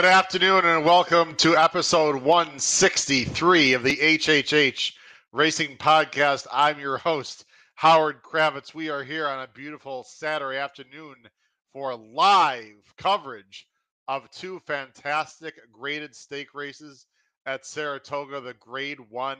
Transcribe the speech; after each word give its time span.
Good 0.00 0.08
afternoon 0.08 0.64
and 0.64 0.82
welcome 0.82 1.36
to 1.36 1.58
episode 1.58 2.22
163 2.22 3.74
of 3.74 3.82
the 3.82 3.96
HHH 3.96 4.94
Racing 5.30 5.76
Podcast. 5.76 6.46
I'm 6.50 6.80
your 6.80 6.96
host, 6.96 7.44
Howard 7.74 8.22
Kravets. 8.22 8.72
We 8.72 8.88
are 8.88 9.04
here 9.04 9.28
on 9.28 9.40
a 9.40 9.48
beautiful 9.52 10.04
Saturday 10.04 10.56
afternoon 10.56 11.16
for 11.74 11.94
live 11.94 12.94
coverage 12.96 13.68
of 14.08 14.30
two 14.30 14.62
fantastic 14.66 15.56
graded 15.70 16.16
stake 16.16 16.54
races 16.54 17.04
at 17.44 17.66
Saratoga 17.66 18.40
the 18.40 18.54
Grade 18.54 19.00
1 19.10 19.36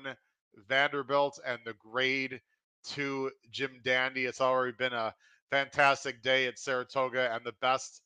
Vanderbilt 0.68 1.40
and 1.46 1.60
the 1.64 1.72
Grade 1.72 2.38
2 2.84 3.30
Jim 3.50 3.80
Dandy. 3.82 4.26
It's 4.26 4.42
already 4.42 4.76
been 4.76 4.92
a 4.92 5.14
fantastic 5.50 6.22
day 6.22 6.48
at 6.48 6.58
Saratoga, 6.58 7.32
and 7.32 7.46
the 7.46 7.54
best 7.62 8.02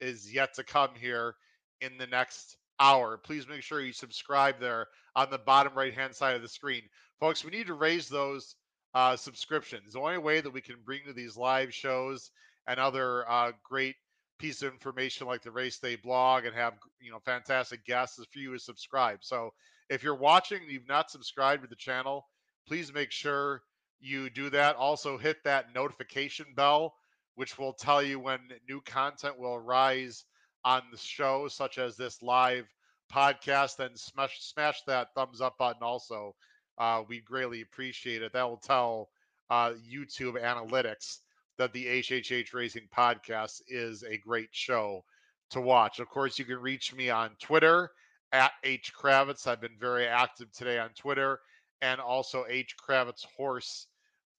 is 0.00 0.32
yet 0.32 0.54
to 0.54 0.62
come 0.62 0.90
here 0.94 1.34
in 1.80 1.98
the 1.98 2.06
next 2.06 2.56
hour. 2.80 3.16
Please 3.16 3.48
make 3.48 3.62
sure 3.62 3.80
you 3.80 3.92
subscribe 3.92 4.60
there 4.60 4.86
on 5.14 5.30
the 5.30 5.38
bottom 5.38 5.74
right 5.74 5.94
hand 5.94 6.14
side 6.14 6.36
of 6.36 6.42
the 6.42 6.48
screen. 6.48 6.82
Folks, 7.20 7.44
we 7.44 7.50
need 7.50 7.66
to 7.66 7.74
raise 7.74 8.08
those 8.08 8.54
uh, 8.94 9.16
subscriptions. 9.16 9.92
The 9.92 10.00
only 10.00 10.18
way 10.18 10.40
that 10.40 10.52
we 10.52 10.60
can 10.60 10.76
bring 10.84 11.00
to 11.06 11.12
these 11.12 11.36
live 11.36 11.72
shows 11.72 12.30
and 12.66 12.78
other 12.78 13.28
uh, 13.30 13.52
great 13.62 13.96
piece 14.38 14.62
of 14.62 14.72
information 14.72 15.26
like 15.26 15.42
the 15.42 15.50
race 15.50 15.78
day 15.78 15.96
blog 15.96 16.44
and 16.44 16.54
have 16.54 16.74
you 17.00 17.10
know 17.10 17.18
fantastic 17.24 17.84
guests 17.86 18.18
is 18.18 18.26
for 18.32 18.38
you 18.38 18.52
to 18.52 18.58
subscribe. 18.58 19.18
So 19.22 19.50
if 19.88 20.02
you're 20.02 20.14
watching 20.14 20.62
and 20.62 20.70
you've 20.70 20.88
not 20.88 21.10
subscribed 21.10 21.62
to 21.62 21.68
the 21.68 21.76
channel, 21.76 22.26
please 22.66 22.92
make 22.92 23.12
sure 23.12 23.62
you 24.00 24.28
do 24.30 24.50
that. 24.50 24.76
Also 24.76 25.16
hit 25.16 25.38
that 25.44 25.74
notification 25.74 26.46
bell, 26.54 26.94
which 27.34 27.58
will 27.58 27.72
tell 27.72 28.02
you 28.02 28.20
when 28.20 28.40
new 28.68 28.80
content 28.82 29.38
will 29.38 29.54
arise 29.54 30.24
on 30.66 30.82
the 30.90 30.98
show, 30.98 31.46
such 31.46 31.78
as 31.78 31.96
this 31.96 32.20
live 32.22 32.66
podcast, 33.10 33.76
then 33.76 33.94
smash 33.94 34.40
smash 34.40 34.82
that 34.82 35.14
thumbs 35.14 35.40
up 35.40 35.56
button. 35.58 35.82
Also, 35.82 36.34
uh, 36.76 37.02
we 37.08 37.20
greatly 37.20 37.62
appreciate 37.62 38.20
it. 38.20 38.32
That 38.32 38.48
will 38.48 38.56
tell 38.56 39.08
uh, 39.48 39.74
YouTube 39.88 40.42
analytics 40.42 41.20
that 41.56 41.72
the 41.72 41.86
HHH 41.86 42.52
Racing 42.52 42.88
Podcast 42.94 43.62
is 43.68 44.02
a 44.02 44.18
great 44.18 44.48
show 44.50 45.04
to 45.50 45.60
watch. 45.60 46.00
Of 46.00 46.08
course, 46.08 46.36
you 46.36 46.44
can 46.44 46.58
reach 46.58 46.92
me 46.92 47.10
on 47.10 47.30
Twitter 47.40 47.92
at 48.32 48.50
H 48.64 48.92
Kravets. 48.92 49.46
I've 49.46 49.60
been 49.60 49.78
very 49.78 50.08
active 50.08 50.50
today 50.50 50.80
on 50.80 50.90
Twitter, 50.90 51.38
and 51.80 52.00
also 52.00 52.44
H 52.48 52.74
Kravets 52.76 53.24
Horse 53.36 53.86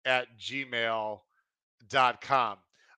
at 0.04 0.28
gmail.com. 0.38 1.22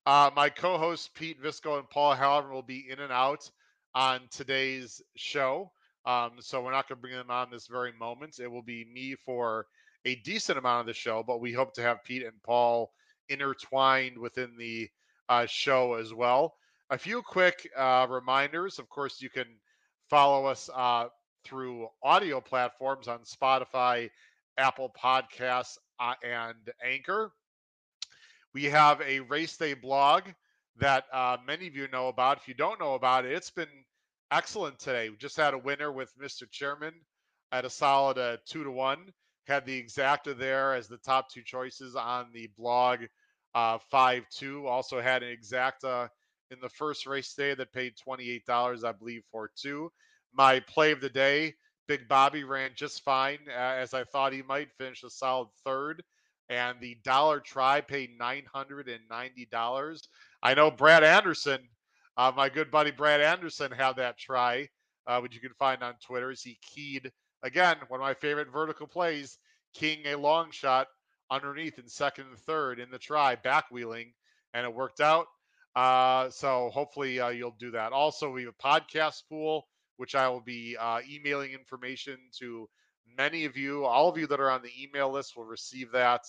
Uh, 0.06 0.30
my 0.36 0.50
co 0.50 0.78
hosts, 0.78 1.10
Pete 1.14 1.42
Visco 1.42 1.78
and 1.78 1.90
Paul 1.90 2.16
Halloran, 2.16 2.52
will 2.52 2.62
be 2.62 2.88
in 2.90 3.00
and 3.00 3.12
out 3.12 3.50
on 3.94 4.22
today's 4.32 5.02
show. 5.16 5.72
Um, 6.06 6.32
so 6.40 6.64
we're 6.64 6.72
not 6.72 6.88
going 6.88 6.98
to 6.98 7.02
bring 7.02 7.16
them 7.16 7.32
on 7.32 7.50
this 7.52 7.68
very 7.68 7.94
moment. 8.00 8.40
It 8.40 8.48
will 8.48 8.64
be 8.64 8.86
me 8.92 9.16
for 9.26 9.66
a 10.06 10.16
decent 10.16 10.58
amount 10.58 10.82
of 10.82 10.88
the 10.88 10.94
show, 10.94 11.24
but 11.26 11.42
we 11.42 11.52
hope 11.52 11.74
to 11.74 11.82
have 11.82 12.04
Pete 12.04 12.24
and 12.24 12.42
Paul 12.44 12.92
intertwined 13.28 14.18
within 14.18 14.56
the 14.58 14.90
uh, 15.28 15.46
show 15.46 15.96
as 15.96 16.14
well. 16.14 16.56
A 16.90 16.98
few 16.98 17.22
quick 17.22 17.70
uh, 17.78 18.08
reminders. 18.10 18.80
Of 18.80 18.90
course, 18.90 19.22
you 19.22 19.30
can 19.30 19.46
follow 20.10 20.46
us 20.46 20.70
uh, 20.76 21.08
through 21.44 21.88
audio 22.02 22.42
platforms 22.42 23.08
on 23.08 23.20
Spotify, 23.20 24.10
Apple 24.58 24.92
Podcasts, 25.00 25.78
uh, 26.00 26.16
and 26.24 26.56
Anchor. 26.84 27.32
We 28.54 28.66
have 28.66 29.02
a 29.02 29.20
race 29.22 29.58
day 29.58 29.74
blog 29.74 30.24
that 30.78 31.06
uh, 31.14 31.38
many 31.46 31.68
of 31.68 31.76
you 31.76 31.88
know 31.90 32.08
about. 32.08 32.38
If 32.38 32.48
you 32.48 32.54
don't 32.54 32.80
know 32.80 32.96
about 32.96 33.26
it, 33.26 33.34
it's 33.34 33.52
been 33.52 33.68
excellent 34.32 34.80
today. 34.80 35.10
We 35.10 35.18
just 35.18 35.38
had 35.38 35.54
a 35.54 35.58
winner 35.58 35.92
with 35.92 36.12
Mr. 36.18 36.50
Chairman 36.50 36.94
at 37.52 37.66
a 37.66 37.70
solid 37.70 38.18
uh, 38.18 38.38
two 38.46 38.64
to 38.64 38.72
one. 38.72 39.14
Had 39.48 39.66
the 39.66 39.82
exacta 39.82 40.38
there 40.38 40.74
as 40.76 40.88
the 40.88 40.98
top 40.98 41.30
two 41.30 41.42
choices 41.44 41.96
on 41.96 42.28
the 42.34 42.50
blog 42.58 43.02
uh, 43.56 43.78
five 43.90 44.24
two. 44.30 44.68
Also 44.68 45.02
had 45.02 45.24
an 45.24 45.36
exacta 45.36 46.10
in 46.52 46.60
the 46.62 46.70
first 46.70 47.06
race 47.06 47.34
day 47.34 47.54
that 47.54 47.74
paid 47.74 47.94
twenty 47.98 48.30
eight 48.30 48.46
dollars, 48.46 48.84
I 48.84 48.92
believe, 48.92 49.24
for 49.32 49.52
two. 49.56 49.92
My 50.34 50.60
play 50.62 50.92
of 50.92 51.02
the 51.02 51.10
day, 51.10 51.56
Big 51.88 52.08
Bobby 52.08 52.44
ran 52.44 52.72
just 52.76 53.04
fine 53.04 53.40
uh, 53.48 53.52
as 53.52 53.94
I 53.94 54.04
thought 54.04 54.34
he 54.34 54.44
might 54.44 54.72
finish 54.78 55.04
a 55.04 55.10
solid 55.10 55.50
third 55.66 56.04
and 56.50 56.80
the 56.80 56.98
dollar 57.04 57.40
try 57.40 57.82
paid 57.82 58.20
$990. 58.20 60.08
I 60.42 60.54
know 60.54 60.72
Brad 60.72 61.04
Anderson, 61.04 61.60
uh, 62.18 62.32
my 62.36 62.50
good 62.50 62.72
buddy 62.72 62.92
Brad 62.92 63.22
Anderson, 63.22 63.72
had 63.72 63.94
that 63.98 64.18
try, 64.18 64.68
uh, 65.08 65.20
which 65.20 65.36
you 65.36 65.42
can 65.42 65.54
find 65.60 65.84
on 65.84 65.94
Twitter. 66.04 66.32
As 66.32 66.42
he 66.42 66.58
keyed, 66.62 67.12
again, 67.44 67.78
one 67.88 68.00
of 68.00 68.04
my 68.06 68.16
favorite 68.16 68.52
vertical 68.52 68.88
plays, 68.88 69.38
keying 69.74 70.06
a 70.08 70.16
long 70.16 70.50
shot 70.52 70.88
underneath 71.30 71.78
in 71.78 71.88
second 71.88 72.26
and 72.30 72.40
third 72.40 72.80
in 72.80 72.90
the 72.90 72.98
try, 72.98 73.36
back 73.36 73.66
wheeling, 73.72 74.12
and 74.54 74.66
it 74.66 74.74
worked 74.74 75.02
out. 75.02 75.28
Uh, 75.76 76.30
so 76.32 76.72
hopefully 76.74 77.20
uh, 77.20 77.30
you'll 77.30 77.56
do 77.60 77.72
that. 77.72 77.94
Also, 77.94 78.32
we 78.32 78.44
have 78.44 78.54
a 78.60 78.64
podcast 78.64 79.22
pool, 79.30 79.68
which 79.98 80.16
I 80.16 80.28
will 80.28 80.42
be 80.42 80.76
uh, 80.80 81.00
emailing 81.08 81.52
information 81.52 82.18
to 82.40 82.68
many 83.18 83.46
of 83.46 83.56
you. 83.56 83.86
All 83.86 84.10
of 84.10 84.18
you 84.18 84.26
that 84.28 84.40
are 84.40 84.50
on 84.50 84.64
the 84.64 84.72
email 84.82 85.12
list 85.12 85.38
will 85.38 85.46
receive 85.46 85.92
that 85.92 86.22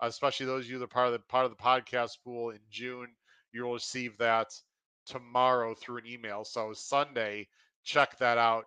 especially 0.00 0.46
those 0.46 0.64
of 0.64 0.70
you 0.70 0.78
that 0.78 0.84
are 0.84 0.88
part 0.88 1.06
of 1.06 1.12
the 1.12 1.18
part 1.20 1.44
of 1.46 1.50
the 1.50 1.62
podcast 1.62 2.18
pool 2.24 2.50
in 2.50 2.60
June. 2.70 3.08
You'll 3.52 3.74
receive 3.74 4.16
that 4.18 4.48
tomorrow 5.06 5.74
through 5.74 5.98
an 5.98 6.06
email. 6.06 6.44
So 6.44 6.72
Sunday, 6.74 7.48
check 7.84 8.18
that 8.18 8.38
out 8.38 8.64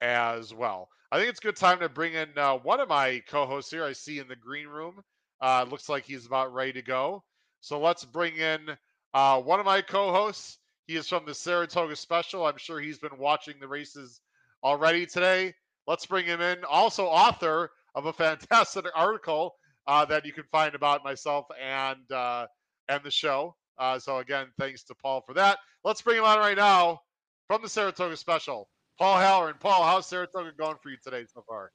as 0.00 0.54
well. 0.54 0.88
I 1.12 1.18
think 1.18 1.30
it's 1.30 1.40
a 1.40 1.42
good 1.46 1.56
time 1.56 1.80
to 1.80 1.88
bring 1.88 2.14
in 2.14 2.28
uh, 2.36 2.58
one 2.58 2.80
of 2.80 2.88
my 2.88 3.22
co-hosts 3.28 3.70
here. 3.70 3.84
I 3.84 3.92
see 3.92 4.18
in 4.18 4.28
the 4.28 4.36
green 4.36 4.66
room. 4.66 5.00
Uh, 5.40 5.66
looks 5.68 5.88
like 5.88 6.04
he's 6.04 6.26
about 6.26 6.54
ready 6.54 6.72
to 6.72 6.82
go. 6.82 7.22
So 7.60 7.80
let's 7.80 8.04
bring 8.04 8.36
in 8.36 8.76
uh, 9.12 9.40
one 9.40 9.60
of 9.60 9.66
my 9.66 9.82
co-hosts. 9.82 10.58
He 10.86 10.96
is 10.96 11.08
from 11.08 11.24
the 11.24 11.34
Saratoga 11.34 11.96
Special. 11.96 12.46
I'm 12.46 12.58
sure 12.58 12.80
he's 12.80 12.98
been 12.98 13.18
watching 13.18 13.54
the 13.60 13.68
races 13.68 14.20
already 14.62 15.06
today. 15.06 15.54
Let's 15.86 16.06
bring 16.06 16.26
him 16.26 16.40
in. 16.40 16.64
Also, 16.64 17.06
author 17.06 17.70
of 17.94 18.06
a 18.06 18.12
fantastic 18.14 18.86
article 18.94 19.54
uh, 19.86 20.04
that 20.06 20.24
you 20.24 20.32
can 20.32 20.44
find 20.50 20.74
about 20.74 21.04
myself 21.04 21.46
and 21.60 22.10
uh, 22.12 22.46
and 22.88 23.02
the 23.02 23.10
show. 23.10 23.54
Uh, 23.78 23.98
so 23.98 24.18
again, 24.18 24.46
thanks 24.58 24.84
to 24.84 24.94
Paul 24.94 25.22
for 25.26 25.34
that. 25.34 25.58
Let's 25.82 26.02
bring 26.02 26.18
him 26.18 26.24
on 26.24 26.38
right 26.38 26.56
now 26.56 27.00
from 27.48 27.62
the 27.62 27.68
Saratoga 27.68 28.16
Special. 28.16 28.68
Paul 28.98 29.18
Halloran. 29.18 29.56
Paul, 29.58 29.84
how's 29.84 30.06
Saratoga 30.06 30.52
going 30.56 30.76
for 30.82 30.90
you 30.90 30.96
today 31.02 31.24
so 31.32 31.44
far? 31.48 31.72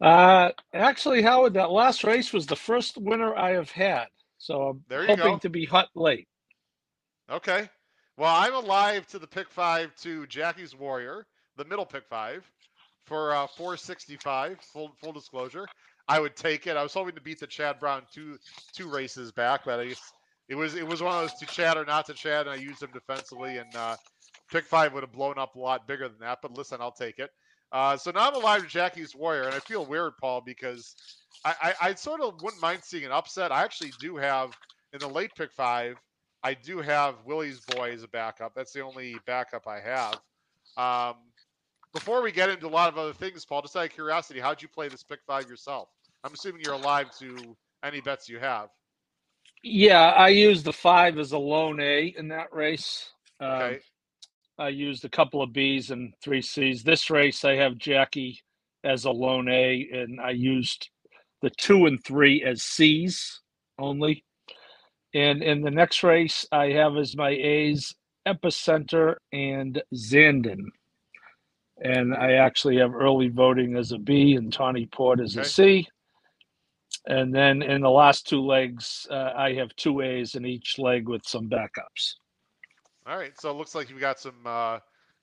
Uh, 0.00 0.50
actually, 0.74 1.22
Howard, 1.22 1.54
that 1.54 1.70
last 1.70 2.04
race 2.04 2.32
was 2.32 2.46
the 2.46 2.56
first 2.56 2.98
winner 2.98 3.34
I 3.36 3.50
have 3.50 3.70
had. 3.70 4.06
So 4.38 4.62
I'm 4.62 4.84
there 4.88 5.02
you 5.02 5.08
hoping 5.08 5.34
go. 5.34 5.38
to 5.38 5.48
be 5.48 5.64
hot 5.64 5.88
late. 5.94 6.28
Okay. 7.30 7.68
Well, 8.18 8.34
I'm 8.34 8.54
alive 8.54 9.06
to 9.08 9.18
the 9.18 9.26
pick 9.26 9.48
five 9.48 9.94
to 10.02 10.26
Jackie's 10.26 10.76
Warrior, 10.76 11.26
the 11.56 11.64
middle 11.64 11.86
pick 11.86 12.04
five, 12.08 12.44
for 13.06 13.32
uh, 13.32 13.46
465. 13.46 14.58
Full 14.60 14.92
full 15.00 15.12
disclosure. 15.12 15.66
I 16.08 16.20
would 16.20 16.36
take 16.36 16.66
it. 16.66 16.76
I 16.76 16.82
was 16.82 16.94
hoping 16.94 17.14
to 17.14 17.20
beat 17.20 17.40
the 17.40 17.46
Chad 17.46 17.78
Brown 17.78 18.02
two 18.12 18.38
two 18.72 18.88
races 18.88 19.32
back, 19.32 19.64
but 19.64 19.80
I, 19.80 19.94
it 20.48 20.54
was 20.54 20.74
it 20.74 20.86
was 20.86 21.02
one 21.02 21.14
of 21.14 21.20
those 21.20 21.38
to 21.38 21.46
Chad 21.46 21.76
or 21.76 21.84
not 21.84 22.06
to 22.06 22.14
Chad, 22.14 22.46
and 22.46 22.50
I 22.50 22.62
used 22.62 22.82
him 22.82 22.90
defensively. 22.92 23.58
And 23.58 23.74
uh, 23.74 23.96
pick 24.50 24.64
five 24.64 24.92
would 24.92 25.02
have 25.02 25.12
blown 25.12 25.38
up 25.38 25.56
a 25.56 25.58
lot 25.58 25.86
bigger 25.86 26.08
than 26.08 26.18
that. 26.20 26.38
But 26.42 26.56
listen, 26.56 26.78
I'll 26.80 26.92
take 26.92 27.18
it. 27.18 27.30
Uh, 27.70 27.96
so 27.96 28.10
now 28.10 28.28
I'm 28.28 28.34
alive 28.34 28.62
to 28.62 28.68
Jackie's 28.68 29.14
Warrior, 29.14 29.44
and 29.44 29.54
I 29.54 29.58
feel 29.60 29.86
weird, 29.86 30.12
Paul, 30.20 30.42
because 30.44 30.94
I, 31.44 31.54
I, 31.62 31.74
I 31.88 31.94
sort 31.94 32.20
of 32.20 32.34
wouldn't 32.42 32.60
mind 32.60 32.80
seeing 32.84 33.06
an 33.06 33.12
upset. 33.12 33.50
I 33.50 33.62
actually 33.62 33.92
do 33.98 34.16
have 34.16 34.50
in 34.92 34.98
the 34.98 35.08
late 35.08 35.30
pick 35.34 35.50
five. 35.52 35.96
I 36.42 36.52
do 36.54 36.78
have 36.78 37.14
Willie's 37.24 37.60
boy 37.60 37.92
as 37.92 38.02
a 38.02 38.08
backup. 38.08 38.52
That's 38.54 38.72
the 38.72 38.80
only 38.80 39.16
backup 39.26 39.66
I 39.66 39.80
have. 39.80 40.20
Um, 40.76 41.16
before 41.92 42.22
we 42.22 42.32
get 42.32 42.48
into 42.48 42.66
a 42.66 42.68
lot 42.68 42.88
of 42.88 42.98
other 42.98 43.12
things, 43.12 43.44
Paul, 43.44 43.62
just 43.62 43.76
out 43.76 43.84
of 43.84 43.90
curiosity, 43.90 44.40
how'd 44.40 44.62
you 44.62 44.68
play 44.68 44.88
this 44.88 45.02
pick 45.02 45.20
five 45.26 45.48
yourself? 45.48 45.88
I'm 46.24 46.32
assuming 46.32 46.62
you're 46.64 46.74
alive 46.74 47.10
to 47.18 47.56
any 47.84 48.00
bets 48.00 48.28
you 48.28 48.38
have. 48.38 48.68
Yeah, 49.62 50.10
I 50.10 50.28
used 50.28 50.64
the 50.64 50.72
five 50.72 51.18
as 51.18 51.32
a 51.32 51.38
lone 51.38 51.80
A 51.80 52.14
in 52.16 52.28
that 52.28 52.52
race. 52.52 53.10
Okay. 53.40 53.74
Um, 53.74 53.80
I 54.58 54.68
used 54.68 55.04
a 55.04 55.08
couple 55.08 55.42
of 55.42 55.50
Bs 55.50 55.90
and 55.90 56.14
three 56.22 56.42
Cs. 56.42 56.82
This 56.82 57.10
race, 57.10 57.44
I 57.44 57.56
have 57.56 57.78
Jackie 57.78 58.40
as 58.84 59.04
a 59.04 59.10
lone 59.10 59.48
A, 59.48 59.88
and 59.92 60.20
I 60.20 60.30
used 60.30 60.90
the 61.42 61.50
two 61.50 61.86
and 61.86 62.02
three 62.04 62.44
as 62.44 62.62
Cs 62.62 63.40
only. 63.78 64.24
And 65.14 65.42
in 65.42 65.62
the 65.62 65.70
next 65.70 66.02
race, 66.02 66.46
I 66.52 66.66
have 66.70 66.96
as 66.96 67.16
my 67.16 67.30
A's 67.30 67.94
Epicenter 68.26 69.16
and 69.32 69.82
Zandon. 69.94 70.66
And 71.84 72.14
I 72.14 72.32
actually 72.34 72.76
have 72.78 72.94
early 72.94 73.28
voting 73.28 73.76
as 73.76 73.92
a 73.92 73.98
B 73.98 74.34
and 74.36 74.52
Tawny 74.52 74.86
Port 74.86 75.20
as 75.20 75.36
a 75.36 75.40
Okay. 75.40 75.48
C. 75.48 75.88
And 77.06 77.34
then 77.34 77.62
in 77.62 77.80
the 77.80 77.90
last 77.90 78.28
two 78.28 78.40
legs, 78.40 79.06
uh, 79.10 79.32
I 79.36 79.54
have 79.54 79.74
two 79.76 80.00
A's 80.02 80.36
in 80.36 80.46
each 80.46 80.78
leg 80.78 81.08
with 81.08 81.26
some 81.26 81.48
backups. 81.48 82.14
All 83.06 83.16
right. 83.18 83.32
So 83.40 83.50
it 83.50 83.54
looks 83.54 83.74
like 83.74 83.90
you've 83.90 83.98
got 83.98 84.20
some 84.20 84.36
uh, 84.46 84.78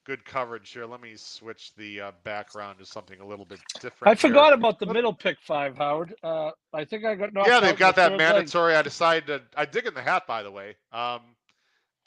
good 0.05 0.25
coverage 0.25 0.71
here. 0.71 0.85
Let 0.85 0.99
me 0.99 1.13
switch 1.15 1.71
the 1.77 2.01
uh, 2.01 2.11
background 2.25 2.79
to 2.79 2.85
something 2.85 3.21
a 3.21 3.25
little 3.25 3.45
bit 3.45 3.59
different. 3.79 4.11
I 4.11 4.15
forgot 4.15 4.47
here. 4.47 4.55
about 4.55 4.79
the 4.79 4.87
middle 4.87 5.13
pick 5.13 5.37
five, 5.39 5.77
Howard. 5.77 6.13
Uh, 6.21 6.51
I 6.73 6.83
think 6.83 7.05
I 7.05 7.15
got 7.15 7.29
Yeah, 7.47 7.61
they've 7.61 7.77
got 7.77 7.95
that 7.95 8.11
third 8.11 8.19
leg. 8.19 8.33
mandatory. 8.33 8.75
I 8.75 8.81
decided 8.81 9.27
to. 9.27 9.41
I 9.55 9.63
dig 9.63 9.85
in 9.87 9.93
the 9.93 10.01
hat, 10.01 10.27
by 10.27 10.43
the 10.43 10.51
way. 10.51 10.75
Um, 10.91 11.21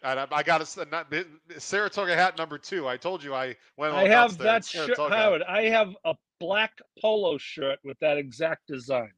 and 0.02 0.20
I, 0.20 0.26
I 0.30 0.42
got 0.42 0.60
a 0.60 1.26
Saratoga 1.58 2.14
hat 2.14 2.36
number 2.38 2.58
two. 2.58 2.88
I 2.88 2.96
told 2.96 3.22
you 3.22 3.34
I 3.34 3.56
went. 3.76 3.94
I 3.94 4.08
have 4.08 4.38
that 4.38 4.64
shirt, 4.64 4.96
Howard. 4.96 5.42
I 5.42 5.64
have 5.64 5.94
a 6.04 6.14
black 6.40 6.80
polo 7.00 7.38
shirt 7.38 7.78
with 7.84 7.98
that 8.00 8.18
exact 8.18 8.66
design. 8.66 9.12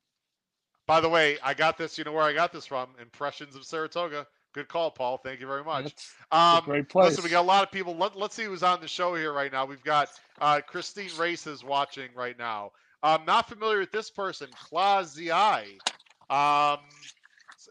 By 0.86 1.00
the 1.00 1.08
way, 1.08 1.38
I 1.42 1.54
got 1.54 1.78
this. 1.78 1.96
You 1.96 2.04
know 2.04 2.12
where 2.12 2.25
I 2.25 2.34
got 2.34 2.52
this 2.52 2.66
from? 2.66 2.90
Impressions 3.00 3.56
of 3.56 3.64
Saratoga. 3.64 4.26
Good 4.52 4.69
call, 4.69 4.90
Paul. 4.90 5.19
Thank 5.19 5.40
you 5.40 5.46
very 5.46 5.64
much. 5.64 5.84
That's 5.84 6.14
Um, 6.31 6.64
great 6.64 6.88
place. 6.88 7.06
Listen, 7.06 7.25
we 7.25 7.30
got 7.30 7.40
a 7.40 7.46
lot 7.46 7.64
of 7.64 7.72
people. 7.72 7.96
Let, 7.96 8.16
let's 8.16 8.37
see 8.37 8.44
who's 8.44 8.62
on 8.62 8.80
the 8.80 8.87
show 8.87 9.14
here 9.14 9.32
right 9.32 9.50
now. 9.50 9.64
We've 9.64 9.82
got 9.82 10.10
uh, 10.40 10.60
Christine 10.64 11.10
Races 11.19 11.64
watching 11.64 12.10
right 12.14 12.38
now. 12.38 12.70
I'm 13.02 13.25
not 13.25 13.48
familiar 13.48 13.80
with 13.80 13.90
this 13.90 14.10
person, 14.10 14.48
Clausi. 14.70 15.30
Um, 15.30 16.78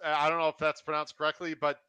I 0.03 0.29
don't 0.29 0.39
know 0.39 0.49
if 0.49 0.57
that's 0.57 0.81
pronounced 0.81 1.17
correctly, 1.17 1.53
but 1.53 1.79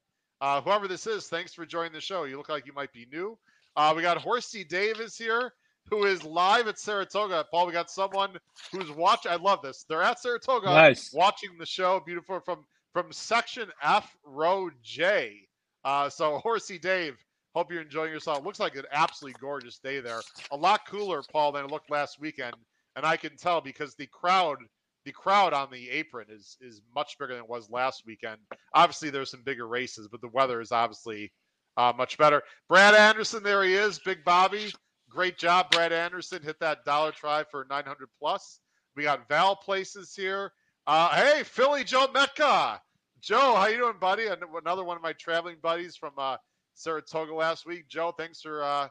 uh, 0.41 0.61
whoever 0.61 0.89
this 0.89 1.07
is, 1.07 1.29
thanks 1.29 1.53
for 1.55 1.65
joining 1.67 1.93
the 1.93 2.01
show. 2.01 2.25
You 2.25 2.37
look 2.37 2.49
like 2.49 2.67
you 2.67 2.73
might 2.73 2.93
be 2.93 3.07
new. 3.11 3.39
Uh, 3.77 3.93
we 3.97 4.03
got 4.03 4.19
Horsey 4.19 4.65
Davis 4.65 5.17
here, 5.17 5.53
who 5.91 6.05
is 6.05 6.23
live 6.25 6.69
at 6.69 6.79
Saratoga. 6.79 7.45
Paul, 7.51 7.67
we 7.67 7.73
got 7.73 7.91
someone 7.91 8.31
who's 8.73 8.91
watching. 8.91 9.33
I 9.33 9.37
love 9.37 9.63
this. 9.63 9.85
They're 9.89 10.03
at 10.03 10.21
Saratoga 10.21 10.67
nice. 10.67 11.13
watching 11.13 11.51
the 11.59 11.67
show. 11.67 12.01
Beautiful 12.05 12.41
from 12.41 12.65
from 12.93 13.11
section 13.11 13.69
F, 13.83 14.17
row 14.25 14.71
J. 14.83 15.49
Uh, 15.85 16.09
so 16.09 16.39
Horsey 16.39 16.79
Dave, 16.79 17.17
hope 17.55 17.73
you're 17.73 17.83
enjoying 17.83 18.13
yourself. 18.13 18.45
Looks 18.45 18.61
like 18.61 18.77
an 18.77 18.85
absolutely 18.93 19.37
gorgeous 19.41 19.79
day 19.79 20.01
there. 20.01 20.21
A 20.53 20.57
lot 20.57 20.87
cooler, 20.87 21.23
Paul, 21.31 21.53
than 21.53 21.65
it 21.65 21.71
looked 21.71 21.91
last 21.91 22.21
weekend, 22.21 22.55
and 22.97 23.05
I 23.05 23.17
can 23.17 23.37
tell 23.37 23.61
because 23.61 23.95
the 23.97 24.07
crowd, 24.07 24.59
the 25.05 25.13
crowd 25.13 25.53
on 25.53 25.71
the 25.71 25.91
apron 25.91 26.27
is 26.31 26.57
is 26.61 26.81
much 26.95 27.17
bigger 27.19 27.35
than 27.35 27.45
it 27.45 27.49
was 27.49 27.71
last 27.71 28.05
weekend. 28.07 28.39
Obviously, 28.75 29.11
there's 29.11 29.31
some 29.31 29.43
bigger 29.45 29.67
races, 29.67 30.09
but 30.11 30.21
the 30.21 30.29
weather 30.29 30.61
is 30.61 30.73
obviously 30.73 31.33
uh, 31.77 31.93
much 31.97 32.19
better. 32.19 32.43
Brad 32.69 32.95
Anderson, 32.95 33.43
there 33.43 33.65
he 33.65 33.75
is, 33.75 33.99
Big 33.99 34.25
Bobby. 34.25 34.73
Great 35.11 35.39
job, 35.39 35.71
Brad 35.71 35.93
Anderson. 35.93 36.43
Hit 36.43 36.59
that 36.61 36.85
dollar 36.85 37.13
try 37.13 37.45
for 37.51 37.67
900 37.71 38.09
plus. 38.19 38.61
We 38.97 39.05
got 39.05 39.29
Val 39.29 39.57
Places 39.57 40.15
here. 40.15 40.53
Uh, 40.87 41.15
hey, 41.15 41.43
Philly 41.45 41.85
Joe 41.85 42.09
Metka. 42.15 42.79
Joe, 43.21 43.55
how 43.57 43.67
you 43.67 43.79
doing, 43.79 43.95
buddy? 44.01 44.27
Another 44.27 44.85
one 44.85 44.97
of 44.97 45.03
my 45.03 45.15
traveling 45.15 45.57
buddies 45.63 45.97
from 45.97 46.13
uh, 46.19 46.37
Saratoga 46.75 47.35
last 47.35 47.65
week. 47.65 47.89
Joe, 47.89 48.13
thanks 48.17 48.43
for 48.43 48.63
uh, 48.63 48.89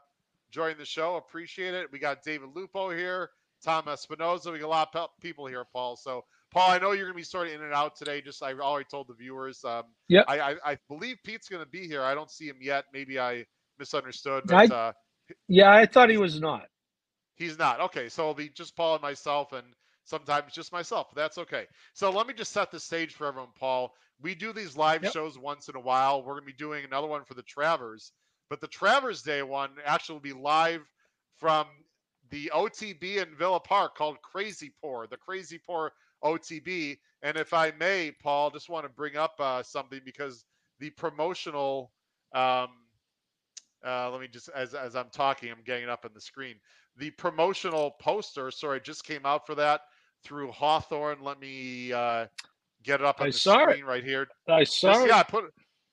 joining 0.50 0.76
the 0.78 0.84
show. 0.84 1.16
Appreciate 1.16 1.74
it. 1.74 1.90
We 1.92 1.98
got 1.98 2.24
David 2.24 2.48
Lupo 2.54 2.90
here, 2.90 3.30
Tom 3.64 3.84
Espinoza. 3.86 4.52
We 4.52 4.60
got 4.60 4.66
a 4.66 4.68
lot 4.68 4.94
of 4.94 5.10
people 5.22 5.46
here, 5.46 5.64
Paul. 5.72 5.96
So, 5.96 6.24
Paul, 6.52 6.70
I 6.70 6.78
know 6.78 6.92
you're 6.92 7.06
going 7.06 7.14
to 7.14 7.18
be 7.18 7.24
sort 7.24 7.48
of 7.48 7.54
in 7.54 7.62
and 7.62 7.74
out 7.74 7.96
today. 7.96 8.22
Just 8.22 8.42
I 8.42 8.52
already 8.54 8.86
told 8.90 9.08
the 9.08 9.14
viewers. 9.14 9.64
Um, 9.64 9.84
Yep. 10.08 10.26
I, 10.28 10.40
I, 10.40 10.56
I 10.72 10.78
believe 10.88 11.18
Pete's 11.24 11.48
going 11.48 11.64
to 11.64 11.70
be 11.70 11.86
here. 11.88 12.02
I 12.02 12.14
don't 12.14 12.30
see 12.30 12.46
him 12.48 12.58
yet. 12.60 12.86
Maybe 12.92 13.20
I 13.20 13.46
misunderstood, 13.78 14.44
but 14.48 14.54
I- 14.54 14.70
uh, 14.70 14.92
Yeah, 15.48 15.72
I 15.74 15.86
thought 15.86 16.10
he 16.10 16.18
was 16.18 16.40
not. 16.40 16.66
He's 17.36 17.58
not. 17.58 17.80
Okay, 17.80 18.08
so 18.08 18.22
it'll 18.22 18.34
be 18.34 18.48
just 18.50 18.76
Paul 18.76 18.94
and 18.94 19.02
myself, 19.02 19.52
and 19.52 19.66
sometimes 20.04 20.52
just 20.52 20.72
myself. 20.72 21.08
But 21.14 21.20
that's 21.22 21.38
okay. 21.38 21.66
So 21.94 22.10
let 22.10 22.26
me 22.26 22.34
just 22.34 22.52
set 22.52 22.70
the 22.70 22.80
stage 22.80 23.14
for 23.14 23.26
everyone, 23.26 23.50
Paul. 23.58 23.94
We 24.20 24.34
do 24.34 24.52
these 24.52 24.76
live 24.76 25.04
Yep. 25.04 25.06
shows 25.06 25.38
once 25.38 25.68
in 25.68 25.76
a 25.76 25.80
while. 25.80 26.20
We're 26.22 26.34
going 26.34 26.46
to 26.46 26.52
be 26.52 26.58
doing 26.58 26.84
another 26.84 27.08
one 27.08 27.24
for 27.24 27.34
the 27.34 27.42
Travers, 27.42 28.12
but 28.50 28.60
the 28.60 28.68
Travers 28.68 29.22
Day 29.22 29.42
one 29.42 29.70
actually 29.84 30.14
will 30.14 30.20
be 30.20 30.32
live 30.32 30.82
from 31.38 31.66
the 32.30 32.50
OTB 32.54 33.16
in 33.22 33.34
Villa 33.36 33.60
Park 33.60 33.96
called 33.96 34.16
Crazy 34.22 34.72
Pour, 34.80 35.06
the 35.06 35.16
Crazy 35.16 35.58
Pour 35.64 35.92
OTB. 36.24 36.96
And 37.22 37.36
if 37.36 37.52
I 37.52 37.72
may, 37.78 38.12
Paul, 38.22 38.50
just 38.50 38.68
want 38.68 38.84
to 38.84 38.88
bring 38.90 39.16
up 39.16 39.34
uh, 39.38 39.62
something 39.62 40.00
because 40.04 40.44
the 40.80 40.90
promotional. 40.90 41.90
Um, 42.34 42.68
uh, 43.86 44.10
let 44.10 44.20
me 44.20 44.26
just 44.28 44.48
as 44.54 44.72
as 44.74 44.96
I'm 44.96 45.10
talking, 45.10 45.50
I'm 45.50 45.62
getting 45.64 45.84
it 45.84 45.90
up 45.90 46.04
on 46.04 46.12
the 46.14 46.20
screen. 46.20 46.54
The 46.96 47.10
promotional 47.10 47.92
poster, 48.00 48.50
sorry, 48.50 48.80
just 48.80 49.04
came 49.04 49.26
out 49.26 49.46
for 49.46 49.54
that 49.56 49.82
through 50.24 50.50
Hawthorne. 50.52 51.18
Let 51.22 51.38
me 51.38 51.92
uh, 51.92 52.26
get 52.82 53.00
it 53.00 53.06
up 53.06 53.20
on 53.20 53.26
I 53.26 53.30
the 53.30 53.34
saw 53.34 53.64
it. 53.64 53.70
screen 53.72 53.84
right 53.84 54.02
here. 54.02 54.26
I 54.48 54.60
Just- 54.64 54.80
saw 54.80 55.02
it. 55.04 55.08
yeah, 55.08 55.18
I 55.18 55.22
put 55.22 55.44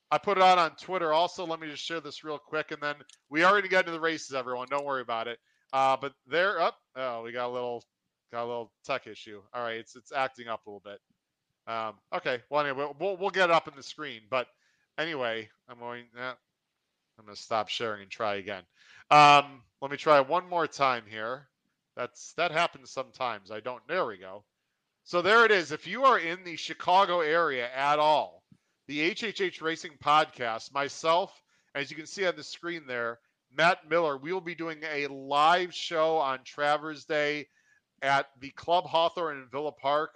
I 0.09 0.17
put 0.17 0.37
it 0.37 0.43
out 0.43 0.57
on 0.57 0.71
Twitter. 0.77 1.11
Also, 1.13 1.45
let 1.45 1.59
me 1.59 1.67
just 1.69 1.83
share 1.83 1.99
this 1.99 2.23
real 2.23 2.37
quick, 2.37 2.71
and 2.71 2.81
then 2.81 2.95
we 3.29 3.43
already 3.43 3.67
get 3.67 3.81
into 3.81 3.91
the 3.91 3.99
races. 3.99 4.33
Everyone, 4.33 4.67
don't 4.69 4.85
worry 4.85 5.01
about 5.01 5.27
it. 5.27 5.37
Uh, 5.73 5.97
but 5.97 6.13
there, 6.27 6.59
up. 6.59 6.77
oh, 6.95 7.23
we 7.23 7.31
got 7.31 7.47
a 7.47 7.53
little 7.53 7.83
got 8.31 8.43
a 8.43 8.47
little 8.47 8.71
tech 8.85 9.07
issue. 9.07 9.41
All 9.53 9.63
right, 9.63 9.77
it's 9.77 9.95
it's 9.95 10.11
acting 10.11 10.47
up 10.47 10.65
a 10.65 10.69
little 10.69 10.83
bit. 10.83 10.99
Um, 11.67 11.95
okay, 12.13 12.41
well 12.49 12.65
anyway, 12.65 12.91
we'll 12.99 13.17
we'll 13.17 13.29
get 13.29 13.49
it 13.49 13.55
up 13.55 13.67
in 13.67 13.75
the 13.75 13.83
screen. 13.83 14.21
But 14.29 14.47
anyway, 14.97 15.49
I'm 15.69 15.79
going. 15.79 16.05
Yeah, 16.15 16.33
I'm 17.19 17.25
gonna 17.25 17.35
stop 17.35 17.69
sharing 17.69 18.01
and 18.01 18.11
try 18.11 18.35
again. 18.35 18.63
Um, 19.09 19.61
let 19.81 19.91
me 19.91 19.97
try 19.97 20.19
one 20.21 20.47
more 20.49 20.67
time 20.67 21.03
here. 21.07 21.47
That's 21.95 22.33
that 22.33 22.51
happens 22.51 22.91
sometimes. 22.91 23.51
I 23.51 23.59
don't. 23.59 23.85
There 23.87 24.05
we 24.05 24.17
go. 24.17 24.43
So 25.03 25.21
there 25.21 25.45
it 25.45 25.51
is. 25.51 25.71
If 25.71 25.87
you 25.87 26.05
are 26.05 26.19
in 26.19 26.43
the 26.43 26.55
Chicago 26.55 27.21
area 27.21 27.69
at 27.73 27.99
all, 27.99 28.43
the 28.87 29.11
HHH 29.11 29.61
Racing 29.61 29.97
Podcast, 30.03 30.73
myself, 30.73 31.33
as 31.75 31.89
you 31.89 31.97
can 31.97 32.05
see 32.05 32.25
on 32.25 32.35
the 32.35 32.43
screen 32.43 32.83
there, 32.87 33.19
Matt 33.55 33.89
Miller, 33.89 34.17
we 34.17 34.33
will 34.33 34.41
be 34.41 34.55
doing 34.55 34.79
a 34.91 35.07
live 35.07 35.73
show 35.73 36.17
on 36.17 36.39
Travers 36.43 37.05
Day 37.05 37.47
at 38.01 38.27
the 38.39 38.49
Club 38.51 38.85
Hawthorne 38.85 39.37
in 39.37 39.47
Villa 39.51 39.71
Park, 39.71 40.11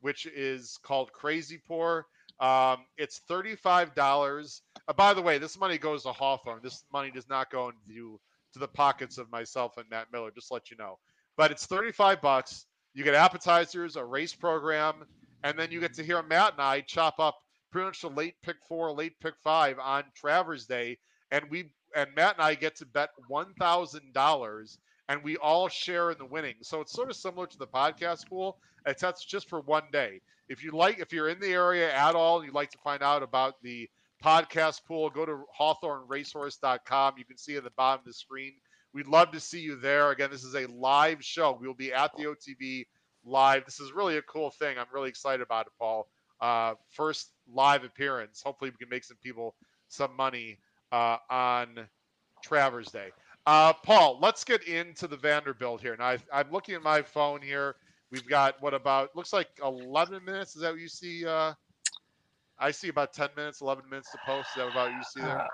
which 0.00 0.26
is 0.26 0.78
called 0.82 1.12
Crazy 1.12 1.60
Pour. 1.66 2.06
Um, 2.40 2.78
it's 2.96 3.20
$35. 3.28 4.60
Uh, 4.88 4.92
by 4.92 5.12
the 5.12 5.22
way, 5.22 5.38
this 5.38 5.58
money 5.58 5.76
goes 5.78 6.04
to 6.04 6.12
Hawthorne. 6.12 6.60
This 6.62 6.84
money 6.92 7.10
does 7.10 7.28
not 7.28 7.50
go 7.50 7.70
into 7.70 8.20
to 8.52 8.58
the 8.58 8.68
pockets 8.68 9.18
of 9.18 9.30
myself 9.30 9.76
and 9.76 9.88
Matt 9.90 10.06
Miller, 10.12 10.30
just 10.34 10.48
to 10.48 10.54
let 10.54 10.70
you 10.70 10.76
know. 10.76 10.98
But 11.36 11.50
it's 11.50 11.66
35 11.66 12.20
bucks. 12.20 12.66
You 12.94 13.04
get 13.04 13.14
appetizers, 13.14 13.96
a 13.96 14.04
race 14.04 14.34
program, 14.34 15.04
and 15.44 15.58
then 15.58 15.70
you 15.70 15.80
get 15.80 15.94
to 15.94 16.02
hear 16.02 16.22
Matt 16.22 16.54
and 16.54 16.62
I 16.62 16.80
chop 16.80 17.20
up 17.20 17.36
pretty 17.70 17.86
much 17.86 18.00
the 18.00 18.08
late 18.08 18.34
pick 18.42 18.56
four, 18.68 18.92
late 18.92 19.18
pick 19.20 19.34
five 19.42 19.78
on 19.78 20.04
Travers 20.16 20.66
Day, 20.66 20.98
and 21.30 21.44
we 21.50 21.72
and 21.98 22.14
Matt 22.14 22.34
and 22.36 22.44
I 22.44 22.54
get 22.54 22.76
to 22.76 22.86
bet 22.86 23.10
one 23.26 23.52
thousand 23.58 24.12
dollars, 24.12 24.78
and 25.08 25.22
we 25.22 25.36
all 25.38 25.68
share 25.68 26.10
in 26.12 26.18
the 26.18 26.24
winnings. 26.24 26.68
So 26.68 26.80
it's 26.80 26.92
sort 26.92 27.10
of 27.10 27.16
similar 27.16 27.46
to 27.46 27.58
the 27.58 27.66
podcast 27.66 28.28
pool, 28.28 28.58
except 28.86 29.26
just 29.26 29.48
for 29.48 29.60
one 29.60 29.84
day. 29.92 30.20
If 30.48 30.62
you 30.62 30.70
like, 30.70 31.00
if 31.00 31.12
you're 31.12 31.28
in 31.28 31.40
the 31.40 31.52
area 31.52 31.92
at 31.92 32.14
all, 32.14 32.38
and 32.38 32.46
you'd 32.46 32.54
like 32.54 32.70
to 32.70 32.78
find 32.78 33.02
out 33.02 33.22
about 33.22 33.60
the 33.62 33.88
podcast 34.24 34.84
pool, 34.86 35.10
go 35.10 35.26
to 35.26 35.42
hawthorneracehorse.com. 35.58 37.14
You 37.18 37.24
can 37.24 37.36
see 37.36 37.56
at 37.56 37.64
the 37.64 37.70
bottom 37.76 38.00
of 38.00 38.06
the 38.06 38.12
screen. 38.12 38.54
We'd 38.94 39.08
love 39.08 39.32
to 39.32 39.40
see 39.40 39.60
you 39.60 39.76
there. 39.76 40.10
Again, 40.10 40.30
this 40.30 40.44
is 40.44 40.54
a 40.54 40.66
live 40.66 41.22
show. 41.22 41.58
We 41.60 41.66
will 41.66 41.74
be 41.74 41.92
at 41.92 42.12
the 42.16 42.24
OTB 42.24 42.86
live. 43.24 43.64
This 43.64 43.80
is 43.80 43.92
really 43.92 44.16
a 44.16 44.22
cool 44.22 44.50
thing. 44.50 44.78
I'm 44.78 44.86
really 44.92 45.10
excited 45.10 45.42
about 45.42 45.66
it, 45.66 45.72
Paul. 45.78 46.08
Uh, 46.40 46.74
first 46.90 47.32
live 47.52 47.84
appearance. 47.84 48.40
Hopefully, 48.42 48.70
we 48.70 48.76
can 48.76 48.88
make 48.88 49.04
some 49.04 49.18
people 49.22 49.54
some 49.88 50.14
money 50.16 50.58
uh, 50.92 51.16
on 51.30 51.88
Travers 52.42 52.88
Day. 52.88 53.08
Uh, 53.46 53.72
Paul, 53.72 54.18
let's 54.20 54.44
get 54.44 54.64
into 54.64 55.06
the 55.06 55.16
Vanderbilt 55.16 55.80
here. 55.80 55.96
Now, 55.98 56.06
I, 56.06 56.18
I'm 56.32 56.50
looking 56.52 56.74
at 56.74 56.82
my 56.82 57.02
phone 57.02 57.40
here. 57.40 57.76
We've 58.10 58.26
got 58.26 58.60
what 58.60 58.74
about 58.74 59.14
looks 59.16 59.32
like 59.32 59.48
11 59.62 60.24
minutes. 60.24 60.56
Is 60.56 60.62
that 60.62 60.72
what 60.72 60.80
you 60.80 60.88
see? 60.88 61.26
Uh, 61.26 61.54
I 62.58 62.70
see 62.70 62.88
about 62.88 63.12
10 63.12 63.28
minutes, 63.36 63.60
11 63.60 63.88
minutes 63.88 64.10
to 64.12 64.18
post. 64.26 64.48
Is 64.50 64.56
that 64.56 64.70
about 64.70 64.90
what 64.90 64.96
you 64.96 65.02
see 65.04 65.20
there? 65.20 65.46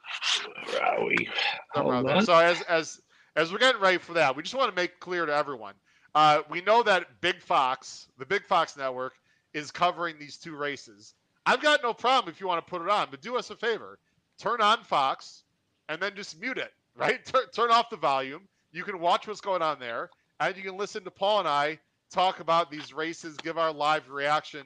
Uh, 0.82 1.04
we? 1.04 1.28
Somewhere 1.74 1.96
Hold 1.96 2.06
out 2.06 2.12
there. 2.14 2.22
So 2.22 2.34
as 2.34 2.62
as 2.62 3.00
as 3.36 3.52
we're 3.52 3.58
getting 3.58 3.80
ready 3.80 3.98
for 3.98 4.14
that, 4.14 4.34
we 4.34 4.42
just 4.42 4.54
want 4.54 4.70
to 4.70 4.76
make 4.76 5.00
clear 5.00 5.26
to 5.26 5.34
everyone. 5.34 5.74
Uh, 6.14 6.42
we 6.48 6.60
know 6.60 6.82
that 6.84 7.20
Big 7.20 7.40
Fox, 7.40 8.08
the 8.18 8.26
Big 8.26 8.44
Fox 8.44 8.76
Network, 8.76 9.14
is 9.52 9.70
covering 9.70 10.16
these 10.18 10.36
two 10.36 10.54
races. 10.56 11.14
I've 11.44 11.60
got 11.60 11.82
no 11.82 11.92
problem 11.92 12.32
if 12.32 12.40
you 12.40 12.46
want 12.46 12.64
to 12.64 12.70
put 12.70 12.82
it 12.82 12.88
on, 12.88 13.08
but 13.10 13.20
do 13.20 13.36
us 13.36 13.50
a 13.50 13.56
favor: 13.56 13.98
turn 14.38 14.60
on 14.60 14.82
Fox, 14.84 15.44
and 15.88 16.00
then 16.00 16.14
just 16.14 16.40
mute 16.40 16.58
it. 16.58 16.72
Right? 16.96 17.24
Tur- 17.24 17.48
turn 17.52 17.72
off 17.72 17.90
the 17.90 17.96
volume. 17.96 18.42
You 18.70 18.84
can 18.84 19.00
watch 19.00 19.26
what's 19.26 19.40
going 19.40 19.62
on 19.62 19.80
there, 19.80 20.10
and 20.38 20.56
you 20.56 20.62
can 20.62 20.76
listen 20.76 21.02
to 21.02 21.10
Paul 21.10 21.40
and 21.40 21.48
I 21.48 21.80
talk 22.12 22.38
about 22.38 22.70
these 22.70 22.92
races, 22.92 23.36
give 23.38 23.58
our 23.58 23.72
live 23.72 24.08
reaction, 24.08 24.62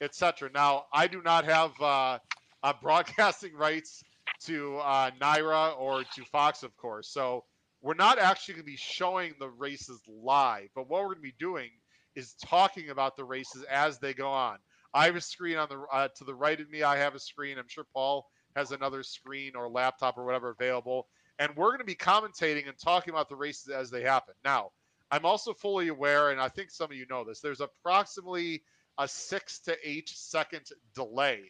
etc. 0.00 0.50
Now, 0.54 0.84
I 0.92 1.08
do 1.08 1.20
not 1.22 1.44
have 1.44 1.72
uh, 1.80 2.18
uh, 2.62 2.72
broadcasting 2.82 3.54
rights 3.56 4.04
to 4.44 4.78
uh, 4.78 5.10
NYRA 5.20 5.76
or 5.78 6.04
to 6.04 6.24
Fox, 6.30 6.62
of 6.62 6.76
course. 6.76 7.08
So 7.08 7.44
we're 7.82 7.94
not 7.94 8.18
actually 8.18 8.54
going 8.54 8.66
to 8.66 8.70
be 8.70 8.76
showing 8.76 9.34
the 9.40 9.48
races 9.48 10.00
live, 10.08 10.68
but 10.74 10.88
what 10.88 11.02
we're 11.02 11.14
going 11.14 11.16
to 11.16 11.22
be 11.22 11.34
doing 11.38 11.70
is 12.16 12.34
talking 12.34 12.90
about 12.90 13.16
the 13.16 13.24
races 13.24 13.64
as 13.64 13.98
they 13.98 14.14
go 14.14 14.28
on. 14.28 14.58
I 14.94 15.06
have 15.06 15.16
a 15.16 15.20
screen 15.20 15.56
on 15.56 15.68
the 15.68 15.80
uh, 15.92 16.08
to 16.16 16.24
the 16.24 16.34
right 16.34 16.60
of 16.60 16.70
me. 16.70 16.84
I 16.84 16.96
have 16.98 17.16
a 17.16 17.20
screen. 17.20 17.58
I'm 17.58 17.68
sure 17.68 17.84
Paul 17.92 18.26
has 18.56 18.72
another 18.72 19.02
screen 19.02 19.52
or 19.56 19.68
laptop 19.68 20.18
or 20.18 20.24
whatever 20.24 20.50
available, 20.50 21.08
and 21.38 21.54
we're 21.56 21.70
going 21.70 21.78
to 21.78 21.84
be 21.84 21.94
commentating 21.94 22.68
and 22.68 22.78
talking 22.78 23.12
about 23.12 23.28
the 23.28 23.36
races 23.36 23.68
as 23.68 23.90
they 23.90 24.02
happen. 24.02 24.34
Now, 24.44 24.70
I'm 25.10 25.24
also 25.24 25.52
fully 25.52 25.88
aware, 25.88 26.30
and 26.30 26.40
I 26.40 26.48
think 26.48 26.70
some 26.70 26.90
of 26.90 26.96
you 26.96 27.06
know 27.08 27.24
this, 27.24 27.40
there's 27.40 27.60
approximately 27.60 28.62
a 28.98 29.08
six 29.08 29.58
to 29.60 29.76
eight 29.82 30.08
second 30.08 30.66
delay, 30.94 31.40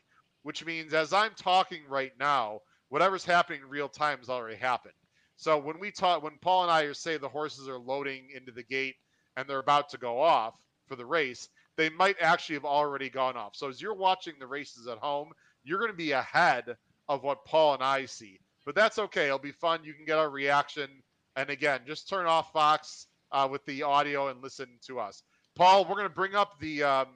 which 0.43 0.65
means 0.65 0.95
as 0.95 1.13
I'm 1.13 1.33
talking 1.37 1.83
right 1.89 2.13
now, 2.19 2.61
whatever's 2.89 3.25
happening 3.25 3.61
in 3.63 3.69
real 3.69 3.89
time 3.89 4.19
has 4.19 4.29
already 4.31 4.57
happened. 4.57 4.95
So 5.37 5.59
when 5.59 5.79
we 5.79 5.91
talk, 5.91 6.23
when 6.23 6.39
Paul 6.41 6.63
and 6.63 6.71
I 6.71 6.93
say 6.93 7.17
the 7.17 7.29
horses 7.29 7.69
are 7.69 7.79
loading 7.79 8.29
into 8.35 8.53
the 8.53 8.63
gate 8.63 8.97
and 9.37 9.49
they're 9.49 9.59
about 9.59 9.91
to 9.91 9.99
go 9.99 10.21
off 10.21 10.55
for 10.87 10.97
the 10.97 11.07
race, 11.07 11.49
they 11.77 11.91
might 11.91 12.17
actually 12.21 12.55
have 12.55 12.65
already 12.65 13.11
gone 13.11 13.37
off. 13.37 13.57
So 13.57 13.69
as 13.69 13.83
you're 13.83 13.95
watching 13.95 14.35
the 14.39 14.47
races 14.47 14.87
at 14.87 14.99
home, 14.99 15.33
you're 15.65 15.81
going 15.81 15.91
to 15.91 15.97
be 15.97 16.13
ahead 16.13 16.77
of 17.09 17.23
what 17.23 17.45
Paul 17.45 17.75
and 17.75 17.83
I 17.83 18.07
see. 18.07 18.39
But 18.65 18.75
that's 18.75 18.99
okay. 18.99 19.27
It'll 19.27 19.39
be 19.39 19.53
fun. 19.53 19.85
You 19.85 19.95
can 19.95 20.05
get 20.05 20.19
our 20.19 20.31
reaction. 20.31 20.89
And 21.37 21.51
again, 21.51 21.81
just 21.87 22.09
turn 22.09 22.27
off 22.27 22.53
Fox 22.53 23.07
uh, 23.33 23.49
with 23.51 23.65
the 23.67 23.83
audio 23.83 24.29
and 24.29 24.43
listen 24.43 24.69
to 24.87 25.01
us. 25.01 25.23
Paul, 25.57 25.85
we're 25.85 25.97
going 25.97 26.05
to 26.05 26.15
bring 26.15 26.35
up 26.35 26.59
the 26.61 26.83
um, 26.83 27.09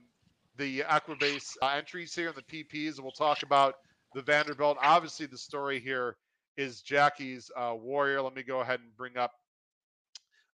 the 0.57 0.80
Equibase 0.80 1.57
uh, 1.62 1.68
entries 1.68 2.14
here 2.14 2.28
and 2.28 2.37
the 2.37 2.42
PPs, 2.42 2.97
and 2.97 3.02
we'll 3.02 3.12
talk 3.12 3.42
about 3.42 3.76
the 4.14 4.23
Vanderbilt. 4.23 4.76
Obviously, 4.83 5.26
the 5.26 5.38
story 5.38 5.80
here 5.80 6.16
is 6.57 6.83
Jackie's 6.83 7.50
uh, 7.57 7.75
Warrior. 7.76 8.21
Let 8.23 8.35
me 8.35 8.42
go 8.42 8.61
ahead 8.61 8.80
and 8.80 8.97
bring 8.97 9.16
up 9.16 9.33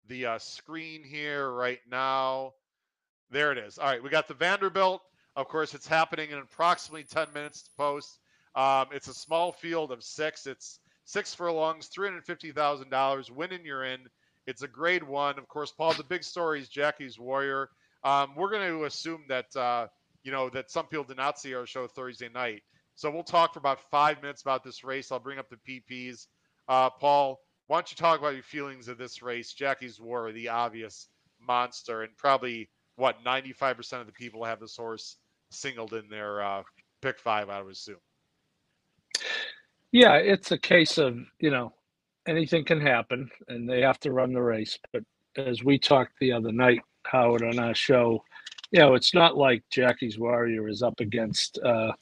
the 0.08 0.26
uh, 0.26 0.38
screen 0.38 1.02
here 1.02 1.50
right 1.50 1.80
now. 1.90 2.52
There 3.30 3.52
it 3.52 3.58
is. 3.58 3.78
All 3.78 3.86
right, 3.86 4.02
we 4.02 4.10
got 4.10 4.28
the 4.28 4.34
Vanderbilt. 4.34 5.02
Of 5.34 5.48
course, 5.48 5.74
it's 5.74 5.88
happening 5.88 6.30
in 6.30 6.38
approximately 6.38 7.04
10 7.04 7.32
minutes 7.32 7.62
to 7.62 7.70
post. 7.76 8.20
Um, 8.54 8.86
it's 8.92 9.08
a 9.08 9.14
small 9.14 9.52
field 9.52 9.90
of 9.90 10.02
six. 10.02 10.46
It's 10.46 10.80
six 11.04 11.34
furlongs, 11.34 11.88
$350,000. 11.96 13.30
Winning, 13.30 13.64
you're 13.64 13.84
in. 13.84 14.00
It's 14.46 14.62
a 14.62 14.68
grade 14.68 15.02
one. 15.02 15.38
Of 15.38 15.48
course, 15.48 15.72
Paul, 15.72 15.94
the 15.94 16.04
big 16.04 16.22
story 16.22 16.60
is 16.60 16.68
Jackie's 16.68 17.18
Warrior. 17.18 17.68
Um, 18.04 18.34
we're 18.36 18.50
going 18.50 18.68
to 18.68 18.84
assume 18.84 19.24
that, 19.28 19.54
uh, 19.56 19.86
you 20.22 20.32
know, 20.32 20.50
that 20.50 20.70
some 20.70 20.86
people 20.86 21.04
did 21.04 21.16
not 21.16 21.38
see 21.38 21.54
our 21.54 21.66
show 21.66 21.86
Thursday 21.86 22.28
night. 22.28 22.62
So 22.94 23.10
we'll 23.10 23.24
talk 23.24 23.54
for 23.54 23.58
about 23.58 23.80
five 23.90 24.20
minutes 24.22 24.42
about 24.42 24.62
this 24.62 24.84
race. 24.84 25.10
I'll 25.10 25.18
bring 25.18 25.38
up 25.38 25.48
the 25.48 25.56
PPs. 25.90 26.26
Uh, 26.68 26.90
Paul, 26.90 27.40
why 27.66 27.78
don't 27.78 27.90
you 27.90 27.96
talk 27.96 28.20
about 28.20 28.34
your 28.34 28.42
feelings 28.42 28.88
of 28.88 28.98
this 28.98 29.22
race? 29.22 29.52
Jackie's 29.52 30.00
Warrior, 30.00 30.32
the 30.32 30.48
obvious 30.48 31.08
monster, 31.40 32.02
and 32.02 32.16
probably 32.16 32.68
what 32.96 33.24
95% 33.24 34.00
of 34.00 34.06
the 34.06 34.12
people 34.12 34.44
have 34.44 34.60
this 34.60 34.76
horse 34.76 35.16
singled 35.50 35.94
in 35.94 36.08
their 36.08 36.42
uh, 36.42 36.62
pick 37.02 37.18
five, 37.18 37.48
I 37.48 37.62
would 37.62 37.72
assume. 37.72 37.96
Yeah, 39.94 40.16
it's 40.16 40.50
a 40.50 40.58
case 40.58 40.98
of, 40.98 41.16
you 41.38 41.52
know, 41.52 41.72
anything 42.26 42.64
can 42.64 42.80
happen 42.80 43.30
and 43.46 43.70
they 43.70 43.80
have 43.82 44.00
to 44.00 44.10
run 44.10 44.32
the 44.32 44.42
race. 44.42 44.76
But 44.92 45.04
as 45.36 45.62
we 45.62 45.78
talked 45.78 46.14
the 46.18 46.32
other 46.32 46.50
night, 46.50 46.80
Howard, 47.04 47.44
on 47.44 47.60
our 47.60 47.76
show, 47.76 48.24
you 48.72 48.80
know, 48.80 48.94
it's 48.94 49.14
not 49.14 49.36
like 49.36 49.62
Jackie's 49.70 50.18
Warrior 50.18 50.68
is 50.68 50.82
up 50.82 50.98
against, 50.98 51.60
uh, 51.64 51.92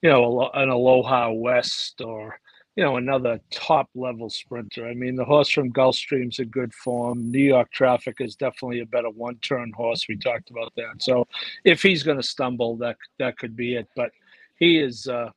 you 0.00 0.10
know, 0.10 0.48
an 0.54 0.68
Aloha 0.68 1.32
West 1.32 2.00
or, 2.02 2.38
you 2.76 2.84
know, 2.84 2.98
another 2.98 3.40
top 3.50 3.90
level 3.96 4.30
sprinter. 4.30 4.86
I 4.86 4.94
mean, 4.94 5.16
the 5.16 5.24
horse 5.24 5.48
from 5.50 5.72
Gulfstream's 5.72 6.38
in 6.38 6.50
good 6.50 6.72
form. 6.72 7.32
New 7.32 7.42
York 7.42 7.72
Traffic 7.72 8.18
is 8.20 8.36
definitely 8.36 8.78
a 8.78 8.86
better 8.86 9.10
one 9.10 9.38
turn 9.38 9.72
horse. 9.72 10.06
We 10.08 10.18
talked 10.18 10.50
about 10.50 10.72
that. 10.76 11.02
So 11.02 11.26
if 11.64 11.82
he's 11.82 12.04
going 12.04 12.18
to 12.18 12.22
stumble, 12.22 12.76
that 12.76 12.96
that 13.18 13.38
could 13.38 13.56
be 13.56 13.74
it. 13.74 13.88
But 13.96 14.12
he 14.54 14.78
is, 14.78 15.08
uh, 15.08 15.30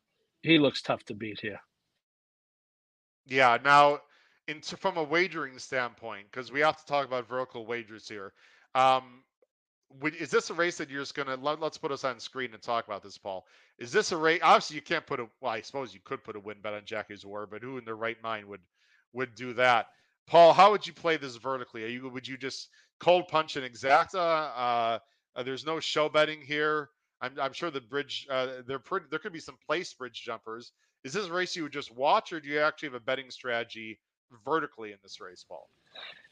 he 0.43 0.59
looks 0.59 0.83
tough 0.83 1.03
to 1.05 1.15
beat 1.15 1.39
here. 1.39 1.59
Yeah. 3.27 3.57
Now, 3.63 3.99
in, 4.47 4.61
from 4.61 4.97
a 4.97 5.03
wagering 5.03 5.59
standpoint, 5.59 6.27
because 6.31 6.51
we 6.51 6.61
have 6.61 6.77
to 6.77 6.85
talk 6.85 7.05
about 7.05 7.27
vertical 7.27 7.65
wagers 7.65 8.07
here. 8.07 8.33
Um, 8.75 9.23
is 10.19 10.29
this 10.29 10.49
a 10.49 10.53
race 10.53 10.77
that 10.77 10.89
you're 10.89 11.01
just 11.01 11.15
gonna 11.15 11.37
let, 11.37 11.61
us 11.63 11.77
put 11.77 11.91
us 11.91 12.03
on 12.03 12.19
screen 12.19 12.53
and 12.53 12.61
talk 12.61 12.85
about 12.87 13.03
this, 13.03 13.17
Paul? 13.17 13.45
Is 13.79 13.91
this 13.91 14.11
a 14.11 14.17
race? 14.17 14.39
Obviously, 14.43 14.75
you 14.75 14.81
can't 14.81 15.05
put 15.05 15.19
a. 15.19 15.27
Well, 15.41 15.51
I 15.51 15.61
suppose 15.61 15.93
you 15.93 16.01
could 16.03 16.23
put 16.23 16.35
a 16.35 16.39
win 16.39 16.57
bet 16.61 16.73
on 16.73 16.83
Jackie's 16.85 17.25
War, 17.25 17.47
but 17.47 17.61
who 17.61 17.77
in 17.77 17.85
their 17.85 17.95
right 17.95 18.21
mind 18.21 18.45
would 18.47 18.61
would 19.13 19.33
do 19.35 19.53
that? 19.53 19.87
Paul, 20.27 20.53
how 20.53 20.71
would 20.71 20.85
you 20.85 20.93
play 20.93 21.15
this 21.15 21.37
vertically? 21.37 21.85
Are 21.85 21.87
you 21.87 22.09
would 22.09 22.27
you 22.27 22.37
just 22.37 22.69
cold 22.99 23.27
punch 23.29 23.55
an 23.55 23.63
exacta? 23.63 24.15
Uh, 24.15 24.99
uh, 25.35 25.43
there's 25.43 25.65
no 25.65 25.79
show 25.79 26.09
betting 26.09 26.41
here. 26.41 26.89
I'm, 27.21 27.33
I'm 27.39 27.53
sure 27.53 27.71
the 27.71 27.81
bridge 27.81 28.27
uh, 28.29 28.47
pretty, 28.83 29.07
there 29.09 29.19
could 29.19 29.33
be 29.33 29.39
some 29.39 29.57
place 29.65 29.93
bridge 29.93 30.21
jumpers. 30.21 30.71
Is 31.03 31.13
this 31.13 31.27
a 31.27 31.33
race 31.33 31.55
you 31.55 31.63
would 31.63 31.73
just 31.73 31.95
watch, 31.95 32.33
or 32.33 32.39
do 32.39 32.49
you 32.49 32.59
actually 32.59 32.89
have 32.89 32.95
a 32.95 32.99
betting 32.99 33.29
strategy 33.29 33.99
vertically 34.45 34.91
in 34.91 34.97
this 35.03 35.21
race, 35.21 35.45
Paul? 35.47 35.69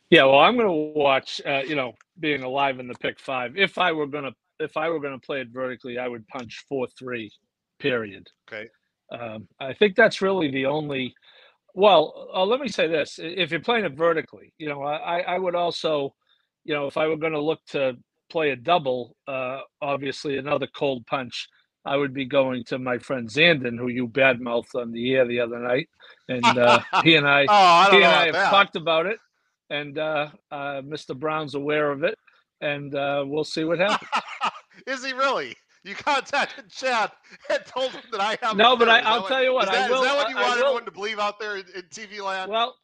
Yeah, 0.09 0.25
well, 0.25 0.39
I'm 0.39 0.55
going 0.55 0.67
to 0.67 0.99
watch. 0.99 1.41
Uh, 1.45 1.61
you 1.67 1.75
know, 1.75 1.93
being 2.19 2.43
alive 2.43 2.79
in 2.79 2.87
the 2.87 2.93
pick 2.95 3.19
five. 3.19 3.57
If 3.57 3.77
I 3.77 3.91
were 3.91 4.07
going 4.07 4.25
to, 4.25 4.33
if 4.59 4.77
I 4.77 4.89
were 4.89 4.99
going 4.99 5.19
to 5.19 5.25
play 5.25 5.41
it 5.41 5.49
vertically, 5.49 5.97
I 5.97 6.07
would 6.07 6.27
punch 6.27 6.65
four 6.69 6.87
three. 6.97 7.31
Period. 7.79 8.27
Okay. 8.47 8.69
Um, 9.11 9.47
I 9.59 9.73
think 9.73 9.95
that's 9.95 10.21
really 10.21 10.51
the 10.51 10.65
only. 10.65 11.13
Well, 11.73 12.29
uh, 12.33 12.45
let 12.45 12.61
me 12.61 12.67
say 12.67 12.87
this: 12.87 13.19
if 13.21 13.51
you're 13.51 13.59
playing 13.59 13.85
it 13.85 13.97
vertically, 13.97 14.53
you 14.57 14.69
know, 14.69 14.83
I, 14.83 15.19
I 15.19 15.37
would 15.37 15.55
also, 15.55 16.13
you 16.63 16.73
know, 16.73 16.87
if 16.87 16.97
I 16.97 17.07
were 17.07 17.17
going 17.17 17.33
to 17.33 17.41
look 17.41 17.59
to 17.71 17.97
play 18.29 18.51
a 18.51 18.55
double, 18.55 19.15
uh, 19.27 19.59
obviously 19.81 20.37
another 20.37 20.67
cold 20.75 21.05
punch, 21.05 21.49
I 21.85 21.95
would 21.95 22.13
be 22.13 22.25
going 22.25 22.63
to 22.65 22.79
my 22.79 22.97
friend 22.97 23.29
Zandon, 23.29 23.77
who 23.77 23.89
you 23.89 24.07
badmouthed 24.07 24.75
on 24.75 24.91
the 24.91 25.13
air 25.13 25.25
the 25.27 25.39
other 25.39 25.59
night, 25.59 25.89
and 26.27 26.45
uh, 26.45 26.79
he 27.03 27.15
and 27.15 27.27
I, 27.27 27.43
oh, 27.43 27.47
I 27.49 27.87
he 27.91 27.97
and 27.97 28.05
I 28.05 28.25
have 28.25 28.33
that. 28.33 28.49
talked 28.49 28.75
about 28.75 29.05
it 29.05 29.19
and 29.69 29.97
uh, 29.97 30.29
uh, 30.51 30.81
Mr. 30.81 31.17
Brown's 31.17 31.55
aware 31.55 31.91
of 31.91 32.03
it, 32.03 32.17
and 32.61 32.93
uh, 32.95 33.23
we'll 33.25 33.43
see 33.43 33.63
what 33.63 33.79
happens. 33.79 34.09
Is 34.87 35.03
he 35.03 35.13
really? 35.13 35.55
You 35.83 35.95
contacted 35.95 36.69
Chad 36.69 37.11
and 37.49 37.63
told 37.65 37.91
him 37.91 38.01
that 38.11 38.19
I 38.19 38.37
have. 38.41 38.57
No, 38.57 38.75
but 38.75 38.89
I, 38.89 39.17
will 39.17 39.27
tell 39.27 39.43
you 39.43 39.53
what. 39.53 39.65
Is 39.65 39.71
that, 39.71 39.83
I 39.83 39.89
will, 39.89 40.01
is 40.01 40.09
that 40.09 40.15
what 40.15 40.29
you 40.29 40.35
want 40.35 40.59
everyone 40.59 40.85
to 40.85 40.91
believe 40.91 41.19
out 41.19 41.39
there 41.39 41.57
in, 41.57 41.65
in 41.75 41.83
TV 41.83 42.23
land? 42.23 42.49
Well, 42.49 42.75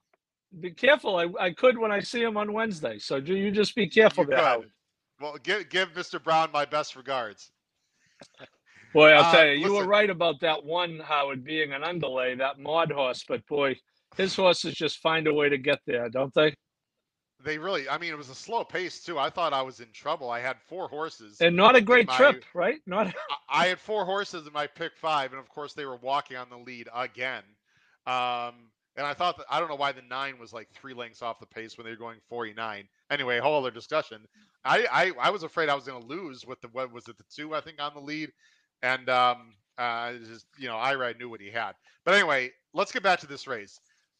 be 0.59 0.69
careful. 0.69 1.17
I, 1.17 1.27
I 1.39 1.51
could 1.51 1.79
when 1.79 1.91
I 1.91 1.99
see 1.99 2.21
him 2.21 2.37
on 2.37 2.53
Wednesday. 2.53 2.99
So 2.99 3.19
do 3.19 3.35
you 3.35 3.49
just 3.49 3.75
be 3.75 3.87
careful 3.87 4.23
you 4.25 4.31
there. 4.31 4.57
Well, 5.19 5.35
give 5.41 5.69
give 5.69 5.93
Mr. 5.93 6.21
Brown 6.23 6.49
my 6.53 6.65
best 6.65 6.95
regards. 6.95 7.51
Boy, 8.93 9.09
I'll 9.11 9.23
uh, 9.23 9.31
tell 9.31 9.45
you, 9.47 9.53
you 9.53 9.61
listen. 9.61 9.75
were 9.77 9.85
right 9.85 10.09
about 10.09 10.39
that 10.41 10.63
one, 10.63 10.99
Howard, 10.99 11.43
being 11.43 11.73
an 11.73 11.83
underlay, 11.83 12.35
that 12.35 12.59
mod 12.59 12.91
horse. 12.91 13.23
But 13.27 13.45
boy, 13.47 13.77
his 14.17 14.35
horses 14.35 14.73
just 14.73 14.99
find 14.99 15.27
a 15.27 15.33
way 15.33 15.49
to 15.49 15.57
get 15.57 15.79
there, 15.85 16.09
don't 16.09 16.33
they? 16.33 16.53
They 17.43 17.57
really, 17.57 17.89
I 17.89 17.97
mean, 17.97 18.11
it 18.11 18.17
was 18.17 18.29
a 18.29 18.35
slow 18.35 18.63
pace 18.63 19.01
too. 19.03 19.17
I 19.17 19.29
thought 19.29 19.53
I 19.53 19.61
was 19.61 19.79
in 19.79 19.87
trouble. 19.93 20.29
I 20.29 20.39
had 20.39 20.57
four 20.67 20.87
horses, 20.87 21.37
and 21.41 21.55
not 21.55 21.75
a 21.75 21.81
great 21.81 22.07
my, 22.07 22.17
trip, 22.17 22.43
right? 22.53 22.79
Not. 22.85 23.13
I 23.49 23.67
had 23.67 23.79
four 23.79 24.05
horses 24.05 24.45
in 24.45 24.53
my 24.53 24.67
pick 24.67 24.91
five, 24.95 25.31
and 25.31 25.39
of 25.39 25.49
course 25.49 25.73
they 25.73 25.85
were 25.85 25.97
walking 25.97 26.37
on 26.37 26.49
the 26.49 26.57
lead 26.57 26.87
again. 26.93 27.43
Um, 28.05 28.69
and 28.97 29.07
I 29.07 29.13
thought 29.13 29.37
that 29.37 29.45
I 29.49 29.59
don't 29.59 29.69
know 29.69 29.75
why 29.75 29.91
the 29.91 30.01
nine 30.03 30.37
was 30.37 30.53
like 30.53 30.69
three 30.71 30.93
lengths 30.93 31.21
off 31.21 31.39
the 31.39 31.45
pace 31.45 31.77
when 31.77 31.85
they 31.85 31.91
were 31.91 31.97
going 31.97 32.19
49. 32.29 32.87
Anyway, 33.09 33.39
whole 33.39 33.57
other 33.57 33.71
discussion. 33.71 34.21
I 34.63 34.85
I, 34.91 35.27
I 35.27 35.29
was 35.29 35.43
afraid 35.43 35.69
I 35.69 35.75
was 35.75 35.85
going 35.85 36.01
to 36.01 36.07
lose 36.07 36.45
with 36.45 36.61
the 36.61 36.67
what 36.73 36.91
was 36.91 37.07
it 37.07 37.17
the 37.17 37.23
two 37.33 37.55
I 37.55 37.61
think 37.61 37.81
on 37.81 37.93
the 37.93 38.01
lead, 38.01 38.31
and 38.83 39.09
um, 39.09 39.53
uh, 39.77 40.13
just 40.13 40.45
you 40.57 40.67
know 40.67 40.75
Irad 40.75 41.19
knew 41.19 41.29
what 41.29 41.41
he 41.41 41.49
had. 41.49 41.73
But 42.05 42.15
anyway, 42.15 42.51
let's 42.73 42.91
get 42.91 43.03
back 43.03 43.19
to 43.19 43.27
this 43.27 43.47
race. 43.47 43.79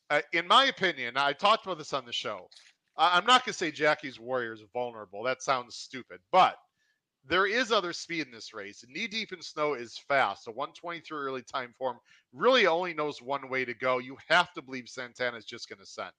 Uh, 0.09 0.21
in 0.33 0.47
my 0.47 0.65
opinion, 0.65 1.15
I 1.17 1.33
talked 1.33 1.65
about 1.65 1.77
this 1.77 1.93
on 1.93 2.05
the 2.05 2.13
show. 2.13 2.49
I'm 2.97 3.25
not 3.25 3.45
going 3.45 3.53
to 3.53 3.57
say 3.57 3.71
Jackie's 3.71 4.19
Warrior 4.19 4.53
is 4.53 4.63
vulnerable. 4.73 5.23
That 5.23 5.41
sounds 5.41 5.75
stupid, 5.75 6.19
but 6.31 6.57
there 7.25 7.45
is 7.45 7.71
other 7.71 7.93
speed 7.93 8.25
in 8.25 8.31
this 8.31 8.53
race. 8.53 8.83
Knee 8.87 9.07
deep 9.07 9.31
in 9.31 9.41
snow 9.41 9.73
is 9.73 9.97
fast. 10.07 10.47
A 10.47 10.51
123 10.51 11.17
early 11.17 11.43
time 11.43 11.73
form 11.77 11.97
really 12.33 12.67
only 12.67 12.93
knows 12.93 13.21
one 13.21 13.49
way 13.49 13.63
to 13.63 13.73
go. 13.73 13.99
You 13.99 14.17
have 14.27 14.51
to 14.53 14.61
believe 14.61 14.89
Santana 14.89 15.37
is 15.37 15.45
just 15.45 15.69
going 15.69 15.79
to 15.79 15.85
send, 15.85 16.11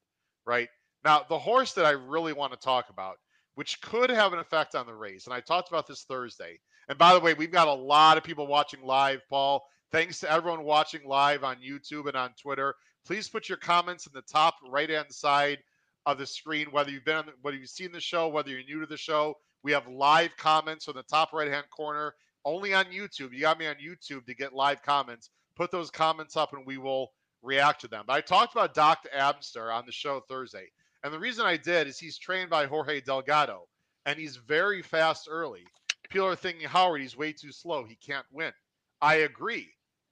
right? 0.47 0.69
Now, 1.05 1.25
the 1.29 1.39
horse 1.39 1.73
that 1.75 1.85
I 1.85 1.91
really 1.91 2.33
want 2.33 2.53
to 2.53 2.59
talk 2.59 2.89
about, 2.89 3.17
which 3.55 3.81
could 3.81 4.11
have 4.11 4.33
an 4.33 4.39
effect 4.39 4.75
on 4.75 4.87
the 4.87 4.95
race, 4.95 5.27
and 5.27 5.35
I 5.35 5.41
talked 5.41 5.69
about 5.69 5.87
this 5.87 6.05
Thursday. 6.05 6.59
And 6.89 6.99
by 6.99 7.15
the 7.15 7.21
way, 7.21 7.35
we've 7.35 7.51
got 7.51 7.69
a 7.69 7.73
lot 7.73 8.19
of 8.19 8.25
people 8.25 8.47
watching 8.47 8.83
live, 8.83 9.21
Paul. 9.29 9.65
Thanks 9.91 10.21
to 10.21 10.31
everyone 10.31 10.65
watching 10.65 11.07
live 11.07 11.45
on 11.45 11.57
YouTube 11.57 12.09
and 12.09 12.17
on 12.17 12.31
Twitter. 12.41 12.75
Please 13.07 13.29
put 13.29 13.49
your 13.49 13.59
comments 13.59 14.07
in 14.07 14.13
the 14.15 14.23
top 14.23 14.55
right 14.69 14.89
hand 14.89 15.13
side 15.13 15.59
of 16.07 16.19
the 16.19 16.27
screen, 16.27 16.69
whether 16.71 16.91
you've 16.91 17.05
been 17.05 17.17
on, 17.17 17.27
the, 17.27 17.33
whether 17.43 17.57
you've 17.57 17.69
seen 17.69 17.93
the 17.93 18.01
show, 18.01 18.29
whether 18.29 18.51
you're 18.51 18.65
new 18.65 18.81
to 18.81 18.87
the 18.87 18.97
show. 18.97 19.37
We 19.63 19.73
have 19.73 19.87
live 19.87 20.37
comments 20.37 20.89
on 20.89 20.95
the 20.97 21.03
top 21.03 21.33
right 21.33 21.51
hand 21.51 21.67
corner, 21.71 22.15
only 22.45 22.75
on 22.75 22.87
YouTube. 22.87 23.33
You 23.33 23.41
got 23.41 23.59
me 23.59 23.67
on 23.67 23.77
YouTube 23.77 24.27
to 24.27 24.35
get 24.35 24.53
live 24.53 24.83
comments. 24.83 25.31
Put 25.55 25.71
those 25.71 25.91
comments 25.91 26.37
up, 26.37 26.53
and 26.55 26.67
we 26.67 26.79
will 26.79 27.13
react 27.43 27.81
to 27.83 27.89
them. 27.89 28.05
But 28.07 28.15
I 28.15 28.21
talked 28.21 28.55
about 28.55 28.75
Doc 28.75 29.07
Amster 29.13 29.71
on 29.71 29.85
the 29.87 29.93
show 29.93 30.21
Thursday, 30.29 30.67
and 31.05 31.13
the 31.13 31.19
reason 31.19 31.45
I 31.45 31.57
did 31.57 31.87
is 31.87 31.99
he's 31.99 32.19
trained 32.19 32.51
by 32.51 32.67
Jorge 32.67 33.01
Delgado, 33.01 33.69
and 34.07 34.19
he's 34.19 34.37
very 34.37 34.83
fast 34.83 35.29
early. 35.31 35.65
People 36.13 36.29
are 36.29 36.37
thinking 36.37 36.69
Howard, 36.69 37.01
he's 37.01 37.17
way 37.17 37.33
too 37.33 37.53
slow. 37.53 37.85
He 37.85 37.95
can't 37.95 38.27
win. 38.31 38.53
I 39.01 39.15
agree, 39.15 39.69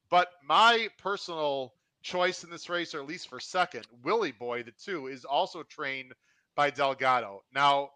but 0.08 0.28
my 0.42 0.88
personal 0.96 1.74
choice 2.02 2.42
in 2.42 2.48
this 2.48 2.70
race, 2.70 2.94
or 2.94 3.00
at 3.00 3.06
least 3.06 3.28
for 3.28 3.38
second, 3.38 3.86
Willie 4.02 4.32
Boy, 4.32 4.62
the 4.62 4.72
two, 4.72 5.08
is 5.08 5.26
also 5.26 5.62
trained 5.62 6.14
by 6.56 6.70
Delgado. 6.70 7.42
Now, 7.54 7.90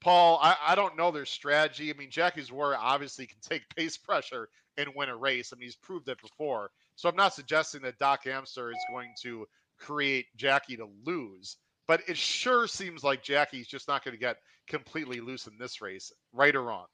Paul, 0.00 0.40
I, 0.42 0.56
I 0.66 0.74
don't 0.74 0.96
know 0.96 1.12
their 1.12 1.26
strategy. 1.26 1.90
I 1.90 1.96
mean, 1.96 2.10
Jackie's 2.10 2.50
Warrior 2.50 2.76
obviously 2.76 3.26
can 3.26 3.38
take 3.40 3.62
pace 3.76 3.96
pressure 3.96 4.48
and 4.76 4.90
win 4.96 5.08
a 5.08 5.16
race. 5.16 5.52
I 5.52 5.56
mean, 5.56 5.68
he's 5.68 5.76
proved 5.76 6.08
it 6.08 6.20
before. 6.20 6.72
So 6.96 7.08
I'm 7.08 7.14
not 7.14 7.34
suggesting 7.34 7.82
that 7.82 8.00
Doc 8.00 8.26
Amster 8.26 8.72
is 8.72 8.84
going 8.90 9.10
to 9.22 9.46
create 9.78 10.26
Jackie 10.34 10.76
to 10.78 10.88
lose, 11.04 11.56
but 11.86 12.02
it 12.08 12.16
sure 12.16 12.66
seems 12.66 13.04
like 13.04 13.22
Jackie's 13.22 13.68
just 13.68 13.86
not 13.86 14.04
going 14.04 14.16
to 14.16 14.20
get 14.20 14.38
completely 14.66 15.20
loose 15.20 15.46
in 15.46 15.56
this 15.56 15.80
race, 15.80 16.12
right 16.32 16.56
or 16.56 16.62
wrong. 16.64 16.86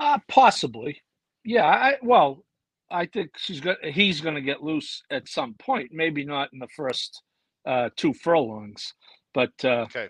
Uh, 0.00 0.18
possibly. 0.28 1.02
Yeah. 1.44 1.66
I, 1.66 1.94
well, 2.02 2.44
I 2.90 3.06
think 3.06 3.30
she's 3.36 3.60
got. 3.60 3.84
He's 3.84 4.20
going 4.20 4.34
to 4.34 4.40
get 4.40 4.62
loose 4.62 5.02
at 5.10 5.28
some 5.28 5.54
point. 5.54 5.90
Maybe 5.92 6.24
not 6.24 6.52
in 6.52 6.58
the 6.58 6.68
first 6.74 7.22
uh, 7.66 7.90
two 7.96 8.12
furlongs, 8.12 8.94
but 9.32 9.52
uh, 9.64 9.82
okay. 9.82 10.08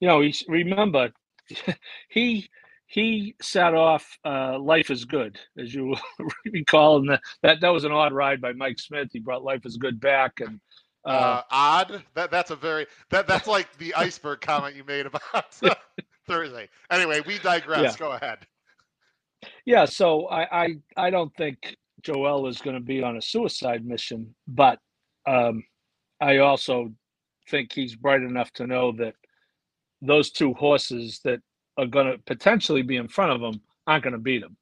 You 0.00 0.08
know, 0.08 0.20
he's 0.20 0.44
remember 0.46 1.10
he 2.10 2.48
he 2.86 3.34
set 3.40 3.74
off 3.74 4.18
uh, 4.24 4.58
"Life 4.58 4.90
Is 4.90 5.04
Good," 5.04 5.38
as 5.58 5.74
you 5.74 5.96
recall, 6.52 6.98
and 6.98 7.18
that 7.42 7.60
that 7.60 7.68
was 7.68 7.84
an 7.84 7.92
odd 7.92 8.12
ride 8.12 8.40
by 8.40 8.52
Mike 8.52 8.78
Smith. 8.78 9.08
He 9.12 9.20
brought 9.20 9.42
"Life 9.42 9.64
Is 9.64 9.76
Good" 9.76 9.98
back, 10.00 10.40
and 10.40 10.60
uh, 11.06 11.08
uh, 11.08 11.42
odd. 11.50 12.04
That 12.14 12.30
that's 12.30 12.50
a 12.50 12.56
very 12.56 12.86
that 13.10 13.26
that's 13.26 13.46
like 13.46 13.76
the 13.78 13.94
iceberg 13.94 14.40
comment 14.42 14.76
you 14.76 14.84
made 14.84 15.06
about 15.06 15.54
Thursday. 16.26 16.68
Anyway, 16.90 17.22
we 17.26 17.38
digress. 17.38 17.92
Yeah. 17.92 17.98
Go 17.98 18.12
ahead. 18.12 18.38
Yeah, 19.64 19.84
so 19.84 20.26
I 20.26 20.64
I, 20.64 20.68
I 20.96 21.10
don't 21.10 21.34
think 21.36 21.76
Joel 22.02 22.46
is 22.46 22.58
going 22.58 22.76
to 22.76 22.82
be 22.82 23.02
on 23.02 23.16
a 23.16 23.22
suicide 23.22 23.84
mission, 23.84 24.34
but 24.46 24.78
um, 25.26 25.64
I 26.20 26.38
also 26.38 26.92
think 27.50 27.72
he's 27.72 27.94
bright 27.96 28.22
enough 28.22 28.52
to 28.54 28.66
know 28.66 28.92
that 28.92 29.14
those 30.02 30.30
two 30.30 30.54
horses 30.54 31.20
that 31.24 31.40
are 31.76 31.86
going 31.86 32.06
to 32.06 32.18
potentially 32.18 32.82
be 32.82 32.96
in 32.96 33.08
front 33.08 33.32
of 33.32 33.40
him 33.40 33.60
aren't 33.86 34.04
going 34.04 34.12
to 34.12 34.18
beat 34.18 34.42
him. 34.42 34.56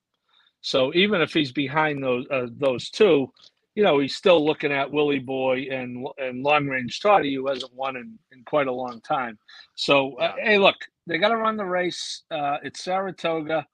So 0.61 0.93
even 0.95 1.21
if 1.21 1.33
he's 1.33 1.53
behind 1.53 2.03
those 2.03 2.27
uh, 2.31 2.47
those 2.59 2.91
two, 2.91 3.33
you 3.75 3.85
know, 3.85 3.99
he's 3.99 4.17
still 4.17 4.45
looking 4.45 4.73
at 4.73 4.91
Willie 4.91 5.19
Boy 5.19 5.69
and 5.71 6.07
and 6.19 6.43
Long 6.43 6.67
Range 6.67 7.01
Toddy, 7.01 7.35
who 7.35 7.47
hasn't 7.47 7.75
won 7.75 7.97
in, 7.97 8.19
in 8.33 8.43
quite 8.45 8.67
a 8.67 8.73
long 8.73 9.01
time. 9.01 9.39
So 9.77 10.15
uh, 10.15 10.35
yeah. 10.39 10.45
hey, 10.45 10.59
look, 10.59 10.77
they 11.07 11.19
got 11.19 11.29
to 11.29 11.37
run 11.37 11.57
the 11.57 11.65
race. 11.65 12.23
Uh, 12.31 12.57
it's 12.63 12.83
Saratoga. 12.83 13.67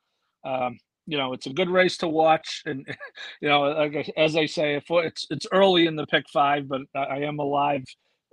Um, 0.44 0.78
you 1.12 1.18
know, 1.18 1.34
it's 1.34 1.46
a 1.46 1.52
good 1.52 1.68
race 1.68 1.98
to 1.98 2.08
watch, 2.08 2.62
and 2.64 2.86
you 3.42 3.48
know, 3.50 3.66
as 4.16 4.34
I 4.34 4.46
say, 4.46 4.80
it's 4.88 5.26
it's 5.28 5.46
early 5.52 5.86
in 5.86 5.94
the 5.94 6.06
pick 6.06 6.24
five, 6.30 6.66
but 6.66 6.80
I 6.94 7.18
am 7.18 7.38
alive 7.38 7.84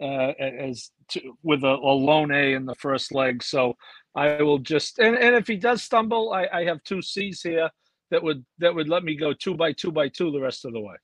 uh, 0.02 0.32
as 0.40 0.92
to, 1.10 1.36
with 1.44 1.66
a, 1.66 1.74
a 1.74 1.94
lone 1.94 2.32
A 2.32 2.54
in 2.54 2.66
the 2.66 2.76
first 2.76 3.14
leg. 3.14 3.44
So 3.44 3.76
I 4.16 4.42
will 4.42 4.60
just 4.60 4.98
and, 5.00 5.18
and 5.18 5.36
if 5.36 5.46
he 5.46 5.58
does 5.58 5.84
stumble, 5.84 6.32
I, 6.32 6.48
I 6.54 6.64
have 6.64 6.82
two 6.86 7.02
C's 7.02 7.42
here 7.42 7.70
that 8.12 8.24
would 8.24 8.46
that 8.60 8.74
would 8.74 8.88
let 8.88 9.04
me 9.04 9.18
go 9.18 9.34
two 9.34 9.56
by 9.56 9.74
two 9.74 9.92
by 9.92 10.08
two 10.08 10.32
the 10.32 10.40
rest 10.40 10.64
of 10.64 10.72
the 10.72 10.80
way. 10.80 10.96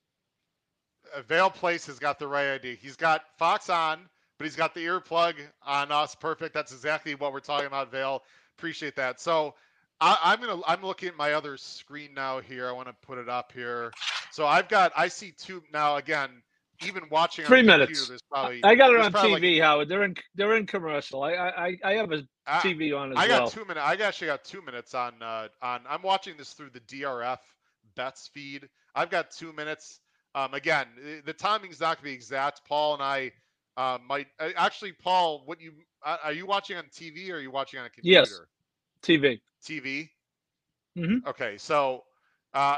Uh, 1.13 1.23
Vale 1.23 1.49
Place 1.49 1.85
has 1.87 1.99
got 1.99 2.19
the 2.19 2.27
right 2.27 2.47
idea. 2.47 2.75
He's 2.75 2.95
got 2.95 3.23
Fox 3.37 3.69
on, 3.69 3.99
but 4.37 4.45
he's 4.45 4.55
got 4.55 4.73
the 4.73 4.85
earplug 4.85 5.33
on 5.61 5.91
us. 5.91 6.15
Perfect. 6.15 6.53
That's 6.53 6.71
exactly 6.71 7.15
what 7.15 7.33
we're 7.33 7.41
talking 7.41 7.67
about, 7.67 7.91
Vale. 7.91 8.23
Appreciate 8.57 8.95
that. 8.95 9.19
So 9.19 9.55
I, 10.01 10.33
am 10.33 10.41
gonna 10.41 10.61
I'm 10.67 10.83
looking 10.83 11.09
at 11.09 11.17
my 11.17 11.33
other 11.33 11.57
screen 11.57 12.13
now 12.13 12.39
here. 12.39 12.67
I 12.67 12.71
want 12.71 12.87
to 12.87 12.95
put 13.01 13.17
it 13.17 13.29
up 13.29 13.51
here. 13.53 13.91
So 14.31 14.45
I've 14.45 14.67
got 14.67 14.91
I 14.95 15.07
see 15.07 15.31
two 15.31 15.63
now 15.71 15.95
again 15.95 16.29
even 16.85 17.03
watching 17.09 17.45
three 17.45 17.61
minutes. 17.61 18.11
Probably, 18.29 18.63
I 18.63 18.75
got 18.75 18.93
it 18.93 18.99
on 18.99 19.11
TV, 19.13 19.57
like, 19.57 19.61
Howard. 19.61 19.89
They're 19.89 20.03
in 20.03 20.15
they're 20.35 20.55
in 20.55 20.65
commercial. 20.65 21.23
I 21.23 21.33
I 21.33 21.77
I 21.83 21.93
have 21.93 22.11
a 22.11 22.23
TV 22.47 22.97
on 22.97 23.11
as 23.11 23.15
well. 23.15 23.23
I 23.23 23.27
got 23.27 23.41
well. 23.41 23.49
two 23.49 23.65
minutes. 23.65 23.85
I 23.85 23.93
actually 23.95 24.27
got 24.27 24.43
two 24.43 24.61
minutes 24.61 24.93
on 24.93 25.13
uh, 25.21 25.47
on. 25.61 25.81
I'm 25.89 26.01
watching 26.01 26.35
this 26.37 26.53
through 26.53 26.71
the 26.71 26.81
DRF 26.81 27.39
bets 27.95 28.29
feed. 28.33 28.67
I've 28.93 29.09
got 29.09 29.31
two 29.31 29.53
minutes. 29.53 29.99
Um, 30.33 30.53
again, 30.53 30.87
the 31.25 31.33
timing's 31.33 31.79
not 31.79 31.97
going 31.97 31.97
to 31.97 32.03
be 32.03 32.13
exact. 32.13 32.61
Paul 32.67 32.95
and 32.95 33.03
I 33.03 33.31
uh, 33.77 33.97
might 34.07 34.27
uh, 34.39 34.49
actually. 34.57 34.91
Paul, 34.91 35.43
what 35.45 35.61
you 35.61 35.73
uh, 36.03 36.17
are 36.23 36.33
you 36.33 36.45
watching 36.45 36.77
on 36.77 36.85
TV 36.85 37.29
or 37.29 37.35
are 37.35 37.39
you 37.39 37.51
watching 37.51 37.79
on 37.79 37.85
a 37.85 37.89
computer? 37.89 38.19
Yes, 38.19 38.41
TV. 39.01 39.39
TV. 39.65 40.09
Mm-hmm. 40.97 41.27
Okay, 41.27 41.57
so 41.57 42.03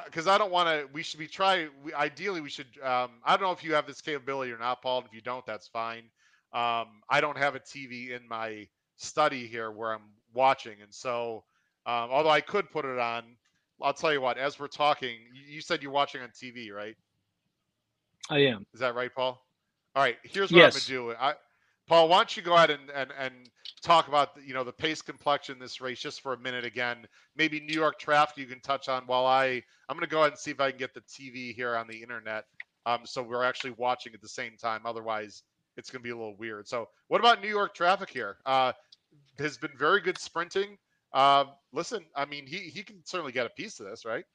because 0.06 0.26
uh, 0.26 0.32
I 0.32 0.38
don't 0.38 0.52
want 0.52 0.70
to. 0.70 0.88
We 0.92 1.04
should 1.04 1.20
be 1.20 1.28
trying. 1.28 1.70
We, 1.84 1.94
ideally, 1.94 2.42
we 2.42 2.50
should. 2.50 2.68
Um, 2.82 3.12
I 3.24 3.38
don't 3.38 3.44
know 3.44 3.52
if 3.52 3.64
you 3.64 3.74
have 3.76 3.86
this 3.86 4.02
capability 4.02 4.52
or 4.52 4.58
not, 4.58 4.82
Paul. 4.82 5.04
if 5.06 5.14
you 5.14 5.22
don't, 5.22 5.46
that's 5.46 5.68
fine. 5.68 6.04
Um, 6.54 7.02
I 7.10 7.22
don't 7.22 7.38
have 7.38 7.56
a 7.56 7.60
TV 7.60 8.10
in 8.10 8.28
my 8.28 8.68
study 8.96 9.46
here 9.46 9.70
where 9.72 9.94
I'm 9.94 10.10
watching, 10.34 10.82
and 10.82 10.92
so 10.92 11.44
um, 11.86 12.10
although 12.10 12.32
I 12.32 12.42
could 12.42 12.72
put 12.72 12.86
it 12.86 12.98
on, 12.98 13.24
I'll 13.82 13.94
tell 13.94 14.12
you 14.12 14.20
what. 14.20 14.40
As 14.40 14.60
we're 14.60 14.68
talking, 14.68 15.16
you, 15.34 15.56
you 15.56 15.62
said 15.62 15.84
you're 15.84 15.92
watching 15.92 16.22
on 16.22 16.30
TV, 16.30 16.72
right? 16.72 16.96
I 18.32 18.40
am. 18.40 18.66
Is 18.74 18.80
that 18.80 18.96
right, 18.96 19.14
Paul? 19.14 19.40
All 19.96 20.04
right. 20.04 20.18
Here's 20.24 20.52
what 20.52 20.58
yes. 20.58 20.90
I'm 20.90 20.96
gonna 20.96 21.14
do. 21.14 21.16
I, 21.20 21.34
Paul, 21.88 22.10
why 22.10 22.18
don't 22.18 22.36
you 22.36 22.44
go 22.44 22.56
ahead 22.56 22.70
and, 22.70 22.90
and, 22.94 23.12
and 23.18 23.34
talk 23.82 24.08
about 24.08 24.36
the, 24.36 24.42
you 24.42 24.54
know 24.54 24.64
the 24.64 24.74
pace 24.74 25.02
complexion 25.02 25.58
this 25.60 25.80
race 25.80 26.00
just 26.00 26.22
for 26.22 26.34
a 26.34 26.40
minute 26.40 26.66
again. 26.66 27.08
Maybe 27.36 27.60
New 27.60 27.74
York 27.74 28.00
traffic 28.00 28.38
you 28.38 28.46
can 28.46 28.60
touch 28.60 28.90
on 28.90 29.04
while 29.06 29.26
I 29.26 29.62
I'm 29.88 29.96
going 29.96 30.02
to 30.02 30.08
go 30.08 30.20
ahead 30.20 30.32
and 30.32 30.40
see 30.40 30.52
if 30.52 30.60
I 30.60 30.72
can 30.72 30.80
get 30.80 30.94
the 30.94 31.02
TV 31.02 31.54
here 31.56 31.76
on 31.76 31.88
the 31.88 32.02
internet. 32.02 32.46
Um, 32.86 33.02
so 33.06 33.22
we're 33.24 33.44
actually 33.44 33.74
watching 33.78 34.14
at 34.14 34.22
the 34.22 34.30
same 34.30 34.58
time. 34.58 34.82
Otherwise, 34.86 35.44
it's 35.78 35.90
going 35.90 36.02
to 36.02 36.04
be 36.04 36.10
a 36.10 36.16
little 36.16 36.36
weird. 36.38 36.68
So 36.68 36.88
what 37.08 37.20
about 37.20 37.42
New 37.42 37.50
York 37.50 37.74
traffic 37.74 38.10
here? 38.10 38.38
Uh, 38.46 38.74
has 39.40 39.58
been 39.58 39.72
very 39.78 40.02
good 40.02 40.18
sprinting. 40.18 40.78
Uh, 41.14 41.46
listen, 41.72 42.04
I 42.16 42.26
mean, 42.26 42.46
he 42.46 42.58
he 42.58 42.84
can 42.84 43.02
certainly 43.06 43.32
get 43.32 43.46
a 43.46 43.52
piece 43.52 43.80
of 43.80 43.86
this, 43.86 44.04
right? 44.04 44.26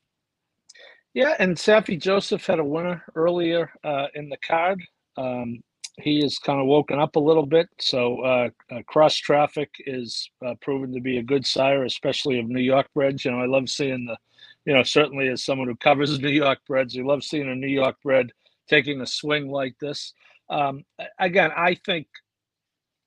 Yeah, 1.15 1.35
and 1.39 1.55
Saffie 1.57 2.01
Joseph 2.01 2.47
had 2.47 2.59
a 2.59 2.65
winner 2.65 3.05
earlier 3.15 3.71
uh, 3.85 4.07
in 4.15 4.31
the 4.31 4.39
card. 4.39 4.83
Um, 5.19 5.63
he 6.01 6.25
is 6.25 6.39
kind 6.39 6.61
of 6.61 6.67
woken 6.67 6.99
up 6.99 7.17
a 7.17 7.21
little 7.21 7.47
bit. 7.47 7.69
So 7.79 8.21
uh, 8.23 8.49
uh, 8.71 8.83
cross 8.87 9.17
traffic 9.17 9.71
is 9.87 10.31
uh, 10.45 10.55
proven 10.61 10.93
to 10.95 11.01
be 11.01 11.19
a 11.19 11.23
good 11.23 11.47
sire, 11.47 11.85
especially 11.85 12.39
of 12.39 12.49
New 12.49 12.63
York 12.63 12.87
breds. 12.95 13.25
You 13.25 13.33
know, 13.33 13.41
I 13.41 13.47
love 13.47 13.69
seeing 13.69 14.07
the, 14.07 14.17
you 14.65 14.75
know, 14.75 14.83
certainly 14.83 15.29
as 15.29 15.45
someone 15.45 15.69
who 15.69 15.77
covers 15.77 16.19
New 16.21 16.31
York 16.31 16.61
breds, 16.67 16.95
you 16.95 17.07
love 17.07 17.23
seeing 17.23 17.49
a 17.49 17.55
New 17.55 17.69
York 17.69 17.97
bred 18.03 18.33
taking 18.69 19.01
a 19.01 19.07
swing 19.07 19.51
like 19.51 19.77
this. 19.81 20.15
Um, 20.49 20.85
again, 21.19 21.51
I 21.57 21.75
think 21.75 22.07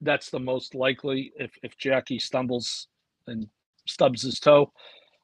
that's 0.02 0.30
the 0.30 0.40
most 0.40 0.76
likely 0.76 1.32
if, 1.38 1.52
if 1.64 1.78
Jackie 1.78 2.20
stumbles 2.20 2.88
and 3.28 3.48
stubs 3.88 4.22
his 4.22 4.40
toe. 4.40 4.72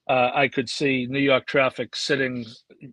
Uh, 0.10 0.32
I 0.34 0.48
could 0.48 0.70
see 0.70 1.06
New 1.08 1.20
York 1.20 1.46
traffic 1.46 1.96
sitting. 1.96 2.46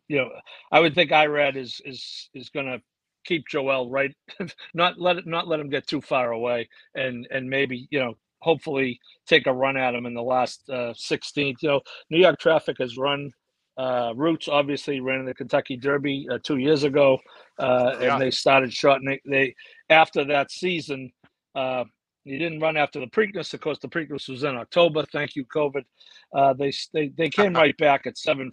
You 0.09 0.19
know, 0.19 0.29
I 0.71 0.81
would 0.81 0.95
think 0.95 1.11
Irad 1.11 1.57
is 1.57 1.81
is 1.85 2.29
is 2.35 2.51
going 2.51 2.67
to 2.67 2.83
keep 3.29 3.47
Joel 3.47 3.91
right, 3.91 4.15
not 4.75 4.99
let 4.99 5.19
it, 5.19 5.27
not 5.27 5.47
let 5.47 5.61
him 5.61 5.69
get 5.69 5.87
too 5.87 6.01
far 6.01 6.33
away, 6.33 6.69
and 6.95 7.29
and 7.31 7.49
maybe 7.49 7.87
you 7.91 8.01
know 8.01 8.15
hopefully 8.41 8.99
take 9.27 9.47
a 9.47 9.53
run 9.53 9.77
at 9.77 9.95
him 9.95 10.07
in 10.07 10.15
the 10.15 10.23
last 10.23 10.63
uh, 10.71 10.95
16th. 10.95 11.57
You 11.61 11.69
know, 11.69 11.81
New 12.09 12.19
York 12.19 12.39
Traffic 12.39 12.77
has 12.79 12.97
run 12.97 13.31
uh, 13.77 14.13
Roots. 14.17 14.49
Obviously, 14.49 15.01
ran 15.01 15.21
in 15.21 15.27
the 15.27 15.35
Kentucky 15.35 15.77
Derby 15.77 16.27
uh, 16.31 16.39
two 16.43 16.57
years 16.57 16.85
ago, 16.85 17.19
uh, 17.59 17.97
yeah. 18.01 18.13
and 18.13 18.23
they 18.23 18.31
started 18.31 18.73
shortening. 18.73 19.19
They 19.27 19.55
after 19.91 20.25
that 20.25 20.51
season. 20.51 21.13
Uh, 21.55 21.85
he 22.25 22.37
didn't 22.37 22.61
run 22.61 22.77
after 22.77 23.01
the 23.01 23.07
Preakness. 23.07 23.55
Of 23.55 23.63
course, 23.63 23.79
the 23.79 23.89
Preakness 23.89 24.29
was 24.29 24.45
in 24.45 24.55
October. 24.55 25.03
Thank 25.11 25.35
you, 25.35 25.47
COVID. 25.47 25.85
Uh, 26.35 26.53
they, 26.53 26.73
they 26.93 27.09
they 27.17 27.31
came 27.31 27.55
right 27.55 27.77
back 27.79 28.07
at 28.07 28.19
seven. 28.19 28.53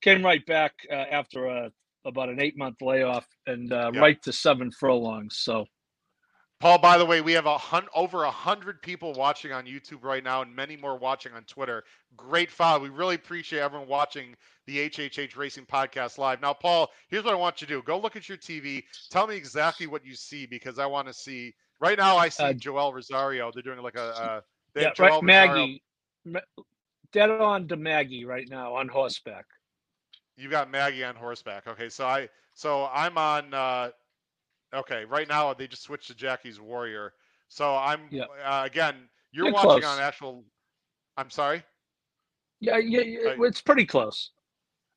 Came 0.00 0.24
right 0.24 0.44
back 0.46 0.72
uh, 0.90 0.94
after 0.94 1.46
a 1.46 1.70
about 2.06 2.28
an 2.28 2.40
eight 2.40 2.56
month 2.56 2.80
layoff 2.80 3.26
and 3.46 3.72
uh, 3.72 3.90
yep. 3.92 4.00
right 4.00 4.22
to 4.22 4.32
seven 4.32 4.70
furlongs. 4.70 5.36
So, 5.38 5.66
Paul, 6.60 6.78
by 6.78 6.96
the 6.96 7.04
way, 7.04 7.20
we 7.20 7.32
have 7.32 7.46
a 7.46 7.58
hun- 7.58 7.88
over 7.94 8.24
a 8.24 8.30
hundred 8.30 8.80
people 8.80 9.12
watching 9.12 9.52
on 9.52 9.66
YouTube 9.66 10.02
right 10.02 10.24
now, 10.24 10.42
and 10.42 10.54
many 10.54 10.76
more 10.76 10.96
watching 10.96 11.32
on 11.32 11.42
Twitter. 11.44 11.84
Great 12.16 12.50
follow. 12.50 12.80
We 12.80 12.88
really 12.88 13.16
appreciate 13.16 13.60
everyone 13.60 13.88
watching 13.88 14.34
the 14.66 14.88
HHH 14.88 15.36
Racing 15.36 15.66
Podcast 15.66 16.16
live. 16.16 16.40
Now, 16.40 16.54
Paul, 16.54 16.90
here's 17.08 17.24
what 17.24 17.34
I 17.34 17.36
want 17.36 17.60
you 17.60 17.66
to 17.66 17.74
do: 17.74 17.82
go 17.82 17.98
look 17.98 18.16
at 18.16 18.28
your 18.28 18.38
TV. 18.38 18.84
Tell 19.10 19.26
me 19.26 19.36
exactly 19.36 19.86
what 19.86 20.04
you 20.06 20.14
see 20.14 20.46
because 20.46 20.78
I 20.78 20.86
want 20.86 21.08
to 21.08 21.14
see. 21.14 21.54
Right 21.78 21.98
now, 21.98 22.16
I 22.16 22.30
see 22.30 22.44
uh, 22.44 22.52
Joel 22.54 22.94
Rosario. 22.94 23.50
They're 23.52 23.62
doing 23.62 23.82
like 23.82 23.96
a. 23.96 24.42
yeah, 24.74 24.92
right, 24.98 25.22
Maggie. 25.22 25.82
Dead 27.12 27.30
on 27.30 27.68
to 27.68 27.76
Maggie 27.76 28.24
right 28.24 28.48
now 28.48 28.74
on 28.74 28.88
horseback 28.88 29.44
you 30.36 30.48
got 30.48 30.70
Maggie 30.70 31.04
on 31.04 31.14
horseback. 31.14 31.66
Okay, 31.66 31.88
so 31.88 32.06
I 32.06 32.28
so 32.54 32.88
I'm 32.92 33.18
on. 33.18 33.54
uh 33.54 33.90
Okay, 34.74 35.04
right 35.04 35.28
now 35.28 35.54
they 35.54 35.68
just 35.68 35.82
switched 35.82 36.08
to 36.08 36.14
Jackie's 36.14 36.60
Warrior. 36.60 37.12
So 37.48 37.76
I'm 37.76 38.00
yep. 38.10 38.28
uh, 38.44 38.62
again. 38.66 39.08
You're, 39.32 39.46
you're 39.46 39.54
watching 39.54 39.82
close. 39.82 39.84
on 39.84 40.00
actual. 40.00 40.44
I'm 41.16 41.30
sorry. 41.30 41.62
Yeah, 42.60 42.78
yeah, 42.78 43.00
yeah, 43.00 43.34
it's 43.38 43.60
pretty 43.60 43.84
close. 43.84 44.30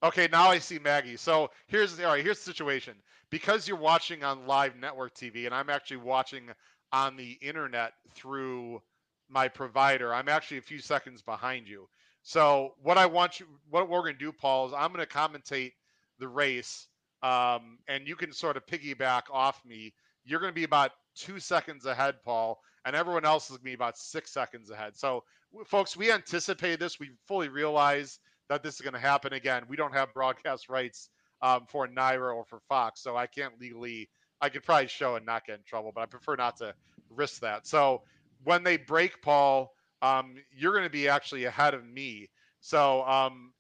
Okay, 0.02 0.30
now 0.32 0.50
I 0.50 0.60
see 0.60 0.80
Maggie. 0.80 1.18
So 1.18 1.52
here's 1.68 2.00
all 2.00 2.08
right. 2.08 2.24
Here's 2.24 2.38
the 2.40 2.52
situation. 2.52 2.96
because 3.30 3.68
you're 3.68 3.78
watching 3.78 4.24
on 4.24 4.48
live 4.48 4.76
network 4.76 5.14
TV, 5.14 5.46
and 5.46 5.54
I'm 5.54 5.70
actually 5.70 5.98
watching 5.98 6.50
on 6.92 7.16
the 7.16 7.38
internet 7.42 7.94
through 8.14 8.82
my 9.30 9.48
provider. 9.48 10.14
I'm 10.14 10.30
actually 10.30 10.58
a 10.58 10.64
few 10.64 10.80
seconds 10.80 11.22
behind 11.22 11.68
you. 11.68 11.88
So 12.30 12.76
what 12.84 13.00
I 13.00 13.08
want 13.08 13.40
you, 13.40 13.48
what 13.72 13.90
we're 13.90 14.02
going 14.02 14.14
to 14.14 14.20
do, 14.20 14.32
Paul, 14.32 14.68
is 14.68 14.74
I'm 14.78 14.94
going 14.94 15.04
to 15.04 15.12
commentate 15.12 15.72
the 16.20 16.28
race, 16.28 16.86
um, 17.24 17.80
and 17.88 18.08
you 18.08 18.16
can 18.16 18.32
sort 18.32 18.56
of 18.56 18.68
piggyback 18.68 19.24
off 19.34 19.66
me. 19.66 19.96
You're 20.26 20.40
going 20.40 20.52
to 20.52 20.56
be 20.56 20.64
about 20.64 20.92
two 21.16 21.40
seconds 21.40 21.88
ahead, 21.88 22.22
Paul, 22.24 22.60
and 22.86 22.96
everyone 22.96 23.26
else 23.26 23.46
is 23.46 23.58
going 23.58 23.62
to 23.62 23.64
be 23.64 23.74
about 23.74 23.98
six 23.98 24.30
seconds 24.30 24.70
ahead. 24.70 24.96
So, 24.96 25.24
folks, 25.66 25.98
we 25.98 26.12
anticipate 26.12 26.80
this. 26.80 27.00
We 27.00 27.10
fully 27.28 27.48
realize 27.48 28.20
that 28.48 28.62
this 28.62 28.76
is 28.76 28.82
going 28.82 28.94
to 28.94 29.00
happen 29.00 29.34
again. 29.34 29.64
We 29.68 29.76
don't 29.76 29.96
have 29.96 30.14
broadcast 30.14 30.70
rights 30.70 31.10
um, 31.42 31.66
for 31.68 31.88
NYRA 31.88 32.36
or 32.36 32.46
for 32.46 32.60
Fox, 32.70 33.02
so 33.02 33.18
I 33.18 33.26
can't 33.26 33.60
legally. 33.60 34.08
I 34.40 34.50
could 34.50 34.62
probably 34.62 34.88
show 34.88 35.16
and 35.16 35.26
not 35.26 35.48
get 35.48 35.56
in 35.56 35.64
trouble, 35.66 35.92
but 35.96 36.02
I 36.02 36.06
prefer 36.06 36.36
not 36.36 36.58
to 36.58 36.76
risk 37.10 37.42
that. 37.42 37.66
So 37.66 38.04
when 38.44 38.64
they 38.64 38.78
break, 38.78 39.20
Paul, 39.24 39.74
um, 40.02 40.36
you're 40.56 40.72
going 40.72 40.84
to 40.84 40.90
be 40.90 41.08
actually 41.08 41.46
ahead 41.46 41.74
of 41.74 41.86
me. 41.86 42.30
So 42.62 43.04
um, 43.04 43.54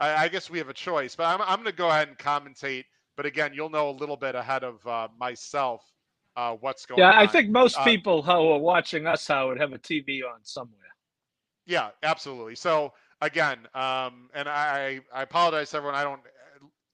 I, 0.00 0.24
I, 0.24 0.28
guess 0.28 0.50
we 0.50 0.58
have 0.58 0.68
a 0.68 0.74
choice, 0.74 1.16
but 1.16 1.24
I'm, 1.24 1.40
I'm 1.42 1.56
going 1.62 1.66
to 1.66 1.72
go 1.72 1.88
ahead 1.88 2.08
and 2.08 2.18
commentate. 2.18 2.84
But 3.16 3.26
again, 3.26 3.52
you'll 3.54 3.70
know 3.70 3.90
a 3.90 3.92
little 3.92 4.16
bit 4.16 4.34
ahead 4.34 4.62
of 4.62 4.86
uh, 4.86 5.08
myself 5.18 5.82
uh, 6.36 6.52
what's 6.60 6.84
going 6.86 6.98
yeah, 7.00 7.08
on. 7.08 7.12
Yeah, 7.14 7.20
I 7.20 7.26
think 7.26 7.50
most 7.50 7.78
uh, 7.78 7.84
people 7.84 8.22
who 8.22 8.30
are 8.30 8.58
watching 8.58 9.06
us, 9.06 9.26
Howard, 9.26 9.58
have 9.58 9.72
a 9.72 9.78
TV 9.78 10.20
on 10.22 10.40
somewhere. 10.42 10.80
Yeah, 11.66 11.90
absolutely. 12.02 12.54
So 12.54 12.92
again, 13.20 13.58
um, 13.74 14.28
and 14.34 14.48
I, 14.48 15.00
I 15.12 15.22
apologize 15.22 15.70
to 15.70 15.78
everyone. 15.78 15.96
I 15.96 16.04
don't. 16.04 16.20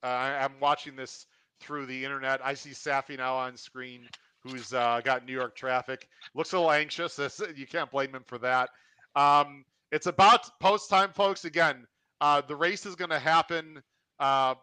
Uh, 0.01 0.07
I'm 0.07 0.59
watching 0.59 0.95
this 0.95 1.27
through 1.59 1.85
the 1.85 2.03
internet. 2.03 2.41
I 2.43 2.53
see 2.53 2.71
Saffie 2.71 3.17
now 3.17 3.35
on 3.35 3.55
screen, 3.55 4.07
who's 4.43 4.73
uh, 4.73 5.01
got 5.03 5.25
New 5.25 5.33
York 5.33 5.55
traffic. 5.55 6.07
Looks 6.33 6.53
a 6.53 6.57
little 6.57 6.71
anxious. 6.71 7.19
You 7.55 7.67
can't 7.67 7.89
blame 7.89 8.13
him 8.13 8.23
for 8.25 8.37
that. 8.39 8.69
Um, 9.15 9.63
it's 9.91 10.07
about 10.07 10.49
post 10.59 10.89
time, 10.89 11.11
folks. 11.11 11.45
Again, 11.45 11.85
uh, 12.21 12.41
the 12.41 12.55
race 12.55 12.85
is 12.85 12.95
going 12.95 13.11
to 13.11 13.19
happen. 13.19 13.81
Uh, 14.19 14.55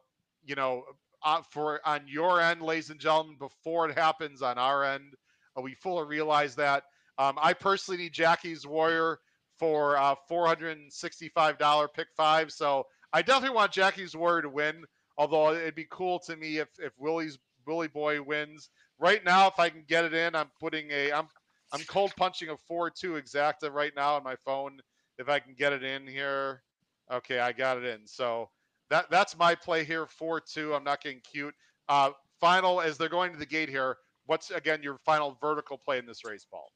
you 0.44 0.54
know, 0.54 0.84
uh, 1.22 1.42
for 1.50 1.80
on 1.84 2.02
your 2.06 2.40
end, 2.40 2.62
ladies 2.62 2.90
and 2.90 3.00
gentlemen, 3.00 3.36
before 3.38 3.88
it 3.88 3.96
happens 3.96 4.42
on 4.42 4.58
our 4.58 4.84
end. 4.84 5.14
Uh, 5.56 5.62
we 5.62 5.74
fully 5.74 6.06
realize 6.06 6.54
that. 6.56 6.84
Um, 7.18 7.38
I 7.40 7.52
personally 7.52 8.02
need 8.02 8.12
Jackie's 8.12 8.66
Warrior 8.66 9.18
for 9.58 9.98
uh, 9.98 10.14
$465 10.30 11.88
pick 11.94 12.08
five. 12.16 12.50
So 12.50 12.86
I 13.12 13.20
definitely 13.22 13.56
want 13.56 13.72
Jackie's 13.72 14.16
Warrior 14.16 14.42
to 14.42 14.48
win. 14.48 14.84
Although 15.18 15.52
it'd 15.52 15.74
be 15.74 15.86
cool 15.90 16.18
to 16.20 16.36
me 16.36 16.58
if 16.58 16.68
if 16.78 16.92
Willie's 16.98 17.38
Willie 17.66 17.88
Boy 17.88 18.22
wins. 18.22 18.70
Right 19.00 19.24
now, 19.24 19.48
if 19.48 19.58
I 19.58 19.70
can 19.70 19.84
get 19.88 20.04
it 20.04 20.12
in, 20.12 20.34
I'm 20.34 20.50
putting 20.60 20.90
a 20.90 21.12
I'm 21.12 21.26
I'm 21.72 21.80
cold 21.84 22.12
punching 22.16 22.50
a 22.50 22.56
four 22.56 22.90
two 22.90 23.12
exacta 23.12 23.72
right 23.72 23.92
now 23.96 24.16
on 24.16 24.22
my 24.22 24.36
phone. 24.36 24.80
If 25.18 25.28
I 25.28 25.38
can 25.38 25.54
get 25.54 25.72
it 25.72 25.82
in 25.82 26.06
here, 26.06 26.62
okay, 27.10 27.38
I 27.40 27.52
got 27.52 27.78
it 27.78 27.84
in. 27.84 28.06
So 28.06 28.50
that 28.90 29.10
that's 29.10 29.38
my 29.38 29.54
play 29.54 29.84
here. 29.84 30.06
Four 30.06 30.40
two. 30.40 30.74
I'm 30.74 30.84
not 30.84 31.02
getting 31.02 31.20
cute. 31.20 31.54
Uh, 31.88 32.10
final 32.40 32.80
as 32.80 32.98
they're 32.98 33.08
going 33.08 33.32
to 33.32 33.38
the 33.38 33.46
gate 33.46 33.68
here. 33.68 33.96
What's 34.26 34.50
again 34.50 34.82
your 34.82 34.98
final 34.98 35.36
vertical 35.40 35.78
play 35.78 35.98
in 35.98 36.06
this 36.06 36.24
race, 36.24 36.46
Paul? 36.50 36.70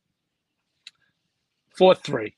Four 1.76 1.94
three. 1.94 2.34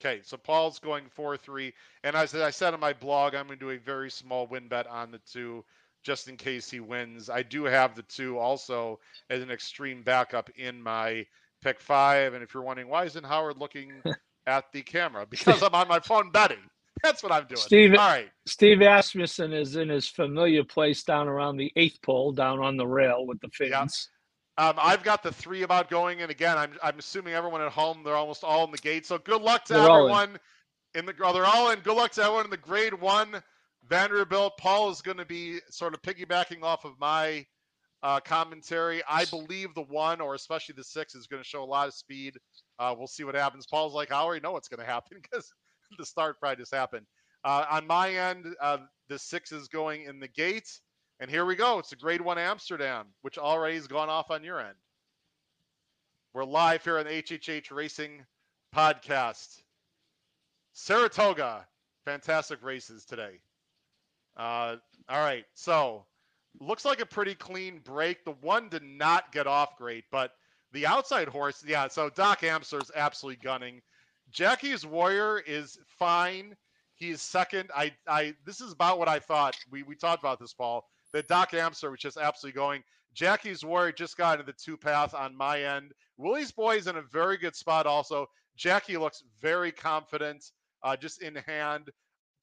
Okay, 0.00 0.20
so 0.24 0.36
Paul's 0.36 0.78
going 0.78 1.04
four 1.14 1.36
three, 1.36 1.72
and 2.02 2.16
as 2.16 2.34
I 2.34 2.50
said 2.50 2.74
on 2.74 2.80
my 2.80 2.92
blog, 2.92 3.34
I'm 3.34 3.46
going 3.46 3.58
to 3.58 3.64
do 3.64 3.70
a 3.70 3.78
very 3.78 4.10
small 4.10 4.46
win 4.46 4.66
bet 4.68 4.86
on 4.86 5.12
the 5.12 5.20
two, 5.30 5.64
just 6.02 6.28
in 6.28 6.36
case 6.36 6.70
he 6.70 6.80
wins. 6.80 7.30
I 7.30 7.42
do 7.42 7.64
have 7.64 7.94
the 7.94 8.02
two 8.02 8.38
also 8.38 8.98
as 9.30 9.42
an 9.42 9.50
extreme 9.50 10.02
backup 10.02 10.50
in 10.56 10.82
my 10.82 11.26
pick 11.62 11.80
five, 11.80 12.34
and 12.34 12.42
if 12.42 12.54
you're 12.54 12.62
wondering 12.62 12.88
why 12.88 13.04
isn't 13.04 13.24
Howard 13.24 13.58
looking 13.58 13.92
at 14.46 14.72
the 14.72 14.82
camera, 14.82 15.26
because 15.26 15.62
I'm 15.62 15.74
on 15.74 15.88
my 15.88 16.00
phone 16.00 16.30
betting. 16.30 16.58
That's 17.02 17.22
what 17.22 17.32
I'm 17.32 17.46
doing. 17.46 17.60
Steve, 17.60 17.90
All 17.92 17.96
right. 17.96 18.30
Steve 18.46 18.80
Asmussen 18.80 19.52
is 19.52 19.76
in 19.76 19.88
his 19.88 20.06
familiar 20.06 20.62
place 20.62 21.02
down 21.02 21.26
around 21.26 21.56
the 21.56 21.72
eighth 21.74 22.00
pole, 22.02 22.32
down 22.32 22.60
on 22.60 22.76
the 22.76 22.86
rail 22.86 23.26
with 23.26 23.40
the 23.40 23.48
fins. 23.48 24.08
Um, 24.58 24.74
I've 24.78 25.02
got 25.02 25.22
the 25.22 25.32
three 25.32 25.62
about 25.62 25.88
going, 25.88 26.20
and 26.20 26.30
again, 26.30 26.58
I'm 26.58 26.72
I'm 26.82 26.98
assuming 26.98 27.34
everyone 27.34 27.62
at 27.62 27.72
home 27.72 28.02
they're 28.04 28.14
almost 28.14 28.44
all 28.44 28.64
in 28.64 28.70
the 28.70 28.78
gate. 28.78 29.06
So 29.06 29.18
good 29.18 29.40
luck 29.40 29.64
to 29.66 29.72
they're 29.72 29.90
everyone 29.90 30.38
in. 30.94 31.00
in. 31.00 31.06
the. 31.06 31.14
Oh, 31.22 31.32
they're 31.32 31.46
all 31.46 31.70
in. 31.70 31.80
Good 31.80 31.96
luck 31.96 32.12
to 32.12 32.22
everyone 32.22 32.44
in 32.44 32.50
the 32.50 32.58
grade 32.58 32.94
one 32.94 33.42
Vanderbilt. 33.88 34.56
Paul 34.58 34.90
is 34.90 35.02
going 35.02 35.16
to 35.18 35.24
be 35.24 35.58
sort 35.70 35.94
of 35.94 36.02
piggybacking 36.02 36.62
off 36.62 36.84
of 36.84 36.98
my 37.00 37.44
uh, 38.02 38.20
commentary. 38.20 39.02
I 39.08 39.24
believe 39.26 39.74
the 39.74 39.82
one, 39.82 40.20
or 40.20 40.34
especially 40.34 40.74
the 40.76 40.84
six, 40.84 41.14
is 41.14 41.26
going 41.26 41.42
to 41.42 41.48
show 41.48 41.62
a 41.62 41.64
lot 41.64 41.88
of 41.88 41.94
speed. 41.94 42.34
Uh, 42.78 42.94
we'll 42.96 43.06
see 43.06 43.24
what 43.24 43.34
happens. 43.34 43.66
Paul's 43.66 43.94
like, 43.94 44.12
I 44.12 44.16
already 44.16 44.40
know 44.40 44.52
what's 44.52 44.68
going 44.68 44.84
to 44.84 44.90
happen 44.90 45.18
because 45.22 45.52
the 45.98 46.06
start 46.06 46.38
probably 46.40 46.56
just 46.62 46.74
happened. 46.74 47.06
Uh, 47.44 47.64
on 47.70 47.86
my 47.86 48.10
end, 48.10 48.46
uh, 48.60 48.78
the 49.08 49.18
six 49.18 49.52
is 49.52 49.68
going 49.68 50.04
in 50.04 50.20
the 50.20 50.28
gate. 50.28 50.68
And 51.20 51.30
here 51.30 51.44
we 51.44 51.54
go. 51.54 51.78
It's 51.78 51.92
a 51.92 51.96
grade 51.96 52.20
one 52.20 52.38
Amsterdam, 52.38 53.06
which 53.22 53.38
already 53.38 53.76
has 53.76 53.86
gone 53.86 54.08
off 54.08 54.30
on 54.30 54.42
your 54.42 54.60
end. 54.60 54.74
We're 56.34 56.44
live 56.44 56.82
here 56.82 56.98
on 56.98 57.04
the 57.04 57.22
HHH 57.22 57.70
Racing 57.70 58.24
Podcast. 58.74 59.60
Saratoga, 60.72 61.66
fantastic 62.06 62.62
races 62.62 63.04
today. 63.04 63.38
Uh, 64.36 64.76
all 65.08 65.20
right, 65.20 65.44
so 65.54 66.04
looks 66.60 66.84
like 66.84 67.00
a 67.00 67.06
pretty 67.06 67.34
clean 67.34 67.80
break. 67.84 68.24
The 68.24 68.32
one 68.40 68.68
did 68.68 68.82
not 68.82 69.32
get 69.32 69.46
off 69.46 69.76
great, 69.76 70.04
but 70.10 70.32
the 70.72 70.86
outside 70.86 71.28
horse, 71.28 71.64
yeah. 71.66 71.88
So 71.88 72.08
Doc 72.10 72.42
Amster's 72.42 72.90
absolutely 72.94 73.42
gunning. 73.42 73.80
Jackie's 74.30 74.86
Warrior 74.86 75.40
is 75.46 75.78
fine. 75.98 76.56
He 76.94 77.10
is 77.10 77.20
second. 77.20 77.70
I, 77.74 77.92
I, 78.06 78.34
this 78.46 78.60
is 78.60 78.72
about 78.72 78.98
what 78.98 79.08
I 79.08 79.18
thought. 79.18 79.56
We, 79.70 79.82
we 79.82 79.94
talked 79.94 80.22
about 80.22 80.38
this, 80.40 80.54
Paul. 80.54 80.84
That 81.12 81.28
Doc 81.28 81.52
Amster 81.52 81.90
was 81.90 82.00
just 82.00 82.16
absolutely 82.16 82.56
going. 82.56 82.82
Jackie's 83.14 83.64
Warrior 83.64 83.92
just 83.92 84.16
got 84.16 84.40
into 84.40 84.50
the 84.50 84.58
two 84.58 84.76
path 84.76 85.14
on 85.14 85.36
my 85.36 85.62
end. 85.62 85.92
Willie's 86.16 86.52
Boy 86.52 86.76
is 86.76 86.86
in 86.86 86.96
a 86.96 87.02
very 87.02 87.36
good 87.36 87.54
spot 87.54 87.86
also. 87.86 88.26
Jackie 88.56 88.96
looks 88.96 89.22
very 89.40 89.72
confident, 89.72 90.52
uh, 90.82 90.96
just 90.96 91.20
in 91.20 91.34
hand. 91.34 91.90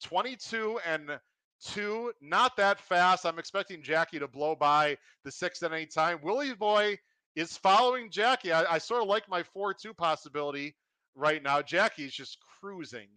22 0.04 0.80
and 0.86 1.20
two, 1.64 2.12
not 2.22 2.56
that 2.58 2.80
fast. 2.80 3.26
I'm 3.26 3.40
expecting 3.40 3.82
Jackie 3.82 4.20
to 4.20 4.28
blow 4.28 4.56
by 4.56 4.98
the 5.24 5.32
six 5.32 5.62
at 5.64 5.74
any 5.74 5.86
time. 5.86 6.20
Willie's 6.22 6.56
Boy 6.56 6.98
is 7.36 7.58
following 7.58 8.10
Jackie. 8.10 8.52
I, 8.52 8.76
I 8.76 8.78
sort 8.78 9.02
of 9.02 9.08
like 9.08 9.28
my 9.30 9.44
4 9.44 9.74
2 9.74 9.94
possibility 9.94 10.76
right 11.16 11.42
now. 11.42 11.62
Jackie's 11.62 12.14
just 12.14 12.38
cruising 12.60 13.08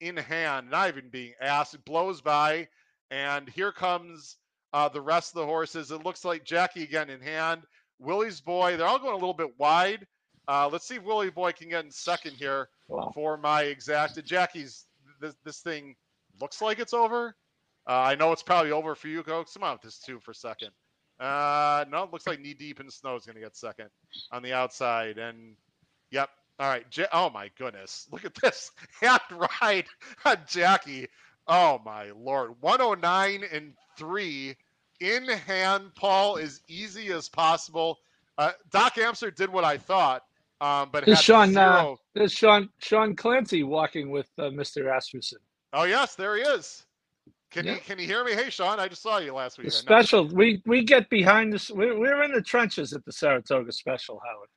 in 0.00 0.16
hand, 0.16 0.70
not 0.70 0.88
even 0.88 1.08
being 1.10 1.34
asked. 1.40 1.74
It 1.74 1.84
blows 1.84 2.20
by, 2.20 2.68
and 3.10 3.48
here 3.48 3.72
comes 3.72 4.36
uh, 4.72 4.88
the 4.88 5.00
rest 5.00 5.34
of 5.34 5.40
the 5.40 5.46
horses. 5.46 5.90
It 5.90 6.04
looks 6.04 6.24
like 6.24 6.44
Jackie 6.44 6.82
again 6.82 7.10
in 7.10 7.20
hand. 7.20 7.62
Willie's 7.98 8.40
boy, 8.40 8.76
they're 8.76 8.86
all 8.86 8.98
going 8.98 9.12
a 9.12 9.16
little 9.16 9.34
bit 9.34 9.58
wide. 9.58 10.06
Uh, 10.48 10.68
let's 10.72 10.86
see 10.88 10.96
if 10.96 11.04
Willie 11.04 11.30
boy 11.30 11.52
can 11.52 11.68
get 11.68 11.84
in 11.84 11.90
second 11.90 12.32
here 12.32 12.68
wow. 12.88 13.12
for 13.14 13.36
my 13.36 13.62
exact. 13.62 14.22
Jackie's 14.24 14.86
this 15.20 15.34
this 15.44 15.60
thing 15.60 15.94
looks 16.40 16.62
like 16.62 16.78
it's 16.78 16.94
over. 16.94 17.36
Uh, 17.88 18.00
I 18.00 18.14
know 18.14 18.32
it's 18.32 18.42
probably 18.42 18.72
over 18.72 18.94
for 18.94 19.08
you, 19.08 19.22
Coach. 19.22 19.52
Come 19.54 19.64
on 19.64 19.72
with 19.74 19.82
this 19.82 19.98
two 19.98 20.20
for 20.20 20.34
second. 20.34 20.70
Uh, 21.18 21.84
no, 21.90 22.04
it 22.04 22.12
looks 22.12 22.26
like 22.26 22.40
knee 22.40 22.54
deep 22.54 22.80
in 22.80 22.90
snow 22.90 23.14
is 23.14 23.26
going 23.26 23.34
to 23.34 23.42
get 23.42 23.56
second 23.56 23.90
on 24.32 24.42
the 24.42 24.52
outside. 24.52 25.18
And 25.18 25.54
yep, 26.10 26.30
all 26.58 26.68
right. 26.68 26.84
oh 27.12 27.30
my 27.30 27.50
goodness. 27.58 28.06
Look 28.10 28.24
at 28.24 28.34
this. 28.36 28.70
Hand 29.00 29.20
ride 29.60 29.86
on 30.24 30.38
Jackie. 30.46 31.08
Oh 31.46 31.80
my 31.84 32.10
lord. 32.10 32.54
109 32.60 33.44
and 33.52 33.74
three 33.96 34.56
in 35.00 35.26
hand, 35.26 35.94
Paul, 35.94 36.38
as 36.38 36.60
easy 36.68 37.12
as 37.12 37.28
possible. 37.28 37.98
Uh, 38.38 38.52
Doc 38.70 38.98
Amster 38.98 39.30
did 39.30 39.50
what 39.50 39.64
I 39.64 39.78
thought, 39.78 40.22
um, 40.60 40.90
but 40.92 41.04
there's 41.04 41.20
Sean. 41.20 41.56
Uh, 41.56 41.94
there's 42.14 42.32
Sean 42.32 42.68
Sean 42.78 43.16
Clancy 43.16 43.62
walking 43.62 44.10
with 44.10 44.28
uh, 44.38 44.44
Mr. 44.44 44.94
Asmussen. 44.94 45.38
Oh 45.72 45.84
yes, 45.84 46.14
there 46.14 46.36
he 46.36 46.42
is. 46.42 46.84
Can 47.50 47.66
you 47.66 47.76
can 47.84 47.98
you 47.98 48.06
hear 48.06 48.24
me? 48.24 48.32
Hey 48.32 48.48
Sean, 48.50 48.78
I 48.78 48.86
just 48.88 49.02
saw 49.02 49.18
you 49.18 49.34
last 49.34 49.58
week. 49.58 49.72
Special. 49.72 50.26
We 50.28 50.62
we 50.66 50.84
get 50.84 51.10
behind 51.10 51.52
this. 51.52 51.70
We're, 51.70 51.98
we're 51.98 52.22
in 52.22 52.32
the 52.32 52.42
trenches 52.42 52.92
at 52.92 53.04
the 53.04 53.12
Saratoga 53.12 53.72
Special, 53.72 54.20
Howard. 54.24 54.48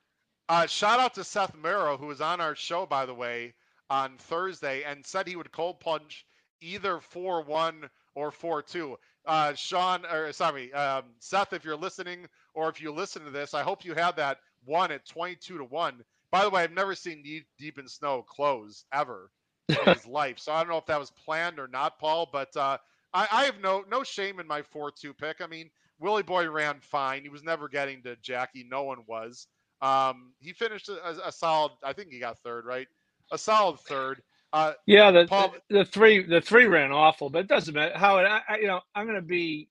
Uh, 0.49 0.67
shout 0.67 0.99
out 0.99 1.13
to 1.15 1.23
Seth 1.23 1.55
Merrow, 1.55 1.97
who 1.97 2.07
was 2.07 2.21
on 2.21 2.39
our 2.39 2.55
show, 2.55 2.85
by 2.85 3.05
the 3.05 3.13
way, 3.13 3.53
on 3.89 4.17
Thursday, 4.17 4.83
and 4.83 5.05
said 5.05 5.27
he 5.27 5.35
would 5.35 5.51
cold 5.51 5.79
punch 5.79 6.25
either 6.61 6.99
4 6.99 7.43
1 7.43 7.89
or 8.15 8.29
4 8.29 8.61
2. 8.61 8.97
Uh, 9.25 9.53
Sean, 9.53 10.05
or 10.05 10.31
sorry, 10.31 10.71
um, 10.73 11.05
Seth, 11.19 11.53
if 11.53 11.63
you're 11.65 11.75
listening 11.75 12.27
or 12.53 12.69
if 12.69 12.81
you 12.81 12.91
listen 12.91 13.23
to 13.23 13.31
this, 13.31 13.53
I 13.53 13.63
hope 13.63 13.85
you 13.85 13.95
had 13.95 14.15
that 14.17 14.37
one 14.65 14.91
at 14.91 15.05
22 15.07 15.57
to 15.57 15.63
1. 15.63 16.03
By 16.29 16.43
the 16.43 16.49
way, 16.49 16.63
I've 16.63 16.71
never 16.71 16.93
seen 16.93 17.23
Deep, 17.23 17.45
Deep 17.57 17.79
in 17.79 17.87
Snow 17.87 18.21
close 18.21 18.85
ever 18.93 19.31
his 19.67 20.05
life. 20.05 20.39
So 20.39 20.51
I 20.51 20.59
don't 20.59 20.69
know 20.69 20.77
if 20.77 20.85
that 20.87 20.99
was 20.99 21.11
planned 21.11 21.59
or 21.59 21.67
not, 21.67 21.99
Paul, 21.99 22.29
but 22.31 22.55
uh, 22.55 22.77
I, 23.13 23.27
I, 23.31 23.43
have 23.45 23.59
no 23.61 23.83
no 23.89 24.03
shame 24.03 24.39
in 24.39 24.47
my 24.47 24.61
4 24.61 24.91
2 24.91 25.13
pick. 25.13 25.37
I 25.41 25.47
mean, 25.47 25.69
Willie 25.99 26.23
Boy 26.23 26.49
ran 26.49 26.79
fine. 26.81 27.23
He 27.23 27.29
was 27.29 27.43
never 27.43 27.69
getting 27.69 28.01
to 28.03 28.15
Jackie. 28.17 28.65
No 28.69 28.83
one 28.83 28.99
was. 29.07 29.47
Um, 29.81 30.33
he 30.39 30.53
finished 30.53 30.89
a, 30.89 31.27
a, 31.27 31.31
solid. 31.31 31.73
I 31.83 31.93
think 31.93 32.09
he 32.09 32.19
got 32.19 32.39
third, 32.39 32.65
right? 32.65 32.87
A 33.31 33.37
solid 33.37 33.79
third. 33.81 34.21
Uh, 34.53 34.73
yeah, 34.85 35.11
the, 35.11 35.25
Paul, 35.25 35.55
the, 35.69 35.79
the 35.79 35.85
three 35.85 36.23
the 36.23 36.39
three 36.39 36.65
ran 36.65 36.91
awful, 36.91 37.29
but 37.29 37.39
it 37.39 37.47
doesn't 37.47 37.73
matter. 37.73 37.97
Howard, 37.97 38.27
I, 38.27 38.41
I 38.47 38.57
you 38.57 38.67
know 38.67 38.81
I'm 38.95 39.05
going 39.05 39.15
to 39.15 39.21
be 39.21 39.67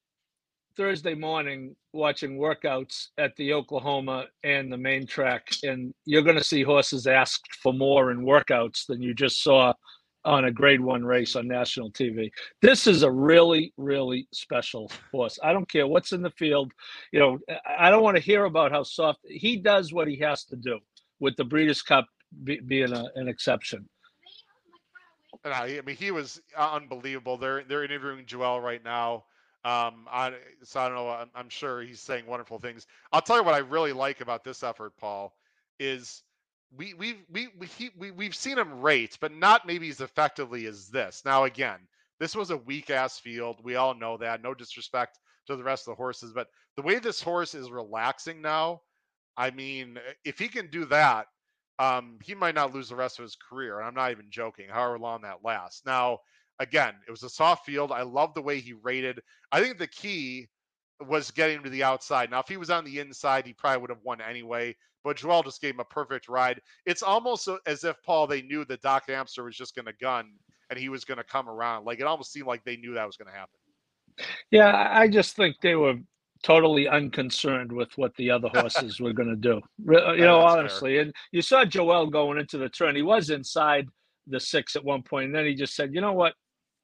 Thursday 0.77 1.15
morning 1.15 1.77
watching 1.93 2.39
workouts 2.39 3.09
at 3.19 3.35
the 3.37 3.53
Oklahoma 3.53 4.27
and 4.45 4.73
the 4.73 4.77
main 4.77 5.07
track, 5.07 5.49
and 5.63 5.93
you're 6.05 6.23
going 6.23 6.37
to 6.37 6.45
see 6.45 6.63
horses 6.63 7.07
asked 7.07 7.55
for 7.63 7.73
more 7.73 8.11
in 8.11 8.25
workouts 8.25 8.87
than 8.87 9.03
you 9.03 9.15
just 9.15 9.43
saw 9.43 9.73
on 10.25 10.45
a 10.45 10.53
grade 10.53 10.81
one 10.81 11.05
race 11.05 11.37
on 11.37 11.49
national 11.49 11.91
TV. 11.91 12.31
This 12.61 12.87
is 12.87 13.03
a 13.03 13.11
really, 13.11 13.73
really 13.77 14.29
special 14.33 14.91
horse. 15.11 15.39
I 15.43 15.53
don't 15.53 15.69
care 15.69 15.87
what's 15.87 16.13
in 16.13 16.23
the 16.23 16.31
field. 16.31 16.73
You 17.13 17.21
know, 17.21 17.39
I 17.67 17.91
don't 17.91 18.03
want 18.03 18.17
to 18.17 18.23
hear 18.23 18.45
about 18.45 18.71
how 18.71 18.85
soft 18.85 19.21
he 19.25 19.57
does 19.57 19.93
what 19.93 20.09
he 20.09 20.17
has 20.19 20.45
to 20.45 20.57
do 20.57 20.79
with 21.21 21.37
the 21.37 21.45
Breeders' 21.45 21.83
Cup 21.83 22.07
be, 22.45 22.61
being 22.61 22.93
a, 22.93 23.07
an 23.17 23.29
exception. 23.29 23.89
I 25.45 25.81
mean, 25.85 25.97
he 25.97 26.11
was 26.11 26.41
uh, 26.57 26.73
unbelievable. 26.73 27.37
They're 27.37 27.65
they're 27.65 27.85
interviewing 27.85 28.27
Joel 28.27 28.61
right 28.61 28.83
now. 28.85 29.25
Um, 29.65 30.07
I, 30.11 30.35
so 30.65 30.81
I 30.81 30.89
don't 30.89 30.97
know. 30.97 31.09
I'm, 31.09 31.31
I'm 31.35 31.49
sure 31.49 31.83
he's 31.83 32.01
saying 32.01 32.27
wonderful 32.27 32.59
things. 32.59 32.87
I'll 33.13 33.21
tell 33.21 33.37
you 33.37 33.45
what 33.45 33.55
I 33.55 33.59
really 33.59 33.93
like 33.93 34.21
about 34.21 34.43
this 34.43 34.63
effort, 34.63 34.93
Paul, 34.99 35.35
is 35.79 36.23
we 36.77 36.95
we've 36.95 37.23
we 37.31 37.49
we 37.59 37.67
he, 37.67 37.91
we 37.97 38.11
we've 38.11 38.35
seen 38.35 38.59
him 38.59 38.81
rate, 38.81 39.19
but 39.21 39.33
not 39.33 39.67
maybe 39.67 39.89
as 39.89 40.01
effectively 40.01 40.67
as 40.67 40.89
this. 40.89 41.23
Now 41.25 41.45
again, 41.45 41.79
this 42.19 42.35
was 42.35 42.51
a 42.51 42.57
weak 42.57 42.91
ass 42.91 43.19
field. 43.19 43.61
We 43.63 43.77
all 43.77 43.95
know 43.95 44.17
that. 44.17 44.43
No 44.43 44.55
disrespect 44.55 45.19
to 45.47 45.57
the 45.57 45.65
rest 45.65 45.87
of 45.87 45.93
the 45.93 45.97
horses, 45.97 46.33
but 46.33 46.49
the 46.77 46.83
way 46.83 46.99
this 46.99 47.23
horse 47.23 47.55
is 47.55 47.71
relaxing 47.71 48.41
now, 48.43 48.81
I 49.37 49.51
mean, 49.51 49.99
if 50.25 50.39
he 50.39 50.49
can 50.49 50.69
do 50.71 50.85
that, 50.87 51.27
um, 51.79 52.19
he 52.23 52.35
might 52.35 52.55
not 52.55 52.75
lose 52.75 52.89
the 52.89 52.97
rest 52.97 53.19
of 53.19 53.25
his 53.25 53.37
career. 53.37 53.79
And 53.79 53.87
I'm 53.89 53.95
not 53.95 54.11
even 54.11 54.27
joking, 54.31 54.69
however 54.71 54.99
long 54.99 55.23
that 55.23 55.45
lasts. 55.45 55.83
Now, 55.85 56.19
again, 56.63 56.95
it 57.07 57.11
was 57.11 57.25
a 57.25 57.29
soft 57.29 57.67
field. 57.67 57.93
I 57.93 58.03
love 58.03 58.35
the 58.35 58.43
way 58.43 58.61
he 58.61 58.73
rated. 58.73 59.21
I 59.51 59.61
think 59.61 59.79
the 59.79 59.89
key 59.89 60.49
was 61.07 61.31
getting 61.31 61.57
him 61.57 61.65
to 61.65 61.71
the 61.71 61.83
outside. 61.83 62.31
Now, 62.31 62.41
if 62.41 62.49
he 62.49 62.57
was 62.57 62.71
on 62.71 62.85
the 62.85 63.01
inside, 63.01 63.45
he 63.45 63.53
probably 63.53 63.81
would 63.81 63.91
have 63.91 64.03
won 64.05 64.21
anyway. 64.21 64.77
But 65.05 65.17
Joel 65.17 65.43
just 65.43 65.61
gave 65.61 65.75
him 65.75 65.81
a 65.81 65.85
perfect 65.85 66.29
ride. 66.29 66.61
It's 66.87 67.03
almost 67.03 67.49
as 67.67 67.83
if 67.83 68.01
Paul 68.05 68.29
they 68.29 68.43
knew 68.43 68.65
that 68.67 68.83
Doc 68.83 69.05
Amster 69.09 69.43
was 69.43 69.57
just 69.57 69.75
going 69.75 69.87
to 69.87 69.93
gun 70.01 70.31
and 70.71 70.79
he 70.79 70.89
was 70.89 71.05
going 71.05 71.19
to 71.19 71.25
come 71.25 71.49
around. 71.49 71.85
Like 71.85 71.99
it 71.99 72.07
almost 72.07 72.33
seemed 72.33 72.47
like 72.47 72.63
they 72.65 72.77
knew 72.77 72.95
that 72.95 73.07
was 73.07 73.17
going 73.17 73.33
to 73.33 73.37
happen. 73.37 73.59
Yeah, 74.53 74.89
I 74.93 75.09
just 75.09 75.35
think 75.35 75.57
they 75.61 75.75
were 75.75 75.97
totally 76.45 76.89
unconcerned 76.89 77.73
with 77.73 77.91
what 77.97 78.15
the 78.17 78.31
other 78.31 78.49
horses 78.55 79.01
were 79.01 79.13
going 79.13 79.31
to 79.31 79.37
do. 79.37 79.61
Uh, 79.93 80.13
you 80.13 80.23
know, 80.23 80.41
honestly, 80.41 80.95
fair. 80.95 81.03
and 81.03 81.15
you 81.33 81.43
saw 81.43 81.65
Joel 81.65 82.07
going 82.07 82.39
into 82.39 82.59
the 82.59 82.69
turn. 82.69 82.95
He 82.95 83.03
was 83.03 83.31
inside 83.31 83.89
the 84.29 84.39
six 84.39 84.77
at 84.77 84.85
one 84.85 85.03
point, 85.03 85.27
and 85.27 85.35
then 85.35 85.47
he 85.47 85.55
just 85.55 85.75
said, 85.75 85.95
"You 85.95 86.01
know 86.01 86.13
what? 86.13 86.35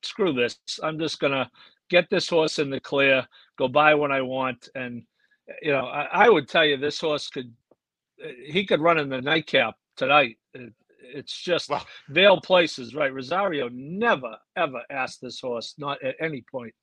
Screw 0.03 0.33
this. 0.33 0.59
I'm 0.83 0.99
just 0.99 1.21
going 1.21 1.33
to 1.33 1.51
get 1.91 2.09
this 2.11 2.29
horse 2.29 2.59
in 2.59 2.71
the 2.71 2.81
clear, 2.81 3.27
go 3.59 3.69
buy 3.69 3.95
what 3.95 4.13
I 4.13 4.21
want." 4.23 4.69
And 4.75 5.03
you 5.63 5.73
know, 5.73 5.87
I, 5.87 6.27
I 6.27 6.29
would 6.29 6.49
tell 6.49 6.65
you 6.65 6.77
this 6.77 7.01
horse 7.01 7.29
could 7.29 7.53
eh, 8.23 8.33
he 8.47 8.65
could 8.65 8.81
run 8.81 8.99
in 8.99 9.09
the 9.09 9.21
nightcap 9.21 9.75
tonight. 9.97 10.37
It, 10.55 10.73
it's 11.01 11.37
just 11.37 11.71
well, 11.71 11.87
Vail 12.09 12.41
places, 12.41 12.95
right? 12.95 13.13
Rosario 13.13 13.69
never 13.73 14.37
ever 14.57 14.83
asked 14.91 15.21
this 15.21 15.41
horse, 15.41 15.75
not 15.79 16.03
at 16.03 16.17
any 16.21 16.45
point. 16.51 16.75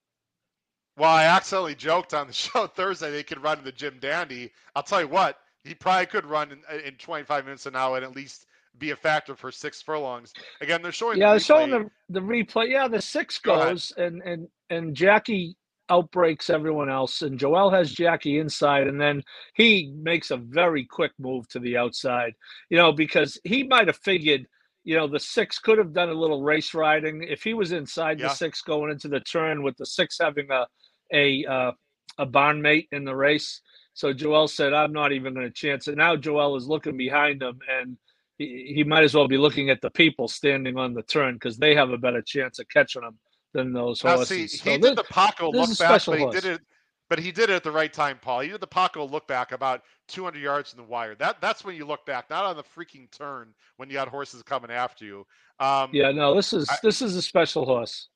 Well, 0.97 1.11
I 1.11 1.25
accidentally 1.25 1.75
joked 1.75 2.13
on 2.13 2.27
the 2.27 2.33
show 2.33 2.67
Thursday 2.67 3.11
they 3.11 3.23
could 3.23 3.43
run 3.43 3.59
in 3.59 3.65
the 3.65 3.71
Jim 3.71 3.97
Dandy. 3.99 4.51
I'll 4.75 4.83
tell 4.83 5.01
you 5.01 5.07
what, 5.07 5.37
he 5.63 5.73
probably 5.73 6.05
could 6.05 6.25
run 6.25 6.51
in, 6.51 6.79
in 6.85 6.95
25 6.95 7.45
minutes 7.45 7.65
an 7.65 7.75
hour 7.75 7.97
and 7.97 8.05
at 8.05 8.15
least 8.15 8.45
be 8.79 8.91
a 8.91 8.95
factor 8.95 9.35
for 9.35 9.51
six 9.51 9.81
furlongs. 9.81 10.33
Again, 10.61 10.81
they're 10.81 10.91
showing. 10.91 11.19
Yeah, 11.19 11.27
the 11.27 11.33
they're 11.33 11.39
showing 11.39 11.71
the, 11.71 11.89
the 12.09 12.19
replay. 12.19 12.69
Yeah, 12.69 12.87
the 12.87 13.01
six 13.01 13.39
goes, 13.39 13.93
and 13.97 14.21
and 14.23 14.47
and 14.69 14.95
Jackie 14.95 15.55
outbreaks 15.89 16.49
everyone 16.49 16.89
else, 16.89 17.21
and 17.21 17.39
Joel 17.39 17.69
has 17.69 17.91
Jackie 17.91 18.39
inside, 18.39 18.87
and 18.87 18.99
then 18.99 19.23
he 19.53 19.93
makes 19.95 20.31
a 20.31 20.37
very 20.37 20.85
quick 20.85 21.11
move 21.19 21.47
to 21.49 21.59
the 21.59 21.77
outside. 21.77 22.33
You 22.69 22.77
know, 22.77 22.91
because 22.91 23.39
he 23.43 23.63
might 23.63 23.87
have 23.87 23.97
figured, 23.97 24.47
you 24.83 24.95
know, 24.95 25.07
the 25.07 25.19
six 25.19 25.59
could 25.59 25.77
have 25.77 25.93
done 25.93 26.09
a 26.09 26.13
little 26.13 26.41
race 26.41 26.73
riding 26.73 27.23
if 27.23 27.43
he 27.43 27.53
was 27.53 27.71
inside 27.71 28.19
yeah. 28.19 28.27
the 28.27 28.33
six 28.33 28.61
going 28.61 28.91
into 28.91 29.07
the 29.07 29.19
turn 29.19 29.63
with 29.63 29.77
the 29.77 29.85
six 29.85 30.17
having 30.19 30.49
a 30.51 30.65
a 31.13 31.45
uh, 31.45 31.71
a 32.17 32.25
barn 32.25 32.61
mate 32.61 32.87
in 32.91 33.03
the 33.03 33.15
race. 33.15 33.61
So 33.93 34.11
Joel 34.11 34.47
said, 34.47 34.73
"I'm 34.73 34.91
not 34.93 35.11
even 35.13 35.33
going 35.33 35.45
to 35.45 35.53
chance 35.53 35.87
it." 35.87 35.97
Now 35.97 36.15
Joel 36.15 36.55
is 36.55 36.67
looking 36.67 36.97
behind 36.97 37.41
him, 37.41 37.59
and 37.69 37.97
he, 38.37 38.73
he 38.75 38.83
might 38.83 39.03
as 39.03 39.13
well 39.13 39.27
be 39.27 39.37
looking 39.37 39.69
at 39.69 39.81
the 39.81 39.89
people 39.89 40.27
standing 40.27 40.77
on 40.77 40.93
the 40.93 41.03
turn 41.03 41.35
because 41.35 41.57
they 41.57 41.75
have 41.75 41.91
a 41.91 41.97
better 41.97 42.21
chance 42.21 42.59
of 42.59 42.67
catching 42.69 43.03
him 43.03 43.17
than 43.53 43.73
those 43.73 44.03
now, 44.03 44.17
horses. 44.17 44.51
See, 44.51 44.57
so 44.57 44.71
he 44.71 44.77
this, 44.77 44.89
did 44.91 44.97
the 44.97 45.03
Paco 45.03 45.51
look 45.51 45.77
back, 45.77 46.05
but 46.05 46.19
he 46.19 46.29
did 46.29 46.45
it. 46.45 46.61
But 47.07 47.19
he 47.19 47.31
did 47.31 47.51
it 47.51 47.53
at 47.53 47.63
the 47.63 47.71
right 47.71 47.93
time, 47.93 48.17
Paul. 48.19 48.39
He 48.39 48.49
did 48.49 48.61
the 48.61 48.67
Paco 48.67 49.05
look 49.05 49.27
back 49.27 49.51
about 49.51 49.83
200 50.07 50.39
yards 50.39 50.73
in 50.73 50.77
the 50.77 50.83
wire. 50.83 51.13
That 51.13 51.39
that's 51.39 51.63
when 51.63 51.75
you 51.75 51.85
look 51.85 52.03
back, 52.05 52.31
not 52.31 52.45
on 52.45 52.57
the 52.57 52.63
freaking 52.63 53.09
turn 53.11 53.53
when 53.77 53.89
you 53.89 53.93
got 53.93 54.07
horses 54.07 54.41
coming 54.41 54.71
after 54.71 55.05
you. 55.05 55.27
Um, 55.59 55.91
yeah, 55.93 56.11
no, 56.11 56.35
this 56.35 56.51
is 56.51 56.67
I, 56.67 56.77
this 56.81 57.03
is 57.03 57.15
a 57.15 57.21
special 57.21 57.65
horse. 57.65 58.09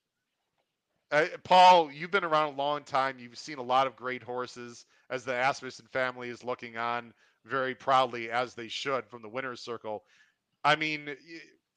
Uh, 1.11 1.25
Paul, 1.43 1.91
you've 1.91 2.11
been 2.11 2.23
around 2.23 2.53
a 2.53 2.57
long 2.57 2.83
time. 2.83 3.17
You've 3.19 3.37
seen 3.37 3.59
a 3.59 3.63
lot 3.63 3.87
of 3.87 3.95
great 3.95 4.23
horses 4.23 4.85
as 5.09 5.23
the 5.23 5.33
Asmussen 5.33 5.87
family 5.91 6.29
is 6.29 6.43
looking 6.43 6.77
on 6.77 7.13
very 7.45 7.75
proudly, 7.75 8.29
as 8.29 8.53
they 8.53 8.67
should, 8.67 9.07
from 9.07 9.21
the 9.21 9.29
winner's 9.29 9.61
circle. 9.61 10.03
I 10.63 10.75
mean, 10.75 11.15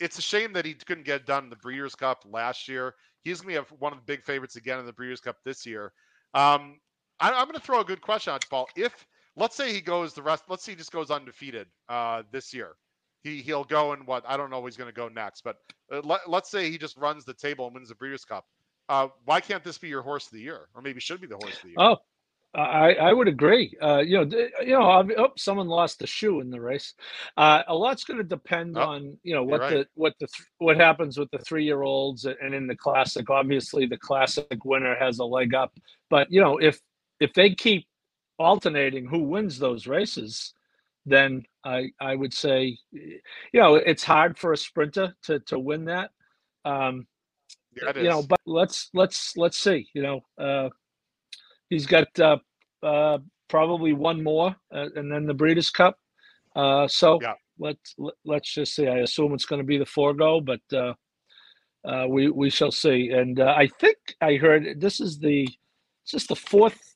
it's 0.00 0.18
a 0.18 0.22
shame 0.22 0.52
that 0.54 0.64
he 0.64 0.74
couldn't 0.74 1.04
get 1.04 1.26
done 1.26 1.44
in 1.44 1.50
the 1.50 1.56
Breeders' 1.56 1.94
Cup 1.94 2.24
last 2.28 2.68
year. 2.68 2.94
He's 3.22 3.40
going 3.40 3.54
to 3.54 3.62
be 3.62 3.76
one 3.78 3.92
of 3.92 3.98
the 3.98 4.04
big 4.04 4.24
favorites 4.24 4.56
again 4.56 4.80
in 4.80 4.86
the 4.86 4.92
Breeders' 4.92 5.20
Cup 5.20 5.36
this 5.44 5.64
year. 5.64 5.92
Um, 6.34 6.80
I, 7.20 7.28
am 7.30 7.46
going 7.46 7.54
to 7.54 7.60
throw 7.60 7.80
a 7.80 7.84
good 7.84 8.00
question 8.00 8.32
out 8.32 8.44
Paul. 8.50 8.68
If 8.74 9.06
let's 9.36 9.56
say 9.56 9.72
he 9.72 9.80
goes 9.80 10.12
the 10.12 10.22
rest, 10.22 10.44
let's 10.48 10.64
say 10.64 10.72
he 10.72 10.76
just 10.76 10.92
goes 10.92 11.10
undefeated 11.10 11.68
uh, 11.88 12.22
this 12.32 12.52
year. 12.52 12.72
He 13.22 13.40
he'll 13.40 13.64
go 13.64 13.92
and 13.92 14.04
what 14.06 14.24
I 14.26 14.36
don't 14.36 14.50
know 14.50 14.64
he's 14.64 14.76
going 14.76 14.90
to 14.90 14.94
go 14.94 15.08
next, 15.08 15.44
but 15.44 15.56
uh, 15.92 16.00
let, 16.02 16.28
let's 16.28 16.50
say 16.50 16.70
he 16.70 16.78
just 16.78 16.96
runs 16.96 17.24
the 17.24 17.34
table 17.34 17.66
and 17.66 17.74
wins 17.74 17.88
the 17.88 17.94
Breeders' 17.94 18.24
Cup. 18.24 18.46
Uh, 18.88 19.08
why 19.24 19.40
can't 19.40 19.62
this 19.62 19.78
be 19.78 19.88
your 19.88 20.02
horse 20.02 20.26
of 20.26 20.32
the 20.32 20.40
year, 20.40 20.68
or 20.74 20.82
maybe 20.82 21.00
should 21.00 21.20
be 21.20 21.28
the 21.28 21.36
horse 21.36 21.56
of 21.56 21.62
the 21.62 21.68
year? 21.68 21.76
Oh, 21.78 21.96
I, 22.54 22.94
I 22.94 23.12
would 23.14 23.28
agree. 23.28 23.74
Uh, 23.80 24.00
you 24.00 24.18
know, 24.18 24.38
you 24.60 24.78
know, 24.78 25.08
oh, 25.16 25.28
someone 25.36 25.68
lost 25.68 26.02
a 26.02 26.06
shoe 26.06 26.40
in 26.40 26.50
the 26.50 26.60
race. 26.60 26.92
Uh, 27.36 27.62
a 27.66 27.74
lot's 27.74 28.04
going 28.04 28.18
to 28.18 28.24
depend 28.24 28.76
oh, 28.76 28.82
on 28.82 29.18
you 29.22 29.34
know 29.34 29.42
what 29.42 29.60
right. 29.60 29.70
the 29.70 29.86
what 29.94 30.14
the 30.20 30.28
what 30.58 30.76
happens 30.76 31.18
with 31.18 31.30
the 31.30 31.38
three 31.38 31.64
year 31.64 31.82
olds 31.82 32.26
and 32.26 32.54
in 32.54 32.66
the 32.66 32.76
classic. 32.76 33.30
Obviously, 33.30 33.86
the 33.86 33.96
classic 33.96 34.64
winner 34.64 34.94
has 34.94 35.18
a 35.18 35.24
leg 35.24 35.54
up, 35.54 35.72
but 36.10 36.30
you 36.30 36.42
know 36.42 36.58
if 36.58 36.78
if 37.20 37.32
they 37.32 37.54
keep 37.54 37.86
alternating 38.38 39.06
who 39.06 39.20
wins 39.20 39.58
those 39.58 39.86
races, 39.86 40.52
then 41.06 41.44
I 41.64 41.90
I 42.00 42.14
would 42.14 42.34
say, 42.34 42.78
you 42.92 43.20
know, 43.54 43.76
it's 43.76 44.04
hard 44.04 44.38
for 44.38 44.52
a 44.52 44.58
sprinter 44.58 45.14
to 45.22 45.40
to 45.40 45.58
win 45.58 45.86
that. 45.86 46.10
Um, 46.64 47.06
yeah, 47.74 47.96
you 47.96 48.10
know, 48.10 48.22
but 48.22 48.40
let's 48.44 48.90
let's 48.92 49.36
let's 49.36 49.58
see. 49.58 49.88
You 49.94 50.02
know, 50.02 50.20
uh, 50.38 50.68
he's 51.72 51.86
got 51.86 52.08
uh, 52.20 52.36
uh, 52.82 53.18
probably 53.48 53.92
one 53.92 54.22
more, 54.22 54.54
uh, 54.74 54.88
and 54.94 55.10
then 55.10 55.26
the 55.26 55.34
Breeders' 55.34 55.70
Cup. 55.70 55.98
Uh, 56.54 56.86
so 56.86 57.18
yeah. 57.22 57.34
let's 57.58 57.96
let's 58.24 58.52
just 58.52 58.74
see. 58.74 58.86
I 58.86 58.98
assume 58.98 59.32
it's 59.32 59.46
going 59.46 59.60
to 59.60 59.66
be 59.66 59.78
the 59.78 59.86
forego, 59.86 60.40
but 60.40 60.60
uh, 60.72 60.94
uh, 61.84 62.06
we 62.08 62.30
we 62.30 62.50
shall 62.50 62.70
see. 62.70 63.10
And 63.10 63.40
uh, 63.40 63.54
I 63.56 63.68
think 63.80 63.96
I 64.20 64.34
heard 64.34 64.80
this 64.80 65.00
is 65.00 65.18
the 65.18 65.48
is 66.12 66.26
the 66.26 66.36
fourth 66.36 66.94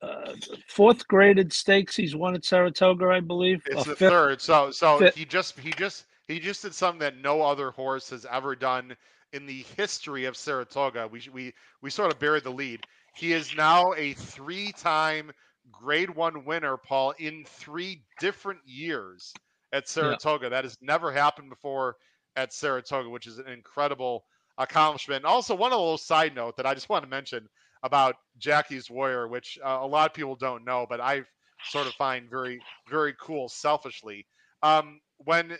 uh, 0.00 0.32
fourth 0.68 1.06
graded 1.06 1.52
stakes 1.52 1.94
he's 1.94 2.16
won 2.16 2.34
at 2.34 2.44
Saratoga, 2.44 3.08
I 3.08 3.20
believe. 3.20 3.62
It's 3.66 3.84
the 3.84 3.96
fifth, 3.96 4.10
third. 4.10 4.40
So 4.40 4.70
so 4.70 4.98
fifth. 4.98 5.16
he 5.16 5.24
just 5.24 5.58
he 5.58 5.70
just 5.72 6.06
he 6.28 6.40
just 6.40 6.62
did 6.62 6.74
something 6.74 7.00
that 7.00 7.18
no 7.18 7.42
other 7.42 7.70
horse 7.70 8.08
has 8.10 8.26
ever 8.30 8.56
done 8.56 8.96
in 9.32 9.46
the 9.46 9.64
history 9.76 10.24
of 10.24 10.36
Saratoga. 10.36 11.08
We 11.08 11.22
we 11.32 11.52
we 11.82 11.90
sort 11.90 12.12
of 12.12 12.18
buried 12.18 12.44
the 12.44 12.50
lead. 12.50 12.86
He 13.14 13.32
is 13.32 13.54
now 13.56 13.92
a 13.96 14.14
three-time 14.14 15.32
Grade 15.70 16.10
One 16.10 16.44
winner, 16.44 16.76
Paul, 16.76 17.14
in 17.18 17.44
three 17.46 18.02
different 18.20 18.60
years 18.64 19.32
at 19.72 19.88
Saratoga. 19.88 20.46
Yeah. 20.46 20.50
That 20.50 20.64
has 20.64 20.78
never 20.80 21.12
happened 21.12 21.50
before 21.50 21.96
at 22.36 22.52
Saratoga, 22.52 23.08
which 23.08 23.26
is 23.26 23.38
an 23.38 23.48
incredible 23.48 24.24
accomplishment. 24.58 25.24
Also, 25.24 25.54
one 25.54 25.70
little 25.70 25.98
side 25.98 26.34
note 26.34 26.56
that 26.56 26.66
I 26.66 26.74
just 26.74 26.88
want 26.88 27.04
to 27.04 27.08
mention 27.10 27.48
about 27.82 28.16
Jackie's 28.38 28.90
Warrior, 28.90 29.28
which 29.28 29.58
uh, 29.64 29.78
a 29.80 29.86
lot 29.86 30.08
of 30.08 30.14
people 30.14 30.36
don't 30.36 30.64
know, 30.64 30.86
but 30.88 31.00
I 31.00 31.22
sort 31.64 31.86
of 31.86 31.94
find 31.94 32.30
very, 32.30 32.60
very 32.88 33.14
cool 33.20 33.48
selfishly. 33.48 34.26
Um, 34.62 35.00
when 35.18 35.56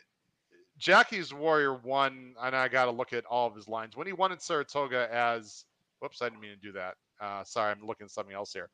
Jackie's 0.79 1.33
Warrior 1.33 1.75
won, 1.75 2.35
and 2.41 2.57
I 2.57 2.69
got 2.69 2.87
to 2.87 2.91
look 2.91 3.13
at 3.13 3.25
all 3.27 3.47
of 3.47 3.55
his 3.55 3.69
lines. 3.69 3.97
When 3.97 4.07
he 4.07 4.13
won 4.13 4.33
in 4.33 4.39
Saratoga 4.39 5.09
as, 5.13 5.65
whoops, 6.01 6.23
I 6.23 6.29
didn't 6.29 6.41
mean 6.41 6.51
to 6.51 6.57
do 6.57 6.73
that. 6.73 6.95
Uh, 7.23 7.45
sorry, 7.45 7.71
I'm 7.71 7.87
looking 7.87 8.05
at 8.05 8.11
something 8.11 8.35
else 8.35 8.53
here. 8.53 8.69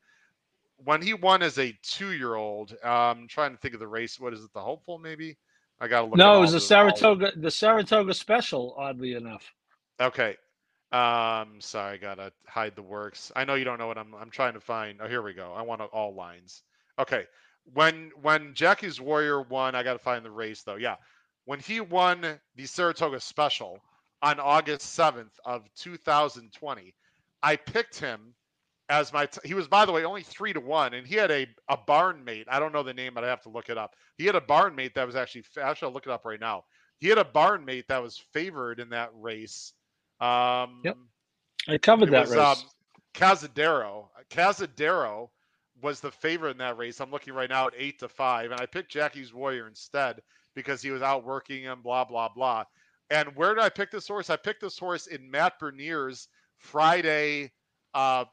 when 0.83 1.01
he 1.01 1.13
won 1.13 1.41
as 1.43 1.57
a 1.59 1.77
two-year-old, 1.83 2.71
um, 2.83 2.89
I'm 2.89 3.27
trying 3.27 3.51
to 3.51 3.57
think 3.57 3.73
of 3.73 3.79
the 3.79 3.87
race. 3.87 4.19
What 4.19 4.33
is 4.33 4.43
it? 4.43 4.51
The 4.53 4.61
Hopeful, 4.61 4.97
maybe? 4.97 5.37
I 5.79 5.87
got 5.87 6.01
to 6.01 6.07
look. 6.07 6.17
No, 6.17 6.37
it 6.37 6.41
was 6.41 6.53
the 6.53 6.59
Saratoga, 6.59 7.31
the 7.35 7.51
Saratoga 7.51 8.13
Special. 8.13 8.75
Oddly 8.77 9.13
enough. 9.13 9.53
Okay. 10.01 10.35
Um, 10.91 11.59
sorry, 11.59 11.93
I 11.93 11.97
gotta 11.97 12.31
hide 12.47 12.75
the 12.75 12.81
works. 12.81 13.31
I 13.35 13.45
know 13.45 13.53
you 13.55 13.63
don't 13.65 13.77
know 13.77 13.87
what 13.87 13.97
I'm. 13.97 14.15
I'm 14.15 14.31
trying 14.31 14.53
to 14.53 14.59
find. 14.59 14.99
Oh, 15.01 15.07
here 15.07 15.21
we 15.21 15.33
go. 15.33 15.53
I 15.55 15.61
want 15.61 15.81
all 15.81 16.15
lines. 16.15 16.63
Okay. 16.97 17.25
When 17.73 18.11
when 18.21 18.53
Jackie's 18.55 18.99
Warrior 18.99 19.41
won, 19.43 19.75
I 19.75 19.83
gotta 19.83 19.99
find 19.99 20.25
the 20.25 20.31
race 20.31 20.63
though. 20.63 20.77
Yeah, 20.77 20.95
when 21.45 21.59
he 21.59 21.79
won 21.81 22.39
the 22.55 22.65
Saratoga 22.65 23.19
Special 23.19 23.79
on 24.21 24.39
August 24.39 24.97
7th 24.97 25.31
of 25.45 25.63
2020, 25.75 26.95
I 27.43 27.55
picked 27.55 27.99
him 27.99 28.33
as 28.89 29.13
my 29.13 29.25
t- 29.27 29.39
he 29.45 29.53
was 29.53 29.67
by 29.67 29.85
the 29.85 29.91
way 29.91 30.03
only 30.03 30.23
three 30.23 30.51
to 30.51 30.59
one 30.59 30.95
and 30.95 31.05
he 31.05 31.15
had 31.15 31.29
a 31.31 31.47
a 31.69 31.77
barn 31.77 32.23
mate 32.23 32.47
i 32.49 32.59
don't 32.59 32.73
know 32.73 32.83
the 32.83 32.93
name 32.93 33.13
but 33.13 33.23
i 33.23 33.27
have 33.27 33.41
to 33.41 33.49
look 33.49 33.69
it 33.69 33.77
up. 33.77 33.95
He 34.17 34.25
had 34.25 34.35
a 34.35 34.41
barn 34.41 34.75
mate 34.75 34.95
that 34.95 35.05
was 35.05 35.15
actually 35.15 35.45
actually 35.61 35.87
i'll 35.87 35.93
look 35.93 36.07
it 36.07 36.11
up 36.11 36.25
right 36.25 36.39
now. 36.39 36.65
He 36.97 37.07
had 37.07 37.17
a 37.17 37.23
barn 37.25 37.63
mate 37.63 37.87
that 37.87 38.01
was 38.01 38.17
favored 38.33 38.79
in 38.79 38.89
that 38.89 39.11
race. 39.13 39.73
Um 40.19 40.81
yep. 40.83 40.97
I 41.67 41.77
covered 41.77 42.09
that 42.11 42.21
was, 42.27 42.31
race. 42.31 42.39
um, 42.39 42.57
cazadero 43.13 44.07
cazadero 44.29 45.29
was 45.81 46.01
the 46.01 46.11
favorite 46.11 46.51
in 46.51 46.57
that 46.57 46.77
race. 46.77 46.99
I'm 46.99 47.11
looking 47.11 47.33
right 47.33 47.49
now 47.49 47.67
at 47.67 47.73
eight 47.77 47.99
to 47.99 48.09
five 48.09 48.51
and 48.51 48.59
i 48.59 48.65
picked 48.65 48.91
jackie's 48.91 49.33
warrior 49.33 49.67
instead 49.67 50.21
because 50.55 50.81
he 50.81 50.89
was 50.89 51.01
out 51.01 51.23
working 51.23 51.67
and 51.67 51.83
blah 51.83 52.03
blah 52.05 52.29
blah. 52.29 52.63
And 53.11 53.35
where 53.35 53.53
did 53.53 53.63
i 53.63 53.69
pick 53.69 53.91
this 53.91 54.07
horse? 54.07 54.29
I 54.29 54.35
picked 54.35 54.61
this 54.61 54.79
horse 54.79 55.07
in 55.07 55.29
matt 55.29 55.59
bernier's 55.59 56.27
friday 56.57 57.51
uh 57.93 58.25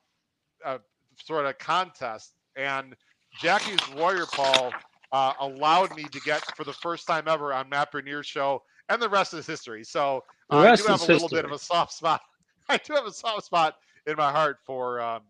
a 0.66 0.80
sort 1.24 1.46
of 1.46 1.56
contest, 1.58 2.34
and 2.56 2.94
Jackie's 3.40 3.78
Warrior 3.94 4.26
Paul 4.26 4.72
uh, 5.12 5.32
allowed 5.40 5.96
me 5.96 6.04
to 6.04 6.20
get 6.20 6.44
for 6.56 6.64
the 6.64 6.72
first 6.72 7.06
time 7.06 7.28
ever 7.28 7.52
on 7.52 7.68
Matt 7.68 7.92
Bernier's 7.92 8.26
show, 8.26 8.62
and 8.88 9.00
the 9.00 9.08
rest 9.08 9.32
is 9.34 9.46
history. 9.46 9.84
So 9.84 10.24
uh, 10.50 10.58
I 10.58 10.76
do 10.76 10.84
have 10.84 11.00
a 11.00 11.04
little 11.04 11.28
history. 11.28 11.38
bit 11.38 11.44
of 11.44 11.52
a 11.52 11.58
soft 11.58 11.92
spot. 11.92 12.20
I 12.68 12.78
do 12.78 12.94
have 12.94 13.06
a 13.06 13.12
soft 13.12 13.46
spot 13.46 13.76
in 14.06 14.16
my 14.16 14.30
heart 14.30 14.58
for 14.64 15.00
um, 15.00 15.22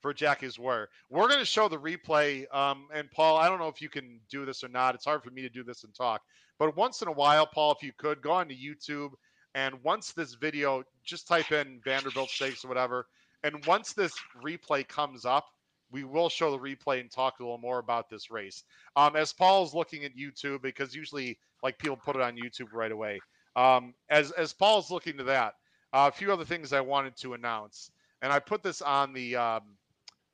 for 0.00 0.14
Jackie's 0.14 0.58
Warrior. 0.58 0.88
We're 1.10 1.28
going 1.28 1.40
to 1.40 1.44
show 1.44 1.68
the 1.68 1.78
replay, 1.78 2.52
um, 2.54 2.86
and 2.94 3.10
Paul, 3.10 3.36
I 3.36 3.48
don't 3.48 3.58
know 3.58 3.68
if 3.68 3.82
you 3.82 3.88
can 3.88 4.20
do 4.30 4.44
this 4.44 4.64
or 4.64 4.68
not. 4.68 4.94
It's 4.94 5.04
hard 5.04 5.22
for 5.22 5.30
me 5.30 5.42
to 5.42 5.48
do 5.48 5.62
this 5.62 5.84
and 5.84 5.94
talk, 5.94 6.22
but 6.58 6.76
once 6.76 7.02
in 7.02 7.08
a 7.08 7.12
while, 7.12 7.46
Paul, 7.46 7.72
if 7.72 7.82
you 7.82 7.92
could 7.96 8.22
go 8.22 8.32
onto 8.32 8.54
YouTube. 8.54 9.10
And 9.54 9.82
once 9.82 10.12
this 10.12 10.34
video, 10.34 10.84
just 11.04 11.26
type 11.26 11.50
in 11.50 11.80
Vanderbilt 11.82 12.28
Stakes 12.28 12.64
or 12.64 12.68
whatever, 12.68 13.06
and 13.42 13.64
once 13.66 13.92
this 13.92 14.14
replay 14.42 14.86
comes 14.86 15.24
up, 15.24 15.46
we 15.90 16.04
will 16.04 16.28
show 16.28 16.50
the 16.50 16.58
replay 16.58 17.00
and 17.00 17.10
talk 17.10 17.38
a 17.38 17.42
little 17.42 17.58
more 17.58 17.78
about 17.78 18.10
this 18.10 18.30
race. 18.30 18.64
Um, 18.96 19.16
as 19.16 19.32
Paul's 19.32 19.74
looking 19.74 20.04
at 20.04 20.16
YouTube, 20.16 20.62
because 20.62 20.94
usually 20.94 21.38
like 21.62 21.78
people 21.78 21.96
put 21.96 22.16
it 22.16 22.22
on 22.22 22.36
YouTube 22.36 22.72
right 22.72 22.92
away. 22.92 23.20
Um, 23.56 23.94
as 24.10 24.30
as 24.32 24.52
Paul's 24.52 24.90
looking 24.90 25.16
to 25.16 25.24
that, 25.24 25.54
uh, 25.92 26.10
a 26.12 26.16
few 26.16 26.32
other 26.32 26.44
things 26.44 26.72
I 26.72 26.80
wanted 26.80 27.16
to 27.18 27.34
announce, 27.34 27.90
and 28.22 28.32
I 28.32 28.38
put 28.38 28.62
this 28.62 28.82
on 28.82 29.12
the 29.12 29.36
um, 29.36 29.62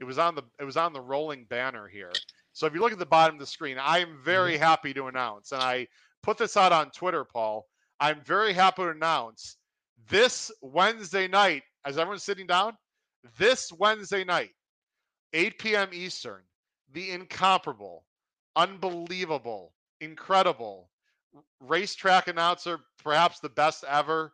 it 0.00 0.04
was 0.04 0.18
on 0.18 0.34
the 0.34 0.42
it 0.58 0.64
was 0.64 0.76
on 0.76 0.92
the 0.92 1.00
rolling 1.00 1.44
banner 1.44 1.88
here. 1.88 2.12
So 2.52 2.66
if 2.66 2.74
you 2.74 2.80
look 2.80 2.92
at 2.92 2.98
the 2.98 3.06
bottom 3.06 3.36
of 3.36 3.40
the 3.40 3.46
screen, 3.46 3.78
I 3.78 3.98
am 3.98 4.18
very 4.24 4.54
mm-hmm. 4.54 4.62
happy 4.62 4.94
to 4.94 5.06
announce, 5.06 5.52
and 5.52 5.62
I 5.62 5.86
put 6.22 6.38
this 6.38 6.56
out 6.56 6.72
on 6.72 6.90
Twitter, 6.90 7.24
Paul. 7.24 7.66
I'm 8.00 8.20
very 8.22 8.52
happy 8.52 8.82
to 8.82 8.90
announce 8.90 9.56
this 10.08 10.50
Wednesday 10.60 11.28
night, 11.28 11.62
as 11.84 11.96
everyone's 11.96 12.24
sitting 12.24 12.46
down, 12.46 12.76
this 13.38 13.72
Wednesday 13.72 14.24
night, 14.24 14.50
8 15.32 15.58
p.m. 15.58 15.88
Eastern, 15.92 16.42
the 16.92 17.10
incomparable, 17.10 18.04
unbelievable, 18.56 19.72
incredible 20.00 20.90
racetrack 21.60 22.28
announcer, 22.28 22.78
perhaps 23.02 23.40
the 23.40 23.48
best 23.48 23.84
ever, 23.84 24.32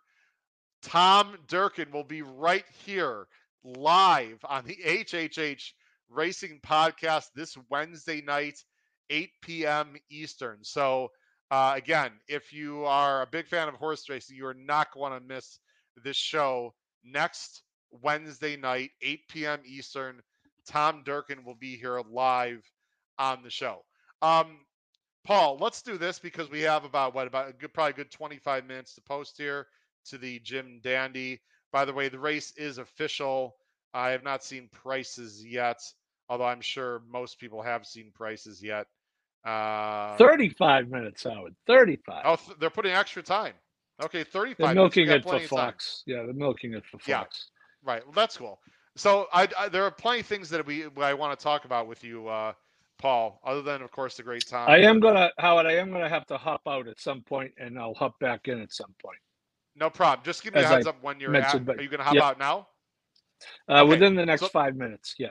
Tom 0.82 1.36
Durkin 1.46 1.90
will 1.92 2.04
be 2.04 2.22
right 2.22 2.64
here 2.84 3.26
live 3.64 4.38
on 4.44 4.64
the 4.64 4.78
HHH 4.84 5.72
Racing 6.08 6.60
Podcast 6.66 7.26
this 7.34 7.56
Wednesday 7.68 8.20
night, 8.22 8.58
8 9.10 9.30
p.m. 9.42 9.96
Eastern. 10.10 10.58
So, 10.62 11.10
uh, 11.50 11.74
again, 11.76 12.12
if 12.28 12.52
you 12.52 12.84
are 12.84 13.22
a 13.22 13.26
big 13.26 13.46
fan 13.46 13.68
of 13.68 13.74
horse 13.74 14.08
racing, 14.08 14.36
you 14.36 14.46
are 14.46 14.54
not 14.54 14.92
going 14.92 15.12
to 15.12 15.26
miss 15.26 15.58
this 16.02 16.16
show 16.16 16.74
next 17.04 17.62
Wednesday 18.02 18.56
night, 18.56 18.90
8 19.02 19.28
p.m. 19.28 19.60
Eastern. 19.64 20.20
Tom 20.66 21.02
Durkin 21.04 21.44
will 21.44 21.54
be 21.54 21.76
here 21.76 22.00
live 22.10 22.62
on 23.18 23.42
the 23.42 23.50
show. 23.50 23.84
Um, 24.22 24.58
Paul, 25.24 25.58
let's 25.60 25.82
do 25.82 25.98
this 25.98 26.18
because 26.18 26.50
we 26.50 26.60
have 26.62 26.84
about 26.84 27.14
what 27.14 27.26
about 27.26 27.48
a 27.48 27.52
good 27.52 27.74
probably 27.74 27.92
good 27.92 28.10
25 28.10 28.66
minutes 28.66 28.94
to 28.94 29.00
post 29.02 29.36
here 29.36 29.66
to 30.06 30.18
the 30.18 30.38
Jim 30.40 30.80
Dandy. 30.82 31.40
By 31.72 31.84
the 31.84 31.92
way, 31.92 32.08
the 32.08 32.18
race 32.18 32.52
is 32.56 32.78
official. 32.78 33.56
I 33.92 34.10
have 34.10 34.22
not 34.22 34.42
seen 34.44 34.68
prices 34.72 35.44
yet, 35.44 35.80
although 36.28 36.46
I'm 36.46 36.60
sure 36.60 37.02
most 37.10 37.38
people 37.38 37.62
have 37.62 37.86
seen 37.86 38.12
prices 38.14 38.62
yet. 38.62 38.86
Uh, 39.44 40.16
35 40.16 40.88
minutes, 40.88 41.24
Howard. 41.24 41.54
35. 41.66 42.22
Oh, 42.24 42.36
th- 42.36 42.58
they're 42.58 42.70
putting 42.70 42.92
extra 42.92 43.22
time. 43.22 43.54
Okay, 44.02 44.24
35. 44.24 44.66
They're 44.66 44.74
milking 44.74 45.08
it 45.10 45.22
for 45.24 45.40
Fox. 45.40 46.02
Yeah, 46.06 46.22
they're 46.24 46.32
milking 46.32 46.74
it 46.74 46.84
for 46.86 46.98
Fox. 46.98 47.06
Yeah. 47.08 47.24
Right. 47.84 48.04
Well, 48.04 48.12
that's 48.14 48.36
cool. 48.36 48.60
So 48.96 49.26
I, 49.32 49.48
I, 49.58 49.68
there 49.68 49.84
are 49.84 49.90
plenty 49.90 50.20
of 50.20 50.26
things 50.26 50.50
that 50.50 50.64
we 50.66 50.84
I 51.00 51.14
want 51.14 51.38
to 51.38 51.42
talk 51.42 51.64
about 51.64 51.86
with 51.86 52.04
you, 52.04 52.28
uh, 52.28 52.52
Paul. 52.98 53.40
Other 53.44 53.62
than, 53.62 53.82
of 53.82 53.90
course, 53.90 54.16
the 54.16 54.22
great 54.22 54.46
time. 54.46 54.68
I 54.68 54.78
am 54.78 55.00
gonna 55.00 55.30
Howard. 55.38 55.66
I 55.66 55.72
am 55.76 55.90
gonna 55.90 56.08
have 56.08 56.26
to 56.26 56.36
hop 56.36 56.62
out 56.66 56.88
at 56.88 57.00
some 57.00 57.22
point, 57.22 57.52
and 57.58 57.78
I'll 57.78 57.94
hop 57.94 58.18
back 58.20 58.48
in 58.48 58.60
at 58.60 58.72
some 58.72 58.94
point. 59.02 59.18
No 59.76 59.88
problem. 59.88 60.24
Just 60.24 60.42
give 60.42 60.54
me 60.54 60.60
As 60.60 60.66
a 60.66 60.68
heads 60.68 60.86
I 60.86 60.90
up 60.90 61.02
when 61.02 61.20
you're 61.20 61.34
at. 61.34 61.54
Are 61.54 61.82
you 61.82 61.88
gonna 61.88 62.04
hop 62.04 62.16
out 62.16 62.38
now? 62.38 62.68
Uh, 63.68 63.80
okay. 63.80 63.88
Within 63.88 64.14
the 64.14 64.26
next 64.26 64.42
so, 64.42 64.48
five 64.48 64.76
minutes. 64.76 65.14
Yeah. 65.18 65.30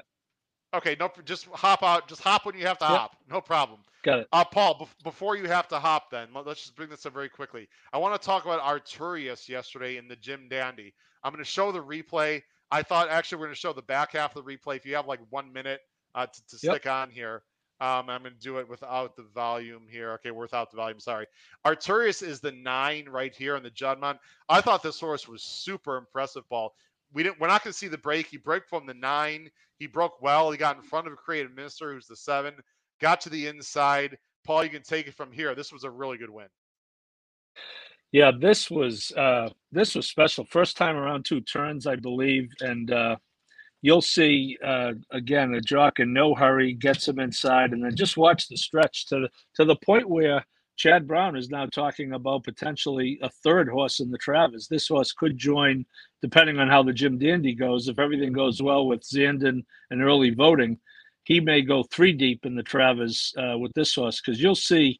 Okay. 0.73 0.95
No. 0.99 1.11
Just 1.25 1.45
hop 1.47 1.83
out. 1.83 2.07
Just 2.07 2.21
hop 2.21 2.45
when 2.45 2.57
you 2.57 2.65
have 2.65 2.79
to 2.79 2.85
yep. 2.85 2.91
hop. 2.91 3.17
No 3.29 3.41
problem. 3.41 3.81
Got 4.03 4.19
it. 4.19 4.27
Uh, 4.31 4.45
Paul, 4.45 4.79
be- 4.79 5.03
before 5.03 5.35
you 5.35 5.45
have 5.47 5.67
to 5.67 5.79
hop, 5.79 6.09
then 6.09 6.29
let's 6.45 6.61
just 6.61 6.75
bring 6.75 6.89
this 6.89 7.05
up 7.05 7.13
very 7.13 7.29
quickly. 7.29 7.67
I 7.91 7.97
want 7.97 8.19
to 8.19 8.25
talk 8.25 8.45
about 8.45 8.61
Arturius 8.61 9.49
yesterday 9.49 9.97
in 9.97 10.07
the 10.07 10.15
Jim 10.15 10.47
Dandy. 10.49 10.93
I'm 11.23 11.31
going 11.31 11.43
to 11.43 11.49
show 11.49 11.71
the 11.71 11.83
replay. 11.83 12.41
I 12.71 12.83
thought 12.83 13.09
actually 13.09 13.39
we're 13.39 13.47
going 13.47 13.55
to 13.55 13.59
show 13.59 13.73
the 13.73 13.81
back 13.81 14.13
half 14.13 14.35
of 14.35 14.45
the 14.45 14.51
replay. 14.51 14.77
If 14.77 14.85
you 14.85 14.95
have 14.95 15.07
like 15.07 15.19
one 15.29 15.51
minute 15.51 15.81
uh, 16.15 16.27
to, 16.27 16.47
to 16.47 16.59
yep. 16.61 16.75
stick 16.75 16.87
on 16.87 17.09
here, 17.09 17.43
um, 17.81 18.09
I'm 18.09 18.21
going 18.21 18.33
to 18.33 18.39
do 18.39 18.57
it 18.57 18.67
without 18.67 19.15
the 19.15 19.25
volume 19.33 19.83
here. 19.89 20.11
Okay, 20.13 20.31
without 20.31 20.69
the 20.69 20.77
volume. 20.77 20.99
Sorry. 20.99 21.25
Arturius 21.65 22.21
is 22.21 22.41
the 22.41 22.51
nine 22.51 23.07
right 23.09 23.33
here 23.33 23.55
on 23.55 23.63
the 23.63 23.71
Juddmonte. 23.71 24.19
I 24.49 24.61
thought 24.61 24.83
this 24.83 24.99
horse 24.99 25.27
was 25.27 25.43
super 25.43 25.97
impressive, 25.97 26.47
Paul. 26.49 26.73
We 27.13 27.23
didn't. 27.23 27.39
We're 27.39 27.47
not 27.47 27.63
going 27.63 27.71
to 27.71 27.77
see 27.77 27.87
the 27.87 27.97
break. 27.97 28.27
He 28.27 28.37
broke 28.37 28.67
from 28.67 28.85
the 28.85 28.93
nine. 28.93 29.49
He 29.79 29.87
broke 29.87 30.21
well. 30.21 30.51
He 30.51 30.57
got 30.57 30.75
in 30.75 30.83
front 30.83 31.07
of 31.07 31.13
a 31.13 31.15
creative 31.15 31.55
minister, 31.55 31.93
who's 31.93 32.05
the 32.05 32.15
seven. 32.15 32.53
Got 33.01 33.21
to 33.21 33.29
the 33.29 33.47
inside. 33.47 34.17
Paul, 34.45 34.63
you 34.63 34.69
can 34.69 34.83
take 34.83 35.07
it 35.07 35.15
from 35.15 35.31
here. 35.31 35.55
This 35.55 35.71
was 35.71 35.85
a 35.85 35.89
really 35.89 36.17
good 36.17 36.29
win. 36.29 36.47
Yeah, 38.11 38.31
this 38.37 38.71
was 38.71 39.11
uh, 39.11 39.49
this 39.71 39.95
was 39.95 40.07
special. 40.07 40.45
First 40.45 40.77
time 40.77 40.95
around 40.95 41.25
two 41.25 41.41
turns, 41.41 41.85
I 41.85 41.95
believe, 41.95 42.49
and 42.59 42.91
uh, 42.91 43.15
you'll 43.81 44.01
see 44.01 44.57
uh, 44.65 44.93
again 45.11 45.53
a 45.53 45.61
jock 45.61 45.99
in 45.99 46.11
no 46.11 46.33
hurry 46.33 46.73
gets 46.73 47.07
him 47.07 47.19
inside, 47.19 47.71
and 47.71 47.83
then 47.83 47.95
just 47.95 48.17
watch 48.17 48.47
the 48.47 48.57
stretch 48.57 49.05
to 49.07 49.19
the, 49.21 49.29
to 49.55 49.65
the 49.65 49.75
point 49.75 50.09
where 50.09 50.43
Chad 50.79 51.07
Brown 51.07 51.35
is 51.35 51.49
now 51.49 51.65
talking 51.65 52.13
about 52.13 52.45
potentially 52.45 53.19
a 53.21 53.29
third 53.29 53.67
horse 53.67 53.99
in 53.99 54.09
the 54.09 54.17
Travers. 54.17 54.67
This 54.67 54.87
horse 54.87 55.11
could 55.11 55.37
join, 55.37 55.85
depending 56.21 56.57
on 56.57 56.69
how 56.69 56.81
the 56.81 56.93
Jim 56.93 57.19
Dandy 57.19 57.53
goes. 57.53 57.89
If 57.89 57.99
everything 57.99 58.31
goes 58.31 58.61
well 58.61 58.87
with 58.87 59.01
Zandon 59.01 59.65
and 59.91 60.01
early 60.01 60.29
voting, 60.29 60.79
he 61.25 61.41
may 61.41 61.61
go 61.61 61.83
three 61.83 62.13
deep 62.13 62.45
in 62.45 62.55
the 62.55 62.63
Travers 62.63 63.33
uh, 63.37 63.57
with 63.57 63.73
this 63.73 63.93
horse 63.93 64.21
because 64.21 64.41
you'll 64.41 64.55
see. 64.55 64.99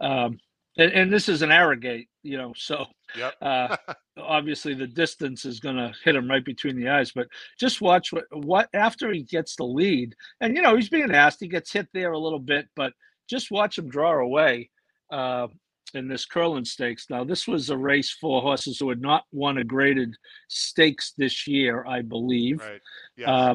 Um, 0.00 0.38
and, 0.76 0.92
and, 0.92 1.12
this 1.12 1.28
is 1.28 1.42
an 1.42 1.52
Arrogate, 1.52 2.08
you 2.22 2.36
know, 2.36 2.52
so 2.56 2.86
yep. 3.16 3.34
uh, 3.40 3.76
obviously 4.18 4.74
the 4.74 4.86
distance 4.86 5.44
is 5.44 5.60
going 5.60 5.76
to 5.76 5.92
hit 6.04 6.16
him 6.16 6.28
right 6.28 6.44
between 6.44 6.76
the 6.76 6.88
eyes. 6.88 7.12
But 7.12 7.28
just 7.58 7.80
watch 7.80 8.12
what 8.12 8.24
what 8.32 8.68
after 8.74 9.12
he 9.12 9.22
gets 9.22 9.56
the 9.56 9.64
lead, 9.64 10.14
and 10.40 10.56
you 10.56 10.62
know 10.62 10.76
he's 10.76 10.88
being 10.88 11.14
asked, 11.14 11.40
he 11.40 11.48
gets 11.48 11.72
hit 11.72 11.88
there 11.92 12.12
a 12.12 12.18
little 12.18 12.38
bit, 12.38 12.66
but 12.76 12.92
just 13.28 13.50
watch 13.50 13.78
him 13.78 13.88
draw 13.88 14.20
away 14.20 14.70
uh, 15.10 15.48
in 15.94 16.08
this 16.08 16.26
Curlin 16.26 16.64
Stakes. 16.64 17.06
Now 17.08 17.24
this 17.24 17.46
was 17.46 17.70
a 17.70 17.76
race 17.76 18.10
for 18.20 18.42
horses 18.42 18.78
who 18.78 18.88
had 18.88 19.00
not 19.00 19.24
won 19.32 19.58
a 19.58 19.64
graded 19.64 20.14
stakes 20.48 21.12
this 21.16 21.46
year, 21.46 21.84
I 21.86 22.02
believe. 22.02 22.60
Right. 22.60 22.80
Yes. 23.16 23.28
Uh, 23.28 23.54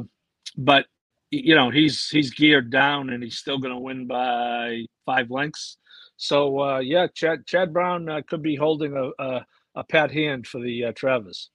but 0.57 0.85
you 1.31 1.55
know 1.55 1.69
he's 1.69 2.07
he's 2.09 2.31
geared 2.31 2.69
down, 2.71 3.09
and 3.09 3.23
he's 3.23 3.37
still 3.37 3.57
going 3.57 3.73
to 3.73 3.79
win 3.79 4.07
by 4.07 4.85
five 5.05 5.29
lengths. 5.29 5.77
So 6.17 6.59
uh, 6.59 6.79
yeah, 6.79 7.07
Chad 7.13 7.45
Chad 7.45 7.73
Brown 7.73 8.09
uh, 8.09 8.21
could 8.27 8.41
be 8.41 8.55
holding 8.55 8.95
a, 8.95 9.23
a, 9.23 9.45
a 9.75 9.83
pat 9.83 10.11
hand 10.11 10.47
for 10.47 10.61
the 10.61 10.85
uh, 10.85 10.91
Travers. 10.93 11.49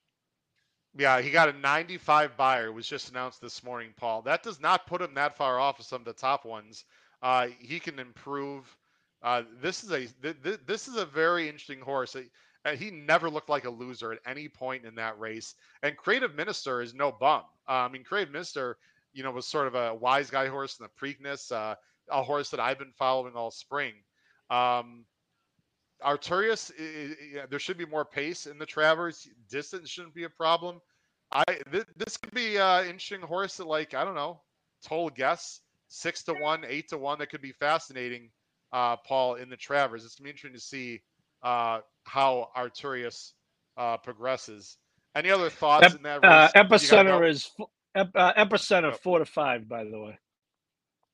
Yeah, 0.98 1.20
he 1.20 1.30
got 1.30 1.48
a 1.48 1.52
95 1.52 2.36
Beyer. 2.36 2.66
It 2.66 2.72
was 2.72 2.88
just 2.88 3.10
announced 3.10 3.40
this 3.40 3.62
morning, 3.62 3.94
Paul. 3.96 4.22
That 4.22 4.42
does 4.42 4.60
not 4.60 4.86
put 4.86 5.00
him 5.00 5.14
that 5.14 5.36
far 5.36 5.60
off 5.60 5.78
of 5.78 5.86
some 5.86 6.00
of 6.00 6.04
the 6.04 6.12
top 6.12 6.44
ones. 6.44 6.84
Uh, 7.22 7.48
he 7.60 7.78
can 7.78 7.98
improve. 7.98 8.76
Uh, 9.22 9.42
this 9.62 9.84
is 9.84 9.90
a 9.92 10.06
th- 10.06 10.42
th- 10.42 10.60
this 10.66 10.88
is 10.88 10.96
a 10.96 11.04
very 11.04 11.46
interesting 11.46 11.80
horse. 11.80 12.16
Uh, 12.16 12.70
he 12.72 12.90
never 12.90 13.30
looked 13.30 13.48
like 13.48 13.66
a 13.66 13.70
loser 13.70 14.12
at 14.12 14.18
any 14.26 14.48
point 14.48 14.84
in 14.84 14.94
that 14.96 15.18
race. 15.18 15.54
And 15.82 15.96
Creative 15.96 16.34
Minister 16.34 16.82
is 16.82 16.92
no 16.92 17.12
bum. 17.12 17.42
I 17.68 17.88
mean, 17.88 18.02
Creative 18.02 18.32
Minister, 18.32 18.76
you 19.12 19.22
know, 19.22 19.30
was 19.30 19.46
sort 19.46 19.68
of 19.68 19.74
a 19.76 19.94
wise 19.94 20.28
guy 20.28 20.48
horse 20.48 20.78
in 20.78 20.86
the 20.86 21.06
Preakness, 21.06 21.50
a 21.52 22.22
horse 22.22 22.50
that 22.50 22.60
I've 22.60 22.78
been 22.78 22.92
following 22.98 23.34
all 23.34 23.50
spring. 23.50 23.94
Um, 24.50 25.04
Arturius, 26.04 26.72
there 27.50 27.58
should 27.58 27.78
be 27.78 27.86
more 27.86 28.04
pace 28.04 28.46
in 28.46 28.58
the 28.58 28.66
Travers. 28.66 29.28
Distance 29.48 29.88
shouldn't 29.88 30.14
be 30.14 30.24
a 30.24 30.30
problem. 30.30 30.80
I 31.32 31.44
th- 31.70 31.86
this 31.96 32.16
could 32.16 32.34
be 32.34 32.56
an 32.56 32.86
interesting 32.86 33.20
horse 33.20 33.56
that, 33.58 33.66
like, 33.66 33.94
I 33.94 34.04
don't 34.04 34.14
know, 34.14 34.40
total 34.82 35.10
guess 35.10 35.60
six 35.88 36.22
to 36.24 36.34
one, 36.34 36.64
eight 36.66 36.88
to 36.88 36.98
one. 36.98 37.18
That 37.18 37.30
could 37.30 37.42
be 37.42 37.52
fascinating, 37.52 38.30
uh, 38.72 38.96
Paul, 38.96 39.34
in 39.36 39.48
the 39.48 39.56
Travers. 39.56 40.04
It's 40.04 40.16
gonna 40.16 40.24
be 40.24 40.30
interesting 40.30 40.54
to 40.54 40.60
see 40.60 41.02
uh, 41.42 41.80
how 42.04 42.48
Arturius 42.56 43.32
uh, 43.76 43.96
progresses. 43.98 44.78
Any 45.14 45.30
other 45.30 45.50
thoughts 45.50 45.86
Ep- 45.86 45.96
in 45.96 46.02
that 46.02 46.24
uh, 46.24 46.48
race? 46.54 46.64
epicenter 46.64 47.28
is 47.28 47.50
ep- 47.94 48.14
uh, 48.14 48.32
epicenter 48.34 48.96
four 48.96 49.18
to 49.18 49.24
five, 49.24 49.68
by 49.68 49.84
the 49.84 49.98
way. 49.98 50.18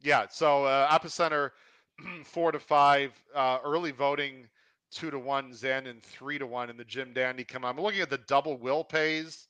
Yeah, 0.01 0.26
so 0.30 0.64
uh, 0.64 0.89
epicenter 0.97 1.51
four 2.24 2.53
to 2.53 2.59
five. 2.59 3.12
Uh, 3.34 3.59
early 3.64 3.90
voting 3.90 4.49
two 4.90 5.11
to 5.11 5.18
one, 5.18 5.53
Zandon 5.53 6.03
three 6.03 6.38
to 6.38 6.47
one, 6.47 6.70
in 6.70 6.76
the 6.76 6.84
Jim 6.84 7.12
Dandy 7.12 7.44
come 7.44 7.64
on. 7.64 7.76
I'm 7.76 7.82
looking 7.82 8.01
at 8.01 8.11
the 8.11 8.18
double 8.28 8.57
will 8.59 8.84
pays, 8.84 9.49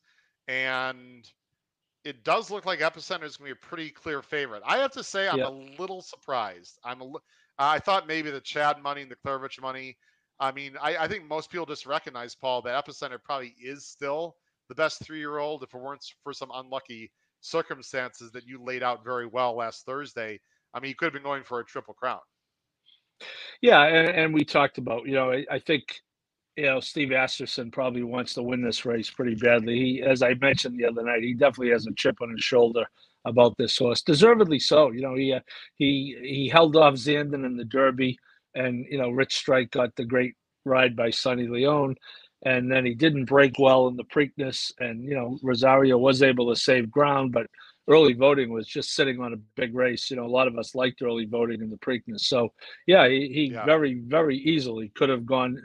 and 0.48 1.28
it 2.04 2.24
does 2.24 2.50
look 2.50 2.66
like 2.66 2.80
Epicenter 2.80 3.24
is 3.24 3.36
going 3.36 3.50
to 3.50 3.54
be 3.56 3.60
a 3.64 3.68
pretty 3.68 3.90
clear 3.90 4.22
favorite. 4.22 4.62
I 4.64 4.78
have 4.78 4.92
to 4.92 5.02
say, 5.02 5.28
I'm 5.28 5.40
a 5.40 5.80
little 5.80 6.00
surprised. 6.00 6.78
I'm 6.84 7.02
a, 7.02 7.12
I 7.58 7.78
thought 7.80 8.06
maybe 8.06 8.30
the 8.30 8.40
Chad 8.40 8.82
money 8.82 9.02
and 9.02 9.10
the 9.10 9.16
Klaravich 9.16 9.60
money. 9.60 9.96
I 10.38 10.52
mean, 10.52 10.76
I, 10.80 10.96
I 10.98 11.08
think 11.08 11.26
most 11.26 11.50
people 11.50 11.66
just 11.66 11.86
recognize 11.86 12.34
Paul 12.34 12.62
that 12.62 12.84
Epicenter 12.84 13.18
probably 13.22 13.54
is 13.60 13.86
still 13.86 14.36
the 14.68 14.74
best 14.74 15.02
three-year-old 15.02 15.62
if 15.62 15.74
it 15.74 15.80
weren't 15.80 16.04
for 16.22 16.32
some 16.32 16.50
unlucky 16.54 17.10
circumstances 17.40 18.30
that 18.32 18.46
you 18.46 18.62
laid 18.62 18.82
out 18.82 19.04
very 19.04 19.26
well 19.26 19.56
last 19.56 19.86
Thursday. 19.86 20.38
I 20.74 20.80
mean, 20.80 20.90
he 20.90 20.94
could 20.94 21.06
have 21.06 21.12
been 21.14 21.22
going 21.22 21.42
for 21.42 21.60
a 21.60 21.64
triple 21.64 21.94
crown. 21.94 22.20
Yeah, 23.60 23.82
and, 23.82 24.08
and 24.08 24.34
we 24.34 24.44
talked 24.44 24.78
about, 24.78 25.06
you 25.06 25.14
know, 25.14 25.32
I, 25.32 25.44
I 25.50 25.58
think, 25.58 26.00
you 26.56 26.66
know, 26.66 26.80
Steve 26.80 27.12
Asmussen 27.12 27.70
probably 27.70 28.02
wants 28.02 28.34
to 28.34 28.42
win 28.42 28.62
this 28.62 28.84
race 28.84 29.10
pretty 29.10 29.34
badly. 29.34 29.76
He, 29.78 30.02
as 30.02 30.22
I 30.22 30.34
mentioned 30.34 30.78
the 30.78 30.86
other 30.86 31.02
night, 31.02 31.22
he 31.22 31.34
definitely 31.34 31.70
has 31.72 31.86
a 31.86 31.94
chip 31.96 32.16
on 32.22 32.30
his 32.30 32.44
shoulder 32.44 32.84
about 33.24 33.56
this 33.58 33.76
horse, 33.78 34.02
deservedly 34.02 34.58
so. 34.58 34.90
You 34.92 35.02
know, 35.02 35.14
he 35.14 35.32
uh, 35.32 35.40
he 35.76 36.16
he 36.22 36.48
held 36.48 36.76
off 36.76 36.94
Zandon 36.94 37.44
in 37.44 37.56
the 37.56 37.64
Derby, 37.64 38.18
and 38.54 38.86
you 38.90 38.98
know, 38.98 39.10
Rich 39.10 39.34
Strike 39.36 39.70
got 39.72 39.94
the 39.96 40.04
great 40.04 40.34
ride 40.64 40.96
by 40.96 41.10
Sonny 41.10 41.48
Leon, 41.48 41.96
and 42.44 42.70
then 42.70 42.86
he 42.86 42.94
didn't 42.94 43.26
break 43.26 43.58
well 43.58 43.88
in 43.88 43.96
the 43.96 44.04
Preakness, 44.04 44.72
and 44.78 45.04
you 45.04 45.14
know, 45.14 45.38
Rosario 45.42 45.98
was 45.98 46.22
able 46.22 46.48
to 46.50 46.60
save 46.60 46.90
ground, 46.90 47.32
but 47.32 47.46
early 47.88 48.14
voting 48.14 48.52
was 48.52 48.66
just 48.66 48.94
sitting 48.94 49.20
on 49.20 49.32
a 49.32 49.36
big 49.54 49.74
race. 49.74 50.10
You 50.10 50.16
know, 50.16 50.24
a 50.24 50.28
lot 50.28 50.48
of 50.48 50.58
us 50.58 50.74
liked 50.74 51.02
early 51.02 51.24
voting 51.24 51.62
in 51.62 51.70
the 51.70 51.76
Preakness. 51.76 52.20
So, 52.20 52.52
yeah, 52.86 53.08
he, 53.08 53.28
he 53.32 53.50
yeah. 53.52 53.64
very, 53.64 53.94
very 53.94 54.36
easily 54.38 54.90
could 54.94 55.08
have 55.08 55.24
gone. 55.24 55.60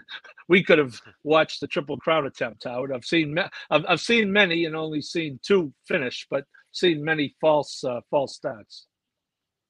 We 0.48 0.64
could 0.64 0.78
have 0.78 1.00
watched 1.24 1.62
the 1.62 1.68
Triple 1.68 1.98
Crown 1.98 2.26
attempt, 2.28 2.64
Howard. 2.66 2.92
I've 2.92 3.06
seen, 3.06 3.38
I've, 3.70 3.86
I've 3.88 4.02
seen 4.02 4.32
many 4.32 4.66
and 4.66 4.76
only 4.76 5.02
seen 5.02 5.40
two 5.42 5.74
finish, 5.88 6.28
but 6.30 6.46
seen 6.72 7.04
many 7.04 7.36
false, 7.42 7.84
uh, 7.84 8.02
false 8.10 8.40
stats. 8.40 8.86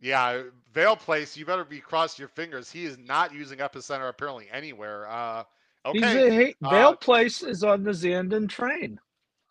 Yeah, 0.01 0.43
Vale 0.73 0.95
Place, 0.95 1.37
you 1.37 1.45
better 1.45 1.63
be 1.63 1.79
crossing 1.79 2.23
your 2.23 2.29
fingers. 2.29 2.71
He 2.71 2.85
is 2.85 2.97
not 2.97 3.33
using 3.33 3.59
Epicenter 3.59 4.09
apparently 4.09 4.47
anywhere. 4.51 5.07
Uh, 5.07 5.43
okay. 5.85 6.49
A, 6.49 6.55
Vale 6.69 6.89
uh, 6.89 6.95
Place 6.95 7.43
is 7.43 7.63
on 7.63 7.83
the 7.83 7.91
Zandon 7.91 8.49
train. 8.49 8.99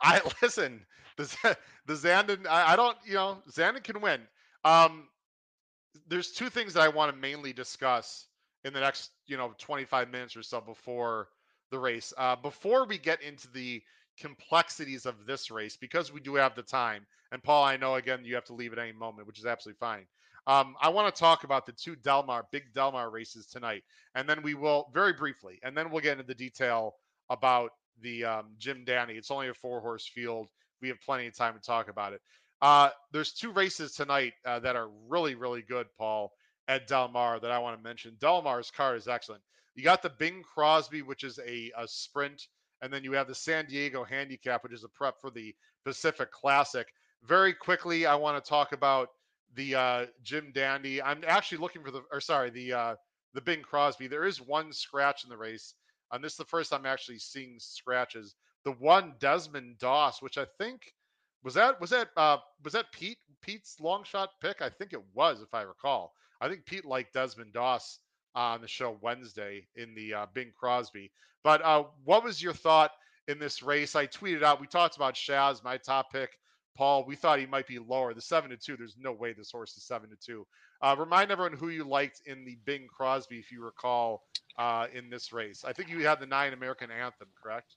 I 0.03 0.21
listen 0.43 0.85
the 1.21 1.57
the 1.87 1.95
Zandon, 1.95 2.47
I, 2.47 2.73
I, 2.73 2.77
don't, 2.77 2.97
you 3.05 3.15
know, 3.15 3.39
Zandon 3.51 3.83
can 3.83 4.01
win. 4.01 4.21
Um, 4.65 5.09
there's 6.09 6.33
two 6.33 6.49
things 6.49 6.75
that 6.75 6.83
I 6.83 6.89
want 6.89 7.13
to 7.13 7.17
mainly 7.17 7.53
discuss 7.53 8.27
in 8.65 8.73
the 8.73 8.81
next, 8.81 9.11
you 9.27 9.37
know, 9.37 9.55
25 9.59 10.11
minutes 10.11 10.37
or 10.37 10.43
so 10.43 10.61
before 10.61 11.29
the 11.71 11.79
race. 11.79 12.13
Uh, 12.17 12.37
before 12.37 12.85
we 12.87 12.99
get 12.99 13.23
into 13.23 13.51
the 13.53 13.83
complexities 14.19 15.07
of 15.07 15.27
this 15.27 15.51
race, 15.51 15.77
because 15.77 16.13
we 16.13 16.21
do 16.21 16.35
have 16.35 16.55
the 16.55 16.63
time, 16.63 17.07
and 17.33 17.43
Paul, 17.43 17.65
I 17.65 17.77
know 17.77 17.95
again 17.95 18.25
you 18.25 18.35
have 18.35 18.45
to 18.47 18.55
leave 18.55 18.73
at 18.73 18.79
any 18.79 18.93
moment, 18.93 19.27
which 19.27 19.39
is 19.39 19.47
absolutely 19.47 19.79
fine. 19.79 20.07
Um, 20.47 20.75
I 20.81 20.89
want 20.89 21.15
to 21.15 21.19
talk 21.19 21.45
about 21.45 21.67
the 21.67 21.73
two 21.73 21.97
Delmar, 21.97 22.47
big 22.51 22.73
Delmar 22.75 23.11
races 23.11 23.47
tonight, 23.47 23.85
and 24.15 24.29
then 24.29 24.43
we 24.43 24.55
will 24.55 24.91
very 24.93 25.13
briefly, 25.13 25.59
and 25.63 25.77
then 25.77 25.91
we'll 25.91 26.03
get 26.03 26.13
into 26.13 26.25
the 26.25 26.35
detail 26.35 26.95
about 27.29 27.71
the 28.03 28.25
um, 28.25 28.47
Jim 28.59 28.85
Dandy. 28.85 29.15
It's 29.15 29.31
only 29.31 29.49
a 29.49 29.55
four 29.55 29.81
horse 29.81 30.07
field 30.07 30.49
we 30.81 30.89
have 30.89 31.01
plenty 31.01 31.27
of 31.27 31.37
time 31.37 31.55
to 31.55 31.61
talk 31.61 31.89
about 31.89 32.13
it. 32.13 32.21
Uh, 32.63 32.91
there's 33.13 33.33
two 33.33 33.53
races 33.53 33.93
tonight 33.93 34.35
uh, 34.45 34.59
that 34.61 34.77
are 34.77 34.89
really, 35.09 35.35
really 35.35 35.63
good, 35.63 35.87
Paul, 35.99 36.33
at 36.69 36.87
Del 36.87 37.09
Mar 37.09 37.41
that 37.41 37.51
I 37.51 37.59
want 37.59 37.79
to 37.79 37.83
mention. 37.83 38.17
Del 38.21 38.43
Mar's 38.43 38.71
car 38.71 38.97
is 38.97 39.09
excellent. 39.09 39.43
You 39.75 39.85
got 39.85 40.03
the 40.03 40.11
Bing 40.11 40.43
Crosby, 40.43 41.03
which 41.03 41.25
is 41.25 41.39
a, 41.39 41.73
a 41.77 41.89
sprint, 41.89 42.49
and 42.83 42.93
then 42.93 43.05
you 43.05 43.13
have 43.13 43.29
the 43.29 43.35
San 43.35 43.67
Diego 43.67 44.05
Handicap, 44.05 44.63
which 44.63 44.73
is 44.73 44.85
a 44.85 44.89
prep 44.89 45.15
for 45.21 45.31
the 45.31 45.55
Pacific 45.85 46.31
Classic. 46.31 46.87
Very 47.25 47.55
quickly, 47.55 48.07
I 48.07 48.15
want 48.15 48.43
to 48.43 48.49
talk 48.49 48.73
about 48.73 49.09
the 49.55 49.75
uh, 49.75 50.07
Jim 50.23 50.53
Dandy. 50.55 51.03
I'm 51.03 51.23
actually 51.27 51.59
looking 51.59 51.83
for 51.83 51.91
the, 51.91 52.03
or 52.13 52.21
sorry, 52.21 52.51
the 52.51 52.73
uh, 52.73 52.95
the 53.35 53.41
Bing 53.41 53.63
Crosby. 53.63 54.07
There 54.07 54.25
is 54.25 54.41
one 54.41 54.73
scratch 54.73 55.25
in 55.25 55.31
the 55.31 55.37
race, 55.37 55.75
and 56.13 56.23
this 56.23 56.33
is 56.33 56.39
the 56.39 56.45
first 56.45 56.73
I'm 56.73 56.87
actually 56.87 57.19
seeing 57.19 57.57
scratches 57.59 58.35
the 58.65 58.73
one 58.73 59.15
Desmond 59.19 59.79
Doss, 59.79 60.23
which 60.23 60.39
I 60.39 60.47
think 60.59 60.93
was 61.43 61.55
that 61.55 61.81
was 61.81 61.91
that 61.91 62.09
uh, 62.17 62.39
was 62.63 62.73
that 62.75 62.93
Pete 62.93 63.19
Pete's 63.43 63.81
long 63.81 64.05
shot 64.05 64.31
pick? 64.43 64.61
I 64.61 64.69
think 64.69 64.93
it 64.93 65.03
was, 65.15 65.41
if 65.43 65.55
I 65.55 65.63
recall. 65.63 66.13
I 66.41 66.49
think 66.49 66.67
Pete 66.67 66.85
liked 66.85 67.15
Desmond 67.15 67.53
Doss 67.53 67.99
on 68.35 68.61
the 68.61 68.69
show 68.69 68.99
Wednesday 69.01 69.67
in 69.77 69.95
the 69.95 70.15
uh, 70.15 70.27
Bing 70.33 70.53
Crosby. 70.59 71.11
But 71.43 71.63
uh, 71.63 71.85
what 72.05 72.25
was 72.25 72.43
your 72.43 72.53
thought 72.53 72.93
in 73.29 73.39
this 73.39 73.63
race? 73.63 73.97
I 73.97 74.07
tweeted 74.07 74.43
out. 74.43 74.61
We 74.61 74.67
talked 74.67 74.97
about 74.97 75.15
Shaz, 75.15 75.65
my 75.65 75.77
top 75.77 76.13
pick. 76.13 76.31
Paul, 76.77 77.05
we 77.05 77.17
thought 77.17 77.39
he 77.39 77.47
might 77.47 77.67
be 77.67 77.79
lower. 77.79 78.15
The 78.15 78.21
seven 78.21 78.51
to 78.51 78.57
two. 78.57 78.77
There's 78.77 78.97
no 78.99 79.13
way 79.13 79.33
this 79.33 79.51
horse 79.51 79.77
is 79.77 79.85
seven 79.85 80.09
to 80.11 80.17
two. 80.17 80.47
Uh, 80.83 80.97
remind 80.99 81.31
everyone 81.31 81.53
who 81.53 81.69
you 81.69 81.85
liked 81.85 82.23
in 82.27 82.45
the 82.45 82.57
Bing 82.65 82.87
Crosby, 82.89 83.39
if 83.39 83.51
you 83.53 83.63
recall, 83.63 84.23
uh, 84.59 84.87
in 84.95 85.11
this 85.11 85.33
race. 85.33 85.65
I 85.65 85.73
think 85.73 85.91
you 85.91 86.07
had 86.07 86.21
the 86.21 86.27
nine 86.27 86.53
American 86.53 86.91
Anthem, 86.91 87.29
correct? 87.43 87.77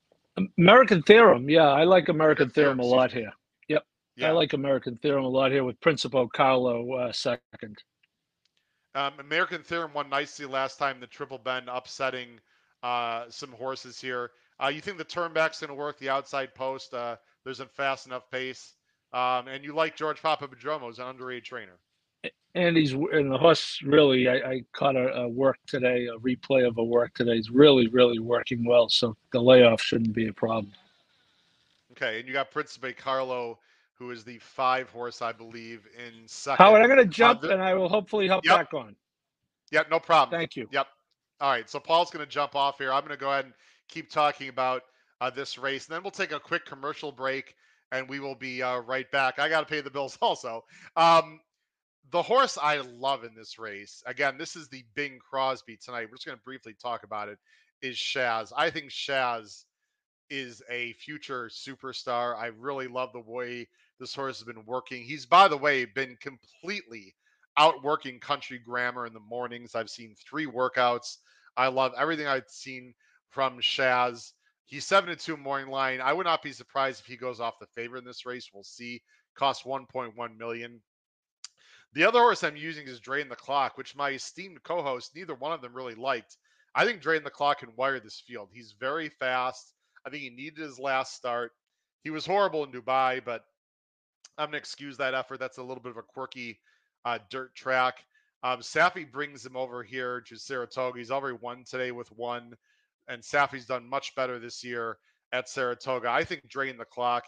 American 0.58 1.02
Theorem, 1.04 1.50
yeah, 1.50 1.70
I 1.70 1.84
like 1.84 2.10
American, 2.10 2.50
Theorem, 2.50 2.80
a 2.80 2.86
lot 2.86 3.12
here. 3.12 3.32
Yep, 3.68 3.84
yeah. 4.16 4.30
I 4.30 4.32
like 4.32 4.54
American 4.54 4.98
Theorem 4.98 5.26
a 5.26 5.30
lot 5.30 5.52
here 5.52 5.64
with 5.64 5.80
Principe 5.80 6.28
Carlo 6.34 6.94
uh, 6.94 7.12
second. 7.12 7.78
Um, 8.96 9.14
American 9.20 9.64
Theorem 9.64 9.94
won 9.94 10.10
nicely 10.10 10.46
last 10.46 10.78
time. 10.78 11.00
The 11.00 11.08
Triple 11.08 11.38
Bend 11.38 11.70
upsetting 11.70 12.40
uh, 12.82 13.26
some 13.30 13.52
horses 13.52 14.00
here. 14.00 14.32
Uh, 14.62 14.68
you 14.68 14.82
think 14.82 14.98
the 14.98 15.06
turnback's 15.06 15.60
going 15.60 15.70
to 15.70 15.76
work? 15.76 15.98
The 16.00 16.10
outside 16.10 16.54
post, 16.54 16.94
uh, 16.94 17.16
there's 17.44 17.60
a 17.60 17.66
fast 17.66 18.06
enough 18.06 18.30
pace, 18.32 18.74
um, 19.14 19.48
and 19.48 19.64
you 19.64 19.74
like 19.74 19.96
George 19.96 20.22
Papaprodromou 20.22 20.90
as 20.90 21.00
an 21.00 21.06
underage 21.06 21.46
trainer 21.46 21.80
and 22.56 22.78
he's 22.78 22.94
and 22.94 23.32
the 23.32 23.38
horse 23.38 23.80
really 23.84 24.28
I, 24.28 24.36
I 24.36 24.62
caught 24.74 24.96
a, 24.96 25.14
a, 25.14 25.28
work 25.28 25.58
today 25.68 26.08
a 26.08 26.18
replay 26.20 26.68
of 26.68 26.78
a 26.78 26.84
work 26.84 27.14
today. 27.14 27.36
He's 27.36 27.50
really 27.50 27.88
really 27.88 28.20
working 28.20 28.66
well 28.66 28.90
so 28.90 29.16
the 29.32 29.42
layoff 29.42 29.82
shouldn't 29.82 30.14
be 30.14 30.28
a 30.28 30.34
problem. 30.34 30.72
Okay 31.94 32.20
and 32.20 32.28
you 32.28 32.34
got 32.34 32.52
principe 32.52 32.96
carlo 32.98 33.58
who 33.96 34.12
is 34.12 34.24
the 34.24 34.38
five 34.40 34.90
horse 34.90 35.22
i 35.22 35.32
believe 35.32 35.88
in 35.98 36.28
second. 36.28 36.64
Howard 36.64 36.82
i'm 36.82 36.88
going 36.88 37.00
to 37.00 37.06
jump 37.06 37.44
uh, 37.44 37.48
the, 37.48 37.54
and 37.54 37.62
i 37.62 37.74
will 37.74 37.90
hopefully 37.90 38.28
hop 38.28 38.46
yep. 38.46 38.58
back 38.58 38.74
on. 38.74 38.96
Yep 39.72 39.90
no 39.90 40.00
problem. 40.00 40.40
Thank 40.40 40.56
you. 40.56 40.68
Yep. 40.72 40.88
All 41.42 41.52
right 41.52 41.70
so 41.70 41.80
paul's 41.80 42.12
going 42.12 42.26
to 42.26 42.32
jump 42.32 42.56
off 42.56 42.78
here. 42.78 42.94
I'm 42.94 43.02
going 43.02 43.12
to 43.12 43.18
go 43.18 43.32
ahead 43.32 43.46
and 43.46 43.54
keep 43.88 44.10
talking 44.10 44.50
about 44.50 44.84
uh, 45.22 45.30
this 45.30 45.58
race 45.58 45.88
and 45.88 45.96
then 45.96 46.04
we'll 46.04 46.12
take 46.12 46.32
a 46.32 46.40
quick 46.40 46.66
commercial 46.66 47.12
break 47.12 47.56
and 47.92 48.10
we 48.10 48.20
will 48.20 48.36
be 48.36 48.62
uh, 48.62 48.80
right 48.80 49.10
back. 49.12 49.38
I 49.38 49.48
got 49.48 49.60
to 49.62 49.66
pay 49.66 49.82
the 49.82 49.90
bills 49.90 50.18
also. 50.22 50.64
Um, 50.98 51.40
the 52.12 52.22
horse 52.22 52.58
I 52.62 52.78
love 52.78 53.24
in 53.24 53.34
this 53.36 53.58
race, 53.58 54.04
again, 54.06 54.38
this 54.38 54.56
is 54.56 54.68
the 54.68 54.84
Bing 54.96 55.20
Crosby 55.20 55.78
tonight. 55.78 56.08
We're 56.10 56.16
just 56.16 56.26
going 56.26 56.38
to 56.38 56.44
briefly 56.44 56.76
talk 56.82 57.04
about 57.04 57.30
it. 57.30 57.40
Is 57.82 57.98
Shaz? 57.98 58.52
I 58.56 58.70
think 58.70 58.90
Shaz 58.92 59.66
is 60.30 60.62
a 60.70 60.94
future 60.94 61.50
superstar. 61.50 62.38
I 62.38 62.48
really 62.48 62.88
love 62.88 63.12
the 63.14 63.20
way 63.20 63.68
this 64.00 64.16
horse 64.16 64.40
has 64.40 64.46
been 64.46 64.66
working. 64.66 65.04
He's, 65.04 65.26
by 65.26 65.48
the 65.48 65.58
way, 65.58 65.86
been 65.86 66.18
completely 66.22 67.14
outworking 67.58 68.20
Country 68.20 68.60
Grammar 68.60 69.06
in 69.06 69.14
the 69.14 69.20
mornings. 69.20 69.76
I've 69.76 69.90
seen 69.90 70.16
three 70.28 70.46
workouts. 70.46 71.18
I 71.56 71.68
love 71.68 71.94
everything 71.98 72.28
I've 72.28 72.50
seen 72.50 72.94
from 73.30 73.60
Shaz. 73.60 74.32
He's 74.66 74.86
seven 74.86 75.10
to 75.10 75.16
two 75.16 75.38
morning 75.38 75.70
line. 75.70 76.02
I 76.02 76.14
would 76.14 76.26
not 76.26 76.42
be 76.42 76.52
surprised 76.52 77.02
if 77.02 77.06
he 77.06 77.18
goes 77.18 77.40
off 77.40 77.60
the 77.60 77.68
favor 77.68 77.98
in 77.98 78.06
this 78.06 78.26
race. 78.26 78.50
We'll 78.54 78.64
see. 78.64 79.02
Cost 79.36 79.66
1.1 79.66 80.38
million. 80.38 80.82
The 81.94 82.04
other 82.04 82.20
horse 82.20 82.44
I'm 82.44 82.56
using 82.56 82.88
is 82.88 83.00
Drain 83.00 83.30
the 83.30 83.36
Clock, 83.36 83.78
which 83.78 83.96
my 83.96 84.12
esteemed 84.12 84.64
co-host, 84.64 85.16
neither 85.16 85.36
one 85.36 85.52
of 85.52 85.62
them 85.62 85.76
really 85.76 85.94
liked. 85.94 86.38
I 86.74 86.86
think 86.86 87.02
Drain 87.02 87.24
the 87.24 87.30
Clock 87.30 87.60
can 87.60 87.76
wire 87.76 88.00
this 88.00 88.20
field. 88.20 88.50
He's 88.52 88.74
very 88.80 89.10
fast. 89.10 89.74
I 90.06 90.10
think 90.10 90.24
he 90.24 90.32
needed 90.32 90.58
his 90.58 90.80
last 90.80 91.14
start. 91.14 91.52
He 92.04 92.10
was 92.10 92.26
horrible 92.26 92.64
in 92.64 92.72
Dubai, 92.72 93.24
but 93.24 93.46
I'm 94.40 94.46
going 94.46 94.54
to 94.54 94.58
excuse 94.58 94.98
that 94.98 95.14
effort. 95.14 95.40
That's 95.40 95.60
a 95.60 95.64
little 95.64 95.84
bit 95.84 95.92
of 95.92 95.98
a 95.98 96.02
quirky 96.02 96.60
uh, 97.06 97.20
dirt 97.30 97.54
track. 97.54 98.04
Um, 98.42 98.60
Saffie 98.60 99.10
brings 99.10 99.46
him 99.46 99.56
over 99.56 99.84
here 99.84 100.20
to 100.22 100.36
Saratoga. 100.36 100.98
He's 100.98 101.12
already 101.12 101.38
won 101.40 101.64
today 101.64 101.92
with 101.92 102.12
one, 102.12 102.56
and 103.08 103.22
Saffie's 103.22 103.68
done 103.68 103.88
much 103.88 104.16
better 104.16 104.40
this 104.40 104.64
year 104.64 104.98
at 105.32 105.48
Saratoga. 105.48 106.10
I 106.10 106.24
think 106.24 106.48
Drain 106.50 106.78
the 106.78 106.86
Clock 106.86 107.26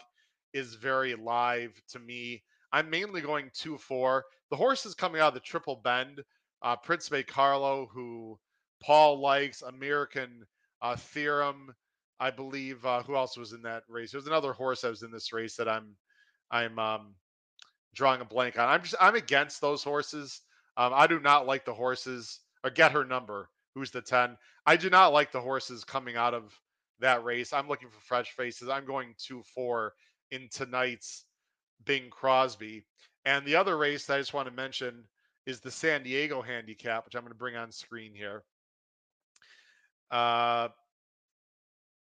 is 0.52 0.74
very 0.74 1.14
live 1.14 1.80
to 1.90 2.00
me. 2.00 2.42
I'm 2.72 2.90
mainly 2.90 3.20
going 3.20 3.50
2 3.54 3.78
4. 3.78 4.24
The 4.50 4.56
horse 4.56 4.86
is 4.86 4.94
coming 4.94 5.20
out 5.20 5.28
of 5.28 5.34
the 5.34 5.40
Triple 5.40 5.76
Bend. 5.76 6.22
Uh, 6.62 6.76
Principe 6.76 7.22
Carlo, 7.22 7.88
who 7.92 8.38
Paul 8.82 9.20
likes, 9.20 9.62
American 9.62 10.46
uh, 10.80 10.96
Theorem, 10.96 11.74
I 12.18 12.30
believe. 12.30 12.84
Uh, 12.84 13.02
who 13.02 13.16
else 13.16 13.36
was 13.36 13.52
in 13.52 13.62
that 13.62 13.84
race? 13.88 14.12
There's 14.12 14.26
another 14.26 14.52
horse 14.52 14.80
that 14.80 14.90
was 14.90 15.02
in 15.02 15.10
this 15.10 15.32
race 15.32 15.56
that 15.56 15.68
I'm 15.68 15.96
I'm 16.50 16.78
um, 16.78 17.14
drawing 17.94 18.20
a 18.20 18.24
blank 18.24 18.58
on. 18.58 18.68
I'm 18.68 18.82
just 18.82 18.94
I'm 19.00 19.14
against 19.16 19.60
those 19.60 19.82
horses. 19.82 20.40
Um, 20.76 20.92
I 20.94 21.06
do 21.06 21.20
not 21.20 21.46
like 21.46 21.64
the 21.64 21.74
horses 21.74 22.40
or 22.62 22.70
get 22.70 22.92
her 22.92 23.04
number. 23.04 23.48
Who's 23.74 23.90
the 23.90 24.02
10? 24.02 24.36
I 24.64 24.76
do 24.76 24.88
not 24.90 25.12
like 25.12 25.32
the 25.32 25.40
horses 25.40 25.84
coming 25.84 26.16
out 26.16 26.34
of 26.34 26.58
that 27.00 27.24
race. 27.24 27.52
I'm 27.52 27.68
looking 27.68 27.90
for 27.90 28.00
fresh 28.00 28.30
faces. 28.32 28.68
I'm 28.68 28.86
going 28.86 29.14
2 29.18 29.42
4 29.54 29.92
in 30.30 30.48
tonight's 30.50 31.24
Bing 31.84 32.10
Crosby. 32.10 32.84
And 33.26 33.44
the 33.44 33.56
other 33.56 33.76
race 33.76 34.08
I 34.08 34.18
just 34.18 34.32
want 34.32 34.48
to 34.48 34.54
mention 34.54 35.02
is 35.46 35.60
the 35.60 35.70
San 35.70 36.04
Diego 36.04 36.40
handicap, 36.40 37.04
which 37.04 37.14
I'm 37.14 37.22
going 37.22 37.32
to 37.32 37.38
bring 37.38 37.56
on 37.56 37.72
screen 37.72 38.14
here. 38.14 38.44
Uh, 40.10 40.68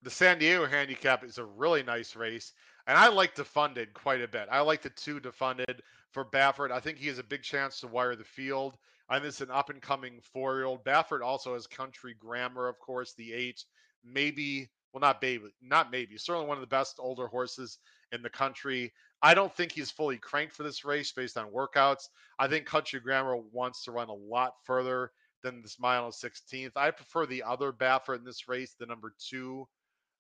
the 0.04 0.12
San 0.12 0.38
Diego 0.38 0.68
handicap 0.68 1.24
is 1.24 1.40
a 1.40 1.44
really 1.44 1.82
nice 1.82 2.16
race. 2.16 2.54
And 2.86 2.98
I 2.98 3.10
like 3.10 3.36
Defunded 3.36 3.94
quite 3.94 4.22
a 4.22 4.28
bit. 4.28 4.48
I 4.52 4.62
like 4.62 4.84
the 4.84 4.92
two 4.92 5.20
Defunded 5.20 5.80
for 6.12 6.24
Baffert. 6.24 6.72
I 6.72 6.80
think 6.80 7.00
he 7.00 7.08
has 7.08 7.20
a 7.20 7.24
big 7.24 7.42
chance 7.42 7.80
to 7.80 7.88
wire 7.88 8.16
the 8.16 8.24
field. 8.24 8.78
Think 9.10 9.24
this 9.24 9.36
is 9.36 9.42
an 9.42 9.52
up 9.52 9.70
and 9.70 9.82
coming 9.82 10.20
four 10.22 10.56
year 10.56 10.66
old. 10.66 10.84
Baffert 10.84 11.22
also 11.22 11.54
has 11.54 11.66
country 11.66 12.14
grammar, 12.18 12.68
of 12.68 12.80
course, 12.80 13.14
the 13.14 13.34
eight. 13.34 13.64
Maybe, 14.04 14.70
well, 14.94 15.02
not 15.02 15.20
baby, 15.20 15.46
not 15.62 15.92
maybe, 15.92 16.18
certainly 16.18 16.48
one 16.48 16.58
of 16.58 16.62
the 16.62 16.68
best 16.68 16.98
older 17.00 17.28
horses 17.28 17.80
in 18.12 18.22
the 18.22 18.30
country. 18.30 18.94
I 19.22 19.34
don't 19.34 19.56
think 19.56 19.72
he's 19.72 19.92
fully 19.92 20.18
cranked 20.18 20.54
for 20.54 20.64
this 20.64 20.86
race 20.86 21.12
based 21.12 21.38
on 21.38 21.52
workouts. 21.52 22.10
I 22.38 22.48
think 22.48 22.66
Country 22.66 23.00
Grammar 23.00 23.38
wants 23.52 23.84
to 23.84 23.92
run 23.92 24.10
a 24.10 24.14
lot 24.14 24.54
further 24.64 25.12
than 25.44 25.62
this 25.62 25.80
mile 25.80 26.06
and 26.06 26.14
16th. 26.14 26.72
I 26.76 26.92
prefer 26.92 27.26
the 27.26 27.44
other 27.44 27.72
Baffert 27.72 28.20
in 28.20 28.24
this 28.24 28.48
race, 28.48 28.76
the 28.80 28.86
number 28.86 29.14
two 29.20 29.68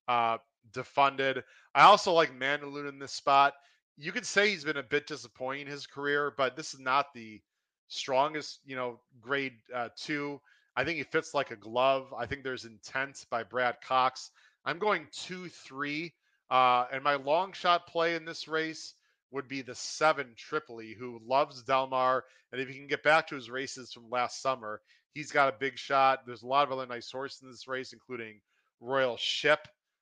uh, 0.07 0.37
defunded. 0.71 1.43
I 1.75 1.83
also 1.83 2.11
like 2.11 2.37
Mandaloun 2.37 2.89
in 2.89 2.99
this 2.99 3.13
spot. 3.13 3.53
You 3.97 4.11
could 4.11 4.25
say 4.25 4.49
he's 4.49 4.63
been 4.63 4.77
a 4.77 4.83
bit 4.83 5.07
disappointing 5.07 5.67
in 5.67 5.71
his 5.71 5.87
career, 5.87 6.33
but 6.37 6.55
this 6.55 6.73
is 6.73 6.79
not 6.79 7.13
the 7.13 7.41
strongest, 7.87 8.59
you 8.65 8.75
know, 8.75 8.99
grade 9.21 9.53
uh, 9.73 9.89
two. 9.95 10.39
I 10.75 10.83
think 10.83 10.97
he 10.97 11.03
fits 11.03 11.33
like 11.33 11.51
a 11.51 11.55
glove. 11.55 12.13
I 12.15 12.25
think 12.25 12.43
there's 12.43 12.65
intent 12.65 13.25
by 13.31 13.43
Brad 13.43 13.77
Cox. 13.81 14.31
I'm 14.65 14.77
going 14.77 15.07
two, 15.11 15.49
three. 15.49 16.13
Uh, 16.49 16.85
and 16.91 17.03
my 17.03 17.15
long 17.15 17.53
shot 17.53 17.87
play 17.87 18.15
in 18.15 18.25
this 18.25 18.47
race 18.47 18.93
would 19.31 19.47
be 19.47 19.61
the 19.61 19.75
seven 19.75 20.33
Tripoli, 20.37 20.93
who 20.93 21.19
loves 21.25 21.63
Del 21.63 21.87
Mar. 21.87 22.23
And 22.51 22.61
if 22.61 22.69
he 22.69 22.75
can 22.75 22.87
get 22.87 23.03
back 23.03 23.27
to 23.27 23.35
his 23.35 23.49
races 23.49 23.91
from 23.91 24.09
last 24.09 24.41
summer, 24.41 24.81
he's 25.13 25.31
got 25.31 25.53
a 25.53 25.57
big 25.57 25.77
shot. 25.77 26.25
There's 26.25 26.43
a 26.43 26.47
lot 26.47 26.65
of 26.65 26.71
other 26.71 26.87
nice 26.87 27.11
horses 27.11 27.41
in 27.41 27.51
this 27.51 27.67
race, 27.67 27.91
including 27.91 28.39
Royal 28.79 29.17
Ship. 29.17 29.59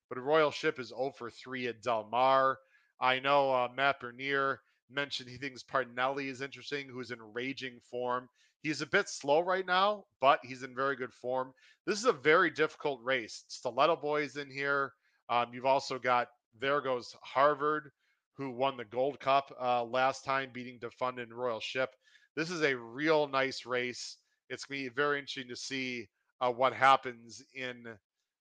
But 0.09 0.19
Royal 0.19 0.51
Ship 0.51 0.79
is 0.79 0.89
0 0.89 1.13
for 1.17 1.31
3 1.31 1.67
at 1.67 1.81
Del 1.81 2.07
Mar. 2.11 2.59
I 2.99 3.19
know 3.19 3.51
uh, 3.51 3.69
Matt 3.75 3.99
Bernier 3.99 4.61
mentioned 4.91 5.29
he 5.29 5.37
thinks 5.37 5.63
Pardinelli 5.63 6.29
is 6.29 6.41
interesting, 6.41 6.87
who's 6.87 7.11
in 7.11 7.19
raging 7.33 7.79
form. 7.89 8.29
He's 8.61 8.81
a 8.81 8.87
bit 8.87 9.09
slow 9.09 9.41
right 9.41 9.65
now, 9.65 10.05
but 10.21 10.39
he's 10.43 10.63
in 10.63 10.75
very 10.75 10.95
good 10.95 11.13
form. 11.13 11.53
This 11.85 11.99
is 11.99 12.05
a 12.05 12.13
very 12.13 12.49
difficult 12.49 12.99
race. 13.03 13.43
Stiletto 13.47 13.95
Boys 13.95 14.37
in 14.37 14.49
here. 14.49 14.93
Um, 15.29 15.47
you've 15.53 15.65
also 15.65 15.99
got 15.99 16.29
there 16.59 16.81
goes 16.81 17.15
Harvard, 17.21 17.91
who 18.37 18.51
won 18.51 18.77
the 18.77 18.85
Gold 18.85 19.19
Cup 19.19 19.53
uh, 19.61 19.83
last 19.83 20.23
time, 20.25 20.49
beating 20.53 20.79
Defund 20.79 21.21
and 21.21 21.33
Royal 21.33 21.59
Ship. 21.59 21.89
This 22.35 22.49
is 22.49 22.61
a 22.61 22.75
real 22.75 23.27
nice 23.27 23.65
race. 23.65 24.17
It's 24.49 24.65
going 24.65 24.83
to 24.83 24.89
be 24.89 24.95
very 24.95 25.19
interesting 25.19 25.47
to 25.49 25.55
see 25.55 26.07
uh, 26.41 26.51
what 26.51 26.73
happens 26.73 27.41
in 27.53 27.85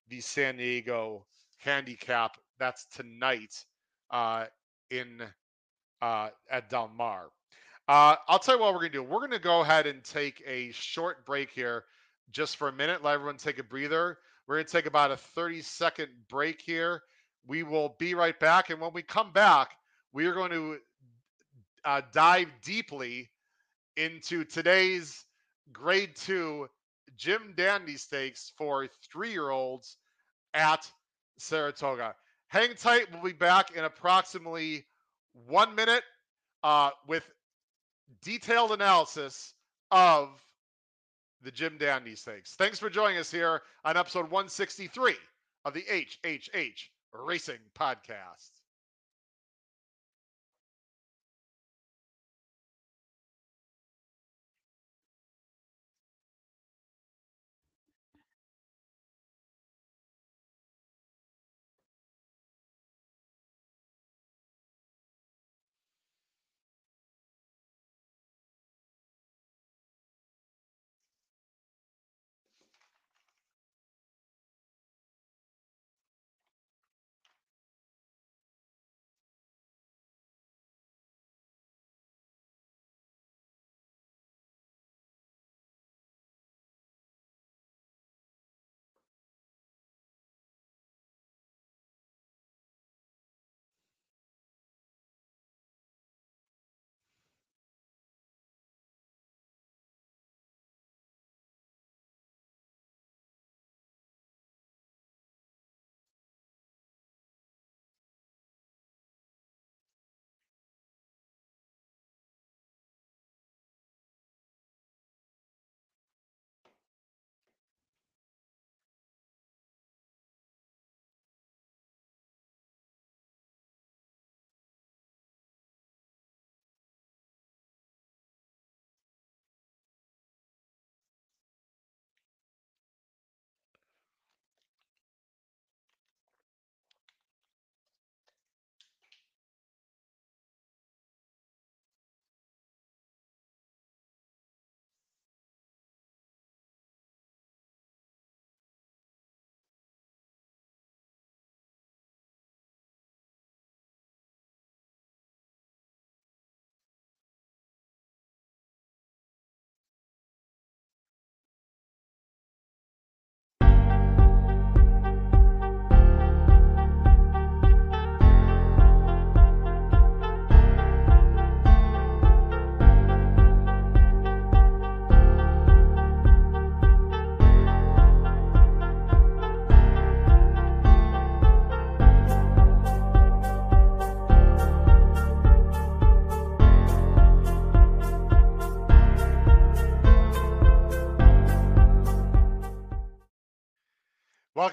the 0.09 0.21
San 0.21 0.57
Diego 0.57 1.27
handicap. 1.59 2.37
That's 2.59 2.87
tonight 2.87 3.55
uh, 4.11 4.47
in 4.91 5.23
uh, 6.03 6.29
at 6.51 6.69
Del 6.71 6.89
Mar. 6.89 7.29
Uh, 7.87 8.17
I'll 8.29 8.39
tell 8.39 8.57
you 8.57 8.61
what 8.63 8.73
we're 8.73 8.81
going 8.81 8.93
to 8.93 8.99
do. 8.99 9.03
We're 9.03 9.21
going 9.21 9.31
to 9.33 9.39
go 9.39 9.61
ahead 9.61 9.87
and 9.87 10.03
take 10.03 10.43
a 10.47 10.71
short 10.73 11.25
break 11.27 11.51
here 11.51 11.85
just 12.31 12.57
for 12.57 12.69
a 12.69 12.73
minute. 12.73 13.03
Let 13.03 13.15
everyone 13.15 13.37
take 13.37 13.59
a 13.59 13.65
breather. 13.65 14.19
We're 14.47 14.57
going 14.57 14.67
to 14.67 14.73
take 14.73 14.87
about 14.87 15.11
a 15.11 15.17
30 15.17 15.63
second 15.63 16.09
break 16.29 16.61
here. 16.61 17.03
We 17.47 17.63
will 17.63 17.97
be 17.99 18.15
right 18.15 18.39
back. 18.39 18.71
And 18.71 18.81
when 18.81 18.93
we 18.93 19.03
come 19.03 19.33
back, 19.33 19.73
we 20.13 20.27
are 20.27 20.35
going 20.35 20.51
to 20.51 20.79
uh, 21.85 22.03
dive 22.13 22.49
deeply 22.63 23.31
into 23.97 24.45
today's 24.45 25.25
grade 25.73 26.17
two 26.17 26.69
Jim 27.17 27.55
Dandy 27.57 27.97
Stakes 27.97 28.53
for 28.57 28.89
three 29.11 29.31
year 29.31 29.51
olds 29.51 29.97
at 30.53 30.91
Saratoga. 31.39 32.15
Hang 32.49 32.75
tight. 32.75 33.07
We'll 33.13 33.23
be 33.23 33.33
back 33.33 33.77
in 33.77 33.85
approximately 33.85 34.87
one 35.47 35.75
minute 35.75 36.03
uh, 36.63 36.91
with 37.07 37.25
detailed 38.23 38.73
analysis 38.73 39.55
of 39.91 40.31
the 41.43 41.51
Jim 41.51 41.77
Dandy 41.79 42.17
Stakes. 42.17 42.55
Thanks 42.55 42.79
for 42.79 42.89
joining 42.89 43.19
us 43.19 43.31
here 43.31 43.63
on 43.85 43.97
episode 43.97 44.31
163 44.31 45.15
of 45.65 45.75
the 45.75 45.83
HHH 45.83 46.89
Racing 47.15 47.61
Podcast. 47.79 48.54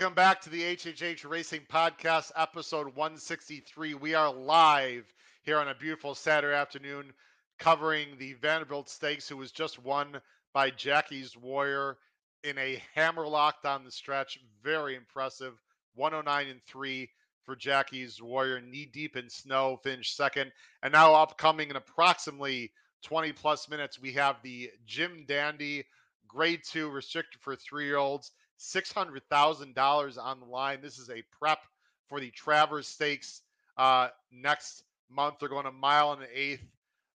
Back 0.09 0.41
to 0.41 0.49
the 0.49 0.63
HHH 0.63 1.29
Racing 1.29 1.61
Podcast, 1.71 2.31
episode 2.35 2.87
163. 2.95 3.93
We 3.93 4.15
are 4.15 4.33
live 4.33 5.05
here 5.43 5.59
on 5.59 5.67
a 5.67 5.75
beautiful 5.75 6.15
Saturday 6.15 6.55
afternoon 6.55 7.13
covering 7.59 8.07
the 8.17 8.33
Vanderbilt 8.33 8.89
Stakes, 8.89 9.29
who 9.29 9.37
was 9.37 9.51
just 9.51 9.77
won 9.77 10.19
by 10.53 10.71
Jackie's 10.71 11.37
Warrior 11.37 11.97
in 12.43 12.57
a 12.57 12.81
hammer 12.95 13.21
hammerlock 13.21 13.61
down 13.61 13.85
the 13.85 13.91
stretch. 13.91 14.39
Very 14.63 14.95
impressive. 14.95 15.53
109 15.93 16.47
and 16.47 16.63
3 16.65 17.07
for 17.45 17.55
Jackie's 17.55 18.19
Warrior, 18.19 18.59
knee 18.59 18.89
deep 18.91 19.15
in 19.15 19.29
snow, 19.29 19.79
finished 19.83 20.17
second. 20.17 20.51
And 20.81 20.91
now, 20.91 21.13
upcoming 21.13 21.69
in 21.69 21.75
approximately 21.75 22.71
20 23.03 23.33
plus 23.33 23.69
minutes, 23.69 24.01
we 24.01 24.13
have 24.13 24.37
the 24.41 24.71
Jim 24.87 25.25
Dandy 25.27 25.85
grade 26.27 26.61
two 26.67 26.89
restricted 26.89 27.39
for 27.39 27.55
three 27.55 27.85
year 27.85 27.97
olds. 27.97 28.31
$600,000 28.61 30.17
on 30.23 30.39
the 30.39 30.45
line. 30.45 30.79
This 30.81 30.99
is 30.99 31.09
a 31.09 31.23
prep 31.37 31.59
for 32.07 32.19
the 32.19 32.29
Travers 32.29 32.87
Stakes 32.87 33.41
uh, 33.77 34.09
next 34.31 34.83
month. 35.09 35.35
They're 35.39 35.49
going 35.49 35.65
a 35.65 35.71
mile 35.71 36.13
and 36.13 36.21
an 36.21 36.27
eighth 36.33 36.63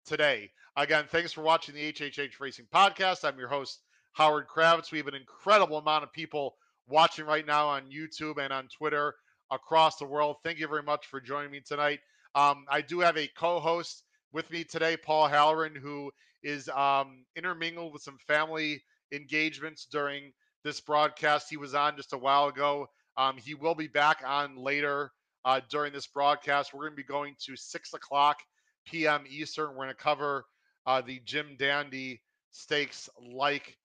today. 0.07 0.51
Again, 0.77 1.05
thanks 1.09 1.33
for 1.33 1.43
watching 1.43 1.75
the 1.75 1.93
HHH 1.93 2.39
Racing 2.41 2.67
Podcast. 2.73 3.25
I'm 3.25 3.39
your 3.39 3.49
host, 3.49 3.81
Howard 4.13 4.47
Kravets. 4.47 4.93
We 4.93 4.99
have 4.99 5.09
an 5.09 5.15
incredible 5.15 5.79
amount 5.79 6.05
of 6.05 6.13
people 6.13 6.55
watching 6.89 7.27
right 7.27 7.47
now 7.47 7.69
on 7.69 7.91
YouTube 7.91 8.39
and 8.39 8.53
on 8.53 8.69
Twitter 8.69 9.15
across 9.51 9.97
the 9.97 10.07
world. 10.07 10.37
Thank 10.45 10.59
you 10.59 10.69
very 10.69 10.83
much 10.83 11.07
for 11.07 11.21
joining 11.21 11.51
me 11.51 11.61
tonight. 11.61 12.01
Um, 12.35 12.65
I 12.71 12.81
do 12.81 13.01
have 13.01 13.19
a 13.19 13.29
co 13.37 13.59
host 13.61 14.05
with 14.33 14.51
me 14.51 14.65
today, 14.65 14.97
Paul 14.97 15.27
Halloran, 15.27 15.75
who 15.75 16.11
is 16.43 16.69
um, 16.71 17.25
intermingled 17.37 17.93
with 17.93 18.03
some 18.03 18.19
family 18.27 18.83
engagements 19.13 19.87
during 19.91 20.33
this 20.65 20.81
broadcast. 20.81 21.49
He 21.51 21.57
was 21.57 21.75
on 21.75 21.97
just 21.97 22.13
a 22.13 22.19
while 22.19 22.49
ago. 22.49 22.89
Um, 23.17 23.37
he 23.37 23.55
will 23.55 23.75
be 23.75 23.89
back 23.89 24.23
on 24.27 24.57
later 24.57 25.13
uh, 25.45 25.61
during 25.71 25.93
this 25.93 26.07
broadcast. 26.07 26.73
We're 26.73 26.85
going 26.85 26.93
to 26.93 26.97
be 26.97 27.03
going 27.03 27.37
to 27.47 27.57
6 27.57 27.95
o'clock 27.95 28.39
p.m. 28.87 29.25
Eastern. 29.29 29.71
We're 29.71 29.85
going 29.85 29.89
to 29.89 29.95
cover 29.95 30.45
uh, 30.87 31.01
the 31.01 31.21
Jim 31.25 31.57
Dandy 31.59 32.23
Stakes 32.51 33.09
like 33.21 33.77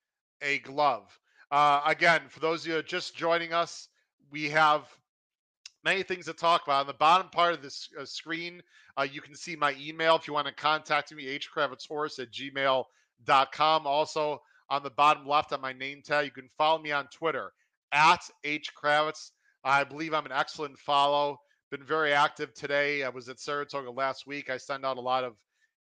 a 0.42 0.60
glove. 0.60 1.18
Uh, 1.52 1.82
again, 1.86 2.22
for 2.30 2.40
those 2.40 2.66
of 2.66 2.72
you 2.72 2.84
just 2.84 3.16
joining 3.16 3.54
us, 3.54 3.88
we 4.32 4.50
have 4.50 4.84
many 5.84 6.04
things 6.04 6.26
to 6.26 6.34
talk 6.34 6.64
about. 6.66 6.82
On 6.82 6.88
the 6.88 6.94
bottom 6.94 7.30
part 7.30 7.54
of 7.54 7.62
this 7.62 7.90
uh, 8.00 8.06
screen, 8.06 8.62
uh, 8.98 9.04
you 9.04 9.22
can 9.22 9.36
see 9.36 9.56
my 9.56 9.76
email 9.80 10.16
if 10.16 10.28
you 10.28 10.34
want 10.34 10.48
to 10.48 10.54
contact 10.54 11.14
me, 11.14 11.40
hkravetshorse 11.40 12.20
at 12.20 12.32
gmail.com. 12.32 13.88
Also, 13.88 14.42
on 14.70 14.84
the 14.84 14.90
bottom 14.90 15.26
left 15.26 15.54
on 15.54 15.62
my 15.62 15.74
name 15.74 16.02
tag. 16.04 16.26
You 16.26 16.32
can 16.32 16.50
follow 16.58 16.80
me 16.80 16.92
on 16.92 17.08
Twitter 17.08 17.52
at 17.92 18.22
H 18.44 18.74
Kravets. 18.76 19.32
I 19.64 19.84
believe 19.84 20.14
I'm 20.14 20.26
an 20.26 20.32
excellent 20.32 20.78
follow. 20.78 21.40
Been 21.72 21.84
very 21.84 22.14
active 22.14 22.54
today. 22.54 23.04
I 23.04 23.10
was 23.10 23.28
at 23.30 23.40
Saratoga 23.40 23.92
last 23.92 24.26
week. 24.26 24.50
I 24.50 24.58
send 24.58 24.86
out 24.86 24.98
a 24.98 25.02
lot 25.02 25.24
of 25.24 25.36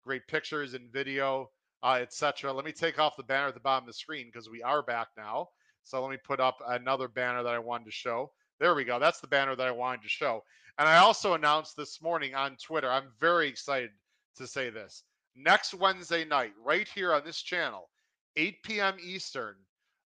great 0.03 0.27
pictures 0.27 0.73
and 0.73 0.91
video, 0.91 1.49
uh, 1.83 1.99
etc. 2.01 2.51
Let 2.51 2.65
me 2.65 2.71
take 2.71 2.99
off 2.99 3.17
the 3.17 3.23
banner 3.23 3.47
at 3.47 3.53
the 3.53 3.59
bottom 3.59 3.83
of 3.83 3.87
the 3.87 3.93
screen 3.93 4.27
because 4.31 4.49
we 4.49 4.63
are 4.63 4.81
back 4.81 5.09
now. 5.17 5.49
So 5.83 6.01
let 6.01 6.09
me 6.09 6.17
put 6.23 6.39
up 6.39 6.57
another 6.67 7.07
banner 7.07 7.43
that 7.43 7.53
I 7.53 7.59
wanted 7.59 7.85
to 7.85 7.91
show. 7.91 8.31
There 8.59 8.73
we 8.73 8.83
go. 8.83 8.97
That's 8.97 9.19
the 9.19 9.27
banner 9.27 9.55
that 9.55 9.67
I 9.67 9.71
wanted 9.71 10.01
to 10.01 10.09
show. 10.09 10.43
And 10.79 10.89
I 10.89 10.97
also 10.97 11.33
announced 11.33 11.77
this 11.77 12.01
morning 12.01 12.33
on 12.33 12.57
Twitter. 12.57 12.89
I'm 12.89 13.11
very 13.19 13.47
excited 13.47 13.91
to 14.37 14.47
say 14.47 14.69
this. 14.69 15.03
Next 15.35 15.73
Wednesday 15.73 16.25
night, 16.25 16.53
right 16.63 16.87
here 16.87 17.13
on 17.13 17.23
this 17.23 17.41
channel, 17.41 17.89
8 18.37 18.63
p.m. 18.63 18.95
Eastern, 19.01 19.55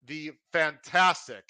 the 0.06 0.32
fantastic, 0.52 1.44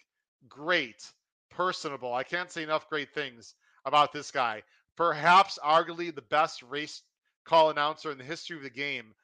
great, 0.48 1.10
personable, 1.50 2.14
I 2.14 2.22
can't 2.22 2.50
say 2.50 2.62
enough 2.62 2.88
great 2.88 3.12
things 3.12 3.54
about 3.84 4.12
this 4.12 4.30
guy. 4.30 4.62
Perhaps 4.96 5.58
arguably 5.64 6.14
the 6.14 6.22
best 6.22 6.62
race 6.62 7.02
call 7.44 7.70
announcer 7.70 8.12
in 8.12 8.18
the 8.18 8.24
history 8.24 8.56
of 8.56 8.62
the 8.62 8.70
game. 8.70 9.14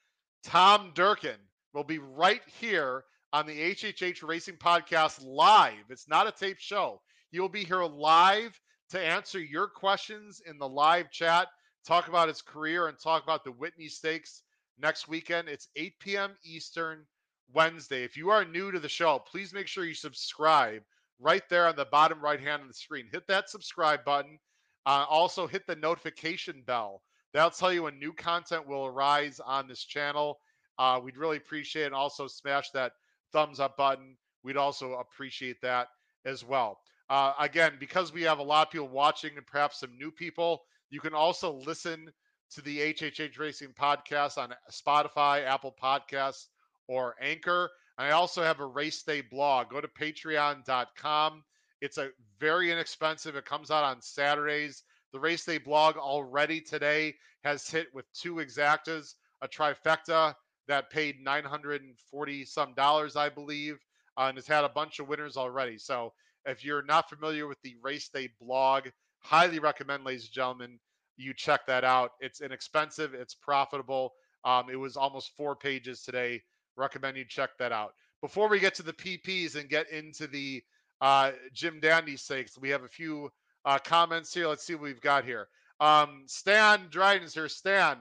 Tom 0.43 0.91
Durkin 0.93 1.39
will 1.73 1.83
be 1.83 1.99
right 1.99 2.41
here 2.59 3.03
on 3.33 3.45
the 3.45 3.73
HHH 3.75 4.27
Racing 4.27 4.55
Podcast 4.55 5.23
live. 5.23 5.85
It's 5.89 6.07
not 6.07 6.27
a 6.27 6.31
tape 6.31 6.59
show. 6.59 7.01
He 7.31 7.39
will 7.39 7.49
be 7.49 7.63
here 7.63 7.83
live 7.83 8.59
to 8.89 8.99
answer 8.99 9.39
your 9.39 9.67
questions 9.67 10.41
in 10.45 10.57
the 10.57 10.67
live 10.67 11.11
chat, 11.11 11.47
talk 11.85 12.07
about 12.07 12.29
his 12.29 12.41
career, 12.41 12.87
and 12.87 12.97
talk 12.97 13.23
about 13.23 13.43
the 13.43 13.51
Whitney 13.51 13.87
Stakes 13.87 14.43
next 14.79 15.07
weekend. 15.07 15.49
It's 15.49 15.67
8 15.75 15.93
p.m. 15.99 16.37
Eastern, 16.43 17.05
Wednesday. 17.53 18.03
If 18.03 18.17
you 18.17 18.29
are 18.29 18.45
new 18.45 18.71
to 18.71 18.79
the 18.79 18.89
show, 18.89 19.19
please 19.19 19.53
make 19.53 19.67
sure 19.67 19.85
you 19.85 19.93
subscribe 19.93 20.83
right 21.19 21.47
there 21.49 21.67
on 21.67 21.75
the 21.75 21.85
bottom 21.85 22.21
right 22.21 22.39
hand 22.39 22.61
of 22.61 22.67
the 22.67 22.73
screen. 22.73 23.07
Hit 23.11 23.27
that 23.27 23.49
subscribe 23.49 24.03
button. 24.05 24.39
Uh, 24.85 25.05
also, 25.09 25.47
hit 25.47 25.67
the 25.67 25.75
notification 25.75 26.63
bell. 26.65 27.01
That'll 27.33 27.49
tell 27.49 27.73
you 27.73 27.83
when 27.83 27.99
new 27.99 28.13
content 28.13 28.67
will 28.67 28.85
arise 28.85 29.39
on 29.39 29.67
this 29.67 29.83
channel. 29.83 30.39
Uh, 30.79 30.99
we'd 31.03 31.17
really 31.17 31.37
appreciate 31.37 31.83
it. 31.83 31.87
And 31.87 31.95
also, 31.95 32.27
smash 32.27 32.71
that 32.71 32.93
thumbs 33.33 33.59
up 33.59 33.77
button. 33.77 34.15
We'd 34.43 34.57
also 34.57 34.93
appreciate 34.93 35.61
that 35.61 35.89
as 36.25 36.43
well. 36.45 36.79
Uh, 37.09 37.33
again, 37.39 37.73
because 37.79 38.13
we 38.13 38.23
have 38.23 38.39
a 38.39 38.43
lot 38.43 38.67
of 38.67 38.71
people 38.71 38.87
watching 38.87 39.31
and 39.37 39.45
perhaps 39.45 39.79
some 39.79 39.97
new 39.97 40.11
people, 40.11 40.63
you 40.89 40.99
can 40.99 41.13
also 41.13 41.53
listen 41.53 42.09
to 42.51 42.61
the 42.61 42.93
HHH 42.93 43.37
Racing 43.39 43.73
podcast 43.79 44.37
on 44.37 44.53
Spotify, 44.71 45.45
Apple 45.45 45.75
Podcasts, 45.81 46.47
or 46.87 47.15
Anchor. 47.21 47.69
I 47.97 48.11
also 48.11 48.43
have 48.43 48.59
a 48.59 48.65
race 48.65 49.03
day 49.03 49.21
blog. 49.21 49.69
Go 49.69 49.81
to 49.81 49.87
patreon.com. 49.87 51.43
It's 51.81 51.97
a 51.97 52.09
very 52.39 52.71
inexpensive. 52.71 53.35
It 53.35 53.45
comes 53.45 53.71
out 53.71 53.83
on 53.83 54.01
Saturdays. 54.01 54.83
The 55.13 55.19
race 55.19 55.45
day 55.45 55.57
blog 55.57 55.97
already 55.97 56.61
today 56.61 57.15
has 57.43 57.67
hit 57.67 57.87
with 57.93 58.05
two 58.13 58.35
exactas, 58.35 59.15
a 59.41 59.47
trifecta 59.47 60.35
that 60.67 60.89
paid 60.89 61.21
940 61.21 62.45
some 62.45 62.73
dollars, 62.73 63.15
I 63.15 63.29
believe, 63.29 63.77
uh, 64.17 64.25
and 64.27 64.37
has 64.37 64.47
had 64.47 64.63
a 64.63 64.69
bunch 64.69 64.99
of 64.99 65.07
winners 65.07 65.37
already. 65.37 65.77
So 65.77 66.13
if 66.45 66.63
you're 66.63 66.83
not 66.83 67.09
familiar 67.09 67.47
with 67.47 67.61
the 67.63 67.75
race 67.81 68.09
day 68.09 68.29
blog, 68.39 68.87
highly 69.19 69.59
recommend, 69.59 70.03
ladies 70.03 70.25
and 70.25 70.33
gentlemen, 70.33 70.79
you 71.15 71.33
check 71.33 71.65
that 71.67 71.83
out. 71.83 72.11
It's 72.19 72.41
inexpensive, 72.41 73.13
it's 73.13 73.33
profitable. 73.35 74.13
Um, 74.45 74.69
it 74.71 74.75
was 74.75 74.97
almost 74.97 75.31
four 75.35 75.55
pages 75.55 76.03
today 76.03 76.41
recommend 76.77 77.17
you 77.17 77.25
check 77.25 77.51
that 77.59 77.71
out. 77.71 77.93
Before 78.21 78.47
we 78.47 78.59
get 78.59 78.75
to 78.75 78.83
the 78.83 78.93
PPs 78.93 79.55
and 79.55 79.69
get 79.69 79.89
into 79.91 80.27
the 80.27 80.63
uh, 81.01 81.31
Jim 81.53 81.79
Dandy 81.79 82.17
sakes, 82.17 82.57
we 82.57 82.69
have 82.69 82.83
a 82.83 82.87
few 82.87 83.29
uh, 83.65 83.77
comments 83.79 84.33
here. 84.33 84.47
Let's 84.47 84.65
see 84.65 84.75
what 84.75 84.83
we've 84.83 85.01
got 85.01 85.25
here. 85.25 85.47
Um, 85.79 86.23
Stan 86.25 86.87
Dryden's 86.89 87.33
here. 87.33 87.49
Stan, 87.49 87.97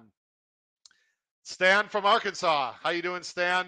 Stan 1.43 1.89
from 1.89 2.07
Arkansas. 2.07 2.73
How 2.83 2.91
you 2.91 3.03
doing, 3.03 3.23
Stan? 3.23 3.67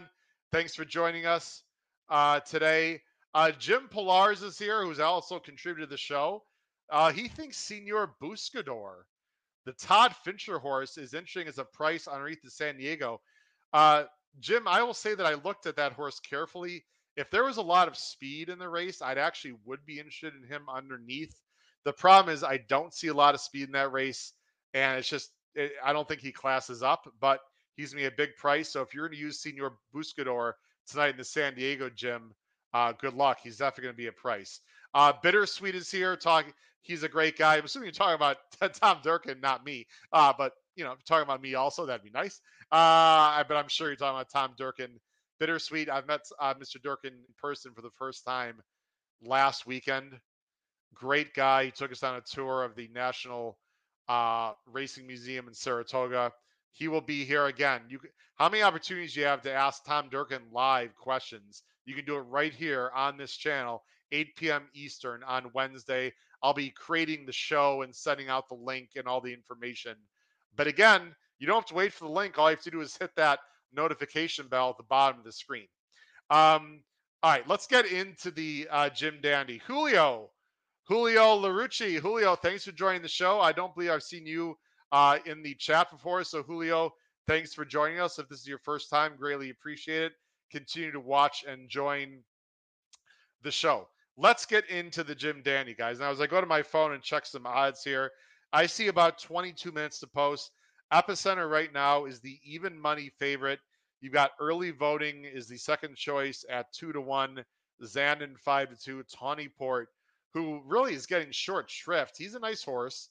Thanks 0.52 0.74
for 0.74 0.84
joining 0.84 1.26
us 1.26 1.62
uh, 2.09 2.40
today. 2.40 3.02
Uh, 3.34 3.50
Jim 3.50 3.88
Pilars 3.90 4.42
is 4.42 4.59
here, 4.59 4.82
who's 4.82 5.00
also 5.00 5.38
contributed 5.38 5.90
to 5.90 5.92
the 5.92 5.98
show. 5.98 6.44
Uh, 6.90 7.12
he 7.12 7.28
thinks 7.28 7.59
Senor 7.59 8.14
Buscador, 8.22 9.02
the 9.66 9.72
Todd 9.74 10.14
Fincher 10.24 10.59
horse, 10.59 10.96
is 10.96 11.12
interesting 11.12 11.46
as 11.46 11.59
a 11.59 11.64
price 11.64 12.09
underneath 12.09 12.40
the 12.42 12.50
San 12.50 12.78
Diego. 12.78 13.20
Uh, 13.74 14.04
Jim, 14.41 14.68
I 14.68 14.82
will 14.82 14.95
say 14.95 15.14
that 15.14 15.26
I 15.26 15.34
looked 15.34 15.66
at 15.66 15.76
that 15.76 15.93
horse 15.93 16.20
carefully. 16.20 16.84
If 17.16 17.30
there 17.30 17.45
was 17.45 17.57
a 17.57 17.62
lot 17.62 17.89
of 17.89 17.97
speed 17.97 18.49
in 18.49 18.59
the 18.59 18.68
race, 18.68 19.03
I'd 19.03 19.18
actually 19.18 19.55
would 19.64 19.84
be 19.84 19.99
interested 19.99 20.34
in 20.34 20.47
him 20.49 20.62
underneath. 20.72 21.34
The 21.84 21.93
problem 21.93 22.34
is 22.34 22.45
I 22.45 22.59
don't 22.68 22.95
see 22.95 23.09
a 23.09 23.14
lot 23.14 23.34
of 23.34 23.41
speed 23.41 23.64
in 23.64 23.72
that 23.72 23.93
race, 23.93 24.32
and 24.74 24.99
it's 24.99 25.09
just 25.09 25.30
it, 25.55 25.72
I 25.84 25.93
don't 25.93 26.07
think 26.07 26.20
he 26.20 26.32
classes 26.32 26.82
up. 26.82 27.12
But 27.20 27.41
he's 27.76 27.93
gonna 27.93 28.03
be 28.03 28.07
a 28.07 28.16
big 28.16 28.36
price. 28.36 28.68
So 28.68 28.82
if 28.82 28.95
you're 28.95 29.09
gonna 29.09 29.18
use 29.20 29.43
Senor 29.43 29.78
Buscador 29.95 30.53
tonight 30.89 31.11
in 31.11 31.16
the 31.16 31.24
San 31.24 31.55
Diego 31.55 31.91
gym, 31.91 32.34
uh, 32.74 32.93
good 32.93 33.14
luck. 33.14 33.39
He's 33.43 33.57
definitely 33.57 33.84
gonna 33.84 33.97
be 33.97 34.07
a 34.09 34.12
price. 34.12 34.61
Uh, 34.95 35.12
Bittersweet 35.22 35.74
is 35.74 35.91
here 35.91 36.16
talking. 36.16 36.53
He's 36.89 37.05
a 37.05 37.09
great 37.09 37.39
guy. 37.39 37.57
I'm 37.59 37.64
assuming 37.64 37.86
you're 37.86 37.93
talking 37.93 38.14
about 38.14 38.39
Tom 38.80 38.99
Durkin, 39.05 39.41
not 39.41 39.64
me. 39.64 39.86
Uh, 40.12 40.32
but 40.36 40.55
you 40.74 40.84
know, 40.84 40.95
talking 41.07 41.22
about 41.22 41.43
me 41.43 41.55
also, 41.55 41.86
that'd 41.86 42.03
be 42.03 42.11
nice. 42.11 42.41
Uh, 42.72 43.45
but 43.47 43.57
I'm 43.57 43.68
sure 43.68 43.89
you're 43.89 43.97
talking 43.97 44.16
about 44.16 44.30
Tom 44.30 44.55
Durkin. 44.59 44.91
Bittersweet. 45.39 45.89
I've 45.89 46.07
met 46.07 46.20
uh, 46.41 46.55
Mr. 46.55 46.82
Durkin 46.82 47.12
in 47.12 47.34
person 47.41 47.72
for 47.74 47.82
the 47.82 47.91
first 47.97 48.24
time 48.24 48.57
last 49.22 49.66
weekend. 49.66 50.18
Great 50.95 51.34
guy. 51.34 51.66
He 51.66 51.70
took 51.70 51.93
us 51.93 52.03
on 52.03 52.16
a 52.16 52.20
tour 52.20 52.64
of 52.64 52.74
the 52.74 52.89
National 52.93 53.57
uh, 54.09 54.53
Racing 54.66 55.07
Museum 55.07 55.47
in 55.47 55.55
Saratoga. 55.55 56.32
He 56.72 56.89
will 56.89 57.01
be 57.01 57.24
here 57.24 57.47
again. 57.47 57.82
You, 57.89 58.01
how 58.36 58.49
many 58.49 58.62
opportunities 58.62 59.14
do 59.14 59.20
you 59.20 59.26
have 59.26 59.43
to 59.43 59.53
ask 59.53 59.84
Tom 59.84 60.09
Durkin 60.11 60.43
live 60.53 60.95
questions? 60.97 61.62
You 61.84 61.95
can 61.95 62.05
do 62.05 62.16
it 62.16 62.20
right 62.22 62.53
here 62.53 62.91
on 62.95 63.16
this 63.16 63.32
channel, 63.32 63.82
8 64.12 64.36
p.m. 64.36 64.68
Eastern 64.74 65.22
on 65.22 65.51
Wednesday. 65.55 66.12
I'll 66.43 66.55
be 66.55 66.70
creating 66.70 67.26
the 67.26 67.32
show 67.32 67.82
and 67.82 67.95
sending 67.95 68.28
out 68.28 68.49
the 68.49 68.55
link 68.55 68.91
and 68.97 69.07
all 69.07 69.20
the 69.20 69.32
information 69.32 69.97
but 70.59 70.66
again, 70.66 71.14
you 71.39 71.47
don't 71.47 71.57
have 71.57 71.66
to 71.66 71.74
wait 71.74 71.93
for 71.93 72.05
the 72.05 72.11
link. 72.11 72.36
All 72.36 72.51
you 72.51 72.57
have 72.57 72.64
to 72.64 72.70
do 72.70 72.80
is 72.80 72.97
hit 72.97 73.14
that 73.16 73.39
notification 73.72 74.49
bell 74.49 74.70
at 74.70 74.76
the 74.76 74.82
bottom 74.82 75.18
of 75.18 75.24
the 75.24 75.32
screen. 75.32 75.68
Um, 76.30 76.82
all 77.22 77.30
right, 77.32 77.49
let's 77.49 77.66
get 77.66 77.86
into 77.86 78.30
the 78.32 78.68
uh, 78.70 78.91
Jim 78.91 79.18
Dandy. 79.22 79.62
Julio, 79.66 80.30
Julio 80.84 81.41
Larucci. 81.41 81.99
Julio, 81.99 82.34
thanks 82.34 82.64
for 82.64 82.72
joining 82.72 83.03
the 83.03 83.09
show. 83.09 83.41
I 83.41 83.53
don't 83.53 83.74
believe 83.74 83.91
I've 83.91 84.03
seen 84.03 84.26
you 84.26 84.59
uh, 84.91 85.18
in 85.26 85.43
the 85.43 85.55
chat 85.55 85.91
before. 85.91 86.24
So, 86.24 86.43
Julio, 86.43 86.93
thanks 87.28 87.55
for 87.55 87.64
joining 87.64 88.01
us. 88.01 88.18
If 88.18 88.28
this 88.28 88.41
is 88.41 88.47
your 88.49 88.59
first 88.59 88.91
time, 88.91 89.12
greatly 89.16 89.51
appreciate 89.51 90.03
it. 90.03 90.12
Continue 90.51 90.91
to 90.93 91.01
watch 91.01 91.45
and 91.47 91.68
join 91.68 92.18
the 93.43 93.51
show. 93.53 93.86
Let's 94.20 94.46
get 94.46 94.68
into 94.68 95.04
the 95.04 95.14
Jim 95.14 95.42
Dandy, 95.44 95.74
guys. 95.74 96.00
Now, 96.00 96.10
as 96.10 96.20
I 96.20 96.26
go 96.26 96.40
to 96.40 96.46
my 96.46 96.60
phone 96.60 96.92
and 96.92 97.00
check 97.00 97.24
some 97.24 97.46
odds 97.46 97.84
here, 97.84 98.10
I 98.52 98.66
see 98.66 98.88
about 98.88 99.20
22 99.20 99.70
minutes 99.70 100.00
to 100.00 100.08
post. 100.08 100.50
Epicenter 100.92 101.48
right 101.48 101.72
now 101.72 102.04
is 102.04 102.18
the 102.18 102.40
even 102.44 102.76
money 102.76 103.12
favorite. 103.20 103.60
You've 104.00 104.12
got 104.12 104.32
early 104.40 104.72
voting 104.72 105.24
is 105.24 105.46
the 105.46 105.56
second 105.56 105.94
choice 105.94 106.44
at 106.50 106.72
two 106.72 106.92
to 106.92 107.00
one. 107.00 107.44
Zandon 107.84 108.36
five 108.40 108.70
to 108.70 108.76
two. 108.76 109.04
Tawny 109.04 109.48
Port, 109.48 109.88
who 110.34 110.62
really 110.66 110.94
is 110.94 111.06
getting 111.06 111.30
short 111.30 111.70
shrift. 111.70 112.16
He's 112.18 112.34
a 112.34 112.40
nice 112.40 112.64
horse. 112.64 113.10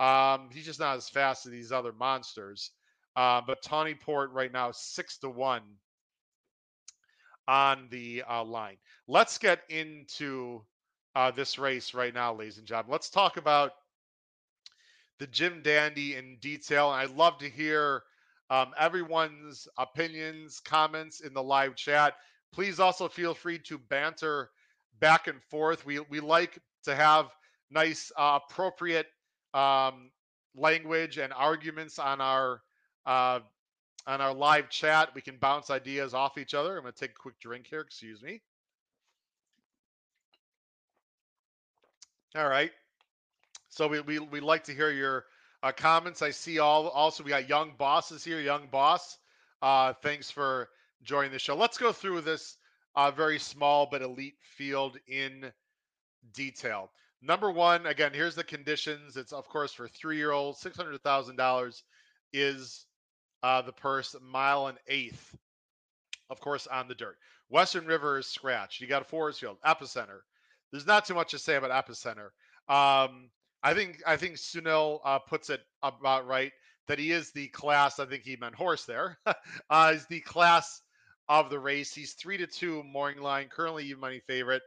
Um, 0.00 0.48
he's 0.52 0.64
just 0.64 0.80
not 0.80 0.96
as 0.96 1.08
fast 1.08 1.46
as 1.46 1.52
these 1.52 1.70
other 1.70 1.92
monsters. 1.92 2.72
Uh, 3.14 3.40
but 3.46 3.62
Tawny 3.62 3.94
Port 3.94 4.32
right 4.32 4.52
now 4.52 4.72
six 4.72 5.18
to 5.18 5.28
one 5.28 5.62
on 7.48 7.88
the 7.90 8.22
uh, 8.30 8.44
line. 8.44 8.76
Let's 9.08 9.38
get 9.38 9.60
into 9.70 10.62
uh, 11.16 11.32
this 11.32 11.58
race 11.58 11.94
right 11.94 12.14
now, 12.14 12.34
ladies 12.34 12.58
and 12.58 12.66
gentlemen. 12.66 12.92
Let's 12.92 13.10
talk 13.10 13.38
about 13.38 13.72
the 15.18 15.26
Jim 15.26 15.62
Dandy 15.62 16.14
in 16.14 16.36
detail. 16.40 16.92
And 16.92 17.00
I'd 17.00 17.16
love 17.16 17.38
to 17.38 17.48
hear 17.48 18.02
um, 18.50 18.72
everyone's 18.78 19.66
opinions, 19.78 20.60
comments 20.60 21.20
in 21.20 21.34
the 21.34 21.42
live 21.42 21.74
chat. 21.74 22.14
Please 22.52 22.78
also 22.78 23.08
feel 23.08 23.34
free 23.34 23.58
to 23.60 23.78
banter 23.78 24.50
back 25.00 25.26
and 25.26 25.42
forth. 25.50 25.84
We 25.84 26.00
we 26.00 26.20
like 26.20 26.58
to 26.84 26.94
have 26.94 27.26
nice, 27.70 28.12
uh, 28.16 28.38
appropriate 28.42 29.06
um, 29.54 30.10
language 30.54 31.18
and 31.18 31.32
arguments 31.32 31.98
on 31.98 32.20
our 32.20 32.62
uh, 33.06 33.40
on 34.08 34.22
our 34.22 34.34
live 34.34 34.70
chat. 34.70 35.10
We 35.14 35.20
can 35.20 35.36
bounce 35.36 35.70
ideas 35.70 36.14
off 36.14 36.38
each 36.38 36.54
other. 36.54 36.76
I'm 36.76 36.82
going 36.82 36.94
to 36.94 36.98
take 36.98 37.10
a 37.10 37.14
quick 37.14 37.38
drink 37.38 37.66
here. 37.68 37.80
Excuse 37.80 38.22
me. 38.22 38.40
All 42.34 42.48
right. 42.48 42.72
So 43.68 43.86
we 43.86 44.00
we, 44.00 44.18
we 44.18 44.40
like 44.40 44.64
to 44.64 44.72
hear 44.72 44.90
your 44.90 45.26
uh, 45.62 45.72
comments. 45.72 46.22
I 46.22 46.30
see 46.30 46.58
all. 46.58 46.88
Also, 46.88 47.22
we 47.22 47.30
got 47.30 47.48
young 47.48 47.72
bosses 47.78 48.24
here. 48.24 48.40
Young 48.40 48.66
boss. 48.70 49.18
Uh, 49.60 49.92
thanks 50.02 50.30
for 50.30 50.68
joining 51.02 51.30
the 51.30 51.38
show. 51.38 51.54
Let's 51.54 51.78
go 51.78 51.92
through 51.92 52.22
this 52.22 52.56
uh, 52.96 53.10
very 53.10 53.38
small 53.38 53.86
but 53.90 54.02
elite 54.02 54.36
field 54.40 54.96
in 55.06 55.52
detail. 56.32 56.90
Number 57.20 57.50
one, 57.50 57.86
again, 57.86 58.12
here's 58.14 58.34
the 58.34 58.44
conditions. 58.44 59.16
It's 59.16 59.32
of 59.32 59.48
course 59.48 59.72
for 59.72 59.88
three-year-olds. 59.88 60.60
Six 60.60 60.76
hundred 60.76 61.02
thousand 61.02 61.36
dollars 61.36 61.82
is 62.32 62.86
uh, 63.42 63.62
the 63.62 63.72
purse. 63.72 64.14
Mile 64.22 64.68
and 64.68 64.78
eighth, 64.88 65.36
of 66.30 66.40
course, 66.40 66.66
on 66.66 66.88
the 66.88 66.94
dirt. 66.94 67.16
Western 67.48 67.86
River 67.86 68.18
is 68.18 68.26
scratched. 68.26 68.80
You 68.80 68.86
got 68.86 69.02
a 69.02 69.06
Forest 69.06 69.40
Field, 69.40 69.56
Epicenter. 69.64 70.20
There's 70.70 70.86
not 70.86 71.06
too 71.06 71.14
much 71.14 71.30
to 71.30 71.38
say 71.38 71.56
about 71.56 71.86
Epicenter. 71.86 72.28
Um, 72.68 73.30
I 73.62 73.74
think 73.74 74.02
I 74.06 74.16
think 74.16 74.36
Sunil 74.36 75.00
uh, 75.04 75.18
puts 75.18 75.50
it 75.50 75.60
about 75.82 76.26
right 76.26 76.52
that 76.86 76.98
he 76.98 77.12
is 77.12 77.32
the 77.32 77.48
class. 77.48 77.98
I 77.98 78.06
think 78.06 78.24
he 78.24 78.36
meant 78.36 78.54
horse 78.54 78.84
there. 78.84 79.18
uh, 79.70 79.92
is 79.94 80.06
the 80.06 80.20
class 80.20 80.82
of 81.28 81.50
the 81.50 81.58
race. 81.58 81.94
He's 81.94 82.12
three 82.14 82.36
to 82.38 82.46
two 82.46 82.82
mooring 82.82 83.20
line. 83.20 83.48
Currently, 83.48 83.84
even 83.86 84.00
money 84.00 84.20
favorite. 84.26 84.62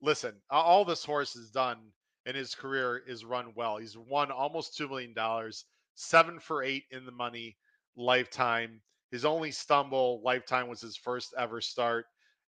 Listen, 0.00 0.34
all 0.50 0.84
this 0.84 1.04
horse 1.04 1.34
has 1.34 1.50
done 1.50 1.78
in 2.26 2.34
his 2.34 2.54
career 2.54 3.02
is 3.06 3.24
run 3.24 3.52
well. 3.54 3.76
He's 3.76 3.96
won 3.96 4.30
almost 4.30 4.76
two 4.76 4.88
million 4.88 5.14
dollars, 5.14 5.64
seven 5.94 6.40
for 6.40 6.62
eight 6.62 6.84
in 6.90 7.04
the 7.06 7.12
money 7.12 7.56
lifetime. 7.96 8.80
His 9.10 9.24
only 9.24 9.50
stumble 9.50 10.22
lifetime 10.24 10.68
was 10.68 10.80
his 10.80 10.96
first 10.96 11.34
ever 11.38 11.60
start 11.60 12.06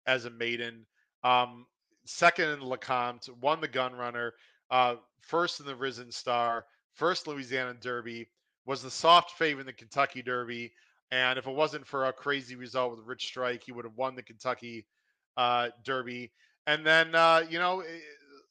as 0.06 0.26
a 0.26 0.30
maiden. 0.30 0.86
Um, 1.24 1.66
second 2.06 2.50
in 2.50 2.60
Lecomte, 2.60 3.30
won 3.42 3.62
the 3.62 3.68
gun 3.68 3.94
runner, 3.94 4.34
uh, 4.70 4.96
first 5.22 5.60
in 5.60 5.66
the 5.66 5.76
Risen 5.76 6.12
Star, 6.12 6.66
first 6.94 7.28
Louisiana 7.28 7.74
Derby, 7.74 8.30
was 8.66 8.82
the 8.82 8.92
soft 8.92 9.32
favorite 9.32 9.62
in 9.62 9.68
the 9.68 9.74
Kentucky 9.74 10.22
Derby. 10.22 10.72
And 11.12 11.38
if 11.38 11.48
it 11.48 11.54
wasn't 11.54 11.86
for 11.86 12.06
a 12.06 12.14
crazy 12.14 12.56
result 12.56 12.92
with 12.92 13.06
Rich 13.06 13.26
Strike, 13.26 13.64
he 13.64 13.72
would 13.72 13.86
have 13.86 13.98
won 13.98 14.16
the 14.16 14.24
Kentucky 14.24 14.86
uh, 15.36 15.70
Derby. 15.84 16.32
And 16.68 16.86
then, 16.86 17.16
uh, 17.16 17.44
you 17.50 17.60
know, 17.60 17.82
eh, 17.82 18.00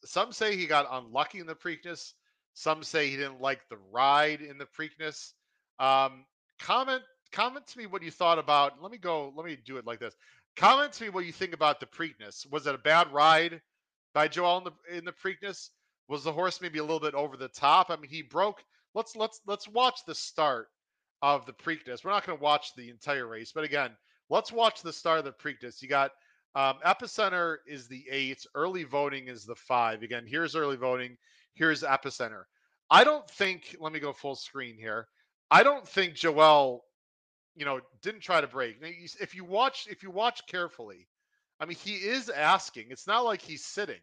some 0.05 0.31
say 0.31 0.55
he 0.55 0.67
got 0.67 0.87
unlucky 0.91 1.39
in 1.39 1.47
the 1.47 1.55
Preakness. 1.55 2.13
Some 2.53 2.83
say 2.83 3.09
he 3.09 3.17
didn't 3.17 3.41
like 3.41 3.61
the 3.69 3.77
ride 3.91 4.41
in 4.41 4.57
the 4.57 4.65
Preakness. 4.65 5.31
Um, 5.79 6.25
comment 6.61 7.01
comment 7.31 7.65
to 7.67 7.77
me 7.77 7.85
what 7.85 8.03
you 8.03 8.11
thought 8.11 8.39
about. 8.39 8.81
Let 8.81 8.91
me 8.91 8.97
go. 8.97 9.33
Let 9.35 9.45
me 9.45 9.57
do 9.65 9.77
it 9.77 9.85
like 9.85 9.99
this. 9.99 10.15
Comment 10.55 10.91
to 10.93 11.03
me 11.03 11.09
what 11.09 11.25
you 11.25 11.31
think 11.31 11.53
about 11.53 11.79
the 11.79 11.85
Preakness. 11.85 12.49
Was 12.51 12.67
it 12.67 12.75
a 12.75 12.79
bad 12.79 13.11
ride 13.11 13.61
by 14.13 14.27
Joel 14.27 14.57
in 14.59 14.63
the 14.65 14.97
in 14.97 15.05
the 15.05 15.13
Preakness? 15.13 15.69
Was 16.07 16.23
the 16.23 16.31
horse 16.31 16.61
maybe 16.61 16.79
a 16.79 16.83
little 16.83 16.99
bit 16.99 17.13
over 17.13 17.37
the 17.37 17.47
top? 17.47 17.89
I 17.89 17.95
mean, 17.95 18.09
he 18.09 18.21
broke. 18.21 18.63
Let's 18.93 19.15
let's 19.15 19.41
let's 19.47 19.67
watch 19.67 19.99
the 20.05 20.15
start 20.15 20.67
of 21.21 21.45
the 21.45 21.53
Preakness. 21.53 22.03
We're 22.03 22.11
not 22.11 22.25
going 22.25 22.37
to 22.37 22.43
watch 22.43 22.75
the 22.75 22.89
entire 22.89 23.27
race, 23.27 23.51
but 23.53 23.63
again, 23.63 23.91
let's 24.29 24.51
watch 24.51 24.81
the 24.81 24.93
start 24.93 25.19
of 25.19 25.25
the 25.25 25.31
Preakness. 25.31 25.81
You 25.81 25.87
got 25.87 26.11
um, 26.55 26.75
Epicenter 26.85 27.57
is 27.65 27.87
the 27.87 28.03
eight. 28.11 28.45
Early 28.55 28.83
voting 28.83 29.27
is 29.27 29.45
the 29.45 29.55
five. 29.55 30.03
Again, 30.03 30.25
here's 30.27 30.55
early 30.55 30.75
voting. 30.75 31.15
Here's 31.53 31.83
Epicenter. 31.83 32.43
I 32.89 33.05
don't 33.05 33.29
think. 33.29 33.77
Let 33.79 33.93
me 33.93 33.99
go 33.99 34.11
full 34.11 34.35
screen 34.35 34.75
here. 34.77 35.07
I 35.51 35.63
don't 35.63 35.87
think 35.87 36.15
Joel, 36.15 36.85
you 37.55 37.65
know, 37.65 37.81
didn't 38.01 38.21
try 38.21 38.39
to 38.41 38.47
break. 38.47 38.77
If 38.81 39.35
you 39.35 39.43
watch, 39.43 39.87
if 39.89 40.01
you 40.01 40.09
watch 40.09 40.41
carefully, 40.47 41.07
I 41.59 41.65
mean, 41.65 41.77
he 41.77 41.95
is 41.95 42.29
asking. 42.29 42.87
It's 42.89 43.05
not 43.05 43.25
like 43.25 43.41
he's 43.41 43.65
sitting. 43.65 43.99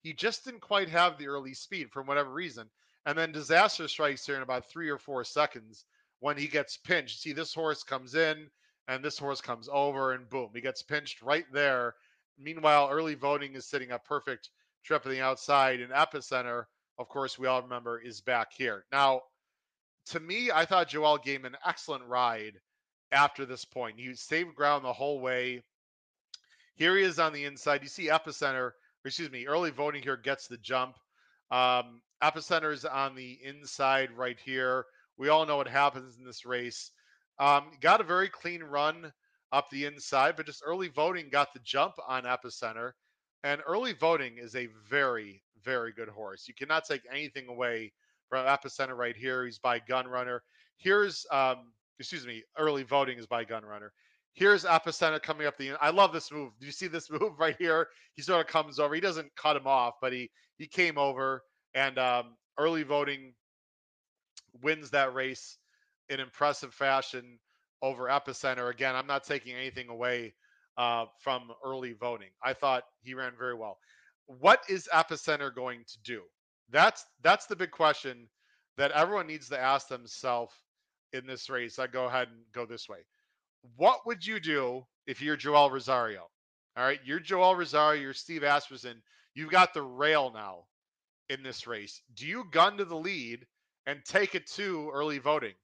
He 0.00 0.12
just 0.12 0.44
didn't 0.44 0.60
quite 0.60 0.88
have 0.88 1.18
the 1.18 1.26
early 1.26 1.54
speed 1.54 1.90
for 1.90 2.02
whatever 2.02 2.30
reason. 2.30 2.70
And 3.04 3.18
then 3.18 3.32
disaster 3.32 3.88
strikes 3.88 4.24
here 4.24 4.36
in 4.36 4.42
about 4.42 4.70
three 4.70 4.88
or 4.88 4.98
four 4.98 5.24
seconds 5.24 5.84
when 6.20 6.36
he 6.36 6.46
gets 6.46 6.76
pinched. 6.76 7.20
See, 7.20 7.32
this 7.32 7.52
horse 7.52 7.82
comes 7.82 8.14
in 8.14 8.46
and 8.88 9.04
this 9.04 9.18
horse 9.18 9.40
comes 9.40 9.68
over, 9.72 10.12
and 10.12 10.28
boom, 10.28 10.50
he 10.54 10.60
gets 10.60 10.82
pinched 10.82 11.22
right 11.22 11.46
there. 11.52 11.94
Meanwhile, 12.38 12.88
early 12.90 13.14
voting 13.14 13.54
is 13.54 13.66
sitting 13.66 13.90
a 13.90 13.98
perfect 13.98 14.50
trip 14.84 15.04
on 15.04 15.12
the 15.12 15.20
outside, 15.20 15.80
and 15.80 15.92
epicenter, 15.92 16.64
of 16.98 17.08
course, 17.08 17.38
we 17.38 17.46
all 17.46 17.62
remember, 17.62 18.00
is 18.00 18.20
back 18.20 18.52
here. 18.52 18.84
Now, 18.90 19.22
to 20.06 20.20
me, 20.20 20.50
I 20.52 20.64
thought 20.64 20.88
Joel 20.88 21.18
gave 21.18 21.44
an 21.44 21.56
excellent 21.66 22.04
ride 22.04 22.60
after 23.12 23.46
this 23.46 23.64
point. 23.64 23.98
He 23.98 24.14
saved 24.14 24.54
ground 24.54 24.84
the 24.84 24.92
whole 24.92 25.20
way. 25.20 25.62
Here 26.74 26.96
he 26.96 27.04
is 27.04 27.18
on 27.18 27.32
the 27.32 27.44
inside. 27.44 27.82
You 27.82 27.88
see 27.88 28.08
Epicenter, 28.08 28.72
excuse 29.04 29.30
me, 29.30 29.46
early 29.46 29.70
voting 29.70 30.02
here 30.02 30.16
gets 30.16 30.48
the 30.48 30.56
jump. 30.58 30.96
Um, 31.50 32.00
Epicenter 32.22 32.72
is 32.72 32.84
on 32.84 33.14
the 33.14 33.38
inside 33.44 34.10
right 34.16 34.38
here. 34.44 34.86
We 35.18 35.28
all 35.28 35.46
know 35.46 35.58
what 35.58 35.68
happens 35.68 36.16
in 36.16 36.24
this 36.24 36.46
race. 36.46 36.90
Um, 37.38 37.72
got 37.80 38.00
a 38.00 38.04
very 38.04 38.28
clean 38.28 38.62
run 38.62 39.12
up 39.52 39.68
the 39.70 39.84
inside, 39.84 40.36
but 40.36 40.46
just 40.46 40.62
early 40.64 40.88
voting 40.88 41.28
got 41.30 41.52
the 41.52 41.60
jump 41.60 41.94
on 42.08 42.24
Epicenter. 42.24 42.92
And 43.44 43.60
early 43.66 43.92
voting 43.92 44.38
is 44.38 44.54
a 44.54 44.68
very, 44.88 45.42
very 45.62 45.92
good 45.92 46.08
horse. 46.08 46.46
You 46.48 46.54
cannot 46.54 46.84
take 46.86 47.02
anything 47.10 47.48
away 47.48 47.92
Epicenter 48.38 48.96
right 48.96 49.16
here. 49.16 49.44
He's 49.44 49.58
by 49.58 49.80
Gunrunner. 49.80 50.40
Here's, 50.76 51.26
um, 51.30 51.72
excuse 51.98 52.26
me, 52.26 52.42
early 52.58 52.82
voting 52.82 53.18
is 53.18 53.26
by 53.26 53.44
Gunrunner. 53.44 53.90
Here's 54.34 54.64
Epicenter 54.64 55.22
coming 55.22 55.46
up 55.46 55.56
the. 55.58 55.72
I 55.80 55.90
love 55.90 56.12
this 56.12 56.32
move. 56.32 56.52
Do 56.58 56.66
you 56.66 56.72
see 56.72 56.88
this 56.88 57.10
move 57.20 57.38
right 57.38 57.56
here? 57.58 57.88
He 58.14 58.22
sort 58.22 58.40
of 58.44 58.50
comes 58.50 58.78
over. 58.78 58.94
He 58.94 59.00
doesn't 59.00 59.34
cut 59.36 59.56
him 59.56 59.66
off, 59.66 59.94
but 60.00 60.12
he 60.12 60.30
he 60.56 60.66
came 60.66 60.98
over 60.98 61.42
and 61.74 61.98
um, 61.98 62.36
early 62.58 62.82
voting 62.82 63.34
wins 64.62 64.90
that 64.90 65.14
race 65.14 65.58
in 66.08 66.20
impressive 66.20 66.74
fashion 66.74 67.38
over 67.80 68.04
Epicenter. 68.04 68.70
Again, 68.70 68.94
I'm 68.94 69.06
not 69.06 69.24
taking 69.24 69.54
anything 69.54 69.88
away 69.88 70.34
uh, 70.76 71.06
from 71.20 71.50
early 71.64 71.92
voting. 71.92 72.28
I 72.42 72.52
thought 72.52 72.84
he 73.02 73.14
ran 73.14 73.32
very 73.38 73.54
well. 73.54 73.78
What 74.26 74.62
is 74.68 74.88
Epicenter 74.92 75.54
going 75.54 75.84
to 75.86 75.98
do? 76.04 76.22
That's 76.72 77.04
that's 77.22 77.46
the 77.46 77.56
big 77.56 77.70
question 77.70 78.28
that 78.78 78.90
everyone 78.92 79.26
needs 79.26 79.48
to 79.50 79.60
ask 79.60 79.88
themselves 79.88 80.54
in 81.12 81.26
this 81.26 81.50
race. 81.50 81.78
I 81.78 81.86
go 81.86 82.06
ahead 82.06 82.28
and 82.28 82.38
go 82.52 82.66
this 82.66 82.88
way. 82.88 82.98
What 83.76 84.06
would 84.06 84.26
you 84.26 84.40
do 84.40 84.84
if 85.06 85.20
you're 85.20 85.36
Joel 85.36 85.70
Rosario? 85.70 86.28
All 86.76 86.84
right, 86.84 87.00
you're 87.04 87.20
Joel 87.20 87.54
Rosario, 87.54 88.00
you're 88.00 88.14
Steve 88.14 88.42
Asmussen. 88.42 89.02
You've 89.34 89.50
got 89.50 89.74
the 89.74 89.82
rail 89.82 90.30
now 90.34 90.64
in 91.28 91.42
this 91.42 91.66
race. 91.66 92.00
Do 92.14 92.26
you 92.26 92.44
gun 92.50 92.78
to 92.78 92.84
the 92.84 92.96
lead 92.96 93.46
and 93.86 94.04
take 94.04 94.34
it 94.34 94.46
to 94.52 94.90
early 94.92 95.18
voting? 95.18 95.54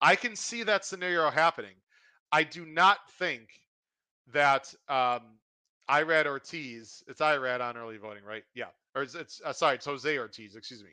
I 0.00 0.16
can 0.16 0.36
see 0.36 0.62
that 0.64 0.84
scenario 0.84 1.30
happening. 1.30 1.74
I 2.30 2.44
do 2.44 2.64
not 2.64 2.98
think 3.18 3.48
that 4.32 4.72
um, 4.88 5.20
Irad 5.90 6.26
Ortiz, 6.26 7.02
it's 7.08 7.20
Irad 7.20 7.60
on 7.60 7.76
early 7.76 7.98
voting, 7.98 8.24
right? 8.24 8.44
Yeah. 8.54 8.66
Or 8.94 9.02
it's, 9.02 9.14
it's 9.14 9.40
uh, 9.44 9.52
sorry, 9.52 9.76
it's 9.76 9.86
Jose 9.86 10.18
Ortiz. 10.18 10.56
Excuse 10.56 10.82
me. 10.82 10.90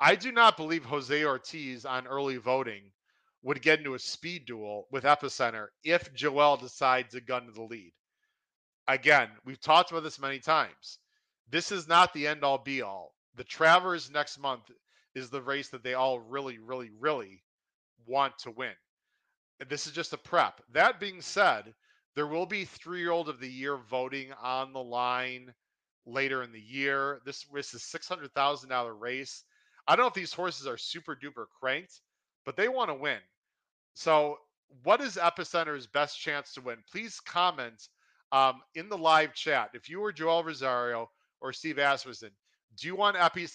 I 0.00 0.16
do 0.16 0.32
not 0.32 0.56
believe 0.56 0.84
Jose 0.84 1.24
Ortiz 1.24 1.84
on 1.84 2.06
early 2.06 2.36
voting 2.36 2.90
would 3.42 3.62
get 3.62 3.78
into 3.78 3.94
a 3.94 3.98
speed 3.98 4.46
duel 4.46 4.86
with 4.90 5.04
Epicenter 5.04 5.66
if 5.84 6.12
Joel 6.14 6.56
decides 6.56 7.12
to 7.12 7.20
gun 7.20 7.46
to 7.46 7.52
the 7.52 7.62
lead. 7.62 7.92
Again, 8.88 9.28
we've 9.44 9.60
talked 9.60 9.90
about 9.90 10.02
this 10.02 10.20
many 10.20 10.38
times. 10.38 10.98
This 11.50 11.70
is 11.70 11.86
not 11.86 12.12
the 12.12 12.26
end 12.26 12.44
all 12.44 12.58
be 12.58 12.82
all. 12.82 13.14
The 13.36 13.44
Travers 13.44 14.10
next 14.10 14.38
month 14.38 14.70
is 15.14 15.30
the 15.30 15.42
race 15.42 15.68
that 15.68 15.82
they 15.82 15.94
all 15.94 16.18
really, 16.18 16.58
really, 16.58 16.90
really 16.98 17.42
want 18.06 18.38
to 18.38 18.50
win. 18.50 18.74
And 19.60 19.68
this 19.68 19.86
is 19.86 19.92
just 19.92 20.12
a 20.12 20.18
prep. 20.18 20.60
That 20.72 20.98
being 20.98 21.20
said, 21.20 21.74
there 22.14 22.26
will 22.26 22.46
be 22.46 22.64
three 22.64 23.00
year 23.00 23.12
old 23.12 23.28
of 23.28 23.40
the 23.40 23.48
year 23.48 23.76
voting 23.76 24.32
on 24.42 24.72
the 24.72 24.82
line 24.82 25.54
later 26.06 26.42
in 26.42 26.52
the 26.52 26.60
year. 26.60 27.20
This, 27.24 27.44
this 27.52 27.74
is 27.74 27.82
$600,000 27.82 29.00
race. 29.00 29.44
I 29.86 29.96
don't 29.96 30.04
know 30.04 30.08
if 30.08 30.14
these 30.14 30.32
horses 30.32 30.66
are 30.66 30.76
super 30.76 31.16
duper 31.16 31.46
cranked, 31.60 32.00
but 32.44 32.56
they 32.56 32.68
want 32.68 32.90
to 32.90 32.94
win. 32.94 33.18
So, 33.94 34.38
what 34.84 35.02
is 35.02 35.16
Epicenter's 35.16 35.86
best 35.86 36.18
chance 36.18 36.54
to 36.54 36.62
win? 36.62 36.78
Please 36.90 37.20
comment 37.20 37.88
um, 38.30 38.62
in 38.74 38.88
the 38.88 38.96
live 38.96 39.34
chat. 39.34 39.70
If 39.74 39.90
you 39.90 40.00
were 40.00 40.12
Joel 40.12 40.44
Rosario 40.44 41.10
or 41.42 41.52
Steve 41.52 41.78
Asmussen, 41.78 42.30
do 42.80 42.86
you 42.86 42.96
want 42.96 43.16
Epi, 43.18 43.46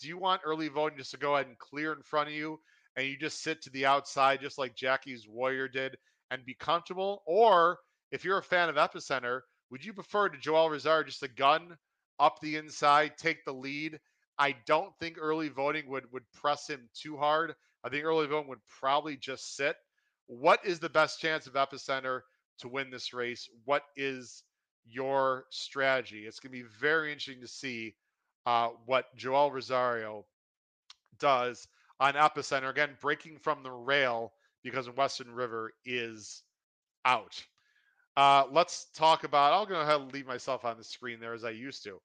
do 0.00 0.08
you 0.08 0.18
want 0.18 0.42
early 0.44 0.68
voting 0.68 0.98
just 0.98 1.12
to 1.12 1.16
go 1.16 1.34
ahead 1.34 1.46
and 1.46 1.58
clear 1.58 1.92
in 1.92 2.02
front 2.02 2.28
of 2.28 2.34
you 2.34 2.58
and 2.96 3.06
you 3.06 3.16
just 3.16 3.42
sit 3.42 3.62
to 3.62 3.70
the 3.70 3.86
outside 3.86 4.40
just 4.40 4.58
like 4.58 4.74
Jackie's 4.74 5.28
Warrior 5.28 5.68
did 5.68 5.96
and 6.30 6.44
be 6.44 6.54
comfortable? 6.54 7.22
Or 7.26 7.78
if 8.10 8.24
you're 8.24 8.38
a 8.38 8.42
fan 8.42 8.68
of 8.68 8.76
Epicenter, 8.76 9.40
would 9.70 9.84
you 9.84 9.92
prefer 9.92 10.28
to 10.28 10.38
Joel 10.38 10.70
Rosario 10.70 11.04
just 11.04 11.22
a 11.22 11.28
gun 11.28 11.76
up 12.18 12.40
the 12.40 12.56
inside, 12.56 13.16
take 13.16 13.44
the 13.44 13.52
lead? 13.52 13.98
I 14.38 14.56
don't 14.66 14.92
think 14.98 15.16
early 15.20 15.48
voting 15.48 15.88
would 15.88 16.10
would 16.12 16.30
press 16.32 16.68
him 16.68 16.88
too 16.94 17.16
hard. 17.16 17.54
I 17.84 17.88
think 17.88 18.04
early 18.04 18.26
voting 18.26 18.48
would 18.48 18.66
probably 18.80 19.16
just 19.16 19.56
sit. 19.56 19.76
What 20.26 20.64
is 20.64 20.78
the 20.78 20.88
best 20.88 21.20
chance 21.20 21.46
of 21.46 21.54
Epicenter 21.54 22.20
to 22.58 22.68
win 22.68 22.90
this 22.90 23.12
race? 23.12 23.48
What 23.64 23.82
is 23.96 24.42
your 24.86 25.44
strategy? 25.50 26.26
It's 26.26 26.40
going 26.40 26.52
to 26.52 26.62
be 26.62 26.68
very 26.80 27.12
interesting 27.12 27.42
to 27.42 27.48
see 27.48 27.94
uh, 28.46 28.70
what 28.86 29.14
Joel 29.16 29.52
Rosario 29.52 30.26
does 31.18 31.66
on 32.00 32.14
Epicenter. 32.14 32.70
Again, 32.70 32.96
breaking 33.00 33.38
from 33.38 33.62
the 33.62 33.70
rail 33.70 34.32
because 34.62 34.88
Western 34.90 35.30
River 35.32 35.72
is 35.84 36.42
out. 37.04 37.44
Uh, 38.16 38.44
let's 38.52 38.86
talk 38.94 39.24
about. 39.24 39.52
I'll 39.52 39.66
go 39.66 39.80
ahead 39.80 40.00
and 40.00 40.12
leave 40.12 40.26
myself 40.26 40.64
on 40.64 40.76
the 40.78 40.84
screen 40.84 41.20
there 41.20 41.34
as 41.34 41.44
I 41.44 41.50
used 41.50 41.82
to. 41.84 42.00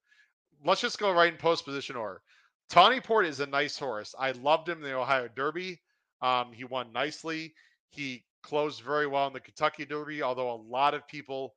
Let's 0.65 0.81
just 0.81 0.99
go 0.99 1.11
right 1.11 1.31
in 1.31 1.37
post 1.37 1.65
position 1.65 1.95
order. 1.95 2.21
Tawny 2.69 2.99
Port 2.99 3.25
is 3.25 3.39
a 3.39 3.47
nice 3.47 3.77
horse. 3.77 4.13
I 4.17 4.31
loved 4.31 4.69
him 4.69 4.79
in 4.79 4.83
the 4.83 4.95
Ohio 4.95 5.27
Derby. 5.35 5.81
Um, 6.21 6.51
he 6.51 6.63
won 6.63 6.91
nicely. 6.93 7.53
He 7.89 8.23
closed 8.43 8.81
very 8.81 9.07
well 9.07 9.27
in 9.27 9.33
the 9.33 9.39
Kentucky 9.39 9.85
Derby, 9.85 10.21
although 10.21 10.51
a 10.51 10.63
lot 10.69 10.93
of 10.93 11.07
people 11.07 11.55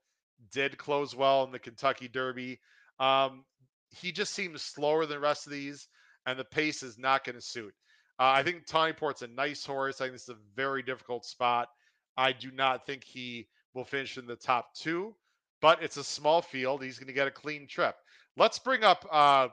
did 0.52 0.78
close 0.78 1.14
well 1.14 1.44
in 1.44 1.52
the 1.52 1.58
Kentucky 1.58 2.08
Derby. 2.08 2.60
Um, 2.98 3.44
he 3.90 4.12
just 4.12 4.32
seems 4.32 4.62
slower 4.62 5.04
than 5.06 5.16
the 5.16 5.20
rest 5.20 5.46
of 5.46 5.52
these, 5.52 5.88
and 6.26 6.38
the 6.38 6.44
pace 6.44 6.82
is 6.82 6.98
not 6.98 7.24
going 7.24 7.36
to 7.36 7.42
suit. 7.42 7.74
Uh, 8.18 8.32
I 8.36 8.42
think 8.42 8.66
Tawny 8.66 8.92
Port's 8.92 9.22
a 9.22 9.26
nice 9.26 9.64
horse. 9.64 10.00
I 10.00 10.04
think 10.04 10.14
this 10.14 10.22
is 10.24 10.28
a 10.30 10.38
very 10.56 10.82
difficult 10.82 11.24
spot. 11.24 11.68
I 12.16 12.32
do 12.32 12.50
not 12.50 12.86
think 12.86 13.04
he 13.04 13.48
will 13.74 13.84
finish 13.84 14.18
in 14.18 14.26
the 14.26 14.36
top 14.36 14.74
two, 14.74 15.14
but 15.60 15.82
it's 15.82 15.96
a 15.96 16.04
small 16.04 16.42
field. 16.42 16.82
He's 16.82 16.98
going 16.98 17.06
to 17.08 17.12
get 17.12 17.28
a 17.28 17.32
clean 17.32 17.66
trip. 17.66 17.94
Let's 18.36 18.58
bring 18.58 18.84
up 18.84 19.06
uh, 19.10 19.48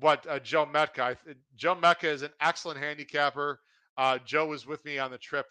what 0.00 0.26
uh, 0.28 0.38
Joe 0.40 0.66
Metka. 0.66 1.16
Joe 1.56 1.74
Metka 1.74 2.04
is 2.04 2.22
an 2.22 2.30
excellent 2.40 2.80
handicapper. 2.80 3.60
Uh, 3.96 4.18
Joe 4.24 4.46
was 4.46 4.66
with 4.66 4.84
me 4.84 4.98
on 4.98 5.10
the 5.10 5.18
trip 5.18 5.46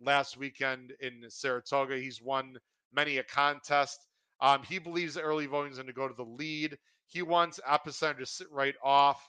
last 0.00 0.36
weekend 0.36 0.92
in 1.00 1.24
Saratoga. 1.28 1.96
He's 1.96 2.22
won 2.22 2.56
many 2.92 3.18
a 3.18 3.22
contest. 3.22 4.06
Um, 4.40 4.62
he 4.68 4.78
believes 4.78 5.16
early 5.16 5.46
voting 5.46 5.72
is 5.72 5.78
going 5.78 5.86
to 5.86 5.92
go 5.92 6.08
to 6.08 6.14
the 6.14 6.24
lead. 6.24 6.76
He 7.06 7.22
wants 7.22 7.60
Epicenter 7.68 8.18
to 8.18 8.26
sit 8.26 8.50
right 8.50 8.74
off 8.82 9.28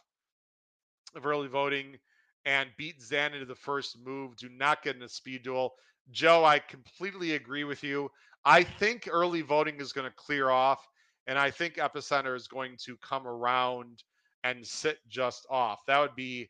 of 1.16 1.26
early 1.26 1.48
voting 1.48 1.98
and 2.46 2.70
beat 2.78 3.02
Zan 3.02 3.34
into 3.34 3.46
the 3.46 3.56
first 3.56 3.98
move. 4.04 4.36
Do 4.36 4.50
not 4.50 4.84
get 4.84 4.96
in 4.96 5.04
a 5.04 5.10
speed 5.10 5.44
duel. 5.44 5.74
Joe, 6.12 6.45
I 6.45 6.60
completely 6.60 7.34
agree 7.34 7.64
with 7.64 7.84
you. 7.84 8.12
I 8.45 8.64
think 8.64 9.08
early 9.10 9.41
voting 9.41 9.80
is 9.80 9.93
going 9.93 10.08
to 10.08 10.16
clear 10.16 10.49
off, 10.49 10.86
and 11.28 11.39
I 11.39 11.49
think 11.51 11.76
Epicenter 11.76 12.36
is 12.36 12.47
going 12.47 12.76
to 12.86 12.97
come 12.97 13.28
around 13.28 14.04
and 14.43 14.66
sit 14.66 14.97
just 15.08 15.45
off. 15.49 15.86
That 15.88 15.99
would 15.99 16.16
be 16.16 16.49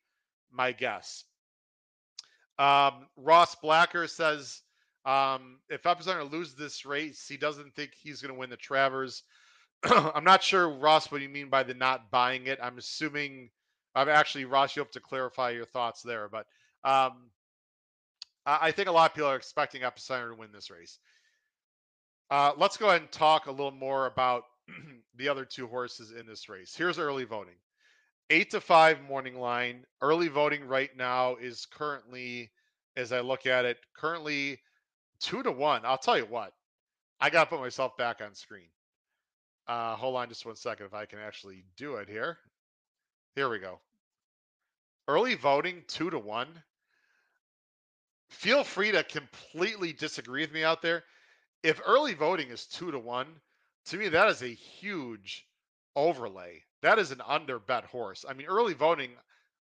my 0.51 0.71
guess. 0.71 1.25
Um, 2.57 3.07
Ross 3.15 3.55
Blacker 3.55 4.07
says 4.07 4.61
um, 5.05 5.59
if 5.69 5.83
Epicenter 5.83 6.29
loses 6.29 6.55
this 6.55 6.85
race, 6.85 7.27
he 7.27 7.37
doesn't 7.37 7.75
think 7.75 7.91
he's 7.93 8.21
going 8.21 8.33
to 8.33 8.39
win 8.39 8.49
the 8.49 8.57
Travers. 8.57 9.23
I'm 9.83 10.23
not 10.23 10.43
sure, 10.43 10.69
Ross, 10.69 11.11
what 11.11 11.21
you 11.21 11.29
mean 11.29 11.49
by 11.49 11.63
the 11.63 11.73
not 11.73 12.09
buying 12.09 12.47
it. 12.47 12.59
I'm 12.61 12.77
assuming, 12.77 13.49
I'm 13.95 14.09
actually, 14.09 14.45
Ross, 14.45 14.75
you 14.75 14.81
have 14.81 14.91
to 14.91 14.99
clarify 14.99 15.51
your 15.51 15.65
thoughts 15.65 16.01
there. 16.01 16.29
But 16.29 16.45
um, 16.83 17.29
I 18.45 18.71
think 18.71 18.89
a 18.89 18.91
lot 18.91 19.11
of 19.11 19.15
people 19.15 19.29
are 19.29 19.35
expecting 19.35 19.81
Epicenter 19.81 20.31
to 20.31 20.35
win 20.35 20.49
this 20.51 20.69
race. 20.69 20.99
Uh, 22.29 22.51
let's 22.57 22.77
go 22.77 22.89
ahead 22.89 23.01
and 23.01 23.11
talk 23.11 23.47
a 23.47 23.51
little 23.51 23.71
more 23.71 24.05
about 24.05 24.43
the 25.15 25.29
other 25.29 25.45
two 25.45 25.67
horses 25.67 26.11
in 26.11 26.25
this 26.25 26.49
race. 26.49 26.75
Here's 26.75 26.99
early 26.99 27.23
voting 27.23 27.55
eight 28.29 28.49
to 28.51 28.61
five 28.61 29.01
morning 29.03 29.39
line. 29.39 29.85
Early 30.01 30.27
voting 30.27 30.65
right 30.65 30.89
now 30.97 31.35
is 31.35 31.65
currently, 31.65 32.51
as 32.97 33.11
I 33.11 33.19
look 33.19 33.45
at 33.45 33.65
it, 33.65 33.77
currently 33.95 34.59
two 35.19 35.43
to 35.43 35.51
one. 35.51 35.81
I'll 35.85 35.97
tell 35.97 36.17
you 36.17 36.25
what, 36.25 36.53
I 37.19 37.29
got 37.29 37.45
to 37.45 37.49
put 37.49 37.61
myself 37.61 37.95
back 37.97 38.21
on 38.21 38.33
screen. 38.33 38.67
Uh, 39.67 39.95
hold 39.95 40.15
on 40.15 40.27
just 40.27 40.45
one 40.45 40.55
second 40.55 40.87
if 40.87 40.93
I 40.93 41.05
can 41.05 41.19
actually 41.19 41.63
do 41.77 41.95
it 41.95 42.09
here. 42.09 42.37
Here 43.35 43.49
we 43.49 43.59
go. 43.59 43.79
Early 45.07 45.35
voting 45.35 45.83
two 45.87 46.09
to 46.09 46.19
one. 46.19 46.47
Feel 48.33 48.63
free 48.63 48.91
to 48.91 49.03
completely 49.03 49.93
disagree 49.93 50.41
with 50.41 50.51
me 50.51 50.63
out 50.63 50.81
there. 50.81 51.03
If 51.61 51.79
early 51.85 52.13
voting 52.13 52.49
is 52.49 52.65
two 52.65 52.91
to 52.91 52.99
one, 52.99 53.27
to 53.85 53.97
me 53.97 54.09
that 54.09 54.27
is 54.27 54.41
a 54.41 54.47
huge 54.47 55.45
overlay. 55.95 56.63
That 56.81 56.99
is 56.99 57.11
an 57.11 57.21
under 57.25 57.59
bet 57.59 57.85
horse. 57.85 58.25
I 58.27 58.33
mean, 58.33 58.47
early 58.47 58.73
voting, 58.73 59.11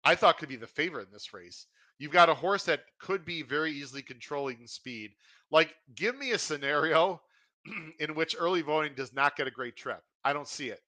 I 0.04 0.14
thought 0.14 0.38
could 0.38 0.48
be 0.48 0.56
the 0.56 0.66
favorite 0.66 1.06
in 1.06 1.12
this 1.12 1.32
race. 1.32 1.66
You've 1.98 2.12
got 2.12 2.30
a 2.30 2.34
horse 2.34 2.64
that 2.64 2.84
could 2.98 3.24
be 3.24 3.42
very 3.42 3.70
easily 3.70 4.02
controlling 4.02 4.66
speed. 4.66 5.12
Like, 5.50 5.76
give 5.94 6.16
me 6.16 6.32
a 6.32 6.38
scenario 6.38 7.22
in 8.00 8.14
which 8.14 8.34
early 8.36 8.62
voting 8.62 8.94
does 8.96 9.12
not 9.12 9.36
get 9.36 9.46
a 9.46 9.52
great 9.52 9.76
trip. 9.76 10.02
I 10.24 10.32
don't 10.32 10.48
see 10.48 10.70
it. 10.70 10.80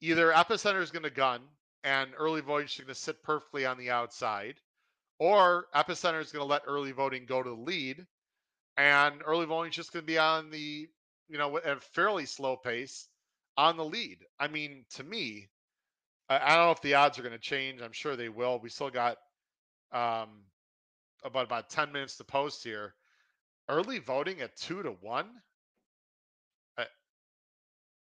Either 0.00 0.32
Epicenter 0.32 0.82
is 0.82 0.90
going 0.90 1.04
to 1.04 1.10
gun 1.10 1.42
and 1.84 2.10
early 2.16 2.40
voting 2.40 2.66
is 2.66 2.76
going 2.76 2.88
to 2.88 2.94
sit 2.94 3.22
perfectly 3.22 3.66
on 3.66 3.78
the 3.78 3.90
outside, 3.90 4.56
or 5.18 5.66
Epicenter 5.74 6.20
is 6.20 6.32
going 6.32 6.42
to 6.42 6.50
let 6.50 6.62
early 6.66 6.92
voting 6.92 7.26
go 7.26 7.42
to 7.42 7.50
the 7.50 7.56
lead, 7.56 8.06
and 8.76 9.22
early 9.24 9.46
voting 9.46 9.70
is 9.70 9.76
just 9.76 9.92
going 9.92 10.02
to 10.02 10.06
be 10.06 10.18
on 10.18 10.50
the, 10.50 10.88
you 11.28 11.38
know, 11.38 11.56
at 11.58 11.76
a 11.76 11.80
fairly 11.80 12.26
slow 12.26 12.56
pace 12.56 13.08
on 13.56 13.76
the 13.76 13.84
lead. 13.84 14.18
I 14.38 14.48
mean, 14.48 14.84
to 14.94 15.04
me, 15.04 15.48
I, 16.28 16.56
don't 16.56 16.66
know 16.66 16.70
if 16.72 16.82
the 16.82 16.94
odds 16.94 17.18
are 17.18 17.22
going 17.22 17.32
to 17.32 17.38
change. 17.38 17.80
I'm 17.80 17.92
sure 17.92 18.16
they 18.16 18.28
will. 18.28 18.58
We 18.58 18.70
still 18.70 18.90
got 18.90 19.18
um, 19.92 20.28
about 21.22 21.44
about 21.44 21.70
10 21.70 21.92
minutes 21.92 22.16
to 22.16 22.24
post 22.24 22.64
here. 22.64 22.94
Early 23.68 23.98
voting 23.98 24.40
at 24.40 24.56
two 24.56 24.82
to 24.82 24.90
one. 25.00 25.26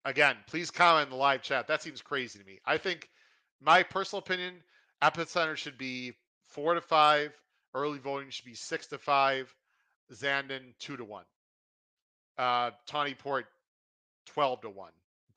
Again, 0.05 0.36
please 0.46 0.70
comment 0.70 1.09
in 1.09 1.11
the 1.11 1.16
live 1.16 1.42
chat. 1.42 1.66
That 1.66 1.82
seems 1.82 2.01
crazy 2.01 2.38
to 2.38 2.44
me. 2.46 2.61
I 2.64 2.78
think, 2.78 3.11
my 3.61 3.82
personal 3.82 4.20
opinion, 4.20 4.55
Epicenter 5.03 5.57
should 5.57 5.76
be 5.76 6.14
four 6.49 6.74
to 6.74 6.80
five. 6.80 7.32
Early 7.74 7.99
voting 7.99 8.30
should 8.30 8.46
be 8.46 8.55
six 8.55 8.86
to 8.88 8.99
five. 8.99 9.55
Zandon 10.12 10.74
two 10.78 10.96
to 10.96 11.05
one. 11.05 11.24
Uh, 12.36 12.70
Tawny 12.86 13.14
Port 13.14 13.46
twelve 14.26 14.61
to 14.62 14.70
one 14.70 14.92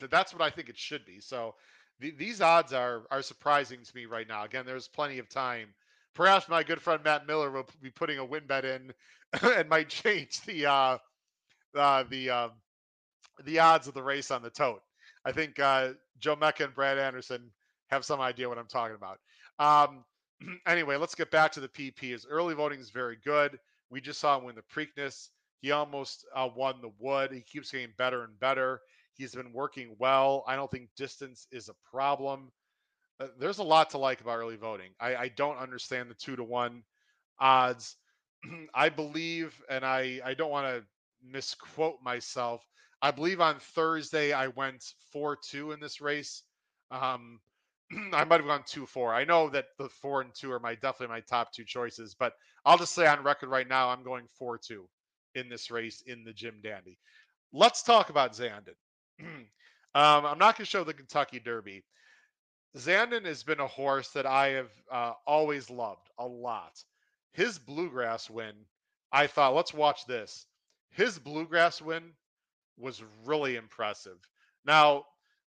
that's 0.09 0.33
what 0.33 0.41
I 0.41 0.49
think 0.49 0.69
it 0.69 0.77
should 0.77 1.05
be. 1.05 1.19
So 1.19 1.55
the, 1.99 2.11
these 2.11 2.41
odds 2.41 2.73
are 2.73 3.03
are 3.11 3.21
surprising 3.21 3.79
to 3.83 3.95
me 3.95 4.05
right 4.05 4.27
now. 4.27 4.43
Again, 4.43 4.65
there's 4.65 4.87
plenty 4.87 5.19
of 5.19 5.29
time. 5.29 5.67
Perhaps 6.13 6.49
my 6.49 6.63
good 6.63 6.81
friend 6.81 7.01
Matt 7.03 7.27
Miller 7.27 7.51
will 7.51 7.67
be 7.81 7.89
putting 7.91 8.17
a 8.17 8.25
win 8.25 8.45
bet 8.47 8.65
in 8.65 8.91
and 9.41 9.69
might 9.69 9.89
change 9.89 10.41
the 10.41 10.65
uh, 10.65 10.97
uh, 11.75 12.03
the 12.09 12.29
uh, 12.29 12.49
the 13.43 13.59
odds 13.59 13.87
of 13.87 13.93
the 13.93 14.03
race 14.03 14.31
on 14.31 14.41
the 14.41 14.49
tote. 14.49 14.81
I 15.23 15.31
think 15.31 15.59
uh, 15.59 15.89
Joe 16.19 16.35
Mecca 16.35 16.65
and 16.65 16.73
Brad 16.73 16.97
Anderson 16.97 17.51
have 17.87 18.05
some 18.05 18.21
idea 18.21 18.49
what 18.49 18.57
I'm 18.57 18.67
talking 18.67 18.95
about. 18.95 19.19
Um, 19.59 20.03
anyway, 20.67 20.97
let's 20.97 21.15
get 21.15 21.31
back 21.31 21.53
to 21.53 21.61
the 21.61 21.69
PP. 21.69 22.11
His 22.11 22.27
Early 22.29 22.55
voting 22.55 22.81
is 22.81 22.91
very 22.91 23.17
good. 23.25 23.59
We 23.91 24.01
just 24.01 24.19
saw 24.21 24.37
him 24.37 24.45
win 24.45 24.55
the 24.55 24.63
Preakness. 24.63 25.29
He 25.61 25.71
almost 25.71 26.25
uh, 26.35 26.49
won 26.55 26.75
the 26.81 26.91
Wood. 26.99 27.31
He 27.33 27.41
keeps 27.41 27.71
getting 27.71 27.93
better 27.97 28.23
and 28.23 28.39
better. 28.39 28.81
He's 29.15 29.35
been 29.35 29.53
working 29.53 29.95
well. 29.99 30.43
I 30.47 30.55
don't 30.57 30.71
think 30.71 30.89
distance 30.97 31.47
is 31.51 31.69
a 31.69 31.75
problem. 31.91 32.51
uh, 33.21 33.27
there's 33.39 33.59
a 33.59 33.63
lot 33.63 33.91
to 33.91 33.99
like 33.99 34.21
about 34.21 34.37
early 34.39 34.57
voting. 34.57 34.91
I, 35.01 35.15
I 35.17 35.29
don't 35.29 35.57
understand 35.59 36.11
the 36.11 36.15
two 36.15 36.37
to 36.37 36.45
one 36.45 36.83
odds. 37.39 37.97
I 38.75 38.89
believe, 38.89 39.61
and 39.69 39.85
I, 39.85 40.21
I 40.25 40.35
don't 40.35 40.51
want 40.51 40.67
to 40.67 40.83
misquote 41.23 41.97
myself. 42.03 42.65
I 43.01 43.11
believe 43.11 43.41
on 43.41 43.59
Thursday 43.59 44.33
I 44.33 44.49
went 44.49 44.83
4 45.13 45.37
2 45.49 45.73
in 45.73 45.81
this 45.81 46.01
race. 46.01 46.43
Um, 46.91 47.39
I 48.13 48.23
might 48.23 48.39
have 48.39 48.47
gone 48.47 48.63
2 48.65 48.85
4. 48.85 49.13
I 49.13 49.23
know 49.23 49.49
that 49.49 49.67
the 49.77 49.89
4 49.89 50.21
and 50.21 50.33
2 50.33 50.51
are 50.51 50.59
my 50.59 50.75
definitely 50.75 51.13
my 51.13 51.21
top 51.21 51.51
two 51.51 51.63
choices, 51.63 52.15
but 52.17 52.33
I'll 52.65 52.77
just 52.77 52.93
say 52.93 53.07
on 53.07 53.23
record 53.23 53.49
right 53.49 53.67
now 53.67 53.89
I'm 53.89 54.03
going 54.03 54.25
4 54.37 54.57
2 54.57 54.87
in 55.35 55.49
this 55.49 55.71
race 55.71 56.03
in 56.05 56.23
the 56.23 56.33
Jim 56.33 56.55
Dandy. 56.63 56.97
Let's 57.53 57.83
talk 57.83 58.09
about 58.09 58.33
Zandon. 58.33 58.75
um, 59.21 59.45
I'm 59.93 60.37
not 60.37 60.57
going 60.57 60.65
to 60.65 60.65
show 60.65 60.83
the 60.83 60.93
Kentucky 60.93 61.39
Derby. 61.39 61.83
Zandon 62.77 63.25
has 63.25 63.43
been 63.43 63.59
a 63.59 63.67
horse 63.67 64.09
that 64.09 64.25
I 64.25 64.49
have 64.49 64.71
uh, 64.89 65.13
always 65.27 65.69
loved 65.69 66.09
a 66.17 66.25
lot. 66.25 66.81
His 67.33 67.59
bluegrass 67.59 68.29
win, 68.29 68.53
I 69.11 69.27
thought, 69.27 69.55
let's 69.55 69.73
watch 69.73 70.05
this. 70.05 70.45
His 70.89 71.19
bluegrass 71.19 71.81
win 71.81 72.03
was 72.77 73.03
really 73.25 73.57
impressive. 73.57 74.17
Now, 74.65 75.05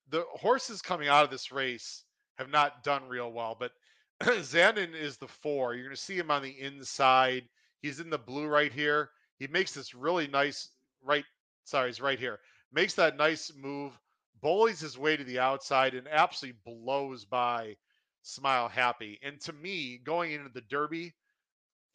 the 0.09 0.25
horses 0.31 0.81
coming 0.81 1.09
out 1.09 1.23
of 1.25 1.31
this 1.31 1.51
race 1.51 2.03
have 2.37 2.49
not 2.49 2.83
done 2.83 3.07
real 3.07 3.31
well, 3.31 3.55
but 3.59 3.71
Zandon 4.21 4.93
is 4.93 5.17
the 5.17 5.27
four. 5.27 5.73
You're 5.73 5.85
going 5.85 5.95
to 5.95 6.01
see 6.01 6.17
him 6.17 6.31
on 6.31 6.43
the 6.43 6.59
inside. 6.59 7.43
He's 7.81 7.99
in 7.99 8.09
the 8.09 8.17
blue 8.17 8.47
right 8.47 8.71
here. 8.71 9.09
He 9.39 9.47
makes 9.47 9.73
this 9.73 9.95
really 9.95 10.27
nice 10.27 10.69
right. 11.03 11.25
Sorry, 11.63 11.89
he's 11.89 12.01
right 12.01 12.19
here. 12.19 12.39
Makes 12.71 12.93
that 12.95 13.17
nice 13.17 13.51
move, 13.55 13.93
bullies 14.41 14.79
his 14.79 14.97
way 14.97 15.17
to 15.17 15.23
the 15.23 15.39
outside, 15.39 15.93
and 15.93 16.07
absolutely 16.07 16.59
blows 16.65 17.25
by 17.25 17.75
Smile 18.21 18.67
Happy. 18.67 19.19
And 19.23 19.39
to 19.41 19.53
me, 19.53 19.99
going 20.03 20.31
into 20.31 20.49
the 20.49 20.61
Derby, 20.61 21.13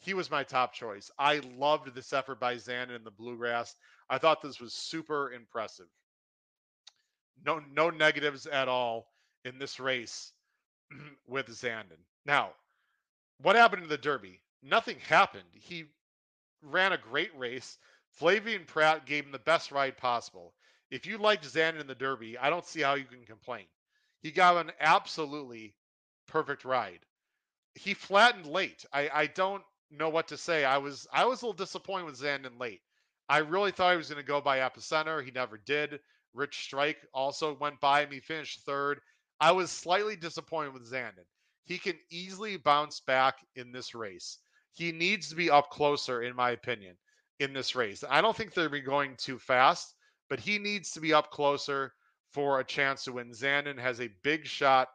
he 0.01 0.15
was 0.15 0.31
my 0.31 0.43
top 0.43 0.73
choice. 0.73 1.11
I 1.19 1.41
loved 1.57 1.95
this 1.95 2.13
effort 2.13 2.41
by 2.41 2.57
Zandon 2.57 2.97
in 2.97 3.05
the 3.05 3.11
bluegrass. 3.11 3.75
I 4.11 4.19
thought 4.19 4.43
this 4.43 4.61
was 4.61 4.75
super 4.75 5.33
impressive. 5.33 5.87
No, 7.45 7.61
no 7.73 7.91
negatives 7.91 8.47
at 8.47 8.69
all 8.69 9.07
in 9.47 9.59
this 9.59 9.81
race 9.81 10.33
with 11.29 11.47
Zandon. 11.49 12.03
Now, 12.27 12.51
what 13.41 13.57
happened 13.57 13.85
in 13.85 13.89
the 13.89 13.97
Derby? 13.97 14.41
Nothing 14.63 14.99
happened. 15.09 15.45
He 15.53 15.85
ran 16.63 16.93
a 16.93 16.99
great 16.99 17.37
race. 17.39 17.79
Flavien 18.21 18.67
Prat 18.67 19.07
gave 19.07 19.25
him 19.25 19.33
the 19.33 19.39
best 19.39 19.71
ride 19.71 19.97
possible. 19.97 20.53
If 20.91 21.07
you 21.07 21.19
liked 21.19 21.45
Zandon 21.45 21.81
in 21.81 21.87
the 21.87 21.95
Derby, 21.95 22.37
I 22.39 22.51
don't 22.51 22.67
see 22.67 22.81
how 22.81 22.95
you 22.95 23.05
can 23.05 23.25
complain. 23.25 23.67
He 24.23 24.31
got 24.31 24.57
an 24.57 24.73
absolutely 24.81 25.75
perfect 26.27 26.65
ride. 26.65 27.01
He 27.75 27.95
flattened 27.95 28.47
late. 28.47 28.85
I, 28.93 29.11
I 29.13 29.27
don't 29.27 29.63
know 29.91 30.09
what 30.09 30.29
to 30.29 30.37
say. 30.37 30.65
I 30.65 30.79
was 30.79 31.07
I 31.13 31.25
was 31.27 31.43
a 31.43 31.47
little 31.47 31.57
disappointed 31.57 32.07
with 32.07 32.21
Zandon 32.21 32.59
late. 32.59 32.81
I 33.29 33.39
really 33.39 33.73
thought 33.73 33.93
he 33.93 33.97
was 33.97 34.09
going 34.09 34.23
to 34.23 34.27
go 34.27 34.41
by 34.41 34.59
Epicenter. 34.59 35.25
He 35.25 35.31
never 35.31 35.59
did. 35.59 36.01
Rich 36.35 36.65
Strike 36.65 36.99
also 37.13 37.55
went 37.55 37.81
by 37.81 38.03
him. 38.03 38.11
He 38.11 38.21
finished 38.21 38.61
third. 38.65 39.01
I 39.41 39.53
was 39.53 39.71
slightly 39.71 40.17
disappointed 40.17 40.73
with 40.73 40.91
Zandon. 40.91 41.27
He 41.65 41.79
can 41.79 41.99
easily 42.11 42.57
bounce 42.57 43.01
back 43.01 43.39
in 43.57 43.73
this 43.73 43.95
race. 43.95 44.39
He 44.73 44.93
needs 44.93 45.29
to 45.29 45.35
be 45.35 45.51
up 45.51 45.71
closer, 45.71 46.23
in 46.23 46.37
my 46.37 46.51
opinion, 46.51 46.97
in 47.41 47.53
this 47.53 47.75
race. 47.75 48.05
I 48.09 48.21
don't 48.21 48.37
think 48.37 48.55
they'll 48.55 48.69
be 48.69 48.81
going 48.81 49.17
too 49.17 49.39
fast, 49.39 49.95
but 50.29 50.41
he 50.41 50.59
needs 50.59 50.93
to 50.93 51.01
be 51.01 51.13
up 51.13 51.31
closer 51.31 51.93
for 52.33 52.61
a 52.61 52.65
chance 52.65 53.05
to 53.05 53.13
win. 53.13 53.31
Zandon 53.31 53.79
has 53.79 54.01
a 54.01 54.11
big 54.23 54.47
shot 54.47 54.89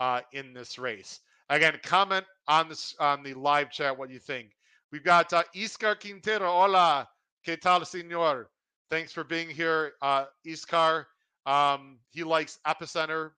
uh, 0.00 0.20
in 0.32 0.52
this 0.52 0.78
race. 0.78 1.20
Again, 1.48 1.78
comment 1.82 2.24
on 2.48 2.68
this 2.68 2.94
on 3.00 3.22
the 3.22 3.34
live 3.34 3.70
chat 3.70 3.96
what 3.96 4.10
you 4.10 4.18
think. 4.18 4.52
We've 4.92 5.04
got 5.04 5.32
uh, 5.32 5.44
Iscar 5.54 5.98
Quintero. 5.98 6.50
Hola, 6.50 7.08
¿qué 7.46 7.60
tal, 7.60 7.80
señor? 7.80 8.46
Thanks 8.90 9.12
for 9.12 9.24
being 9.24 9.48
here, 9.48 9.92
uh, 10.02 10.26
Iscar. 10.46 11.04
Um, 11.46 11.98
he 12.10 12.24
likes 12.24 12.58
Epicenter 12.66 13.30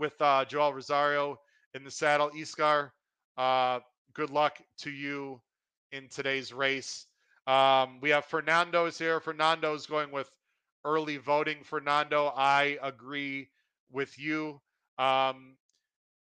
with 0.00 0.20
uh, 0.20 0.44
Joel 0.46 0.72
Rosario 0.74 1.38
in 1.74 1.84
the 1.84 1.90
saddle. 1.90 2.30
Iscar, 2.30 2.90
uh, 3.36 3.80
good 4.14 4.30
luck 4.30 4.58
to 4.78 4.90
you 4.90 5.40
in 5.92 6.08
today's 6.08 6.52
race. 6.52 7.06
Um, 7.46 8.00
we 8.00 8.10
have 8.10 8.24
Fernando's 8.24 8.98
here. 8.98 9.20
Fernando's 9.20 9.86
going 9.86 10.10
with 10.10 10.30
early 10.84 11.18
voting. 11.18 11.58
Fernando, 11.62 12.32
I 12.34 12.78
agree 12.82 13.48
with 13.92 14.18
you. 14.18 14.60
Um, 14.98 15.56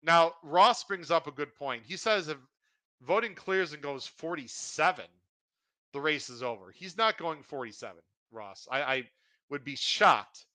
now, 0.04 0.34
Ross 0.44 0.84
brings 0.84 1.12
up 1.12 1.28
a 1.28 1.32
good 1.32 1.54
point. 1.56 1.84
He 1.86 1.98
says 1.98 2.28
if 2.28 2.38
voting 3.02 3.36
clears 3.36 3.74
and 3.74 3.82
goes 3.82 4.08
47, 4.08 5.06
the 5.94 6.02
race 6.02 6.30
is 6.30 6.44
over. 6.44 6.72
He's 6.72 6.98
not 6.98 7.18
going 7.18 7.44
47, 7.44 7.96
Ross. 8.32 8.68
I, 8.72 8.82
I 8.82 9.04
would 9.50 9.64
be 9.64 9.76
shocked 9.76 10.46